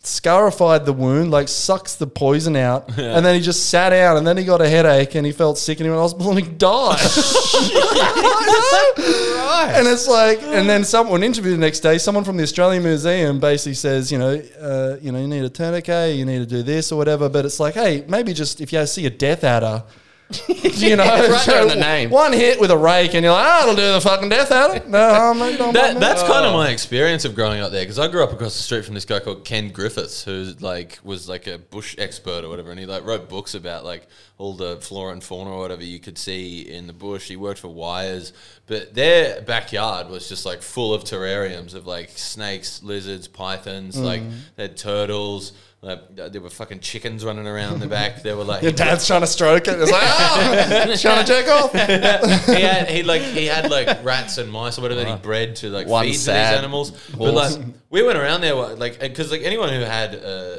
scarified 0.04 0.84
the 0.84 0.92
wound, 0.92 1.30
like 1.30 1.48
sucks 1.48 1.94
the 1.94 2.06
poison 2.06 2.56
out. 2.56 2.90
And 2.98 3.24
then 3.26 3.34
he 3.34 3.40
just 3.40 3.68
sat 3.68 3.90
down. 3.90 4.16
And 4.16 4.26
then 4.26 4.36
he 4.36 4.44
got 4.44 4.60
a 4.60 4.68
headache 4.68 5.14
and 5.14 5.26
he 5.26 5.32
felt 5.32 5.58
sick 5.58 5.78
and 5.78 5.86
he 5.86 5.90
went 5.90 5.98
to 5.98 6.02
hospital 6.02 6.30
and 6.30 6.40
he 6.40 6.50
died. 6.50 6.98
And 9.76 9.86
it's 9.86 10.08
like, 10.08 10.42
and 10.42 10.68
then 10.68 10.84
someone 10.84 11.22
interviewed 11.22 11.54
the 11.54 11.60
next 11.60 11.80
day. 11.80 11.98
Someone 11.98 12.24
from 12.24 12.36
the 12.36 12.42
Australian 12.42 12.82
Museum 12.82 13.38
basically 13.38 13.74
says, 13.74 14.10
you 14.10 14.18
know, 14.18 14.42
uh, 14.60 14.96
you 15.00 15.12
know, 15.12 15.20
you 15.20 15.28
need 15.28 15.44
a 15.44 15.50
tourniquet, 15.50 16.16
you 16.16 16.24
need 16.24 16.38
to 16.38 16.46
do 16.46 16.62
this 16.62 16.90
or 16.90 16.96
whatever. 16.96 17.28
But 17.28 17.44
it's 17.44 17.60
like, 17.60 17.74
hey, 17.74 18.04
maybe 18.08 18.32
just 18.32 18.60
if 18.60 18.72
you 18.72 18.84
see 18.86 19.06
a 19.06 19.10
death 19.10 19.44
adder, 19.44 19.84
you 20.48 20.96
know, 20.96 21.04
it's 21.04 21.28
right 21.30 21.46
there 21.46 21.62
in 21.62 21.68
the 21.68 21.76
name. 21.76 22.10
One 22.10 22.32
hit 22.32 22.60
with 22.60 22.70
a 22.70 22.76
rake, 22.76 23.14
and 23.14 23.24
you're 23.24 23.32
like, 23.32 23.46
ah, 23.46 23.62
it'll 23.62 23.76
do 23.76 23.92
the 23.92 24.00
fucking 24.00 24.28
death 24.28 24.50
adder. 24.50 24.86
No, 24.88 25.34
mate, 25.34 25.58
don't 25.58 25.72
That, 25.72 25.94
mind 25.94 26.02
that's 26.02 26.22
kind 26.22 26.44
of 26.46 26.52
my 26.52 26.70
experience 26.70 27.24
of 27.24 27.34
growing 27.34 27.60
up 27.60 27.72
there 27.72 27.82
because 27.82 27.98
I 27.98 28.08
grew 28.08 28.22
up 28.22 28.32
across 28.32 28.54
the 28.54 28.62
street 28.62 28.84
from 28.84 28.94
this 28.94 29.04
guy 29.04 29.20
called 29.20 29.44
Ken 29.44 29.68
Griffiths, 29.70 30.22
who 30.24 30.52
like 30.60 30.98
was 31.02 31.28
like 31.28 31.46
a 31.46 31.58
bush 31.58 31.94
expert 31.98 32.44
or 32.44 32.48
whatever, 32.48 32.70
and 32.70 32.78
he 32.80 32.86
like 32.86 33.04
wrote 33.04 33.28
books 33.28 33.54
about 33.54 33.84
like 33.84 34.06
all 34.38 34.54
the 34.54 34.76
flora 34.80 35.12
and 35.12 35.22
fauna 35.22 35.50
or 35.50 35.58
whatever 35.60 35.84
you 35.84 36.00
could 36.00 36.18
see 36.18 36.62
in 36.62 36.86
the 36.86 36.92
bush. 36.92 37.28
He 37.28 37.36
worked 37.36 37.60
for 37.60 37.68
WIRES, 37.68 38.32
but 38.66 38.94
their 38.94 39.40
backyard 39.42 40.08
was 40.08 40.28
just 40.28 40.44
like 40.44 40.62
full 40.62 40.92
of 40.92 41.04
terrariums 41.04 41.74
of 41.74 41.86
like 41.86 42.10
snakes, 42.10 42.82
lizards, 42.82 43.28
pythons, 43.28 43.98
like 43.98 44.22
they 44.56 44.62
had 44.64 44.76
turtles. 44.76 45.52
Like, 45.84 46.14
there 46.14 46.40
were 46.40 46.48
fucking 46.48 46.78
chickens 46.78 47.24
running 47.24 47.48
around 47.48 47.80
the 47.80 47.88
back. 47.88 48.22
There 48.22 48.36
were 48.36 48.44
like 48.44 48.62
Your 48.62 48.70
dad's 48.70 49.04
trying 49.04 49.22
to 49.22 49.26
stroke 49.26 49.66
it. 49.66 49.80
It's 49.80 49.90
like, 49.90 50.02
ah, 50.04 50.94
trying 51.00 51.24
to 51.24 51.26
jerk 51.26 51.48
off. 51.48 51.72
he 51.72 52.62
had 52.62 52.88
he 52.88 53.02
like 53.02 53.22
he 53.22 53.46
had 53.46 53.68
like 53.68 54.04
rats 54.04 54.38
and 54.38 54.48
mice 54.50 54.78
or 54.78 54.82
whatever 54.82 55.02
that 55.02 55.10
he 55.10 55.16
bred 55.16 55.56
to 55.56 55.70
like 55.70 55.88
One 55.88 56.04
feed 56.04 56.10
to 56.10 56.12
these 56.12 56.22
sad 56.22 56.58
animals. 56.58 56.92
But 57.10 57.32
horse. 57.32 57.58
like 57.58 57.66
we 57.90 58.04
went 58.04 58.16
around 58.16 58.42
there 58.42 58.54
like 58.54 59.00
because 59.00 59.32
like 59.32 59.42
anyone 59.42 59.70
who 59.70 59.80
had 59.80 60.14
uh, 60.14 60.58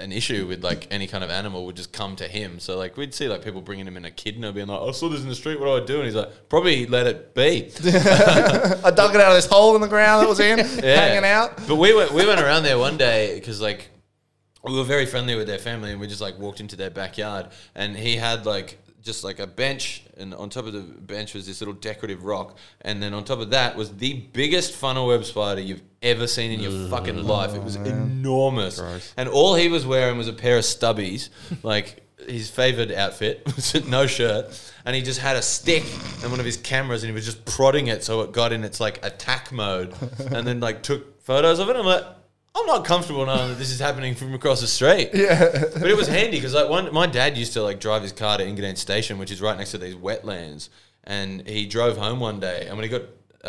an 0.00 0.12
issue 0.12 0.46
with 0.46 0.62
like 0.62 0.86
any 0.92 1.08
kind 1.08 1.24
of 1.24 1.30
animal 1.30 1.66
would 1.66 1.74
just 1.74 1.92
come 1.92 2.14
to 2.14 2.28
him. 2.28 2.60
So 2.60 2.78
like 2.78 2.96
we'd 2.96 3.14
see 3.14 3.26
like 3.26 3.42
people 3.42 3.60
bringing 3.60 3.86
him 3.88 3.96
in 3.96 4.04
a 4.04 4.12
kidney, 4.12 4.52
being 4.52 4.68
like, 4.68 4.80
"I 4.80 4.92
saw 4.92 5.08
this 5.08 5.22
in 5.22 5.28
the 5.28 5.34
street. 5.34 5.58
What 5.58 5.66
do 5.66 5.82
I 5.82 5.84
do?" 5.84 5.96
And 5.96 6.04
he's 6.04 6.14
like, 6.14 6.48
"Probably 6.48 6.86
let 6.86 7.08
it 7.08 7.34
be." 7.34 7.72
I 7.84 8.92
dug 8.94 9.12
it 9.12 9.20
out 9.20 9.32
of 9.32 9.34
this 9.34 9.46
hole 9.46 9.74
in 9.74 9.80
the 9.80 9.88
ground 9.88 10.22
that 10.22 10.28
was 10.28 10.38
in, 10.38 10.60
hanging 10.60 11.24
out. 11.24 11.56
But 11.66 11.76
we 11.76 11.92
went 11.94 12.12
we 12.12 12.24
went 12.24 12.40
around 12.40 12.62
there 12.62 12.78
one 12.78 12.96
day 12.96 13.34
because 13.34 13.60
like 13.60 13.88
we 14.66 14.76
were 14.76 14.84
very 14.84 15.06
friendly 15.06 15.34
with 15.34 15.46
their 15.46 15.58
family, 15.58 15.92
and 15.92 16.00
we 16.00 16.06
just 16.06 16.20
like 16.20 16.38
walked 16.38 16.60
into 16.60 16.76
their 16.76 16.90
backyard, 16.90 17.48
and 17.74 17.96
he 17.96 18.16
had 18.16 18.46
like 18.46 18.78
just 19.02 19.22
like 19.22 19.38
a 19.38 19.46
bench, 19.46 20.02
and 20.16 20.34
on 20.34 20.50
top 20.50 20.66
of 20.66 20.72
the 20.72 20.80
bench 20.80 21.32
was 21.34 21.46
this 21.46 21.60
little 21.60 21.74
decorative 21.74 22.24
rock, 22.24 22.58
and 22.80 23.00
then 23.02 23.14
on 23.14 23.24
top 23.24 23.38
of 23.38 23.50
that 23.50 23.76
was 23.76 23.96
the 23.96 24.14
biggest 24.32 24.74
funnel 24.74 25.06
web 25.06 25.24
spider 25.24 25.60
you've 25.60 25.82
ever 26.02 26.26
seen 26.26 26.50
in 26.50 26.60
your 26.60 26.88
fucking 26.88 27.22
life. 27.22 27.54
It 27.54 27.62
was 27.62 27.76
enormous, 27.76 28.80
and 29.16 29.28
all 29.28 29.54
he 29.54 29.68
was 29.68 29.86
wearing 29.86 30.18
was 30.18 30.28
a 30.28 30.32
pair 30.32 30.56
of 30.58 30.64
stubbies, 30.64 31.30
like. 31.62 32.02
His 32.26 32.50
favorite 32.50 32.90
outfit 32.90 33.42
was 33.54 33.86
no 33.86 34.08
shirt, 34.08 34.46
and 34.84 34.96
he 34.96 35.02
just 35.02 35.20
had 35.20 35.36
a 35.36 35.42
stick 35.42 35.84
and 36.22 36.30
one 36.32 36.40
of 36.40 36.46
his 36.46 36.56
cameras, 36.56 37.04
and 37.04 37.10
he 37.10 37.14
was 37.14 37.24
just 37.24 37.44
prodding 37.44 37.86
it 37.86 38.02
so 38.02 38.22
it 38.22 38.32
got 38.32 38.52
in 38.52 38.64
its 38.64 38.80
like 38.80 39.04
attack 39.04 39.52
mode, 39.52 39.94
and 40.32 40.44
then 40.44 40.58
like 40.58 40.82
took 40.82 41.22
photos 41.22 41.60
of 41.60 41.68
it. 41.68 41.76
I'm 41.76 41.86
like, 41.86 42.04
I'm 42.56 42.64
not 42.66 42.86
comfortable 42.86 43.26
knowing 43.26 43.48
that 43.48 43.58
this 43.58 43.70
is 43.70 43.78
happening 43.78 44.14
from 44.14 44.32
across 44.32 44.62
the 44.62 44.66
street. 44.66 45.10
Yeah, 45.12 45.64
but 45.74 45.90
it 45.90 45.96
was 45.96 46.08
handy 46.08 46.38
because 46.38 46.54
like 46.54 46.70
one, 46.70 46.92
my 46.92 47.06
dad 47.06 47.36
used 47.36 47.52
to 47.52 47.62
like 47.62 47.80
drive 47.80 48.02
his 48.02 48.12
car 48.12 48.38
to 48.38 48.44
Engadine 48.44 48.78
Station, 48.78 49.18
which 49.18 49.30
is 49.30 49.42
right 49.42 49.56
next 49.58 49.72
to 49.72 49.78
these 49.78 49.94
wetlands, 49.94 50.70
and 51.04 51.46
he 51.46 51.66
drove 51.66 51.98
home 51.98 52.18
one 52.18 52.40
day, 52.40 52.66
and 52.66 52.76
when 52.76 52.84
he 52.84 52.88
got 52.88 53.02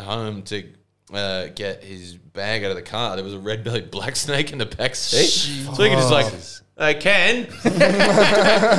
home 0.04 0.42
to 0.44 0.68
uh, 1.14 1.48
get 1.56 1.84
his 1.84 2.16
bag 2.18 2.66
out 2.66 2.72
of 2.72 2.76
the 2.76 2.84
car, 2.84 3.16
there 3.16 3.24
was 3.24 3.34
a 3.34 3.40
red-bellied 3.40 3.90
black 3.90 4.16
snake 4.16 4.52
in 4.52 4.58
the 4.58 4.66
back 4.66 4.94
seat. 4.94 5.30
So 5.74 5.84
he 5.84 5.90
could 5.90 5.98
just 5.98 6.12
like, 6.12 6.26
I 6.80 6.94
can. 6.94 7.48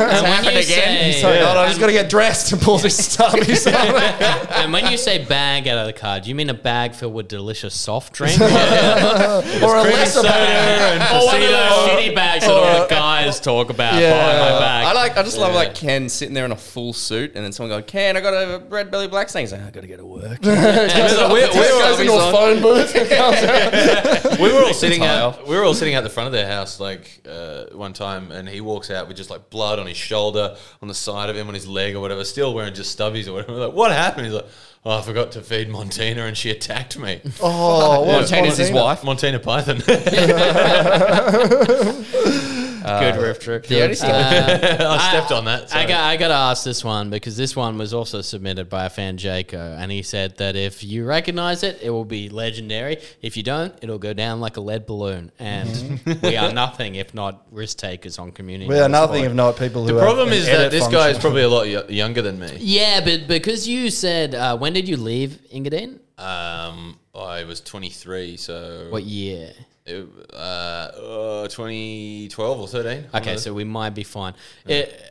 And 0.09 0.23
when 0.45 0.55
you 0.55 0.63
say, 0.63 1.13
So, 1.21 1.29
hold 1.33 1.57
on, 1.57 1.65
I 1.65 1.67
just 1.69 1.81
got 1.81 1.87
to 1.87 1.93
get 1.93 2.09
dressed 2.09 2.53
and 2.53 2.61
pull 2.61 2.79
this 2.79 3.17
stubbies 3.17 3.67
out. 3.73 4.51
and 4.53 4.73
when 4.73 4.91
you 4.91 4.97
say 4.97 5.25
bag 5.25 5.67
out 5.69 5.79
of 5.79 5.87
the 5.87 5.93
car, 5.93 6.21
do 6.21 6.29
you 6.29 6.35
mean 6.35 6.49
a 6.51 6.55
bag 6.55 6.95
filled 6.95 7.15
with 7.15 7.29
delicious 7.29 7.79
soft 7.79 8.13
drink? 8.13 8.41
or 8.41 8.45
or 8.47 9.77
a 9.79 9.83
lesser 9.83 10.23
bag. 10.23 11.23
or 11.23 11.27
one 11.27 11.37
of 11.37 11.49
those 11.49 11.89
shitty 11.89 12.15
bags 12.15 12.45
that 12.47 12.53
all 12.53 12.83
the 12.83 12.87
guys 12.89 13.41
talk 13.41 13.71
about 13.71 13.95
Yeah. 14.01 14.11
behind 14.13 14.39
my 14.39 14.59
back. 14.61 14.87
I 14.87 14.93
like. 14.93 15.17
I 15.19 15.23
just 15.23 15.39
love 15.39 15.55
like 15.55 15.75
Ken 15.75 16.09
sitting 16.09 16.35
there 16.35 16.45
in 16.45 16.53
a 16.53 16.57
full 16.57 16.93
suit, 16.93 17.33
and 17.35 17.45
then 17.45 17.53
someone 17.53 17.71
going, 17.71 17.85
"Ken, 17.85 18.17
I 18.17 18.21
got 18.21 18.35
a 18.35 18.63
red 18.69 18.91
belly 18.91 19.09
black 19.09 19.29
snake." 19.29 19.43
He's 19.43 19.53
like, 19.53 19.63
"I 19.63 19.71
got 19.71 19.81
to 19.81 19.87
get 19.87 19.99
to 19.99 20.07
work." 20.07 20.39
we, 20.43 20.49
we 20.51 20.57
goes 20.57 21.99
were, 21.99 22.01
into 22.03 22.13
a 22.15 22.33
phone 22.33 22.63
booth 22.63 22.95
and 22.95 23.09
comes 23.09 23.43
out. 23.43 24.39
we 24.41 24.53
were 24.53 24.65
all 24.65 24.75
sitting 24.75 25.01
tie 25.01 25.09
out. 25.19 25.47
We 25.47 25.57
were 25.57 25.65
all 25.65 25.75
sitting 25.75 25.95
out 25.95 26.05
the 26.05 26.11
front 26.11 26.27
of 26.29 26.33
their 26.33 26.47
house 26.47 26.81
like 26.81 27.21
uh, 27.29 27.65
one 27.89 27.95
time, 27.95 28.31
and 28.31 28.49
he 28.49 28.61
walks 28.61 28.91
out 28.91 29.09
with 29.09 29.17
just 29.17 29.31
like 29.31 29.51
blood 29.51 29.79
on 29.79 29.87
his 29.87 29.97
shoulder, 29.97 30.57
on 30.83 30.89
the 30.89 30.95
side 30.95 31.31
of 31.31 31.37
him, 31.37 31.49
on 31.49 31.55
his 31.55 31.67
leg 31.67 31.95
or 31.95 32.01
whatever, 32.01 32.23
still 32.25 32.55
wearing 32.55 32.75
just 32.75 32.99
stubbies 32.99 33.27
or 33.27 33.33
whatever. 33.33 33.55
We're 33.55 33.67
like, 33.67 33.75
what 33.75 33.93
happened? 33.93 34.27
He's 34.27 34.35
like, 34.35 34.47
oh, 34.85 34.99
I 34.99 35.03
forgot 35.03 35.33
to 35.33 35.43
feed 35.43 35.69
Montina, 35.69 36.29
and 36.29 36.37
she 36.37 36.51
attacked 36.51 36.99
me. 36.99 37.21
Oh, 37.41 38.05
what's 38.05 38.31
Montana's 38.31 38.59
his 38.59 38.71
wife. 38.71 39.03
Montina 39.03 39.43
Python. 39.43 39.79
Good 42.89 43.17
riff 43.23 43.41
through. 43.43 43.61
The 43.61 43.83
only 43.83 43.95
thing- 43.95 44.11
I 44.13 45.09
stepped 45.11 45.33
on 45.33 45.45
that. 45.47 45.65
I 45.65 45.67
sorry. 45.67 45.87
got 45.87 46.01
I 46.05 46.17
got 46.17 46.29
to 46.29 46.35
ask 46.35 46.65
this 46.65 46.83
one 46.85 47.11
because 47.11 47.37
this 47.37 47.55
one 47.57 47.79
was 47.79 47.93
also 47.95 48.21
submitted 48.21 48.69
by 48.69 48.87
a 48.87 48.91
fan, 48.91 49.17
Jaco, 49.19 49.79
and 49.79 49.91
he 49.93 50.03
said 50.03 50.37
that 50.39 50.57
if 50.57 50.83
you 50.85 51.05
recognize 51.05 51.63
it, 51.63 51.79
it 51.83 51.91
will 51.91 52.05
be 52.05 52.29
legendary. 52.29 52.99
If 53.23 53.37
you 53.37 53.43
don't, 53.43 53.75
it'll 53.83 53.99
go 53.99 54.13
down 54.13 54.41
like 54.41 54.57
a 54.57 54.61
lead 54.61 54.87
balloon. 54.87 55.33
And 55.39 56.01
we 56.23 56.37
are 56.37 56.53
nothing 56.65 56.95
if 56.97 57.15
not 57.15 57.47
risk 57.51 57.79
takers 57.79 58.19
on 58.19 58.33
community. 58.33 58.69
We 58.69 58.77
are 58.79 58.89
Notes. 58.89 59.09
nothing 59.11 59.25
if 59.25 59.33
not 59.35 59.57
people 59.57 59.87
who 59.87 59.93
the 59.95 60.01
problem 60.01 60.31
is 60.31 60.47
that 60.47 60.71
this 60.71 60.87
guy 60.89 61.11
is 61.11 61.19
probably 61.19 61.43
a 61.43 61.49
lot 61.49 61.67
y- 61.67 61.85
younger 61.89 62.23
than 62.23 62.39
me. 62.39 62.57
Yeah, 62.59 63.01
but 63.05 63.29
because 63.29 63.69
you 63.69 63.91
said 63.91 64.35
uh, 64.35 64.57
when 64.57 64.73
did 64.73 64.89
you 64.89 64.97
leave 64.97 65.39
Engadine? 65.53 65.99
Um, 66.19 66.99
I 67.15 67.45
was 67.45 67.61
23, 67.61 68.37
so 68.37 68.89
What 68.91 69.05
year? 69.05 69.53
It, 69.89 70.09
uh, 70.33 70.37
uh, 70.37 71.49
2012 71.49 72.61
or 72.61 72.69
13. 72.69 73.07
Okay, 73.15 73.37
so 73.37 73.53
we 73.55 73.65
might 73.65 73.91
be 73.91 74.05
fine. 74.05 74.35
It, 74.67 75.03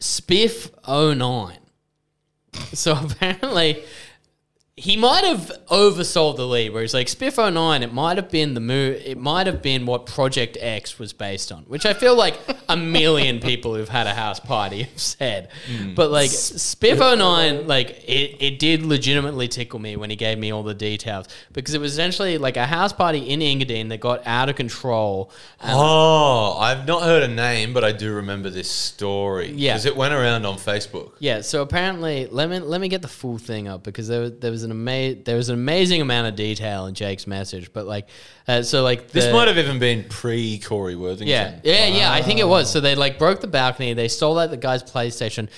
Spiff 0.00 0.70
09. 0.86 1.58
So 2.72 2.92
apparently, 2.92 3.82
he 4.78 4.96
might 4.96 5.24
have 5.24 5.50
oversold 5.70 6.36
the 6.36 6.46
lead. 6.46 6.72
Where 6.72 6.82
he's 6.82 6.94
like 6.94 7.08
Spiff 7.08 7.36
09, 7.52 7.82
it 7.82 7.92
might 7.92 8.16
have 8.16 8.30
been 8.30 8.54
the 8.54 8.60
move. 8.60 9.02
It 9.04 9.18
might 9.18 9.46
have 9.46 9.60
been 9.60 9.86
what 9.86 10.06
Project 10.06 10.56
X 10.60 10.98
was 10.98 11.12
based 11.12 11.50
on, 11.50 11.64
which 11.64 11.84
I 11.84 11.94
feel 11.94 12.14
like 12.14 12.38
a 12.68 12.76
million 12.76 13.40
people 13.50 13.74
who've 13.74 13.88
had 13.88 14.06
a 14.06 14.14
house 14.14 14.40
party 14.40 14.82
have 14.84 14.98
said. 14.98 15.48
Hmm. 15.66 15.94
But 15.94 16.10
like 16.10 16.30
Spiff 16.30 16.98
09, 16.98 17.66
like 17.66 17.90
it, 18.06 18.36
it 18.40 18.58
did 18.58 18.84
legitimately 18.84 19.48
tickle 19.48 19.78
me 19.78 19.96
when 19.96 20.10
he 20.10 20.16
gave 20.16 20.38
me 20.38 20.52
all 20.52 20.62
the 20.62 20.74
details 20.74 21.26
because 21.52 21.74
it 21.74 21.80
was 21.80 21.92
essentially 21.92 22.38
like 22.38 22.56
a 22.56 22.66
house 22.66 22.92
party 22.92 23.18
in 23.30 23.40
Engadine 23.40 23.88
that 23.88 24.00
got 24.00 24.26
out 24.26 24.48
of 24.48 24.56
control. 24.56 25.32
Oh, 25.62 26.56
I've 26.58 26.86
not 26.86 27.02
heard 27.02 27.24
a 27.24 27.28
name, 27.28 27.72
but 27.72 27.84
I 27.84 27.92
do 27.92 28.14
remember 28.14 28.48
this 28.50 28.70
story. 28.70 29.50
Yeah. 29.52 29.72
because 29.72 29.86
it 29.86 29.96
went 29.96 30.14
around 30.14 30.46
on 30.46 30.56
Facebook. 30.56 31.12
Yeah, 31.18 31.40
so 31.40 31.62
apparently, 31.62 32.26
let 32.30 32.48
me 32.48 32.60
let 32.60 32.80
me 32.80 32.88
get 32.88 33.02
the 33.02 33.08
full 33.08 33.38
thing 33.38 33.66
up 33.68 33.82
because 33.82 34.08
there 34.08 34.30
there 34.30 34.50
was 34.50 34.64
an 34.70 34.88
ama- 34.88 35.14
there 35.24 35.36
was 35.36 35.48
an 35.48 35.54
amazing 35.54 36.00
amount 36.00 36.28
of 36.28 36.36
detail 36.36 36.86
in 36.86 36.94
Jake's 36.94 37.26
message, 37.26 37.72
but 37.72 37.86
like, 37.86 38.08
uh, 38.46 38.62
so 38.62 38.82
like 38.82 39.08
This 39.08 39.32
might 39.32 39.48
have 39.48 39.58
even 39.58 39.78
been 39.78 40.04
pre 40.08 40.58
Corey 40.58 40.94
Worthington. 40.96 41.28
yeah 41.28 41.58
yeah 41.64 41.86
yeah 41.86 42.12
I 42.12 42.22
think 42.22 42.40
it 42.40 42.46
was. 42.48 42.70
So 42.70 42.80
they 42.80 42.94
like 42.94 43.18
broke 43.18 43.40
the 43.40 43.46
balcony, 43.46 43.94
they 43.94 44.08
stole 44.08 44.38
out 44.38 44.50
the 44.50 44.56
guy's 44.56 44.82
PlayStation. 44.82 45.48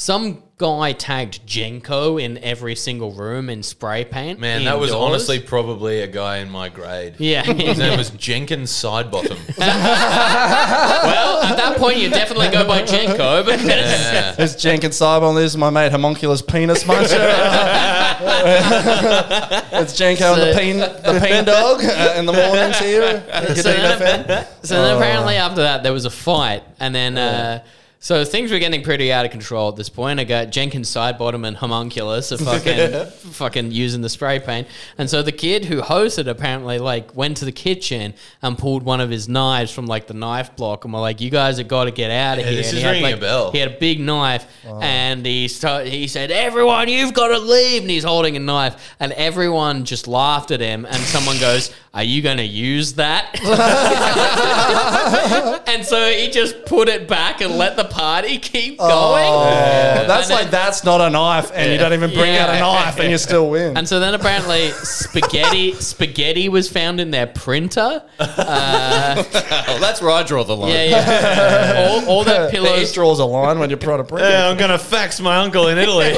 Some 0.00 0.42
guy 0.56 0.92
tagged 0.92 1.46
Jenko 1.46 2.18
in 2.22 2.38
every 2.38 2.74
single 2.74 3.12
room 3.12 3.50
in 3.50 3.62
spray 3.62 4.02
paint. 4.06 4.40
Man, 4.40 4.64
that 4.64 4.78
was 4.78 4.92
indoors. 4.92 5.10
honestly 5.10 5.40
probably 5.40 6.00
a 6.00 6.06
guy 6.06 6.38
in 6.38 6.48
my 6.48 6.70
grade. 6.70 7.16
yeah. 7.18 7.42
His 7.42 7.76
name 7.76 7.98
was 7.98 8.08
Jenkins 8.08 8.72
Sidebottom. 8.72 9.28
well, 9.58 11.42
at 11.42 11.54
that 11.54 11.74
point, 11.76 11.98
you 11.98 12.08
definitely 12.08 12.48
go 12.48 12.66
by 12.66 12.80
Jenko 12.80 13.44
because 13.44 14.36
There's 14.38 14.56
Jenkins 14.56 14.98
Sidebottom. 14.98 15.22
on 15.28 15.34
this, 15.34 15.54
my 15.54 15.68
mate 15.68 15.92
Homunculus 15.92 16.40
Penis 16.40 16.84
Muncher. 16.84 17.20
it's 19.82 20.00
Jenko 20.00 20.32
and 20.32 20.40
the 20.40 20.52
So- 20.54 20.58
peen, 20.58 20.78
the 20.78 21.20
peen 21.22 21.44
dog 21.44 21.84
uh, 21.84 22.14
in 22.16 22.24
the 22.24 22.32
mornings 22.32 22.78
here. 22.78 23.22
So 23.54 23.62
then, 23.64 24.24
FM. 24.24 24.46
so 24.66 24.82
then 24.82 24.96
apparently 24.96 25.34
after 25.36 25.60
that 25.60 25.82
there 25.82 25.92
was 25.92 26.06
a 26.06 26.10
fight, 26.10 26.62
and 26.78 26.94
then 26.94 27.18
uh, 27.18 27.62
so 28.02 28.24
things 28.24 28.50
were 28.50 28.58
getting 28.58 28.82
pretty 28.82 29.12
out 29.12 29.26
of 29.26 29.30
control 29.30 29.68
at 29.68 29.76
this 29.76 29.90
point. 29.90 30.18
I 30.18 30.24
got 30.24 30.48
Jenkins 30.50 30.88
Sidebottom 30.88 31.46
and 31.46 31.54
Homunculus 31.56 32.32
are 32.32 32.38
fucking 32.38 33.06
fucking 33.32 33.72
using 33.72 34.00
the 34.00 34.08
spray 34.08 34.40
paint, 34.40 34.66
and 34.96 35.08
so 35.10 35.22
the 35.22 35.32
kid 35.32 35.66
who 35.66 35.82
hosted 35.82 36.26
apparently 36.26 36.78
like 36.78 37.14
went 37.14 37.36
to 37.38 37.44
the 37.44 37.52
kitchen 37.52 38.14
and 38.40 38.56
pulled 38.56 38.82
one 38.84 39.00
of 39.00 39.10
his 39.10 39.28
knives 39.28 39.70
from 39.70 39.86
like 39.86 40.06
the 40.06 40.14
knife 40.14 40.56
block, 40.56 40.84
and 40.84 40.94
we're 40.94 41.00
like, 41.00 41.20
"You 41.20 41.28
guys 41.30 41.58
have 41.58 41.68
got 41.68 41.84
to 41.84 41.90
get 41.90 42.10
out 42.10 42.38
of 42.38 42.44
Yeah, 42.46 42.50
here." 42.52 42.56
this 42.62 42.68
And 42.70 42.76
is 42.78 42.82
he 42.82 42.86
had, 42.86 42.92
ringing 42.92 43.12
a 43.12 43.16
bell. 43.18 43.52
He 43.52 43.58
had 43.58 43.72
a 43.72 43.78
big 43.78 44.00
knife, 44.00 44.46
and 44.64 45.24
he 45.26 45.46
start, 45.48 45.86
he 45.86 46.06
said, 46.06 46.30
"Everyone, 46.30 46.88
you've 46.88 47.12
got 47.12 47.28
to 47.28 47.38
leave," 47.38 47.82
and 47.82 47.90
he's 47.90 48.04
holding 48.04 48.34
a 48.36 48.40
knife, 48.40 48.94
and 48.98 49.12
everyone 49.12 49.84
just 49.84 50.08
laughed 50.08 50.50
at 50.50 50.60
him, 50.60 50.86
and 50.86 50.96
someone 51.02 51.38
goes, 51.38 51.70
"Are 51.92 52.04
you 52.04 52.22
going 52.22 52.36
to 52.38 52.44
use 52.44 52.94
that?" 52.94 53.38
and 55.66 55.84
so 55.84 56.08
he 56.10 56.30
just 56.30 56.64
put 56.66 56.88
it 56.88 57.08
back 57.08 57.40
and 57.40 57.56
let 57.58 57.76
the 57.76 57.84
party 57.84 58.38
keep 58.38 58.76
oh, 58.78 58.88
going. 58.88 59.28
Oh, 59.28 60.06
that's 60.06 60.28
And 60.28 60.34
like 60.34 60.42
then- 60.44 60.50
that's 60.52 60.84
not 60.84 61.00
a 61.00 61.10
knife, 61.10 61.50
and 61.54 61.72
you 61.72 61.78
don't 61.78 61.92
even 61.92 62.10
bring 62.10 62.34
Yeah. 62.34 62.46
out 62.46 62.54
a 62.54 62.58
knife, 62.60 62.98
and 63.00 63.10
you 63.10 63.18
still 63.18 63.50
win. 63.50 63.76
And 63.76 63.88
so 63.88 63.98
then 64.00 64.14
apparently 64.14 64.70
spaghetti 64.72 65.74
spaghetti 65.74 66.48
was 66.48 66.68
found 66.68 67.00
in 67.00 67.10
their 67.10 67.26
printer. 67.26 68.02
Oh, 68.20 69.28
that's 69.80 70.00
where 70.00 70.10
I 70.10 70.22
draw 70.22 70.44
the 70.44 70.56
line. 70.56 70.70
Yeah, 70.70 70.84
yeah. 70.84 71.88
all, 71.90 72.04
all 72.08 72.24
their 72.24 72.50
Pillows 72.50 72.70
pillows, 72.70 72.92
draws 72.92 73.18
a 73.18 73.24
line 73.24 73.58
when 73.58 73.70
you're 73.70 73.78
trying 73.78 73.98
to 73.98 74.04
print. 74.04 74.24
yeah, 74.26 74.48
it. 74.48 74.52
I'm 74.52 74.56
gonna 74.58 74.78
fax 74.78 75.20
my 75.20 75.38
uncle 75.38 75.68
in 75.68 75.78
Italy. 75.78 76.12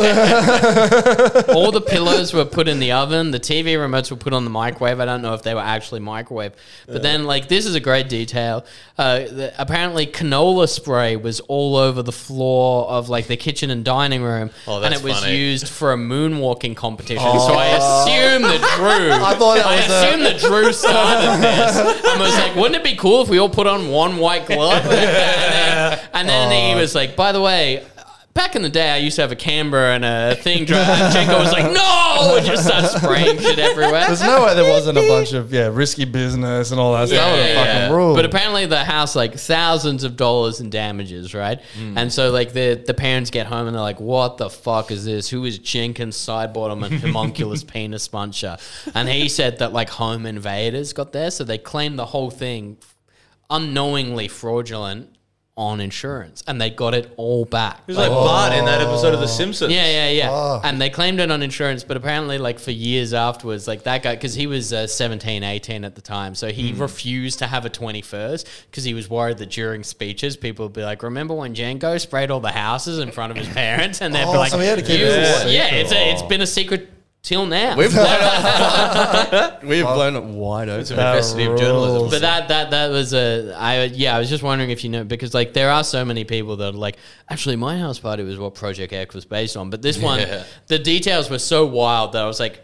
all 1.55 1.71
the 1.73 1.83
pillows 1.87 2.33
were 2.35 2.45
put 2.45 2.69
in 2.69 2.79
the 2.81 2.93
oven. 2.93 3.31
The 3.31 3.41
TV 3.41 3.75
remotes 3.77 4.11
were 4.11 4.17
put 4.17 4.33
on 4.33 4.45
the 4.45 4.51
microwave. 4.51 5.01
I 5.01 5.05
don't 5.05 5.23
know 5.23 5.35
if 5.35 5.43
they 5.43 5.55
were 5.55 5.61
actually 5.65 6.01
microwave. 6.01 6.53
But 6.87 7.03
then, 7.03 7.25
like, 7.25 7.49
this 7.49 7.67
is 7.67 7.75
a 7.75 7.81
great 7.81 8.09
detail. 8.09 8.65
Uh, 8.99 9.19
the, 9.21 9.55
apparently, 9.59 10.07
canola 10.07 10.69
spray 10.69 11.17
was 11.17 11.41
all 11.41 11.77
over 11.77 12.03
the 12.03 12.13
floor 12.13 12.87
of 12.89 13.09
like 13.09 13.27
the 13.27 13.37
kitchen 13.37 13.71
and 13.71 13.85
dining 13.85 14.23
room, 14.23 14.51
Oh, 14.67 14.77
and 14.77 14.85
that's 14.93 15.01
it 15.01 15.05
was 15.05 15.21
funny. 15.21 15.37
used 15.37 15.69
for 15.69 15.93
a 15.93 15.97
moonwalking 15.97 16.77
competition. 16.77 17.23
So 17.25 17.55
I 17.55 17.67
assume 17.69 18.43
that 18.43 18.61
Drew. 18.77 19.11
I 19.13 19.35
thought 19.35 19.57
that 19.57 19.67
I 19.67 19.77
was 19.77 19.91
a- 19.91 20.09
assume 20.09 20.21
that 20.25 20.39
Drew 20.41 20.73
started 20.73 21.43
this. 21.43 21.77
And 22.07 22.21
was 22.21 22.35
like, 22.39 22.57
wouldn't 22.57 22.77
it 22.77 22.85
be 22.85 22.97
cool 22.97 23.23
if 23.23 23.29
we 23.29 23.39
all 23.39 23.49
put 23.49 23.67
on 23.67 23.89
one 23.89 24.19
white 24.19 24.47
glove? 24.47 24.85
and 24.87 24.91
then, 24.93 25.99
and 26.13 26.29
then 26.29 26.75
he 26.77 26.81
was 26.81 26.95
like, 26.95 27.17
by 27.17 27.33
the 27.33 27.41
way, 27.41 27.85
back 28.35 28.57
in 28.57 28.63
the 28.63 28.69
day, 28.69 28.91
I 28.91 28.97
used 28.97 29.17
to 29.17 29.23
have 29.23 29.33
a 29.33 29.37
camera 29.37 29.95
and 29.95 30.05
a 30.05 30.35
thing. 30.37 30.61
And 30.61 30.69
Jenko 30.69 31.39
was 31.39 31.53
like, 31.53 31.71
no! 31.73 32.37
And 32.37 32.47
just 32.47 32.67
started 32.67 32.89
spraying 32.89 33.39
shit 33.39 33.59
everywhere. 33.59 34.07
There's 34.07 34.23
no 34.23 34.45
way 34.45 34.55
there 34.55 34.71
wasn't 34.71 34.99
a 34.99 35.07
bunch 35.09 35.33
of 35.33 35.53
yeah 35.53 35.69
risky 35.73 36.05
business 36.05 36.71
and 36.71 36.81
all 36.81 36.93
that. 36.95 37.09
stuff. 37.09 37.19
that 37.19 37.33
would 37.33 37.47
have 37.47 37.67
fucking 37.67 37.97
ruled. 37.97 38.17
But 38.17 38.25
apparently 38.25 38.67
the 38.67 38.85
house 38.85 39.15
like 39.15 39.35
thousands 39.35 40.05
of 40.05 40.17
dollars 40.17 40.61
in 40.61 40.71
damages, 40.71 41.35
right? 41.35 41.61
Hmm. 41.79 41.99
And 41.99 42.13
so 42.13 42.31
like 42.31 42.53
the 42.53 42.83
the 42.87 42.95
parents 42.95 43.31
get 43.31 43.47
home 43.47 43.67
and 43.67 43.75
they're 43.75 43.83
like, 43.83 44.01
"What 44.01 44.39
the 44.39 44.51
fuck 44.51 44.91
is 44.91 45.05
this? 45.05 45.29
Who 45.29 45.45
is 45.45 45.59
Jenkins 45.59 46.17
Sidebottom 46.17 46.85
and 46.85 47.01
Homunculus 47.01 47.65
Penis 47.67 48.09
Muncher?" 48.09 48.59
And 48.95 49.09
he 49.09 49.29
said 49.29 49.59
that 49.59 49.73
like 49.73 49.91
home 49.91 50.27
invaders 50.27 50.93
got 50.93 51.13
there, 51.13 51.31
so 51.31 51.45
they 51.45 51.59
claimed 51.59 51.99
the 51.99 52.07
whole 52.07 52.31
thing 52.31 52.79
unknowingly 53.51 54.29
fraudulent 54.29 55.15
on 55.55 55.81
insurance, 55.83 56.43
and 56.47 56.59
they 56.59 56.71
got 56.71 56.95
it 56.95 57.13
all 57.19 57.45
back. 57.45 57.81
It 57.81 57.89
was 57.89 57.97
like 57.99 58.09
Bart 58.09 58.55
in 58.55 58.65
that 58.65 58.81
episode 58.81 59.13
of 59.13 59.21
The 59.21 59.27
Simpsons. 59.27 59.71
Yeah, 59.71 59.87
yeah, 59.87 60.09
yeah. 60.09 60.29
Oh. 60.31 60.61
And 60.65 60.81
they 60.81 60.89
claimed 60.89 61.21
it 61.21 61.31
on 61.31 61.43
insurance, 61.43 61.85
but 61.85 61.97
apparently, 61.99 62.39
like, 62.39 62.59
for 62.59 62.71
years 62.71 63.13
afterwards, 63.13 63.69
like, 63.69 63.83
that 63.83 64.03
guy, 64.03 64.15
because 64.15 64.35
he 64.35 64.47
was 64.47 64.73
uh, 64.73 64.87
17, 64.87 65.43
18 65.43 65.85
at 65.85 65.95
the 65.95 66.01
time, 66.01 66.35
so 66.35 66.49
he 66.49 66.73
refused 66.73 67.39
to 67.41 67.47
have 67.47 67.67
a 67.67 67.71
21st 67.71 68.47
because 68.71 68.85
he 68.85 68.95
was 68.95 69.11
worried 69.11 69.37
that 69.39 69.51
during 69.51 69.83
speeches, 69.85 70.39
people 70.39 70.65
would 70.67 70.73
be 70.73 70.83
like, 70.85 71.03
Remember 71.03 71.35
when 71.35 71.55
Janko 71.55 71.99
sprayed 71.99 72.31
all 72.31 72.41
the 72.41 72.51
houses 72.53 72.99
in 72.99 73.13
front 73.13 73.31
of 73.31 73.37
his 73.37 73.49
parents? 73.49 74.01
And 74.01 74.15
they'd 74.15 74.25
Oh, 74.25 74.33
be 74.33 74.39
like, 74.39 74.53
so 74.53 74.59
he 74.59 74.67
had 74.67 74.79
to 74.79 74.85
keep 74.85 75.01
"You-" 75.01 75.07
it 75.07 75.53
Yeah, 75.53 75.67
it's, 75.75 75.93
a, 75.93 76.13
it's 76.13 76.23
been 76.23 76.41
a 76.41 76.47
secret 76.47 76.89
till 77.23 77.47
now. 77.47 77.77
We've 77.77 77.91
blown 77.93 78.07
it, 79.33 79.63
we've 79.65 79.85
blown 79.85 80.17
it 80.17 80.25
wide 80.25 80.69
It's 80.69 80.91
an 80.91 80.99
open. 80.99 81.07
investigative 81.11 81.59
journalism. 81.59 82.11
But 82.11 82.21
that 82.23 82.49
that 82.49 82.71
that 82.71 82.89
was 82.91 83.15
a 83.15 83.55
I 83.57 83.85
yeah 83.85 84.17
I 84.17 84.19
was 84.19 84.29
just 84.29 84.43
wondering 84.43 84.71
if 84.71 84.83
you 84.85 84.91
know 84.91 85.05
because 85.05 85.33
like 85.35 85.53
there 85.53 85.71
are 85.71 85.85
so 85.85 86.05
many 86.05 86.25
people 86.25 86.57
that 86.57 86.75
are 86.75 86.77
like 86.77 86.97
actually 87.29 87.57
my 87.57 87.79
house 87.79 87.99
party 87.99 88.23
was 88.25 88.39
what 88.39 88.55
Project 88.55 88.93
X 88.93 89.15
was 89.15 89.25
based 89.25 89.57
on 89.57 89.71
but 89.71 89.83
this 89.83 89.99
one 89.99 90.19
Yeah. 90.21 90.45
the 90.67 90.79
details 90.79 91.31
were 91.31 91.39
so 91.39 91.65
wild 91.67 92.13
that 92.13 92.23
I 92.23 92.27
was 92.27 92.41
like 92.41 92.61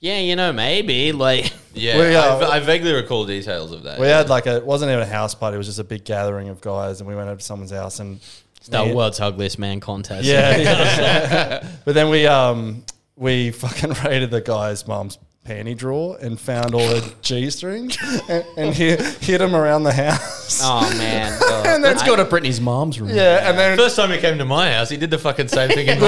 yeah 0.00 0.18
you 0.18 0.36
know 0.36 0.52
maybe 0.52 1.12
like 1.26 1.52
Yeah, 1.74 1.98
We, 1.98 2.16
uh, 2.16 2.38
I, 2.48 2.56
I 2.56 2.60
vaguely 2.60 2.92
recall 2.92 3.24
details 3.26 3.70
of 3.72 3.82
that. 3.84 4.00
we 4.00 4.06
had 4.06 4.28
like 4.30 4.46
a 4.46 4.56
it 4.56 4.64
wasn't 4.66 4.90
even 4.90 5.02
a 5.02 5.06
house 5.06 5.34
party. 5.34 5.54
It 5.56 5.58
was 5.58 5.66
just 5.66 5.78
a 5.78 5.84
big 5.84 6.04
gathering 6.04 6.48
of 6.48 6.60
guys, 6.60 7.00
and 7.00 7.08
we 7.08 7.14
went 7.14 7.28
over 7.28 7.38
to 7.38 7.44
someone's 7.44 7.70
house 7.70 8.00
and 8.00 8.20
the 8.68 8.84
Yeah. 8.84 8.94
world's 8.94 9.20
ugliest 9.20 9.58
man 9.58 9.78
contest 9.80 10.24
Yeah, 10.26 10.56
yeah. 10.56 11.68
but 11.84 11.94
then 11.94 12.08
we 12.10 12.26
um 12.26 12.84
we 13.18 13.50
fucking 13.50 13.92
raided 14.04 14.30
the 14.30 14.40
guy's 14.40 14.86
mum's 14.86 15.18
panty 15.46 15.74
drawer 15.74 16.18
and 16.20 16.38
found 16.38 16.74
all 16.74 16.80
the 16.86 17.14
G 17.22 17.48
strings 17.48 17.96
and, 18.28 18.44
and 18.58 18.74
hid, 18.74 19.00
hid 19.00 19.38
them 19.40 19.56
around 19.56 19.84
the 19.84 19.92
house. 19.94 20.60
oh 20.62 20.80
man 20.98 21.32
and 21.66 21.82
then 21.82 21.90
Let's 21.94 22.02
go 22.02 22.16
to 22.16 22.24
Brittany's 22.26 22.60
mom's 22.60 23.00
room. 23.00 23.08
yeah, 23.10 23.48
and 23.48 23.58
then 23.58 23.78
First 23.78 23.96
time 23.96 24.10
he 24.10 24.18
came 24.18 24.36
to 24.38 24.44
my 24.44 24.70
house, 24.72 24.90
he 24.90 24.98
did 24.98 25.10
the 25.10 25.16
fucking 25.16 25.48
same 25.48 25.70
thing 25.70 25.88
in 25.88 25.98
my 26.00 26.06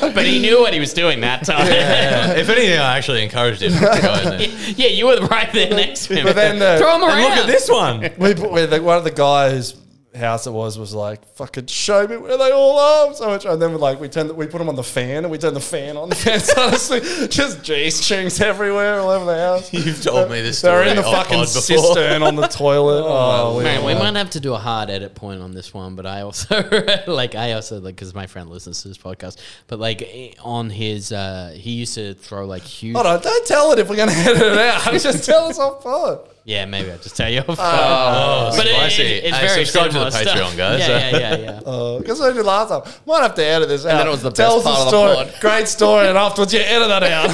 room. 0.00 0.14
but 0.14 0.24
he 0.24 0.38
knew 0.40 0.60
what 0.60 0.72
he 0.72 0.80
was 0.80 0.94
doing 0.94 1.20
that 1.20 1.44
time 1.44 1.66
yeah. 1.66 2.32
If 2.32 2.48
anything, 2.48 2.78
I 2.78 2.96
actually 2.96 3.22
encouraged 3.22 3.60
him 3.62 3.72
to 3.72 3.78
go 3.80 4.14
in 4.32 4.38
there. 4.38 4.88
you 4.90 5.06
were 5.06 5.18
right 5.26 5.52
there 5.52 5.68
next 5.70 6.06
to 6.06 6.16
him 6.16 6.24
But 6.24 6.34
then 6.36 6.58
the- 6.58 6.78
throw 6.78 6.96
him 6.96 7.02
And 7.02 7.10
around 7.12 7.22
look 7.30 7.38
at 7.40 7.46
this 7.46 7.68
one. 7.68 8.00
we 8.16 8.34
put 8.34 8.70
the, 8.70 8.82
one 8.82 8.96
of 8.96 9.04
the 9.04 9.10
guys. 9.10 9.74
House 10.16 10.46
it 10.46 10.50
was 10.52 10.78
was 10.78 10.92
like 10.94 11.24
fucking 11.36 11.66
show 11.66 12.06
me 12.06 12.16
where 12.16 12.36
they 12.36 12.50
all 12.50 12.78
are. 12.78 13.14
So 13.14 13.26
much, 13.28 13.44
and 13.44 13.60
then 13.60 13.76
like 13.78 14.00
we 14.00 14.08
turned 14.08 14.30
the, 14.30 14.34
we 14.34 14.46
put 14.46 14.58
them 14.58 14.68
on 14.68 14.74
the 14.76 14.82
fan 14.82 15.24
and 15.24 15.30
we 15.30 15.38
turned 15.38 15.56
the 15.56 15.60
fan 15.60 15.96
on. 15.96 16.08
The 16.16 16.16
fan 16.16 16.40
started 16.40 16.78
sleep- 16.78 17.30
just 17.30 17.62
G 17.62 17.90
strings 17.90 18.40
everywhere 18.40 19.00
all 19.00 19.10
over 19.10 19.24
the 19.26 19.36
house. 19.36 19.72
You've 19.72 20.02
told 20.02 20.30
me 20.30 20.40
this 20.40 20.60
They're 20.62 20.84
in 20.84 20.96
the 20.96 21.02
fucking 21.02 21.44
cistern 21.46 22.22
on 22.22 22.36
the 22.36 22.46
toilet. 22.48 23.04
Oh, 23.06 23.60
Man, 23.62 23.84
we 23.84 23.92
were- 23.94 24.00
might 24.00 24.16
have 24.16 24.30
to 24.30 24.40
do 24.40 24.54
a 24.54 24.58
hard 24.58 24.90
edit 24.90 25.14
point 25.14 25.40
on 25.42 25.52
this 25.52 25.72
one, 25.74 25.94
but 25.96 26.06
I 26.06 26.22
also 26.22 26.64
like 27.06 27.34
I 27.34 27.52
also 27.52 27.80
like 27.80 27.94
because 27.96 28.14
my 28.14 28.26
friend 28.26 28.48
listens 28.50 28.82
to 28.82 28.88
this 28.88 28.98
podcast, 28.98 29.38
but 29.66 29.78
like 29.78 30.36
on 30.42 30.70
his 30.70 31.12
uh 31.12 31.54
he 31.56 31.72
used 31.72 31.94
to 31.94 32.14
throw 32.14 32.46
like 32.46 32.62
huge. 32.62 32.94
Hold 32.94 33.06
on, 33.06 33.20
don't 33.20 33.46
tell 33.46 33.72
it 33.72 33.78
if 33.78 33.88
we're 33.88 33.96
gonna 33.96 34.12
edit 34.12 34.42
it 34.42 34.58
out. 34.58 34.92
Just 35.00 35.24
tell 35.24 35.46
us 35.46 35.58
off 35.58 35.82
pod. 35.82 36.28
Yeah, 36.48 36.64
maybe 36.64 36.92
I'll 36.92 36.98
just 36.98 37.16
tell 37.16 37.28
you. 37.28 37.40
Off 37.40 37.58
Oh, 37.58 37.60
oh 37.60 38.52
but 38.56 38.66
spicy. 38.68 39.02
it- 39.02 39.24
it's 39.24 39.36
Hey, 39.36 39.46
very 39.48 39.64
subscribe 39.64 39.90
to 39.90 39.98
the 39.98 40.04
Patreon, 40.06 40.36
stuff. 40.36 40.56
guys. 40.56 40.78
Yeah, 40.88 41.10
yeah, 41.10 41.18
yeah, 41.18 41.36
yeah. 41.38 41.60
Oh, 41.66 41.98
because 41.98 42.20
I 42.20 42.32
did 42.32 42.44
last 42.46 42.68
time. 42.68 42.82
Might 43.04 43.22
have 43.22 43.34
to 43.34 43.44
edit 43.44 43.68
this 43.68 43.84
out. 43.84 43.98
then 43.98 44.06
it 44.06 44.10
was 44.10 44.22
the 44.22 44.30
Tell 44.30 44.62
best 44.62 44.66
part 44.66 44.78
the 44.78 44.84
of 44.84 44.90
the 44.92 45.14
story. 45.14 45.16
pod. 45.32 45.34
Great 45.40 45.66
story, 45.66 46.06
and 46.06 46.16
afterwards 46.16 46.54
you 46.54 46.60
edit 46.60 46.86
that 46.88 47.02
out. 47.02 47.30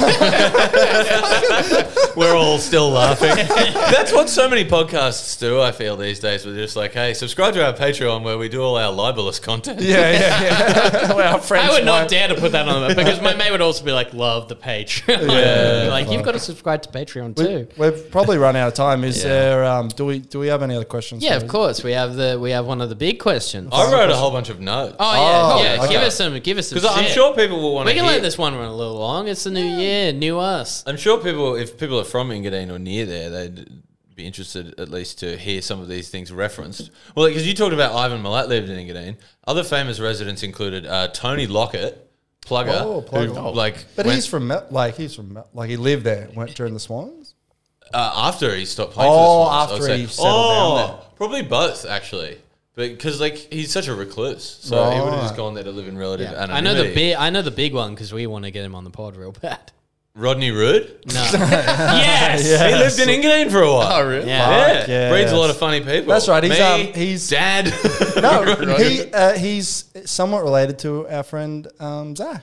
We're 2.16 2.34
all 2.34 2.56
still 2.58 2.88
laughing. 2.90 3.34
That's 3.36 4.12
what 4.12 4.30
so 4.30 4.48
many 4.48 4.64
podcasts 4.64 5.38
do. 5.38 5.60
I 5.60 5.72
feel 5.72 5.96
these 5.98 6.18
days. 6.18 6.46
We're 6.46 6.54
just 6.56 6.76
like, 6.76 6.92
hey, 6.94 7.12
subscribe 7.14 7.52
to 7.54 7.64
our 7.66 7.72
Patreon 7.74 8.22
where 8.22 8.38
we 8.38 8.48
do 8.48 8.62
all 8.62 8.76
our 8.78 8.90
libelous 8.92 9.38
content. 9.38 9.80
yeah, 9.82 10.10
yeah, 10.12 10.42
yeah. 10.42 11.12
well, 11.14 11.34
our 11.34 11.40
friends 11.40 11.68
I 11.70 11.74
would 11.74 11.84
not 11.84 12.08
dare 12.08 12.28
to 12.28 12.34
put 12.34 12.52
that 12.52 12.66
on 12.68 12.88
them 12.88 12.96
because 12.96 13.20
my 13.20 13.34
mate 13.34 13.50
would 13.50 13.60
also 13.60 13.84
be 13.84 13.92
like, 13.92 14.14
"Love 14.14 14.48
the 14.48 14.56
Patreon." 14.56 15.28
Yeah. 15.30 15.88
like 15.90 16.10
you've 16.10 16.24
got 16.24 16.32
to 16.32 16.38
subscribe 16.40 16.80
to 16.82 16.88
Patreon 16.90 17.36
too. 17.36 17.68
We've 17.76 18.10
probably 18.10 18.38
run 18.38 18.56
out 18.56 18.68
of 18.68 18.74
time. 18.74 19.01
Is 19.04 19.22
there? 19.22 19.64
Um, 19.64 19.88
do 19.88 20.04
we? 20.06 20.18
Do 20.20 20.38
we 20.38 20.48
have 20.48 20.62
any 20.62 20.74
other 20.74 20.84
questions? 20.84 21.22
Yeah, 21.22 21.36
of 21.36 21.46
course. 21.48 21.82
We 21.82 21.92
have 21.92 22.14
the 22.14 22.38
we 22.40 22.50
have 22.50 22.66
one 22.66 22.80
of 22.80 22.88
the 22.88 22.94
big 22.94 23.18
questions. 23.18 23.70
I 23.72 23.90
wrote 23.92 24.10
a 24.10 24.16
whole 24.16 24.30
bunch 24.30 24.48
of 24.48 24.60
notes. 24.60 24.96
Oh 24.98 25.12
yeah, 25.14 25.20
Oh, 25.20 25.62
yeah. 25.62 25.82
okay. 25.84 25.92
Give 25.92 26.02
us 26.02 26.16
some. 26.16 26.38
Give 26.40 26.58
us 26.58 26.68
some. 26.68 26.76
Because 26.76 26.96
I'm 26.96 27.10
sure 27.10 27.34
people 27.34 27.60
will 27.60 27.74
want 27.74 27.86
we 27.86 27.92
to 27.92 27.98
can 27.98 28.04
hear. 28.04 28.14
let 28.14 28.22
this 28.22 28.38
one 28.38 28.54
run 28.54 28.66
a 28.68 28.74
little 28.74 28.98
long. 28.98 29.28
It's 29.28 29.44
the 29.44 29.50
new 29.50 29.64
year, 29.64 30.12
new 30.12 30.38
us. 30.38 30.84
I'm 30.86 30.96
sure 30.96 31.18
people, 31.22 31.54
if 31.56 31.78
people 31.78 31.98
are 32.00 32.04
from 32.04 32.30
Engadine 32.30 32.70
or 32.70 32.78
near 32.78 33.06
there, 33.06 33.30
they'd 33.30 33.82
be 34.14 34.26
interested 34.26 34.78
at 34.78 34.88
least 34.90 35.18
to 35.20 35.36
hear 35.38 35.62
some 35.62 35.80
of 35.80 35.88
these 35.88 36.08
things 36.10 36.30
referenced. 36.30 36.90
Well, 37.16 37.26
because 37.28 37.46
you 37.46 37.54
talked 37.54 37.72
about 37.72 37.94
Ivan 37.94 38.22
Milat 38.22 38.48
lived 38.48 38.68
in 38.68 38.76
Engadine. 38.78 39.16
Other 39.46 39.64
famous 39.64 40.00
residents 40.00 40.42
included 40.42 40.84
uh, 40.86 41.08
Tony 41.08 41.46
Lockett, 41.46 42.10
plugger, 42.44 42.80
Oh, 42.82 43.00
Plugger. 43.02 43.34
who 43.34 43.50
like 43.56 43.86
But 43.96 44.04
went- 44.06 44.16
he's 44.16 44.26
from 44.26 44.48
Mel- 44.48 44.66
like 44.70 44.96
he's 44.96 45.14
from 45.14 45.42
like 45.54 45.70
he 45.70 45.76
lived 45.76 46.04
there. 46.04 46.28
Went 46.34 46.54
during 46.54 46.74
the 46.74 46.80
Swans. 46.80 47.21
Uh, 47.92 48.12
after 48.28 48.54
he 48.54 48.64
stopped 48.64 48.92
playing. 48.92 49.10
Oh, 49.12 49.16
for 49.16 49.50
the 49.50 49.66
Swans, 49.66 49.72
after 49.72 49.84
say. 49.84 49.98
he 50.00 50.06
settled 50.06 50.34
oh, 50.34 50.76
down 50.78 50.88
there. 50.88 51.06
probably 51.16 51.42
both 51.42 51.86
actually. 51.86 52.38
Because 52.74 53.20
like 53.20 53.36
he's 53.52 53.70
such 53.70 53.88
a 53.88 53.94
recluse, 53.94 54.58
so 54.62 54.90
he 54.90 54.98
would 55.00 55.12
have 55.12 55.20
just 55.20 55.32
Right. 55.32 55.36
gone 55.36 55.54
there 55.54 55.64
to 55.64 55.70
live 55.70 55.88
in 55.88 55.98
relative 55.98 56.30
Yeah. 56.30 56.42
anonymity. 56.44 56.56
I 56.56 56.60
know 56.60 56.74
the 56.88 56.94
big. 56.94 57.14
I 57.16 57.30
know 57.30 57.42
the 57.42 57.50
big 57.50 57.74
one 57.74 57.94
because 57.94 58.14
we 58.14 58.26
want 58.26 58.46
to 58.46 58.50
get 58.50 58.64
him 58.64 58.74
on 58.74 58.84
the 58.84 58.90
pod 58.90 59.14
real 59.16 59.32
bad. 59.32 59.72
Rodney 60.14 60.50
Rude. 60.50 60.98
No. 61.06 61.22
yes. 61.32 62.46
Yeah. 62.48 62.68
He 62.68 62.74
lived 62.74 62.98
in 62.98 63.08
England 63.08 63.50
for 63.50 63.62
a 63.62 63.70
while. 63.72 63.92
Oh, 64.02 64.06
really? 64.08 64.26
Yeah. 64.26 64.78
Fuck 64.78 64.88
Yeah, 64.88 65.10
breeds 65.10 65.32
a 65.32 65.36
lot 65.36 65.50
of 65.50 65.56
funny 65.58 65.80
people. 65.80 66.12
That's 66.12 66.28
right, 66.28 66.42
he's, 66.44 66.52
Me, 66.52 66.60
um, 66.60 66.80
he's- 66.94 67.28
dad. 67.28 67.66
No, 68.20 68.76
he 68.78 69.10
uh, 69.12 69.38
he's 69.38 69.84
somewhat 70.06 70.42
related 70.44 70.78
to 70.80 71.08
our 71.08 71.22
friend 71.22 71.66
um, 71.80 72.14
Zach. 72.16 72.42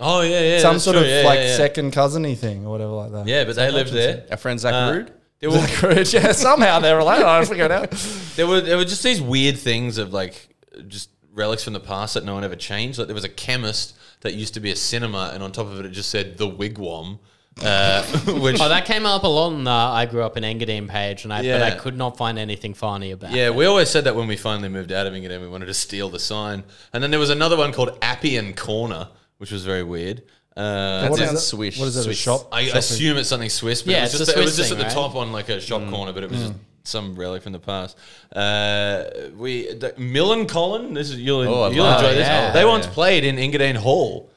Oh 0.00 0.22
yeah, 0.22 0.40
yeah. 0.40 0.58
Some 0.60 0.74
that's 0.74 0.84
sort 0.84 0.96
true, 0.96 1.04
of 1.04 1.08
yeah, 1.10 1.22
like 1.24 1.38
yeah, 1.38 1.46
yeah. 1.46 1.56
second 1.56 1.92
cousiny 1.92 2.36
thing 2.36 2.66
or 2.66 2.70
whatever 2.70 2.92
like 2.92 3.12
that. 3.12 3.26
Yeah, 3.26 3.44
but 3.44 3.56
they 3.56 3.70
lived 3.70 3.92
there. 3.92 4.24
Our 4.30 4.36
friend 4.36 4.58
Zach 4.58 4.74
Uh, 4.74 4.92
Rude. 4.92 5.12
There 5.40 5.50
were, 5.50 6.04
Zach, 6.04 6.12
yeah, 6.12 6.32
somehow 6.48 6.80
they're 6.80 6.96
related. 6.98 7.24
I 7.24 7.38
don't 7.38 7.48
figure 7.48 7.64
it 7.64 7.70
out. 7.70 7.90
there 8.36 8.46
were 8.46 8.60
there 8.60 8.76
were 8.76 8.84
just 8.84 9.02
these 9.02 9.22
weird 9.22 9.56
things 9.58 9.96
of 9.98 10.12
like 10.12 10.48
just 10.88 11.10
relics 11.32 11.64
from 11.64 11.72
the 11.72 11.80
past 11.80 12.14
that 12.14 12.24
no 12.24 12.34
one 12.34 12.44
ever 12.44 12.56
changed. 12.56 12.98
Like 12.98 13.08
there 13.08 13.14
was 13.14 13.24
a 13.24 13.28
chemist 13.30 13.96
that 14.20 14.34
used 14.34 14.54
to 14.54 14.60
be 14.60 14.70
a 14.70 14.76
cinema, 14.76 15.30
and 15.32 15.42
on 15.42 15.52
top 15.52 15.66
of 15.66 15.80
it, 15.80 15.86
it 15.86 15.90
just 15.90 16.10
said 16.10 16.36
the 16.38 16.48
Wigwam. 16.48 17.18
Uh, 17.62 18.02
which 18.40 18.60
Oh, 18.60 18.68
that 18.68 18.84
came 18.86 19.04
up 19.04 19.22
a 19.24 19.26
lot 19.26 19.48
on 19.48 19.64
the 19.64 19.70
I 19.70 20.06
grew 20.06 20.22
up 20.22 20.36
in 20.36 20.44
Engadine 20.44 20.88
page, 20.88 21.24
and 21.24 21.32
I 21.32 21.42
but 21.42 21.62
I 21.62 21.72
could 21.72 21.96
not 21.96 22.16
find 22.16 22.38
anything 22.38 22.74
funny 22.74 23.10
about. 23.10 23.32
Yeah, 23.32 23.46
it. 23.46 23.54
we 23.54 23.66
always 23.66 23.90
said 23.90 24.04
that 24.04 24.14
when 24.14 24.28
we 24.28 24.36
finally 24.36 24.68
moved 24.68 24.92
out 24.92 25.06
of 25.06 25.12
Engadine, 25.14 25.40
we 25.40 25.48
wanted 25.48 25.66
to 25.66 25.74
steal 25.74 26.08
the 26.10 26.18
sign. 26.20 26.64
And 26.92 27.02
then 27.02 27.10
there 27.10 27.20
was 27.20 27.30
another 27.30 27.56
one 27.56 27.72
called 27.72 27.98
Appian 28.02 28.54
Corner, 28.54 29.08
which 29.40 29.50
was 29.52 29.64
very 29.64 29.82
weird. 29.82 30.22
Uh, 30.56 31.06
What 31.08 31.18
That's 31.18 31.22
is 31.22 31.30
in 31.30 31.36
it? 31.36 31.38
Swish. 31.40 31.78
What 31.78 31.88
is 31.88 31.96
it? 31.96 32.00
A 32.00 32.02
Swiss. 32.04 32.18
shop? 32.18 32.48
I 32.52 32.64
shopping? 32.64 32.78
assume 32.78 33.16
it's 33.16 33.28
something 33.28 33.48
Swiss, 33.48 33.82
but 33.82 33.92
Yeah, 33.92 33.98
it 34.00 34.02
was 34.02 34.14
it's 34.14 34.18
just, 34.26 34.36
a 34.36 34.40
it 34.40 34.44
was 34.44 34.54
Swiss 34.54 34.68
just 34.68 34.72
at 34.72 34.78
the 34.78 34.84
right? 34.84 34.92
top 34.92 35.14
on 35.14 35.32
like 35.32 35.48
a 35.48 35.60
shop 35.60 35.88
corner, 35.88 36.12
but 36.12 36.22
it 36.24 36.30
was 36.30 36.40
just 36.40 36.54
some 36.84 37.14
relic 37.14 37.42
from 37.42 37.52
the 37.52 37.58
past. 37.58 37.96
Uh, 38.34 39.04
we 39.36 39.72
the, 39.74 39.94
Mill 39.98 40.32
and 40.32 40.48
Colin, 40.48 40.94
this 40.94 41.10
is 41.10 41.18
you'll, 41.20 41.40
Oh, 41.42 41.62
I 41.62 41.70
you'll 41.70 41.84
love 41.84 42.00
enjoy 42.02 42.12
it. 42.12 42.14
this. 42.16 42.26
Yeah, 42.26 42.52
they 42.52 42.64
once 42.64 42.86
yeah. 42.86 42.92
played 42.92 43.24
in 43.24 43.36
Engadine 43.36 43.76
Hall. 43.76 44.30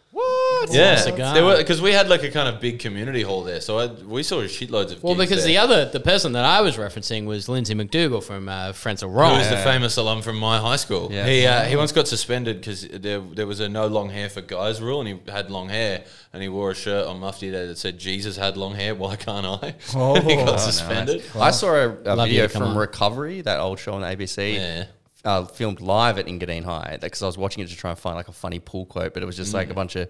What? 0.70 0.74
Yeah, 0.78 0.96
cigar. 0.96 1.34
they 1.34 1.42
were 1.42 1.58
because 1.58 1.82
we 1.82 1.92
had 1.92 2.08
like 2.10 2.24
a 2.24 2.32
kind 2.32 2.48
of 2.54 2.62
big 2.62 2.80
community 2.80 3.22
hall 3.22 3.44
there, 3.44 3.62
so 3.62 3.80
I, 3.80 3.88
we 3.88 4.24
saw 4.24 4.40
a 4.40 4.46
shitloads 4.46 4.92
of. 4.94 5.04
Well, 5.04 5.16
gigs 5.16 5.30
because 5.30 5.44
there. 5.44 5.54
the 5.54 5.58
other 5.58 5.86
the 5.90 6.00
person 6.00 6.32
that 6.34 6.46
I 6.46 6.62
was 6.62 6.78
referencing 6.78 7.26
was 7.26 7.50
Lindsay 7.50 7.76
McDougall 7.76 8.24
from 8.24 8.48
uh, 8.50 8.72
Frenzal 8.72 9.14
Rhomb. 9.14 9.36
Who 9.36 9.42
is 9.42 9.50
the 9.50 9.58
famous 9.58 9.98
alum 9.98 10.22
from 10.22 10.38
my 10.38 10.58
high 10.60 10.78
school? 10.78 11.10
Yeah. 11.12 11.26
He 11.26 11.46
uh, 11.46 11.64
he 11.66 11.76
once 11.76 11.92
got 11.92 12.08
suspended 12.08 12.58
because 12.62 12.88
there 12.88 13.20
there 13.20 13.48
was 13.48 13.60
a 13.60 13.68
no 13.70 13.88
long 13.88 14.10
hair 14.10 14.30
for 14.30 14.42
guys 14.42 14.82
rule, 14.82 15.02
and 15.02 15.08
he 15.10 15.32
had 15.32 15.52
long 15.52 15.70
hair, 15.70 16.04
and 16.32 16.42
he 16.42 16.50
wore 16.50 16.72
a 16.72 16.76
shirt 16.76 17.06
on 17.08 17.20
Mufti 17.20 17.52
Day 17.52 17.68
that 17.68 17.78
said 17.78 17.98
Jesus 17.98 18.38
had 18.38 18.56
long 18.58 18.76
hair. 18.76 18.96
Why 18.96 19.16
can't 19.16 19.46
I? 19.46 19.76
Oh, 19.96 20.20
he 20.22 20.36
got 20.36 20.46
nice. 20.46 20.64
suspended. 20.66 21.24
I 21.36 21.52
saw 21.52 21.74
a, 21.76 21.90
a 21.90 22.16
video 22.24 22.44
you, 22.44 22.48
from 22.50 22.64
on. 22.64 22.78
Recovery, 22.78 23.42
that 23.42 23.60
old 23.60 23.80
show 23.80 23.94
on 23.94 24.02
ABC. 24.02 24.56
Yeah. 24.56 24.86
Uh, 25.26 25.46
filmed 25.46 25.80
live 25.80 26.18
at 26.18 26.26
Engadine 26.26 26.66
High 26.66 26.98
because 27.00 27.24
I 27.24 27.26
was 27.28 27.38
watching 27.38 27.64
it 27.64 27.70
to 27.70 27.76
try 27.78 27.92
and 27.92 27.98
find 27.98 28.18
like 28.18 28.28
a 28.28 28.34
funny 28.34 28.60
pool 28.60 28.86
quote, 28.86 29.14
but 29.14 29.24
it 29.24 29.26
was 29.26 29.38
just 29.38 29.52
Mm. 29.52 29.56
like 29.56 29.70
a 29.70 29.74
bunch 29.74 29.96
of 29.96 30.10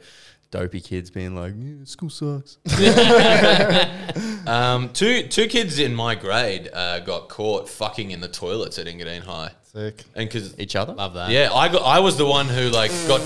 dopey 0.53 0.79
kids 0.79 1.09
being 1.09 1.35
like, 1.35 1.53
yeah, 1.57 1.83
"School 1.83 2.09
sucks." 2.11 2.57
Um, 4.45 4.89
two 4.89 5.23
two 5.29 5.47
kids 5.47 5.79
in 5.79 5.95
my 5.95 6.15
grade 6.15 6.69
uh, 6.73 6.99
got 6.99 7.29
caught 7.29 7.69
fucking 7.69 8.11
in 8.11 8.19
the 8.19 8.27
toilets 8.27 8.77
at 8.77 8.87
Engadine 8.87 9.23
High, 9.23 9.51
Sick. 9.63 10.03
and 10.15 10.27
because 10.27 10.59
Each 10.59 10.75
other. 10.75 10.93
Love 10.93 11.13
that. 11.13 11.29
Yeah, 11.31 11.49
I 11.53 11.69
got. 11.69 11.81
I 11.83 11.99
was 11.99 12.17
the 12.17 12.25
one 12.25 12.47
who 12.47 12.69
like 12.69 12.91
got. 13.07 13.21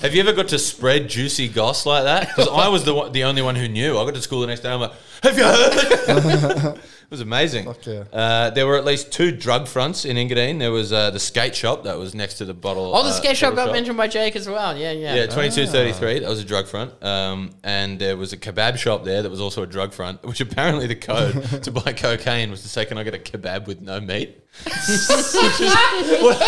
Have 0.00 0.14
you 0.14 0.20
ever 0.22 0.32
got 0.32 0.48
to 0.48 0.58
spread 0.58 1.08
juicy 1.10 1.48
goss 1.48 1.84
like 1.84 2.04
that? 2.04 2.28
Because 2.28 2.48
I 2.48 2.68
was 2.68 2.84
the 2.84 2.94
one, 2.94 3.12
the 3.12 3.24
only 3.24 3.42
one 3.42 3.54
who 3.54 3.68
knew. 3.68 3.98
I 3.98 4.04
got 4.06 4.14
to 4.14 4.22
school 4.22 4.40
the 4.40 4.46
next 4.46 4.60
day. 4.60 4.70
I'm 4.72 4.80
like, 4.80 4.92
have 5.22 5.36
you 5.36 5.44
heard? 5.44 6.78
it 7.12 7.16
was 7.16 7.20
amazing. 7.20 7.66
Fuck 7.66 7.84
yeah. 7.84 8.04
Uh, 8.10 8.48
there 8.48 8.66
were 8.66 8.78
at 8.78 8.86
least 8.86 9.12
two 9.12 9.32
drug 9.32 9.68
fronts 9.68 10.06
in 10.06 10.16
Engadine. 10.16 10.58
There 10.58 10.72
was 10.72 10.94
uh, 10.94 11.10
the 11.10 11.20
skate 11.20 11.54
shop 11.54 11.84
that 11.84 11.98
was 11.98 12.14
next 12.14 12.38
to 12.38 12.46
the 12.46 12.54
bottle. 12.54 12.96
Oh, 12.96 13.02
the 13.02 13.10
uh, 13.10 13.12
skate 13.12 13.36
shop 13.36 13.54
bottle 13.54 13.66
got 13.66 13.72
mentioned 13.74 13.98
by 13.98 14.08
Jake 14.08 14.34
as 14.34 14.48
well. 14.48 14.74
Yeah, 14.74 14.92
yeah. 14.92 15.14
Yeah, 15.16 15.26
twenty 15.26 15.50
two 15.50 15.66
thirty 15.66 15.92
three. 15.92 16.20
That 16.20 16.30
was 16.30 16.40
a 16.40 16.44
drug 16.44 16.68
front, 16.68 16.90
um, 17.04 17.50
and 17.62 17.98
there 17.98 18.16
was 18.16 18.32
a 18.32 18.38
kebab 18.38 18.78
shop 18.78 19.04
there 19.04 19.20
that 19.20 19.28
was 19.28 19.42
also 19.42 19.62
a 19.62 19.66
drug 19.66 19.92
front. 19.92 20.22
Which 20.26 20.40
apparently 20.40 20.86
the 20.86 20.96
code 20.96 21.34
to 21.64 21.70
buy 21.70 21.92
cocaine 21.92 22.50
was 22.50 22.62
to 22.62 22.70
say, 22.70 22.86
"Can 22.86 22.96
I 22.96 23.02
get 23.02 23.14
a 23.14 23.18
kebab 23.18 23.66
with 23.66 23.82
no 23.82 24.00
meat?" 24.00 24.41
what, 24.62 26.38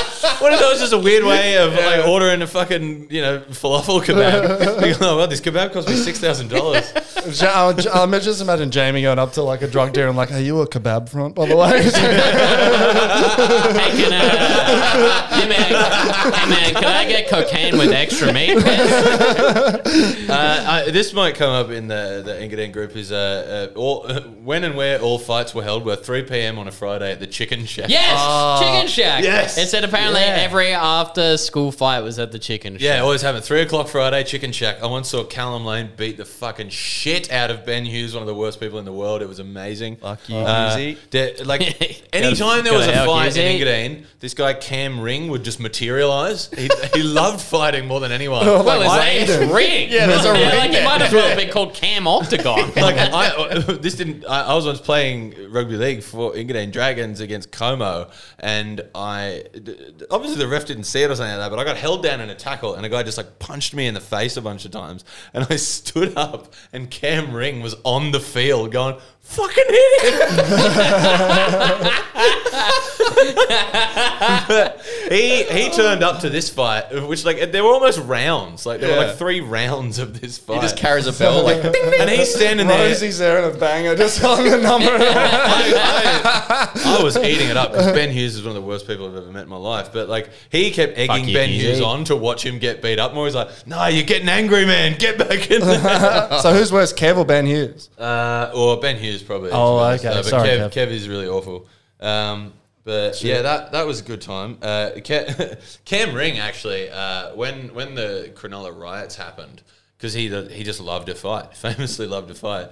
what 0.40 0.52
if 0.52 0.60
that 0.60 0.68
was 0.70 0.78
just 0.78 0.92
a 0.92 0.98
weird 0.98 1.24
way 1.24 1.56
of 1.56 1.72
like 1.72 2.06
ordering 2.06 2.42
a 2.42 2.46
fucking 2.46 3.06
you 3.10 3.22
know 3.22 3.40
falafel 3.50 4.02
kebab? 4.02 4.84
You 4.84 4.94
go, 4.94 5.14
oh, 5.14 5.16
well, 5.16 5.26
this 5.26 5.40
kebab 5.40 5.72
cost 5.72 5.88
me 5.88 5.94
six 5.94 6.18
thousand 6.18 6.48
dollars. 6.48 6.92
I'll, 7.42 7.74
I'll 7.92 8.20
just 8.20 8.42
imagine 8.42 8.70
Jamie 8.70 9.00
going 9.02 9.18
up 9.18 9.32
to 9.32 9.42
like 9.42 9.62
a 9.62 9.66
drug 9.66 9.94
dealer 9.94 10.08
and 10.08 10.16
like, 10.16 10.30
"Are 10.32 10.38
you 10.38 10.60
a 10.60 10.68
kebab 10.68 11.08
front, 11.08 11.34
by 11.34 11.46
the 11.46 11.56
way?" 11.56 11.82
Hey, 11.84 11.90
can, 13.90 14.12
uh, 14.12 15.28
hey, 15.28 15.48
man, 15.48 15.64
hey 16.34 16.48
man, 16.50 16.74
can 16.74 16.84
I 16.84 17.04
get 17.08 17.28
cocaine 17.28 17.78
with 17.78 17.90
extra 17.90 18.32
meat? 18.32 18.54
Uh, 20.34 20.64
I, 20.66 20.90
this 20.90 21.12
might 21.12 21.34
come 21.36 21.50
up 21.50 21.70
in 21.70 21.86
the 21.86 22.22
the 22.24 22.32
Engadine 22.32 22.72
group. 22.72 22.96
Is 22.96 23.12
uh, 23.12 23.70
uh, 23.72 23.78
all 23.78 24.08
when 24.42 24.64
and 24.64 24.74
where 24.76 24.98
all 25.00 25.18
fights 25.18 25.54
were 25.54 25.62
held 25.62 25.84
were 25.84 25.94
three 25.96 26.22
p.m. 26.22 26.58
on 26.58 26.66
a 26.66 26.72
Friday 26.72 27.12
at 27.12 27.20
the 27.20 27.26
Chicken 27.26 27.64
Shack. 27.66 27.88
Yes, 27.94 28.60
Chicken 28.60 28.88
Shack. 28.88 29.22
yes. 29.22 29.58
It 29.58 29.68
said 29.68 29.84
apparently 29.84 30.20
Yeah. 30.20 30.36
every 30.46 30.72
after 30.72 31.36
school 31.36 31.70
fight 31.72 32.00
was 32.00 32.18
at 32.18 32.32
the 32.32 32.38
Chicken 32.38 32.74
Shack. 32.74 32.82
Yeah, 32.82 33.00
always 33.00 33.22
happen. 33.22 33.40
Three 33.40 33.60
o'clock 33.62 33.88
Friday, 33.88 34.24
Chicken 34.24 34.52
Shack. 34.52 34.82
I 34.82 34.86
once 34.86 35.08
saw 35.08 35.24
Callum 35.24 35.64
Lane 35.64 35.90
beat 35.96 36.16
the 36.16 36.24
fucking 36.24 36.70
shit 36.70 37.30
out 37.32 37.50
of 37.50 37.64
Ben 37.64 37.84
Hughes, 37.84 38.14
one 38.14 38.22
of 38.22 38.26
the 38.26 38.34
worst 38.34 38.60
people 38.60 38.78
in 38.78 38.84
the 38.84 38.92
world. 38.92 39.22
It 39.22 39.28
was 39.28 39.38
amazing. 39.38 39.96
Fuck 39.96 40.28
you, 40.28 40.36
Uh, 40.36 40.76
Hughesy. 40.76 40.96
there- 41.10 41.32
like 41.44 41.62
anytime 42.12 42.64
there 42.64 42.72
was 42.72 42.86
gotta 42.86 42.92
a 42.92 42.94
help 42.94 43.08
fight 43.10 43.36
in 43.36 43.58
Hughesy. 43.60 43.60
Engadine, 43.64 44.04
this 44.20 44.34
guy 44.34 44.54
Cam 44.54 45.00
Ring 45.00 45.28
would 45.28 45.44
just 45.44 45.60
materialize. 45.60 46.48
He, 46.56 46.68
he 46.94 47.02
loved 47.02 47.40
fighting 47.40 47.86
more 47.86 48.00
than 48.00 48.12
anyone. 48.12 48.44
Well, 48.64 48.80
it's, 48.80 48.88
Like 48.88 48.98
like, 49.00 49.28
it's 49.28 49.52
ring. 49.52 49.88
Yeah, 49.90 50.06
there's 50.06 50.24
a 50.24 50.32
ring 50.32 50.42
Like 50.42 50.72
there. 50.72 50.82
it 50.82 50.84
might 50.84 51.02
as 51.02 51.12
well 51.12 51.28
have 51.28 51.36
been 51.36 51.50
called 51.56 51.74
Cam 51.74 52.06
Octagon. 52.06 52.72
like 52.76 52.96
I, 52.96 53.58
this 53.80 53.94
didn't. 53.94 54.24
I, 54.26 54.42
I 54.42 54.54
was 54.54 54.64
once 54.64 54.80
playing 54.80 55.34
rugby 55.50 55.76
league 55.76 56.02
for 56.02 56.32
Engadine 56.32 56.72
Dragons 56.72 57.20
against 57.20 57.50
Como, 57.52 57.83
and 58.38 58.82
I 58.94 59.44
obviously 60.10 60.38
the 60.38 60.48
ref 60.48 60.66
didn't 60.66 60.84
see 60.84 61.02
it 61.02 61.10
or 61.10 61.16
something 61.16 61.30
like 61.30 61.44
that, 61.44 61.50
but 61.50 61.58
I 61.58 61.64
got 61.64 61.76
held 61.76 62.02
down 62.02 62.20
in 62.20 62.30
a 62.30 62.34
tackle, 62.34 62.74
and 62.74 62.84
a 62.84 62.88
guy 62.88 63.02
just 63.02 63.18
like 63.18 63.38
punched 63.38 63.74
me 63.74 63.86
in 63.86 63.94
the 63.94 64.00
face 64.00 64.36
a 64.36 64.42
bunch 64.42 64.64
of 64.64 64.70
times, 64.70 65.04
and 65.32 65.46
I 65.50 65.56
stood 65.74 66.16
up, 66.16 66.52
and 66.72 66.90
Cam 66.90 67.32
Ring 67.32 67.60
was 67.62 67.74
on 67.84 68.12
the 68.12 68.20
field 68.20 68.72
going. 68.72 68.96
Fucking 69.20 69.64
hit 69.66 70.02
him! 70.02 70.36
he 75.14 75.44
he 75.44 75.70
turned 75.70 76.02
up 76.02 76.20
to 76.20 76.28
this 76.30 76.50
fight, 76.50 76.84
which 77.08 77.24
like 77.24 77.52
there 77.52 77.62
were 77.64 77.70
almost 77.72 77.98
rounds. 78.00 78.66
Like 78.66 78.80
there 78.80 78.90
were 78.90 78.96
Yeah. 79.02 79.06
like 79.08 79.16
three 79.16 79.40
rounds 79.40 79.98
of 79.98 80.20
this 80.20 80.38
fight. 80.38 80.56
He 80.56 80.60
just 80.60 80.76
carries 80.76 81.06
a 81.06 81.12
bell 81.12 81.42
like 81.44 81.62
ding, 81.62 81.72
ding. 81.72 82.00
and 82.00 82.10
he's 82.10 82.34
standing 82.34 82.66
there. 82.66 82.88
Rosie's 82.88 83.18
there 83.18 83.38
in 83.38 83.54
a 83.54 83.58
banger, 83.58 83.94
just 83.96 84.22
on 84.24 84.44
the 84.44 84.58
number. 84.58 84.90
I, 84.90 86.70
I- 86.74 86.98
I 86.98 87.02
was 87.02 87.16
eating 87.16 87.48
it 87.48 87.56
up 87.56 87.70
because 87.72 87.92
Ben 87.92 88.10
Hughes 88.10 88.36
is 88.36 88.42
one 88.42 88.50
of 88.56 88.62
the 88.62 88.66
worst 88.68 88.86
people 88.86 89.06
I've 89.08 89.16
ever 89.16 89.30
met 89.32 89.44
in 89.44 89.48
my 89.48 89.56
life. 89.56 89.90
But 89.92 90.08
like 90.08 90.30
he 90.50 90.70
kept 90.70 90.98
egging 90.98 91.28
you, 91.28 91.34
Ben 91.34 91.48
Hughesy. 91.48 91.60
Hughes 91.60 91.80
on 91.80 92.04
to 92.04 92.16
watch 92.16 92.44
him 92.44 92.58
get 92.58 92.82
beat 92.82 92.98
up 92.98 93.14
more. 93.14 93.26
He's 93.26 93.34
like, 93.34 93.48
"No, 93.66 93.86
you're 93.86 94.04
getting 94.04 94.28
angry, 94.28 94.66
man. 94.66 94.96
Get 94.98 95.18
back 95.18 95.50
in 95.50 95.60
there." 95.60 96.38
so 96.40 96.52
who's 96.52 96.72
worse, 96.72 96.92
Kev 96.92 97.16
or 97.16 97.24
Ben 97.24 97.46
Hughes? 97.46 97.90
Uh, 97.98 98.50
or 98.54 98.78
Ben 98.80 98.96
Hughes 98.96 99.22
probably. 99.22 99.50
to 99.50 99.56
Oh, 99.56 99.76
honest. 99.78 100.04
okay. 100.04 100.12
Uh, 100.14 100.22
but 100.22 100.24
Sorry, 100.28 100.48
Kev, 100.48 100.70
Kev. 100.70 100.86
Kev 100.88 100.90
is 100.90 101.08
really 101.08 101.28
awful. 101.28 101.66
Um, 102.00 102.52
but 102.84 103.22
yeah, 103.24 103.40
that 103.40 103.72
that 103.72 103.86
was 103.86 104.00
a 104.00 104.04
good 104.04 104.20
time. 104.20 104.58
Uh, 104.60 104.90
Cam, 105.02 105.26
Cam 105.86 106.14
Ring 106.14 106.38
actually, 106.38 106.90
uh, 106.90 107.34
when 107.34 107.74
when 107.74 107.94
the 107.94 108.30
Cronulla 108.34 108.78
riots 108.78 109.16
happened, 109.16 109.62
because 109.96 110.12
he 110.12 110.28
he 110.48 110.62
just 110.62 110.80
loved 110.80 111.06
to 111.06 111.14
fight, 111.14 111.56
famously 111.56 112.06
loved 112.06 112.28
to 112.28 112.34
fight. 112.34 112.68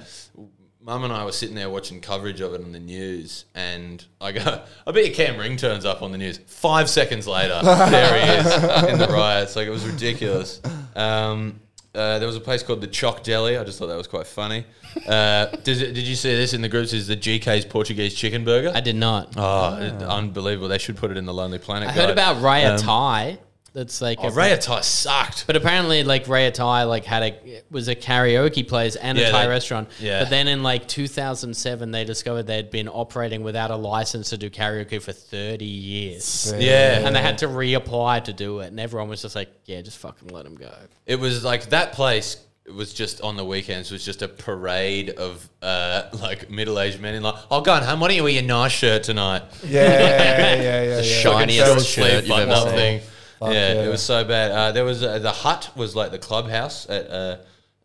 Mum 0.84 1.04
and 1.04 1.12
I 1.12 1.24
were 1.24 1.32
sitting 1.32 1.54
there 1.54 1.70
watching 1.70 2.00
coverage 2.00 2.40
of 2.40 2.54
it 2.54 2.60
on 2.60 2.72
the 2.72 2.80
news, 2.80 3.46
and 3.54 4.04
I 4.20 4.32
go, 4.32 4.40
"I 4.86 4.92
bet 4.92 5.06
you 5.06 5.14
Cam 5.14 5.38
Ring 5.38 5.56
turns 5.56 5.86
up 5.86 6.02
on 6.02 6.12
the 6.12 6.18
news." 6.18 6.38
Five 6.46 6.90
seconds 6.90 7.26
later, 7.26 7.58
there 7.62 8.20
he 8.20 8.32
is 8.38 8.92
in 8.92 8.98
the 8.98 9.08
riots. 9.08 9.56
Like 9.56 9.66
it 9.66 9.70
was 9.70 9.86
ridiculous. 9.86 10.60
Um, 10.94 11.61
uh, 11.94 12.18
there 12.18 12.26
was 12.26 12.36
a 12.36 12.40
place 12.40 12.62
called 12.62 12.80
the 12.80 12.86
Choc 12.86 13.22
Deli. 13.22 13.56
I 13.58 13.64
just 13.64 13.78
thought 13.78 13.88
that 13.88 13.96
was 13.96 14.06
quite 14.06 14.26
funny. 14.26 14.64
Uh, 15.06 15.46
does 15.64 15.80
it, 15.82 15.92
did 15.94 16.06
you 16.06 16.14
see 16.14 16.34
this 16.34 16.54
in 16.54 16.62
the 16.62 16.68
groups? 16.68 16.92
Is 16.92 17.06
the 17.06 17.16
GK's 17.16 17.64
Portuguese 17.64 18.14
chicken 18.14 18.44
burger? 18.44 18.72
I 18.74 18.80
did 18.80 18.96
not. 18.96 19.34
Oh, 19.36 19.76
it- 19.80 20.02
unbelievable! 20.02 20.68
They 20.68 20.78
should 20.78 20.96
put 20.96 21.10
it 21.10 21.16
in 21.16 21.26
the 21.26 21.34
Lonely 21.34 21.58
Planet. 21.58 21.88
I 21.88 21.92
heard 21.92 22.06
guide. 22.06 22.10
about 22.10 22.36
Raya 22.36 22.72
Um, 22.72 22.78
Thai. 22.78 23.38
That's 23.74 24.02
like 24.02 24.18
Oh, 24.20 24.28
a- 24.28 24.30
Rayatai 24.30 24.82
sucked. 24.84 25.46
But 25.46 25.56
apparently, 25.56 26.04
like 26.04 26.26
Raya 26.26 26.52
Thai, 26.52 26.82
like 26.84 27.06
had 27.06 27.22
a 27.22 27.62
was 27.70 27.88
a 27.88 27.94
karaoke 27.96 28.68
place 28.68 28.96
and 28.96 29.16
Yeah, 29.16 29.28
a 29.28 29.30
Thai 29.30 29.42
they- 29.44 29.48
restaurant. 29.48 29.88
yeah. 29.98 30.20
But 30.20 30.28
then 30.30 30.46
in 30.46 30.62
like 30.62 30.86
2007, 30.86 31.90
they 31.90 32.04
discovered 32.04 32.42
they'd 32.46 32.70
been 32.70 32.88
operating 32.88 33.42
without 33.42 33.70
a 33.70 33.76
license 33.76 34.28
to 34.30 34.36
do 34.36 34.50
karaoke 34.50 35.00
for 35.00 35.12
30 35.12 35.64
years, 35.64 36.52
Yeah, 36.58 37.06
and 37.06 37.16
they 37.16 37.20
had 37.22 37.38
to 37.38 37.48
reapply 37.48 38.24
to 38.24 38.32
do 38.34 38.60
it. 38.60 38.66
And 38.66 38.78
everyone 38.78 39.08
was 39.08 39.22
just 39.22 39.34
like, 39.34 39.48
"Yeah, 39.64 39.80
just 39.80 39.96
fucking 39.98 40.28
let 40.28 40.44
them 40.44 40.54
go." 40.56 40.70
It 41.06 41.16
was 41.18 41.42
like 41.42 41.70
that 41.70 41.92
place 41.92 42.36
was 42.72 42.92
just 42.92 43.20
on 43.22 43.36
the 43.36 43.44
weekends 43.44 43.90
was 43.90 44.04
just 44.04 44.22
a 44.22 44.28
parade 44.28 45.10
of 45.10 45.48
uh, 45.62 46.02
like 46.20 46.48
middle 46.50 46.78
aged 46.78 47.00
men 47.00 47.14
in 47.14 47.22
like, 47.22 47.34
oh, 47.50 47.60
go 47.60 47.72
on, 47.72 47.82
home. 47.82 48.00
Why 48.00 48.08
don't 48.08 48.16
you 48.16 48.22
wear 48.22 48.32
your 48.32 48.42
nice 48.44 48.70
shirt 48.72 49.02
tonight? 49.02 49.42
Yeah, 49.66 49.80
yeah, 49.82 49.98
yeah, 49.98 50.56
yeah. 50.62 50.96
The 50.96 51.04
yeah. 51.04 51.20
shiniest 51.22 51.88
shirt 51.88 52.24
you've 52.24 52.38
ever 52.38 52.52
up 52.52 52.68
seen. 52.68 52.76
thing. 52.76 53.00
Fuck 53.44 53.52
yeah, 53.54 53.74
yeah. 53.74 53.82
it 53.84 53.88
was 53.88 54.02
so 54.02 54.24
bad. 54.24 54.50
Uh, 54.52 54.72
there 54.72 54.84
was 54.84 55.02
uh, 55.02 55.18
the 55.18 55.30
hut 55.32 55.70
was 55.76 55.94
like 55.96 56.10
the 56.10 56.18
clubhouse 56.18 56.88
at 56.88 57.10
uh, 57.10 57.36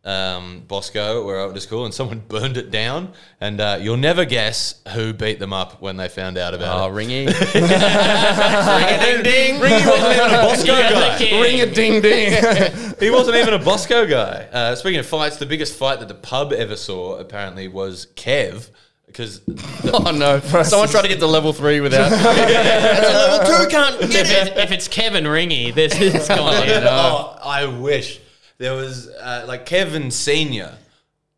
um, 0.07 0.63
Bosco 0.67 1.25
where 1.25 1.39
I 1.41 1.43
went 1.43 1.55
to 1.55 1.61
school, 1.61 1.85
and 1.85 1.93
someone 1.93 2.19
burned 2.27 2.57
it 2.57 2.71
down. 2.71 3.13
And 3.41 3.59
uh, 3.59 3.77
you'll 3.81 3.97
never 3.97 4.23
guess 4.25 4.81
who 4.93 5.13
beat 5.13 5.39
them 5.39 5.53
up 5.53 5.81
when 5.81 5.97
they 5.97 6.07
found 6.09 6.37
out 6.37 6.53
about 6.53 6.79
Oh, 6.79 6.85
it. 6.85 6.89
Oh, 6.89 6.95
Ringy. 6.95 7.25
Ring 7.57 8.89
a 8.91 9.03
ding, 9.03 9.23
ding. 9.23 9.55
Ringy 9.61 9.85
wasn't 9.85 10.13
even 10.15 10.33
a 10.33 10.41
Bosco 10.47 10.73
You're 10.73 10.89
guy. 10.89 11.41
Ring 11.41 11.61
a 11.61 11.65
ding 11.73 12.01
ding. 12.01 12.93
He 12.99 13.09
wasn't 13.09 13.37
even 13.37 13.53
a 13.53 13.59
Bosco 13.59 14.05
guy. 14.07 14.47
Uh, 14.51 14.75
speaking 14.75 14.99
of 14.99 15.05
fights, 15.05 15.37
the 15.37 15.45
biggest 15.45 15.77
fight 15.77 15.99
that 15.99 16.07
the 16.07 16.15
pub 16.15 16.53
ever 16.53 16.75
saw 16.75 17.17
apparently 17.17 17.67
was 17.67 18.07
Kev. 18.15 18.69
Because 19.07 19.41
oh 19.93 20.11
no! 20.11 20.39
Someone 20.63 20.89
tried 20.89 21.03
to 21.03 21.07
get 21.07 21.19
to 21.19 21.27
level 21.27 21.53
three 21.53 21.79
without. 21.79 22.09
That's 22.11 23.09
a 23.09 23.13
level 23.13 23.63
two, 23.65 23.69
can't 23.69 24.01
if, 24.01 24.11
it's, 24.13 24.57
if 24.57 24.71
it's 24.71 24.87
Kevin 24.87 25.23
Ringy, 25.23 25.73
this 25.73 25.99
is 25.99 26.27
going 26.27 26.69
in. 26.69 26.83
oh, 26.83 27.37
I 27.43 27.65
wish 27.65 28.19
there 28.57 28.73
was 28.73 29.07
uh, 29.07 29.45
like 29.47 29.65
Kevin 29.65 30.11
Senior, 30.11 30.77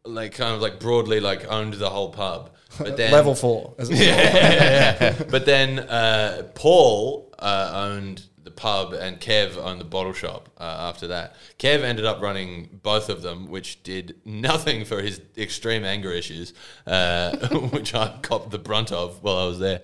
like 0.04 0.34
kind 0.34 0.56
of 0.56 0.62
like 0.62 0.80
broadly 0.80 1.20
like 1.20 1.50
owned 1.50 1.76
the 1.76 1.90
whole 1.90 2.10
pub. 2.10 2.52
But 2.78 2.98
then 2.98 3.12
Level 3.12 3.36
four. 3.36 3.76
yeah. 3.88 5.16
But 5.30 5.46
then 5.46 5.80
uh, 5.80 6.50
Paul 6.56 7.34
uh, 7.40 7.72
owned 7.74 8.24
the 8.24 8.29
pub 8.60 8.92
and 8.94 9.20
Kev 9.20 9.58
owned 9.58 9.80
the 9.80 9.86
bottle 9.86 10.12
shop 10.12 10.50
uh, 10.58 10.64
after 10.64 11.08
that. 11.08 11.36
Kev 11.58 11.82
ended 11.82 12.06
up 12.06 12.22
running 12.22 12.80
both 12.84 13.10
of 13.10 13.22
them, 13.22 13.50
which 13.50 13.82
did 13.84 14.16
nothing 14.26 14.84
for 14.84 15.02
his 15.02 15.22
extreme 15.38 15.86
anger 15.86 16.12
issues, 16.12 16.54
uh, 16.86 17.48
which 17.72 17.96
I 17.96 18.18
copped 18.22 18.52
the 18.52 18.60
brunt 18.60 18.92
of 18.92 19.24
while 19.24 19.38
I 19.38 19.46
was 19.46 19.60
there. 19.60 19.82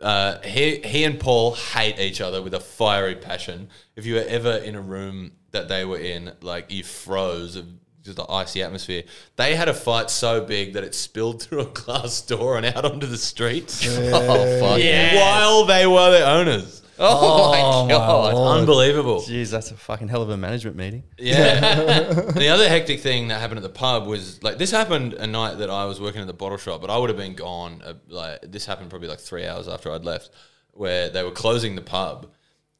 Uh, 0.00 0.40
he, 0.42 0.80
he 0.80 1.04
and 1.04 1.20
Paul 1.20 1.54
hate 1.54 2.00
each 2.00 2.20
other 2.20 2.42
with 2.42 2.52
a 2.52 2.60
fiery 2.60 3.14
passion. 3.14 3.68
If 3.94 4.04
you 4.04 4.16
were 4.16 4.26
ever 4.26 4.56
in 4.56 4.74
a 4.74 4.80
room 4.80 5.32
that 5.52 5.68
they 5.68 5.84
were 5.84 5.98
in, 5.98 6.32
like 6.42 6.70
you 6.70 6.82
froze 6.82 7.54
of 7.54 7.66
just 8.02 8.16
the 8.16 8.30
icy 8.30 8.62
atmosphere. 8.62 9.02
They 9.36 9.54
had 9.56 9.68
a 9.68 9.74
fight 9.74 10.10
so 10.10 10.40
big 10.40 10.74
that 10.74 10.84
it 10.84 10.94
spilled 10.94 11.42
through 11.44 11.60
a 11.60 11.66
glass 11.66 12.22
door 12.22 12.56
and 12.56 12.66
out 12.66 12.84
onto 12.84 13.06
the 13.06 13.18
street 13.18 13.76
oh 13.88 14.60
fuck! 14.60 14.80
Yeah. 14.80 15.16
while 15.16 15.64
they 15.64 15.86
were 15.86 16.10
the 16.10 16.26
owners. 16.26 16.82
Oh, 16.98 17.84
my 17.86 17.90
god! 17.90 18.34
Lord. 18.34 18.58
Unbelievable. 18.60 19.20
Jeez, 19.20 19.50
that's 19.50 19.70
a 19.70 19.74
fucking 19.74 20.08
hell 20.08 20.22
of 20.22 20.30
a 20.30 20.36
management 20.36 20.76
meeting. 20.76 21.04
Yeah. 21.18 22.00
the 22.10 22.48
other 22.48 22.68
hectic 22.68 23.00
thing 23.00 23.28
that 23.28 23.40
happened 23.40 23.58
at 23.58 23.62
the 23.62 23.68
pub 23.68 24.06
was 24.06 24.42
like 24.42 24.58
this 24.58 24.70
happened 24.70 25.12
a 25.14 25.26
night 25.26 25.58
that 25.58 25.68
I 25.70 25.84
was 25.84 26.00
working 26.00 26.20
at 26.20 26.26
the 26.26 26.32
bottle 26.32 26.58
shop, 26.58 26.80
but 26.80 26.90
I 26.90 26.96
would 26.96 27.10
have 27.10 27.18
been 27.18 27.34
gone. 27.34 27.82
Uh, 27.84 27.94
like 28.08 28.40
this 28.42 28.64
happened 28.66 28.90
probably 28.90 29.08
like 29.08 29.20
three 29.20 29.46
hours 29.46 29.68
after 29.68 29.92
I'd 29.92 30.04
left, 30.04 30.30
where 30.72 31.10
they 31.10 31.22
were 31.22 31.30
closing 31.32 31.74
the 31.74 31.82
pub, 31.82 32.28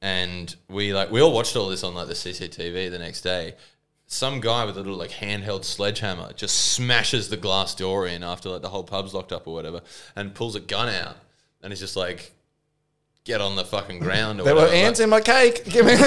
and 0.00 0.54
we 0.68 0.94
like 0.94 1.10
we 1.10 1.20
all 1.20 1.32
watched 1.32 1.56
all 1.56 1.68
this 1.68 1.84
on 1.84 1.94
like 1.94 2.08
the 2.08 2.14
CCTV 2.14 2.90
the 2.90 2.98
next 2.98 3.20
day. 3.20 3.54
Some 4.08 4.40
guy 4.40 4.64
with 4.64 4.76
a 4.76 4.80
little 4.80 4.96
like 4.96 5.10
handheld 5.10 5.64
sledgehammer 5.64 6.32
just 6.32 6.72
smashes 6.72 7.28
the 7.28 7.36
glass 7.36 7.74
door 7.74 8.06
in 8.06 8.22
after 8.22 8.48
like 8.48 8.62
the 8.62 8.68
whole 8.68 8.84
pub's 8.84 9.12
locked 9.12 9.32
up 9.32 9.46
or 9.46 9.52
whatever, 9.52 9.82
and 10.14 10.34
pulls 10.34 10.54
a 10.54 10.60
gun 10.60 10.88
out, 10.88 11.16
and 11.62 11.70
he's 11.72 11.80
just 11.80 11.96
like. 11.96 12.32
Get 13.26 13.40
on 13.40 13.56
the 13.56 13.64
fucking 13.64 13.98
ground. 13.98 14.40
Or 14.40 14.44
There 14.44 14.54
were 14.54 14.60
whatever. 14.62 14.76
ants 14.86 15.00
in 15.00 15.10
my 15.10 15.20
cake. 15.20 15.64
Give 15.64 15.84
me. 15.84 15.94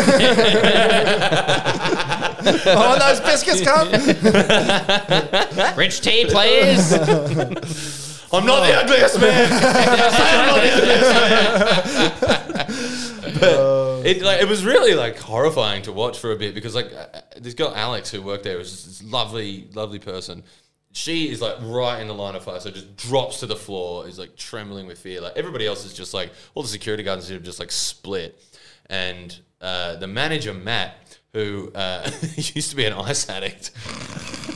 oh, 2.65 2.95
those 2.97 3.19
biscuits 3.19 3.59
come. 3.59 3.89
Rich 5.77 5.99
tea, 5.99 6.23
please. 6.29 6.93
I'm 8.31 8.45
not 8.45 8.65
the 8.65 8.73
ugliest 8.73 9.19
man. 9.19 9.51
I'm 9.51 10.47
not 10.47 10.61
the 10.61 10.71
ugliest 10.77 12.21
man. 12.21 13.33
but 13.41 14.05
it 14.05 14.21
like 14.21 14.41
it 14.41 14.47
was 14.47 14.63
really 14.63 14.93
like 14.93 15.17
horrifying 15.19 15.81
to 15.83 15.91
watch 15.91 16.19
for 16.19 16.31
a 16.31 16.37
bit 16.37 16.55
because 16.55 16.73
like 16.73 16.89
uh, 16.93 17.19
this 17.37 17.53
girl 17.53 17.73
Alex 17.75 18.11
who 18.11 18.21
worked 18.21 18.45
there 18.45 18.57
was 18.57 18.71
just 18.71 18.85
this 18.85 19.03
lovely, 19.03 19.67
lovely 19.73 19.99
person. 19.99 20.43
She 20.91 21.29
is 21.29 21.41
like 21.41 21.55
right 21.61 22.01
in 22.01 22.07
the 22.07 22.15
line 22.15 22.35
of 22.35 22.43
fire, 22.43 22.59
so 22.59 22.71
just 22.71 22.97
drops 22.97 23.41
to 23.41 23.45
the 23.45 23.55
floor, 23.55 24.07
is 24.07 24.17
like 24.17 24.35
trembling 24.35 24.87
with 24.87 24.97
fear. 24.97 25.21
Like 25.21 25.37
everybody 25.37 25.67
else 25.67 25.85
is 25.85 25.93
just 25.93 26.13
like 26.13 26.31
all 26.55 26.63
the 26.63 26.69
security 26.69 27.03
guards 27.03 27.29
have 27.29 27.43
just 27.43 27.59
like 27.59 27.71
split, 27.71 28.41
and 28.87 29.37
uh, 29.61 29.97
the 29.97 30.07
manager 30.07 30.53
Matt, 30.53 31.19
who 31.33 31.71
uh, 31.75 32.09
used 32.35 32.71
to 32.71 32.75
be 32.75 32.85
an 32.85 32.93
ice 32.93 33.29
addict, 33.29 33.71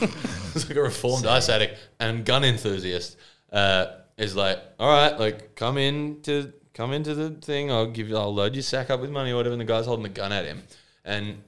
was 0.54 0.68
like 0.68 0.76
a 0.76 0.82
reformed 0.82 1.26
ice 1.26 1.48
addict 1.48 1.78
and 2.00 2.24
gun 2.24 2.42
enthusiast, 2.42 3.16
uh, 3.52 3.86
is 4.16 4.34
like, 4.34 4.58
all 4.80 4.88
right, 4.88 5.18
like 5.18 5.54
come 5.54 5.78
in 5.78 6.20
to 6.22 6.52
come 6.72 6.92
into 6.92 7.14
the 7.14 7.30
thing. 7.30 7.70
I'll 7.70 7.86
give 7.90 8.08
you, 8.08 8.16
I'll 8.16 8.34
load 8.34 8.54
your 8.54 8.62
sack 8.62 8.90
up 8.90 9.00
with 9.00 9.10
money 9.10 9.30
or 9.30 9.36
whatever. 9.36 9.52
And 9.52 9.60
the 9.60 9.66
guy's 9.66 9.86
holding 9.86 10.02
the 10.02 10.08
gun 10.08 10.32
at 10.32 10.44
him, 10.44 10.62
and 11.04 11.42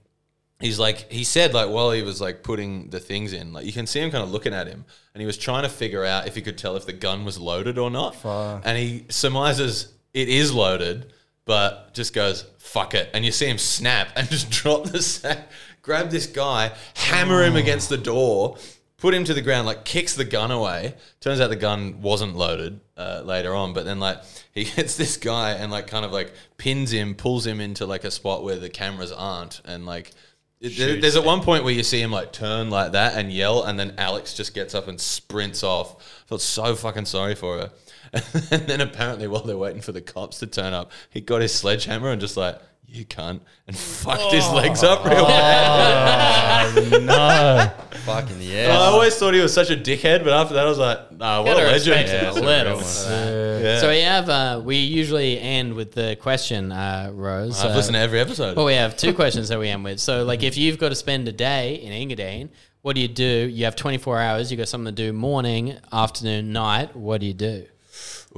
he's 0.61 0.79
like, 0.79 1.11
he 1.11 1.25
said 1.25 1.55
like 1.55 1.69
while 1.69 1.91
he 1.91 2.03
was 2.03 2.21
like 2.21 2.43
putting 2.43 2.91
the 2.91 3.01
things 3.01 3.33
in, 3.33 3.53
like 3.53 3.67
you 3.67 3.73
can 3.73 3.87
see 3.87 4.01
him 4.01 4.11
kind 4.11 4.23
of 4.23 4.31
looking 4.31 4.55
at 4.55 4.67
him, 4.67 4.85
and 5.15 5.21
he 5.21 5.27
was 5.27 5.37
trying 5.37 5.63
to 5.63 5.69
figure 5.69 6.05
out 6.05 6.27
if 6.27 6.35
he 6.35 6.43
could 6.43 6.59
tell 6.59 6.77
if 6.77 6.87
the 6.87 6.93
gun 6.93 7.25
was 7.25 7.39
loaded 7.39 7.79
or 7.79 7.91
not. 7.91 8.17
And 8.65 8.79
he 8.79 9.05
surmises 9.09 9.93
it 10.15 10.29
is 10.29 10.53
loaded, 10.53 11.13
but 11.45 11.93
just 11.95 12.15
goes 12.15 12.47
fuck 12.59 12.95
it, 12.95 13.11
and 13.15 13.25
you 13.25 13.33
see 13.33 13.47
him 13.47 13.59
snap 13.59 14.09
and 14.17 14.29
just 14.31 14.51
drop 14.51 14.85
the 14.85 15.03
sack, 15.03 15.51
grab 15.83 16.11
this 16.11 16.27
guy, 16.27 16.73
hammer 16.95 17.43
him 17.43 17.57
against 17.57 17.89
the 17.89 17.99
door. 17.99 18.57
Put 18.99 19.13
him 19.13 19.25
to 19.25 19.35
the 19.35 19.43
ground, 19.43 19.67
like 19.67 19.85
kicks 19.85 20.15
the 20.15 20.25
gun 20.25 20.51
away. 20.51 20.95
Turns 21.21 21.39
out 21.39 21.51
the 21.51 21.57
gun 21.57 22.01
wasn't 22.01 22.35
loaded 22.35 22.81
uh, 22.97 23.21
later 23.27 23.55
on, 23.55 23.75
but 23.75 23.85
then 23.85 24.01
like 24.01 24.23
he 24.53 24.65
gets 24.65 24.97
this 24.97 25.19
guy 25.19 25.53
and 25.53 25.71
like 25.71 25.87
kind 25.87 26.07
of 26.07 26.13
like 26.13 26.33
pins 26.57 26.93
him, 26.93 27.15
pulls 27.15 27.47
him 27.47 27.61
into 27.61 27.85
like 27.85 28.05
a 28.05 28.11
spot 28.11 28.43
where 28.43 28.57
the 28.57 28.71
cameras 28.71 29.13
aren't, 29.13 29.61
and 29.67 29.85
like 29.85 30.13
it- 30.61 31.01
there's 31.01 31.17
at 31.17 31.25
one 31.25 31.43
point 31.43 31.65
where 31.65 31.73
you 31.73 31.83
see 31.83 32.01
him 32.01 32.11
like 32.11 32.33
turn 32.33 32.71
like 32.71 32.93
that 32.93 33.15
and 33.15 33.33
yell, 33.33 33.63
and 33.65 33.79
then 33.79 33.95
Alex 33.99 34.35
just 34.35 34.55
gets 34.55 34.75
up 34.75 34.89
and 34.89 35.01
sprints 35.01 35.63
off. 35.63 35.97
I 35.97 36.29
Felt 36.29 36.41
so 36.43 36.75
fucking 36.75 37.05
sorry 37.07 37.35
for 37.35 37.59
her. 37.59 37.71
And 38.51 38.67
then 38.67 38.81
apparently, 38.81 39.27
while 39.29 39.43
they're 39.43 39.59
waiting 39.59 39.83
for 39.83 39.93
the 39.93 40.01
cops 40.01 40.39
to 40.39 40.47
turn 40.47 40.73
up, 40.73 40.91
he 41.11 41.21
got 41.21 41.43
his 41.43 41.53
sledgehammer 41.53 42.11
and 42.11 42.21
just 42.21 42.37
like, 42.37 42.59
you 42.97 43.05
cunt, 43.05 43.41
and 43.67 43.77
fucked 43.77 44.33
his 44.33 44.49
legs 44.51 44.83
up 44.83 45.05
real 45.05 45.25
bad. 45.27 47.03
no. 47.03 47.73
Fucking 48.07 48.41
yeah. 48.41 48.69
I 48.71 48.77
always 48.87 49.17
thought 49.17 49.35
he 49.35 49.41
was 49.41 49.53
such 49.53 49.71
a 49.71 49.77
dickhead, 49.77 50.23
but 50.23 50.33
after 50.33 50.55
that, 50.55 50.67
I 50.67 50.69
was 50.69 50.79
like, 50.79 51.11
nah, 51.13 51.43
what 51.43 51.53
a 51.57 51.61
Gotta 51.63 51.67
legend. 51.73 51.97
respect 51.97 52.09
him 52.09 52.15
Yeah, 52.23 52.27
a 52.27 52.29
it's 52.29 52.37
a 52.37 52.41
little. 52.41 52.65
real 52.73 52.77
one. 52.77 52.85
for 52.85 53.09
that. 53.09 53.63
Yeah. 53.65 53.81
So 53.81 53.89
we 53.89 54.01
have 54.03 54.29
uh, 54.29 54.61
we 54.65 54.77
usually 54.77 55.41
end 55.41 55.75
with 55.75 55.93
the 55.93 56.17
question, 56.21 56.71
uh, 56.73 57.11
Rose. 57.13 57.61
I've 57.61 57.73
uh, 57.73 57.75
listened 57.75 57.95
to 57.95 58.01
every 58.01 58.21
episode. 58.21 58.57
Well, 58.57 58.67
we 58.67 58.75
have 58.75 58.97
two 58.97 59.13
questions 59.13 59.49
that 59.49 59.59
we 59.59 59.69
end 59.69 59.83
with. 59.83 59.99
So, 59.99 60.25
like, 60.25 60.43
if 60.45 60.57
you've 60.57 60.79
got 60.79 60.91
to 60.91 60.95
spend 60.95 61.27
a 61.27 61.33
day 61.33 61.75
in 61.77 61.93
Engadine, 61.93 62.51
what 62.83 62.95
do 62.95 63.01
you 63.03 63.09
do? 63.09 63.25
You 63.25 63.65
have 63.65 63.75
24 63.75 64.21
hours. 64.21 64.51
You 64.53 64.57
got 64.57 64.69
something 64.69 64.95
to 64.95 65.03
do 65.03 65.13
morning, 65.13 65.77
afternoon, 65.93 66.53
night. 66.53 66.95
What 66.95 67.21
do 67.21 67.27
you 67.27 67.35
do? 67.35 67.67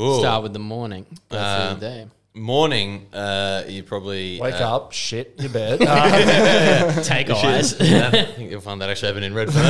Ooh. 0.00 0.20
Start 0.20 0.44
with 0.44 0.52
the 0.54 0.58
morning. 0.60 1.04
Go 1.28 1.36
through 1.36 1.74
the 1.74 1.80
day. 1.80 2.06
Morning, 2.38 3.06
uh, 3.12 3.64
you 3.66 3.82
probably 3.82 4.38
Wake 4.40 4.60
uh, 4.60 4.76
up, 4.76 4.92
shit 4.92 5.34
your 5.38 5.50
bed. 5.52 5.82
Uh, 5.82 7.02
Take 7.02 7.30
eyes. 7.30 7.78
Yeah, 7.88 8.10
I 8.12 8.24
think 8.26 8.50
you'll 8.50 8.60
find 8.60 8.80
that 8.80 8.88
actually 8.88 9.08
happened 9.08 9.24
in 9.24 9.34
Redfern. 9.34 9.62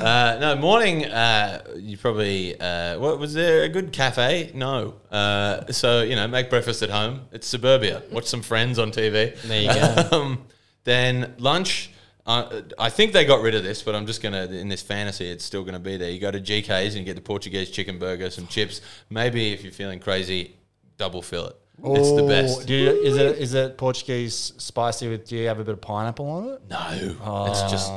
uh, 0.00 0.38
no, 0.40 0.54
morning. 0.56 1.06
Uh, 1.06 1.62
you 1.76 1.98
probably. 1.98 2.58
Uh, 2.60 2.98
what 3.00 3.18
was 3.18 3.34
there 3.34 3.64
a 3.64 3.68
good 3.68 3.92
cafe? 3.92 4.52
No. 4.54 4.94
Uh, 5.10 5.66
so 5.72 6.02
you 6.02 6.14
know, 6.14 6.28
make 6.28 6.50
breakfast 6.50 6.82
at 6.82 6.90
home. 6.90 7.22
It's 7.32 7.48
suburbia. 7.48 8.02
Watch 8.12 8.26
some 8.26 8.42
Friends 8.42 8.78
on 8.78 8.92
TV. 8.92 9.40
There 9.42 9.60
you 9.62 9.68
go. 9.68 10.08
Um, 10.16 10.46
then 10.84 11.34
lunch. 11.38 11.90
Uh, 12.26 12.62
I 12.78 12.90
think 12.90 13.12
they 13.12 13.24
got 13.24 13.40
rid 13.40 13.54
of 13.54 13.64
this, 13.64 13.82
but 13.82 13.94
I'm 13.94 14.06
just 14.06 14.22
gonna 14.22 14.44
in 14.44 14.68
this 14.68 14.82
fantasy, 14.82 15.28
it's 15.28 15.44
still 15.44 15.64
gonna 15.64 15.78
be 15.78 15.96
there. 15.96 16.10
You 16.10 16.20
go 16.20 16.30
to 16.30 16.40
GK's 16.40 16.94
and 16.94 16.98
you 16.98 17.04
get 17.04 17.16
the 17.16 17.22
Portuguese 17.22 17.70
chicken 17.70 17.98
burger, 17.98 18.30
some 18.30 18.46
chips. 18.46 18.80
Maybe 19.10 19.52
if 19.52 19.62
you're 19.62 19.72
feeling 19.72 20.00
crazy, 20.00 20.54
double 20.96 21.22
fill 21.22 21.46
it. 21.46 21.56
It's 21.84 22.10
the 22.10 22.22
oh, 22.22 22.28
best. 22.28 22.66
Do 22.66 22.74
you, 22.74 22.90
is 22.90 23.16
it 23.16 23.38
is 23.38 23.54
it 23.54 23.76
Portuguese 23.76 24.54
spicy 24.56 25.08
with? 25.08 25.28
Do 25.28 25.36
you 25.36 25.46
have 25.48 25.60
a 25.60 25.64
bit 25.64 25.74
of 25.74 25.80
pineapple 25.80 26.28
on 26.28 26.48
it? 26.48 26.62
No, 26.70 27.46
it's 27.50 27.70
just 27.70 27.92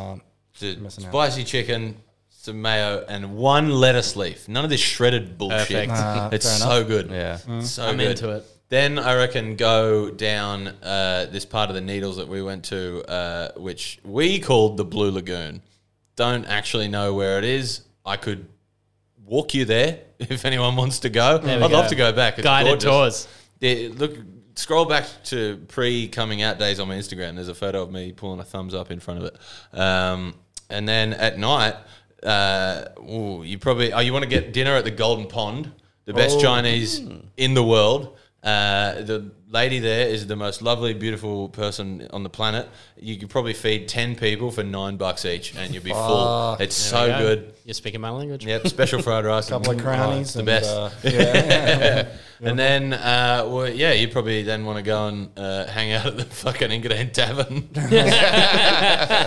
the 0.59 0.75
missing 0.75 1.05
out. 1.05 1.11
spicy 1.11 1.45
chicken, 1.45 1.95
some 2.29 2.61
mayo, 2.61 3.05
and 3.07 3.37
one 3.37 3.69
lettuce 3.69 4.17
leaf. 4.17 4.49
None 4.49 4.65
of 4.65 4.69
this 4.69 4.81
shredded 4.81 5.37
bullshit. 5.37 5.59
Perfect. 5.59 5.91
Nah, 5.93 6.29
it's 6.33 6.45
fair 6.45 6.67
so 6.67 6.83
good. 6.83 7.09
Yeah. 7.09 7.37
So 7.61 7.87
I'm 7.87 7.97
good. 7.97 8.11
into 8.11 8.31
it. 8.31 8.45
Then 8.67 8.99
I 8.99 9.15
reckon 9.15 9.55
go 9.55 10.11
down 10.11 10.67
uh, 10.67 11.27
this 11.31 11.45
part 11.45 11.69
of 11.69 11.75
the 11.75 11.81
Needles 11.81 12.17
that 12.17 12.27
we 12.27 12.43
went 12.43 12.65
to, 12.65 13.03
uh, 13.09 13.51
which 13.57 13.99
we 14.03 14.39
called 14.39 14.77
the 14.77 14.85
Blue 14.85 15.09
Lagoon. 15.09 15.61
Don't 16.15 16.45
actually 16.45 16.87
know 16.87 17.13
where 17.13 17.39
it 17.39 17.45
is. 17.45 17.81
I 18.05 18.17
could 18.17 18.47
walk 19.29 19.53
you 19.53 19.63
there 19.65 19.99
if 20.19 20.43
anyone 20.45 20.75
wants 20.75 20.99
to 20.99 21.09
go. 21.09 21.37
I'd 21.37 21.43
go. 21.59 21.67
love 21.67 21.87
to 21.89 21.95
go 21.95 22.11
back. 22.11 22.37
It's 22.37 22.43
Guided 22.43 22.81
gorgeous. 22.81 23.25
tours. 23.25 23.27
Yeah, 23.61 23.89
look, 23.95 24.17
scroll 24.55 24.85
back 24.85 25.05
to 25.25 25.57
pre 25.67 26.07
coming 26.07 26.41
out 26.41 26.59
days 26.59 26.79
on 26.79 26.87
my 26.87 26.95
Instagram. 26.95 27.35
There's 27.35 27.47
a 27.49 27.55
photo 27.55 27.83
of 27.83 27.91
me 27.91 28.11
pulling 28.11 28.39
a 28.39 28.43
thumbs 28.43 28.73
up 28.73 28.91
in 28.91 28.99
front 28.99 29.23
of 29.23 29.25
it. 29.25 29.77
Um, 29.79 30.33
and 30.69 30.87
then 30.87 31.13
at 31.13 31.37
night, 31.37 31.75
uh, 32.23 32.85
ooh, 32.99 33.43
you 33.43 33.57
probably 33.59 33.93
oh, 33.93 33.99
you 33.99 34.11
want 34.13 34.23
to 34.23 34.29
get 34.29 34.51
dinner 34.53 34.75
at 34.75 34.83
the 34.83 34.91
Golden 34.91 35.27
Pond, 35.27 35.71
the 36.05 36.13
best 36.13 36.37
Oh. 36.37 36.41
Chinese 36.41 37.01
in 37.37 37.53
the 37.53 37.63
world. 37.63 38.17
Uh, 38.43 39.01
the 39.01 39.31
lady 39.49 39.79
there 39.79 40.07
is 40.07 40.27
the 40.27 40.35
most 40.35 40.61
lovely, 40.61 40.93
beautiful 40.93 41.49
person 41.49 42.07
on 42.11 42.23
the 42.23 42.29
planet. 42.29 42.69
You 42.97 43.17
could 43.17 43.29
probably 43.29 43.53
feed 43.53 43.87
ten 43.87 44.15
people 44.15 44.51
for 44.51 44.63
nine 44.63 44.97
bucks 44.97 45.25
each, 45.25 45.55
and 45.55 45.73
you'll 45.73 45.83
be 45.83 45.91
full. 45.91 46.55
It's 46.59 46.75
so 46.75 47.07
go. 47.07 47.19
good. 47.19 47.53
You're 47.65 47.73
speaking 47.73 48.01
my 48.01 48.11
language. 48.11 48.45
Yep, 48.45 48.67
special 48.67 49.01
fried 49.01 49.25
rice. 49.25 49.47
A 49.47 49.51
couple 49.53 49.71
of 49.71 49.81
crownies. 49.81 50.35
oh, 50.35 50.41
the 50.41 50.51
and, 50.51 50.63
best. 50.63 50.69
uh, 50.69 50.89
yeah. 51.03 52.09
And 52.41 52.57
then, 52.57 52.93
uh, 52.93 53.43
well, 53.47 53.67
yeah, 53.69 53.91
you 53.91 54.07
probably 54.07 54.43
then 54.43 54.63
want 54.65 54.77
to 54.77 54.81
go 54.83 55.07
and 55.09 55.29
uh, 55.37 55.65
hang 55.67 55.91
out 55.91 56.05
at 56.05 56.17
the 56.17 56.23
fucking 56.43 56.69
Engadine 56.69 57.11
Tavern. 57.11 57.67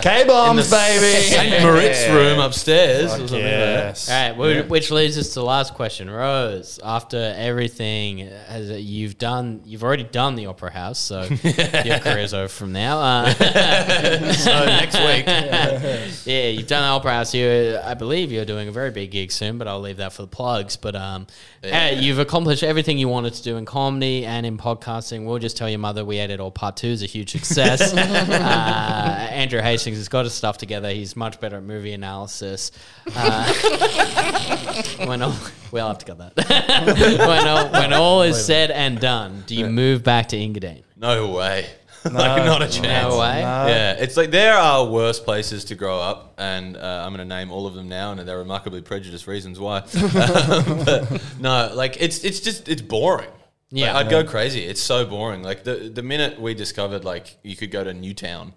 K 0.01 0.23
bombs, 0.27 0.69
baby. 0.71 1.21
St. 1.27 1.63
Moritz 1.63 2.07
room 2.09 2.39
upstairs. 2.39 3.05
or 3.13 3.17
something 3.19 3.35
like 3.35 3.43
that. 3.43 3.85
Yes. 3.85 4.09
All 4.09 4.15
right, 4.47 4.63
wh- 4.65 4.69
which 4.69 4.89
leads 4.91 5.17
us 5.17 5.29
to 5.29 5.35
the 5.35 5.45
last 5.45 5.73
question, 5.75 6.09
Rose. 6.09 6.79
After 6.83 7.33
everything 7.37 8.19
has, 8.47 8.69
you've 8.71 9.17
done, 9.17 9.61
you've 9.65 9.83
already 9.83 10.03
done 10.03 10.35
the 10.35 10.47
Opera 10.47 10.71
House, 10.71 10.99
so 10.99 11.21
your 11.23 11.99
career's 11.99 12.33
over 12.33 12.47
from 12.47 12.71
now. 12.73 12.99
Uh, 12.99 14.33
So 14.33 14.65
next 14.65 14.95
week. 14.95 15.25
yeah, 16.25 16.47
you've 16.49 16.67
done 16.67 16.81
the 16.83 16.87
Opera 16.89 17.11
House. 17.11 17.33
You, 17.33 17.77
I 17.83 17.93
believe 17.93 18.31
you're 18.31 18.45
doing 18.45 18.67
a 18.67 18.71
very 18.71 18.91
big 18.91 19.11
gig 19.11 19.31
soon, 19.31 19.57
but 19.57 19.67
I'll 19.67 19.79
leave 19.81 19.97
that 19.97 20.13
for 20.13 20.23
the 20.23 20.27
plugs. 20.27 20.77
But 20.77 20.95
um, 20.95 21.27
Yeah. 21.63 21.89
uh, 21.95 21.99
you've 22.01 22.19
accomplished 22.19 22.63
everything 22.63 22.97
you 22.97 23.02
wanted 23.05 23.33
to 23.33 23.43
do 23.43 23.57
in 23.57 23.65
comedy 23.65 24.25
and 24.25 24.45
in 24.45 24.57
podcasting. 24.57 25.25
We'll 25.25 25.39
just 25.39 25.57
tell 25.57 25.69
your 25.69 25.79
mother 25.79 26.05
we 26.05 26.19
edit 26.19 26.39
all 26.39 26.51
part 26.51 26.77
two 26.77 26.87
is 26.87 27.03
a 27.03 27.05
huge 27.05 27.31
success. 27.31 27.93
uh, 27.97 29.27
Andrew 29.31 29.61
Hastings 29.61 29.97
has 29.97 30.09
got 30.09 30.25
his 30.25 30.33
stuff 30.33 30.57
together. 30.57 30.89
He's 30.89 31.15
much 31.15 31.39
better 31.39 31.57
at 31.57 31.63
movie 31.63 31.93
analysis. 31.93 32.71
Uh, 33.15 33.53
when 35.05 35.21
all, 35.21 35.35
we'll 35.71 35.87
have 35.87 35.97
to 35.99 36.05
cut 36.05 36.35
that. 36.35 37.17
when, 37.27 37.47
all, 37.47 37.71
when 37.71 37.93
all 37.93 38.21
is 38.23 38.45
said 38.45 38.71
and 38.71 38.99
done, 38.99 39.43
do 39.47 39.55
you 39.55 39.67
move 39.67 40.03
back 40.03 40.29
to 40.29 40.37
Engadine? 40.37 40.83
No 40.95 41.31
way. 41.31 41.67
like, 42.11 42.45
not 42.45 42.61
a 42.61 42.67
chance. 42.67 43.13
No 43.13 43.19
way. 43.19 43.41
No. 43.41 43.67
Yeah, 43.67 43.93
it's 43.93 44.17
like 44.17 44.31
there 44.31 44.55
are 44.55 44.85
worse 44.85 45.19
places 45.19 45.65
to 45.65 45.75
grow 45.75 45.99
up, 45.99 46.33
and 46.37 46.75
uh, 46.75 47.03
I'm 47.05 47.13
going 47.13 47.27
to 47.27 47.35
name 47.35 47.51
all 47.51 47.65
of 47.65 47.73
them 47.73 47.87
now, 47.87 48.11
and 48.11 48.19
they're 48.27 48.37
remarkably 48.37 48.81
prejudiced 48.81 49.27
reasons 49.27 49.59
why. 49.59 49.83
Um, 50.23 50.83
but 50.85 51.23
no, 51.39 51.71
like 51.73 51.97
it's 51.99 52.23
it's 52.23 52.39
just 52.39 52.67
it's 52.69 52.81
boring. 52.81 53.29
Yeah. 53.71 53.93
Like, 53.93 54.05
I'd 54.05 54.11
go 54.11 54.23
crazy. 54.23 54.61
It's 54.61 54.81
so 54.81 55.05
boring. 55.05 55.41
Like 55.41 55.63
the 55.63 55.91
the 55.93 56.03
minute 56.03 56.39
we 56.39 56.53
discovered 56.53 57.03
like 57.03 57.37
you 57.43 57.55
could 57.55 57.71
go 57.71 57.83
to 57.83 57.93
Newtown, 57.93 58.53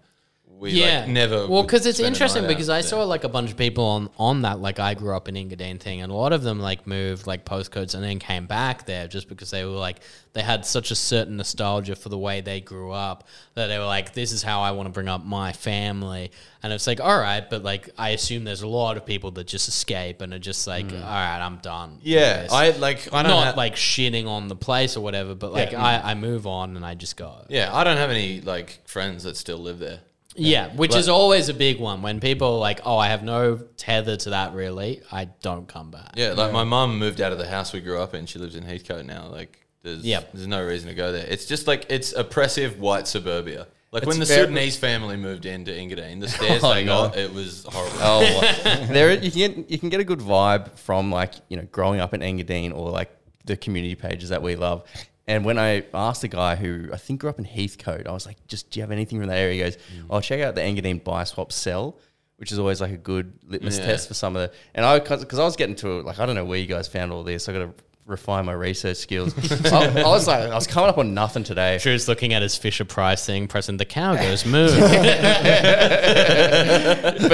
we 0.59 0.71
yeah, 0.71 1.01
like 1.01 1.09
never. 1.09 1.47
Well, 1.47 1.63
because 1.63 1.85
it's 1.85 2.01
interesting 2.01 2.43
night 2.43 2.49
out. 2.49 2.55
because 2.55 2.69
I 2.71 2.79
Yeah. 2.79 2.83
saw 2.83 3.03
like 3.05 3.25
a 3.25 3.29
bunch 3.29 3.51
of 3.51 3.57
people 3.59 3.85
on 3.85 4.11
on 4.19 4.43
that 4.43 4.59
like 4.61 4.79
I 4.79 4.95
grew 4.95 5.15
up 5.15 5.29
in 5.29 5.35
Engadine 5.35 5.79
thing, 5.79 6.01
and 6.01 6.11
a 6.11 6.15
lot 6.15 6.33
of 6.33 6.43
them 6.43 6.59
like 6.61 6.87
moved 6.87 7.27
like 7.27 7.45
postcodes 7.45 7.95
and 7.95 8.03
then 8.03 8.19
came 8.19 8.47
back 8.47 8.87
there 8.87 9.07
just 9.07 9.29
because 9.29 9.51
they 9.51 9.65
were 9.65 9.71
like 9.73 10.01
they 10.33 10.43
had 10.43 10.65
such 10.67 10.91
a 10.91 10.95
certain 10.95 11.37
nostalgia 11.37 11.95
for 11.97 12.09
the 12.09 12.19
way 12.19 12.41
they 12.41 12.61
grew 12.61 12.91
up 12.93 13.25
that 13.55 13.67
they 13.69 13.79
were 13.79 13.85
like, 13.87 14.13
this 14.15 14.33
is 14.33 14.43
how 14.43 14.61
I 14.63 14.71
want 14.73 14.87
to 14.87 14.93
bring 14.93 15.09
up 15.09 15.25
my 15.25 15.53
family, 15.53 16.31
and 16.63 16.73
it's 16.73 16.87
like, 16.87 17.01
all 17.01 17.19
right, 17.19 17.49
but 17.49 17.63
like 17.63 17.91
I 17.99 18.11
assume 18.11 18.45
there's 18.45 18.63
a 18.63 18.69
lot 18.69 18.97
of 18.97 19.05
people 19.05 19.31
that 19.33 19.47
just 19.47 19.69
escape 19.69 20.21
and 20.23 20.33
are 20.33 20.39
just 20.39 20.67
like, 20.67 20.91
all 20.91 20.99
right, 20.99 21.39
I'm 21.41 21.59
done. 21.59 21.91
Mm. 21.97 22.01
Yeah. 22.03 22.47
I 22.51 22.71
like. 22.71 23.13
I 23.13 23.23
don't 23.23 23.31
not 23.31 23.47
have, 23.47 23.57
like 23.57 23.75
shitting 23.77 24.27
on 24.27 24.49
the 24.49 24.57
place 24.57 24.97
or 24.97 25.01
whatever, 25.03 25.35
but 25.35 25.53
like 25.53 25.73
Yeah. 25.73 25.85
I, 25.85 26.13
I 26.13 26.15
move 26.15 26.47
on 26.47 26.77
and 26.77 26.85
I 26.87 26.95
just 26.95 27.17
go. 27.17 27.45
Yeah, 27.49 27.75
I 27.75 27.85
don't 27.85 27.99
have 27.99 28.11
any 28.11 28.41
like 28.41 28.81
friends 28.87 29.25
that 29.25 29.37
still 29.37 29.59
live 29.59 29.79
there. 29.79 30.01
Yeah, 30.37 30.69
which 30.75 30.93
Like- 30.93 31.01
is 31.01 31.09
always 31.09 31.49
a 31.49 31.55
big 31.55 31.79
one 31.81 32.03
when 32.03 32.21
people 32.21 32.55
are 32.55 32.59
like, 32.59 32.81
oh, 32.85 32.97
I 32.97 33.09
have 33.09 33.23
no 33.23 33.57
tether 33.77 34.17
to 34.17 34.31
that 34.31 34.53
really. 34.55 35.01
I 35.11 35.27
don't 35.43 35.67
come 35.69 35.91
back. 35.91 36.13
Yeah, 36.17 36.33
like 36.33 36.53
my 36.53 36.65
mum 36.65 36.99
moved 36.99 37.21
out 37.21 37.33
of 37.33 37.39
the 37.39 37.47
house 37.49 37.73
we 37.73 37.81
grew 37.81 38.01
up 38.01 38.15
in. 38.15 38.27
She 38.27 38.39
lives 38.39 38.57
in 38.57 38.65
Heathcote 38.65 39.05
now. 39.07 39.29
Like, 39.29 39.67
there's 39.83 40.05
Yep. 40.05 40.33
there's 40.35 40.47
no 40.47 40.65
reason 40.65 40.89
to 40.89 40.95
go 40.95 41.13
there. 41.13 41.27
It's 41.27 41.47
just 41.47 41.67
like 41.67 41.87
it's 41.89 42.13
oppressive 42.13 42.79
white 42.81 43.07
suburbia. 43.07 43.67
Like 43.93 44.05
when 44.05 44.19
the 44.19 44.27
Sudanese 44.27 44.77
family 44.77 45.17
moved 45.17 45.47
into 45.47 45.71
Engadine, 45.71 46.21
the 46.21 46.29
stairs 46.29 46.61
Oh, 46.65 46.75
they 46.75 46.85
no. 46.85 47.09
got, 47.09 47.17
it 47.17 47.33
was 47.33 47.65
horrible. 47.69 47.97
Oh, 48.01 48.87
there 48.91 49.13
you 49.13 49.31
can 49.31 49.55
get 49.57 49.71
you 49.71 49.79
can 49.79 49.89
get 49.89 50.01
a 50.01 50.05
good 50.05 50.19
vibe 50.19 50.77
from 50.79 51.11
like 51.11 51.35
you 51.49 51.57
know 51.57 51.67
growing 51.71 52.01
up 52.01 52.13
in 52.13 52.21
Engadine 52.21 52.75
or 52.77 52.91
like 52.91 53.11
the 53.47 53.57
community 53.57 53.95
pages 53.95 54.31
that 54.31 54.43
we 54.43 54.57
love. 54.57 54.83
And 55.29 55.45
when 55.45 55.59
I 55.59 55.85
asked 55.93 56.23
the 56.23 56.29
guy 56.29 56.55
who 56.57 56.89
I 56.93 56.97
think 56.97 57.21
grew 57.21 57.31
up 57.31 57.39
in 57.39 57.45
Heathcote, 57.45 58.07
I 58.07 58.13
was 58.13 58.27
like, 58.27 58.37
"Just 58.47 58.71
do 58.71 58.79
you 58.79 58.83
have 58.83 58.93
anything 58.93 59.19
from 59.19 59.29
that 59.29 59.39
area?" 59.39 59.65
He 59.65 59.71
goes, 59.71 59.79
"I'll 60.11 60.21
check 60.21 60.41
out 60.41 60.55
the 60.55 60.61
Engadine 60.61 61.03
buy 61.03 61.25
swap 61.25 61.53
sell." 61.53 61.99
Which 62.39 62.53
is 62.53 62.59
always 62.59 62.83
like 62.83 62.93
a 62.93 62.99
good 62.99 63.33
litmus 63.49 63.79
Yeah. 63.79 63.87
test 63.87 64.09
for 64.09 64.13
some 64.15 64.37
of 64.37 64.43
the, 64.43 64.57
and 64.75 64.85
I 64.85 64.99
because 64.99 65.39
I 65.39 65.45
was 65.45 65.57
getting 65.57 65.75
to 65.77 66.01
it 66.01 66.05
like 66.05 66.19
I 66.21 66.27
don't 66.27 66.35
know 66.35 66.45
where 66.45 66.59
you 66.59 66.67
guys 66.67 66.87
found 66.87 67.11
all 67.11 67.23
this. 67.25 67.49
I 67.49 67.53
got 67.55 67.59
to 67.61 67.85
refine 68.07 68.45
my 68.45 68.53
research 68.53 68.99
skills. 68.99 69.35
I, 69.73 70.03
I 70.03 70.09
was 70.09 70.29
like, 70.29 70.49
I 70.49 70.55
was 70.55 70.67
coming 70.69 70.89
up 70.89 70.97
on 70.99 71.13
nothing 71.13 71.43
today. 71.43 71.79
Drew's 71.79 72.07
looking 72.07 72.33
at 72.33 72.43
his 72.43 72.57
Fisher 72.57 72.85
Price 72.85 73.27
thing, 73.27 73.49
pressing 73.49 73.77
the 73.77 73.85
cow 73.85 74.15
goes 74.15 74.47
moo. 74.47 74.69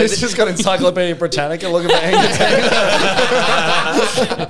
It's 0.02 0.18
just 0.18 0.36
got 0.36 0.48
Encyclopedia 0.48 1.14
Britannica 1.14 1.68
looking 1.68 1.90
for 1.90 1.96
Engadine. 1.96 2.70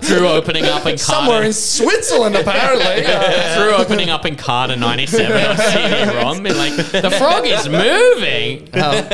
Drew 0.06 0.28
opening 0.28 0.64
up 0.64 0.82
Encarta. 0.82 0.98
Somewhere 0.98 1.42
in 1.42 1.52
Switzerland, 1.52 2.36
apparently. 2.36 3.04
Uh, 3.04 3.56
Drew 3.58 3.72
opening 3.74 4.08
up 4.10 4.22
Encarta 4.22 4.78
97 4.78 5.32
on 5.32 5.56
CD-ROM, 5.56 6.42
being 6.42 6.56
like, 6.56 6.74
the 6.76 7.10
frog 7.18 7.44
is 7.46 7.68
moving. 7.68 8.68
Um, 8.74 9.04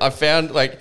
I 0.00 0.10
found 0.10 0.50
like 0.50 0.80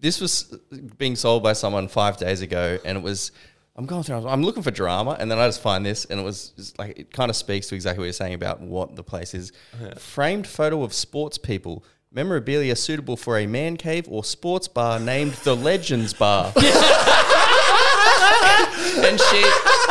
this 0.00 0.20
was 0.20 0.54
being 0.98 1.16
sold 1.16 1.42
by 1.42 1.54
someone 1.54 1.88
five 1.88 2.16
days 2.18 2.42
ago, 2.42 2.78
and 2.84 2.98
it 2.98 3.02
was. 3.02 3.32
I'm 3.76 3.86
going 3.86 4.02
through. 4.02 4.28
I'm 4.28 4.42
looking 4.42 4.62
for 4.62 4.70
drama, 4.70 5.16
and 5.18 5.30
then 5.30 5.38
I 5.38 5.48
just 5.48 5.62
find 5.62 5.86
this, 5.86 6.04
and 6.04 6.20
it 6.20 6.22
was 6.22 6.50
just 6.50 6.78
like 6.78 6.98
it 6.98 7.12
kind 7.12 7.30
of 7.30 7.36
speaks 7.36 7.68
to 7.68 7.74
exactly 7.74 8.00
what 8.00 8.06
you're 8.06 8.12
saying 8.12 8.34
about 8.34 8.60
what 8.60 8.96
the 8.96 9.04
place 9.04 9.32
is. 9.32 9.52
Framed 9.96 10.46
photo 10.46 10.82
of 10.82 10.92
sports 10.92 11.38
people, 11.38 11.84
memorabilia 12.12 12.76
suitable 12.76 13.16
for 13.16 13.38
a 13.38 13.46
man 13.46 13.76
cave 13.76 14.06
or 14.08 14.24
sports 14.24 14.68
bar 14.68 14.98
named 14.98 15.32
the 15.44 15.54
Legends 15.54 16.12
Bar. 16.12 16.52
and 16.56 16.64
she, 19.20 19.44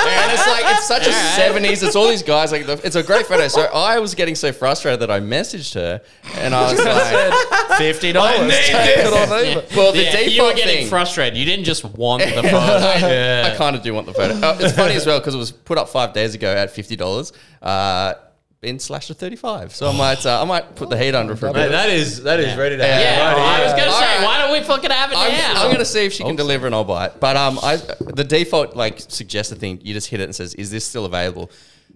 and 0.07 0.31
it's 0.31 0.47
like 0.47 0.63
it's 0.65 0.87
such 0.87 1.07
a 1.07 1.11
seventies. 1.11 1.83
It's 1.83 1.95
all 1.95 2.07
these 2.07 2.23
guys. 2.23 2.51
Like 2.51 2.65
the, 2.65 2.79
it's 2.83 2.95
a 2.95 3.03
great 3.03 3.25
photo. 3.25 3.47
So 3.47 3.61
I 3.61 3.99
was 3.99 4.15
getting 4.15 4.35
so 4.35 4.51
frustrated 4.51 4.99
that 5.01 5.11
I 5.11 5.19
messaged 5.19 5.73
her, 5.75 6.01
and 6.35 6.53
I 6.55 6.71
was 6.73 6.83
like, 6.83 7.77
Fifty 7.77 8.11
dollars. 8.11 8.51
Take 8.53 8.97
it 8.97 9.07
or 9.07 9.35
leave 9.37 9.57
it. 9.57 9.75
"Well, 9.75 9.91
the 9.91 10.03
Yeah, 10.03 10.11
you 10.19 10.23
were 10.23 10.29
default 10.29 10.55
getting 10.55 10.77
thing." 10.81 10.87
frustrated. 10.89 11.37
You 11.37 11.45
didn't 11.45 11.65
just 11.65 11.83
want 11.85 12.23
the 12.23 12.29
photo. 12.43 12.47
I 12.47 13.55
kind 13.57 13.75
of 13.75 13.81
do 13.81 13.93
want 13.93 14.05
the 14.05 14.13
photo. 14.13 14.39
Oh, 14.41 14.57
it's 14.59 14.75
funny 14.75 14.95
as 14.95 15.05
well 15.05 15.19
because 15.19 15.35
it 15.35 15.39
was 15.39 15.51
put 15.51 15.77
up 15.77 15.89
five 15.89 16.13
days 16.13 16.35
ago 16.35 16.53
at 16.53 16.71
fifty 16.71 16.95
dollars. 16.95 17.33
Uh, 17.61 18.13
been 18.61 18.77
slashed 18.79 19.07
to 19.07 19.13
thirty 19.13 19.35
five. 19.35 19.73
So 19.73 19.87
I 19.89 19.97
might, 19.97 20.25
uh, 20.25 20.41
I 20.41 20.45
might 20.45 20.75
put 20.75 20.89
the 20.89 20.97
heat 20.97 21.15
under 21.15 21.35
for 21.35 21.47
a 21.47 21.53
Mate, 21.53 21.63
bit. 21.65 21.71
that 21.71 21.89
is 21.89 22.23
that 22.23 22.39
is 22.39 22.57
ready 22.57 22.75
to 22.77 22.83
Yeah. 22.83 22.99
Yeah, 22.99 23.15
happen. 23.15 23.43
I 23.43 23.63
was 23.63 23.71
gonna 23.73 23.91
say, 23.91 24.17
right. 24.17 24.25
why 24.25 24.37
don't 24.39 24.51
we 24.51 24.61
fucking 24.65 24.91
have 24.91 25.11
it 25.11 25.17
I'm, 25.17 25.31
now? 25.31 25.63
I'm 25.63 25.71
gonna 25.71 25.85
see 25.85 26.05
if 26.05 26.13
she 26.13 26.23
can 26.23 26.35
deliver 26.35 26.65
and 26.65 26.75
I'll 26.75 26.83
buy 26.83 27.05
it. 27.07 27.19
But 27.19 27.37
um, 27.37 27.57
I 27.63 27.77
the 27.77 28.23
default 28.23 28.75
like 28.75 28.99
suggested 28.99 29.59
thing, 29.59 29.79
you 29.81 29.93
just 29.93 30.09
hit 30.09 30.19
it 30.19 30.23
and 30.25 30.35
says, 30.35 30.53
"Is 30.55 30.71
this 30.71 30.85
still 30.85 31.05
available?" 31.05 31.49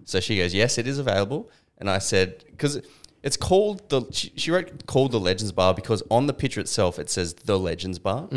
So 0.04 0.20
she 0.20 0.38
goes, 0.38 0.54
"Yes, 0.54 0.78
it 0.78 0.86
is 0.86 0.98
available." 0.98 1.50
And 1.78 1.90
I 1.90 1.98
said, 1.98 2.44
"Because 2.50 2.80
it's 3.22 3.36
called 3.36 3.86
the," 3.90 4.02
she, 4.12 4.32
she 4.36 4.50
wrote 4.50 4.86
called 4.86 5.12
the 5.12 5.20
Legends 5.20 5.52
Bar 5.52 5.74
because 5.74 6.02
on 6.10 6.26
the 6.26 6.34
picture 6.34 6.60
itself 6.60 6.98
it 6.98 7.10
says 7.10 7.34
the 7.34 7.58
Legends 7.58 7.98
Bar, 7.98 8.28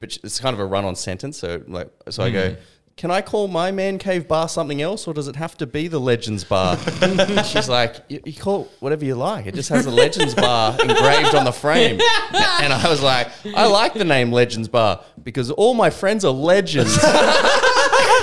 but 0.00 0.16
it's 0.24 0.40
kind 0.40 0.54
of 0.54 0.60
a 0.60 0.66
run-on 0.66 0.96
sentence. 0.96 1.38
So 1.38 1.62
like, 1.68 1.90
so 2.10 2.24
I 2.24 2.30
go. 2.30 2.56
Can 2.96 3.10
I 3.10 3.20
call 3.20 3.46
my 3.46 3.72
man 3.72 3.98
cave 3.98 4.26
bar 4.26 4.48
something 4.48 4.80
else, 4.80 5.06
or 5.06 5.12
does 5.12 5.28
it 5.28 5.36
have 5.36 5.54
to 5.58 5.66
be 5.66 5.86
the 5.86 5.98
Legends 6.00 6.44
Bar? 6.44 6.78
She's 7.44 7.68
like, 7.68 7.96
you, 8.08 8.22
you 8.24 8.32
call 8.32 8.62
it 8.62 8.70
whatever 8.80 9.04
you 9.04 9.14
like. 9.14 9.44
It 9.44 9.54
just 9.54 9.68
has 9.68 9.84
the 9.84 9.90
Legends 9.90 10.34
Bar 10.34 10.78
engraved 10.80 11.34
on 11.34 11.44
the 11.44 11.52
frame. 11.52 12.00
And 12.32 12.72
I 12.72 12.88
was 12.88 13.02
like, 13.02 13.28
I 13.54 13.66
like 13.66 13.92
the 13.92 14.06
name 14.06 14.32
Legends 14.32 14.68
Bar 14.68 15.04
because 15.22 15.50
all 15.50 15.74
my 15.74 15.90
friends 15.90 16.24
are 16.24 16.32
legends. 16.32 16.98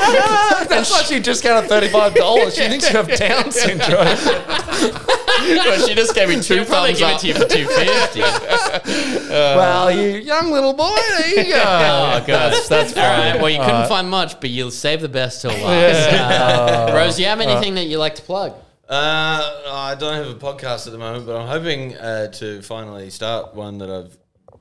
That's 0.70 0.92
why 0.92 1.04
she 1.04 1.20
discounted 1.20 1.70
thirty-five 1.70 2.14
dollars. 2.16 2.56
She 2.56 2.68
thinks 2.68 2.90
you 2.92 2.98
have 2.98 3.08
Down 3.18 3.52
syndrome. 3.52 4.06
but 5.48 5.86
she 5.86 5.96
just 5.96 6.16
gave 6.16 6.30
me 6.30 6.36
2 6.36 6.42
She'll 6.42 6.66
thumbs 6.66 7.00
give 7.00 7.10
it 7.10 7.20
to 7.20 7.28
you 7.28 7.34
for 7.34 7.46
two 7.46 7.66
fifty. 7.68 8.20
well, 9.30 9.92
you 9.92 10.18
young 10.20 10.52
little 10.52 10.74
boy, 10.74 10.96
there 11.18 11.44
you 11.44 11.52
go. 11.52 11.60
Oh 11.60 12.24
god, 12.26 12.28
That's, 12.28 12.68
that's 12.68 12.98
All 12.98 13.04
right. 13.04 13.42
Well, 13.42 13.50
you 13.50 13.60
couldn't 13.60 13.88
find 13.88 14.10
much, 14.10 14.40
but 14.40 14.50
you'll 14.50 14.72
save 14.72 15.02
the 15.02 15.10
best 15.10 15.42
till 15.42 15.52
last. 15.52 16.14
Uh, 16.14 16.94
Rose, 16.94 17.16
do 17.16 17.24
you 17.24 17.28
have 17.28 17.40
anything 17.40 17.76
that 17.76 17.86
you 17.86 17.98
like 17.98 18.16
to 18.16 18.22
plug? 18.22 18.54
Uh, 18.88 19.62
I 19.70 19.96
don't 19.98 20.14
have 20.14 20.28
a 20.28 20.36
podcast 20.36 20.88
at 20.88 20.94
the 20.94 21.00
moment, 21.00 21.26
but 21.26 21.36
I'm 21.38 21.48
hoping 21.48 21.96
uh, 21.96 22.28
to 22.34 22.62
finally 22.62 23.10
start 23.10 23.56
one 23.56 23.78
that 23.80 23.90
I've 23.90 24.18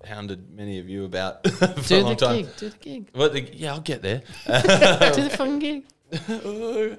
hounded 0.07 0.51
many 0.51 0.79
of 0.79 0.89
you 0.89 1.05
about 1.05 1.47
for 1.51 1.65
a 1.65 1.83
Do 1.83 2.01
long 2.01 2.11
the 2.11 2.16
time. 2.16 2.37
gig. 2.37 2.57
Do 2.57 2.69
the 2.69 2.79
gig. 2.79 3.09
What 3.12 3.33
the, 3.33 3.41
yeah, 3.41 3.73
I'll 3.73 3.81
get 3.81 4.03
there. 4.03 4.19
Do 4.47 4.53
the 5.23 5.35
fucking 5.37 5.59
gig. 5.59 5.85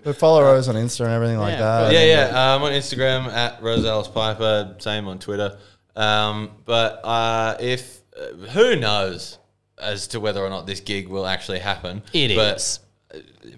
But 0.03 0.17
follow 0.17 0.41
Rose 0.43 0.67
on 0.67 0.75
Insta 0.75 1.01
and 1.01 1.13
everything 1.13 1.37
like 1.37 1.53
Yeah, 1.53 1.59
that. 1.59 1.93
yeah, 1.93 2.03
yeah. 2.03 2.55
I'm 2.55 2.61
um, 2.61 2.63
on 2.63 2.71
Instagram 2.71 3.27
at 3.27 3.61
Rose 3.61 3.85
Alice 3.85 4.07
Piper, 4.07 4.75
same 4.79 5.07
on 5.07 5.19
Twitter. 5.19 5.57
Um, 5.95 6.51
but 6.65 7.01
uh, 7.03 7.57
if 7.59 8.01
uh, 8.19 8.35
who 8.47 8.75
knows 8.75 9.37
as 9.77 10.07
to 10.07 10.19
whether 10.19 10.41
or 10.41 10.49
not 10.49 10.65
this 10.65 10.79
gig 10.79 11.07
will 11.07 11.27
actually 11.27 11.59
happen? 11.59 12.01
It 12.13 12.35
but, 12.35 12.57
is. 12.57 12.79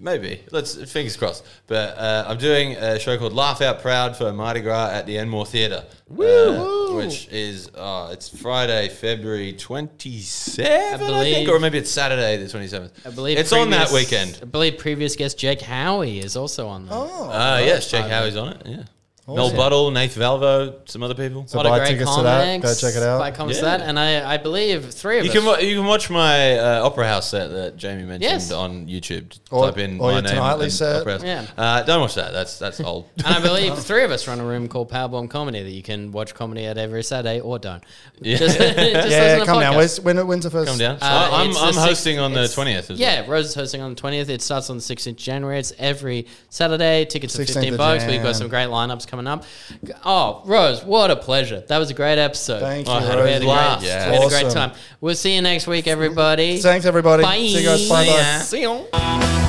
Maybe. 0.00 0.40
Let's 0.50 0.74
fingers 0.90 1.16
crossed. 1.16 1.44
But 1.66 1.96
uh, 1.98 2.24
I'm 2.28 2.38
doing 2.38 2.72
a 2.72 2.98
show 2.98 3.16
called 3.18 3.32
Laugh 3.32 3.60
Out 3.60 3.80
Proud 3.80 4.16
for 4.16 4.32
Mardi 4.32 4.60
Gras 4.60 4.90
at 4.90 5.06
the 5.06 5.18
Enmore 5.18 5.46
Theatre, 5.46 5.84
uh, 6.10 6.92
which 6.94 7.28
is 7.28 7.68
uh, 7.74 8.10
it's 8.12 8.28
Friday, 8.28 8.88
February 8.88 9.52
27th, 9.52 10.64
I, 10.64 10.96
believe- 10.96 11.34
think, 11.34 11.48
or 11.48 11.58
maybe 11.58 11.78
it's 11.78 11.90
Saturday, 11.90 12.36
the 12.36 12.46
27th. 12.46 12.90
I 13.06 13.10
believe 13.10 13.38
it's 13.38 13.52
on 13.52 13.70
that 13.70 13.90
weekend. 13.92 14.38
I 14.42 14.46
believe 14.46 14.78
previous 14.78 15.16
guest 15.16 15.38
Jake 15.38 15.60
Howie 15.60 16.18
is 16.20 16.36
also 16.36 16.66
on 16.68 16.86
there. 16.86 16.94
Oh, 16.96 17.30
Uh, 17.30 17.60
yes, 17.64 17.90
Jake 17.90 18.06
Howie's 18.06 18.36
on 18.36 18.52
it. 18.54 18.62
Yeah. 18.66 18.82
Mel 19.28 19.52
Buttle, 19.54 19.90
Nath 19.90 20.14
Valvo, 20.14 20.88
some 20.88 21.02
other 21.02 21.14
people. 21.14 21.46
So 21.48 21.56
What 21.58 21.66
a 21.66 21.70
buy 21.70 21.78
great 21.78 21.88
tickets 21.90 22.14
to 22.16 22.22
that. 22.22 22.44
comics. 22.60 22.80
Go 22.80 22.88
check 22.88 22.96
it 22.96 23.02
out. 23.02 23.18
Buy 23.18 23.30
comics 23.32 23.56
Yeah. 23.58 23.60
to 23.76 23.78
that, 23.78 23.88
and 23.88 23.98
I, 23.98 24.34
I 24.34 24.36
believe 24.36 24.92
three 24.94 25.18
of 25.18 25.24
You 25.24 25.30
us. 25.32 25.36
can 25.36 25.44
wa- 25.44 25.56
you 25.58 25.76
can 25.76 25.84
watch 25.84 26.10
my 26.10 26.58
uh, 26.58 26.86
Opera 26.86 27.08
House 27.08 27.30
set 27.30 27.48
that 27.50 27.76
Jamie 27.76 28.04
mentioned 28.04 28.22
Yes. 28.22 28.52
on 28.52 28.86
YouTube. 28.86 29.36
Or- 29.50 29.66
Type 29.66 29.78
in 29.78 29.98
or 29.98 30.08
my 30.08 30.12
your 30.12 30.22
name. 30.22 30.32
Tonightly 30.34 30.64
and 30.66 30.72
set. 30.72 31.00
Opera 31.00 31.12
House. 31.14 31.24
Yeah. 31.24 31.46
Uh, 31.58 31.82
don't 31.82 32.00
watch 32.02 32.14
that. 32.14 32.32
That's 32.32 32.58
that's 32.60 32.80
old. 32.80 33.08
and 33.18 33.26
I 33.26 33.40
believe 33.40 33.76
three 33.78 34.04
of 34.04 34.10
us 34.12 34.28
run 34.28 34.38
a 34.38 34.44
room 34.44 34.68
called 34.68 34.90
Powerbomb 34.92 35.28
Comedy 35.28 35.62
that 35.62 35.70
you 35.72 35.82
can 35.82 36.12
watch 36.12 36.32
comedy 36.34 36.64
at 36.66 36.78
every 36.78 37.02
Saturday 37.02 37.40
or 37.40 37.58
don't. 37.58 37.82
Yeah. 38.20 38.36
Just, 38.38 38.58
just 38.58 38.76
listen 38.76 39.10
yeah, 39.10 39.38
to 39.40 39.44
come 39.44 39.58
down. 39.60 39.72
podcast. 39.72 39.76
Where's, 39.76 40.00
when, 40.00 40.26
when's 40.28 40.44
the 40.44 40.50
first? 40.50 40.68
Come 40.68 40.78
down. 40.78 40.98
Uh, 41.00 41.30
I'm 41.32 41.50
it's 41.50 41.60
I'm 41.60 41.74
the 41.74 41.80
hosting 41.80 42.18
on 42.20 42.32
the 42.32 42.38
it's- 42.40 42.54
twentieth. 42.54 42.90
Yeah, 42.90 43.24
Rose 43.28 43.46
is 43.46 43.54
hosting 43.54 43.80
on 43.80 43.94
the 43.94 44.00
20th. 44.00 44.28
It 44.28 44.40
starts 44.42 44.70
on 44.70 44.76
the 44.76 44.82
16th 44.82 45.06
of 45.10 45.16
January. 45.16 45.58
It's 45.58 45.72
every 45.78 46.26
Saturday. 46.50 47.04
Tickets 47.06 47.36
are 47.38 47.42
16th 47.42 47.54
15 47.54 47.72
of 47.74 47.78
bucks. 47.78 48.04
We've 48.04 48.14
Jan. 48.14 48.22
got 48.22 48.36
some 48.36 48.48
great 48.48 48.68
lineups 48.68 49.06
coming 49.16 49.26
up. 49.26 49.44
Oh, 50.04 50.42
Rose, 50.44 50.84
what 50.84 51.10
a 51.10 51.16
pleasure. 51.16 51.60
That 51.68 51.78
was 51.78 51.90
a 51.90 51.94
great 51.94 52.18
episode. 52.18 52.60
Thank 52.60 52.88
Oh, 52.88 52.92
you, 52.92 52.98
I 52.98 53.02
had 53.02 53.18
a 53.18 53.22
We 53.22 53.22
Rose. 53.22 53.32
had 53.32 53.42
a 53.42 53.44
great, 53.78 53.88
Yeah. 53.88 54.10
we 54.10 54.16
had 54.16 54.24
a 54.24 54.28
great 54.28 54.50
time. 54.52 54.72
We'll 55.00 55.14
see 55.14 55.34
you 55.34 55.42
next 55.42 55.66
week, 55.66 55.86
everybody. 55.86 56.58
Thanks, 56.58 56.84
everybody. 56.86 57.22
Bye. 57.22 57.36
See 57.38 57.60
you 57.60 57.64
guys. 57.66 57.88
Bye 57.88 58.06
bye. 58.06 58.38
See 58.42 58.60
you. 58.62 59.45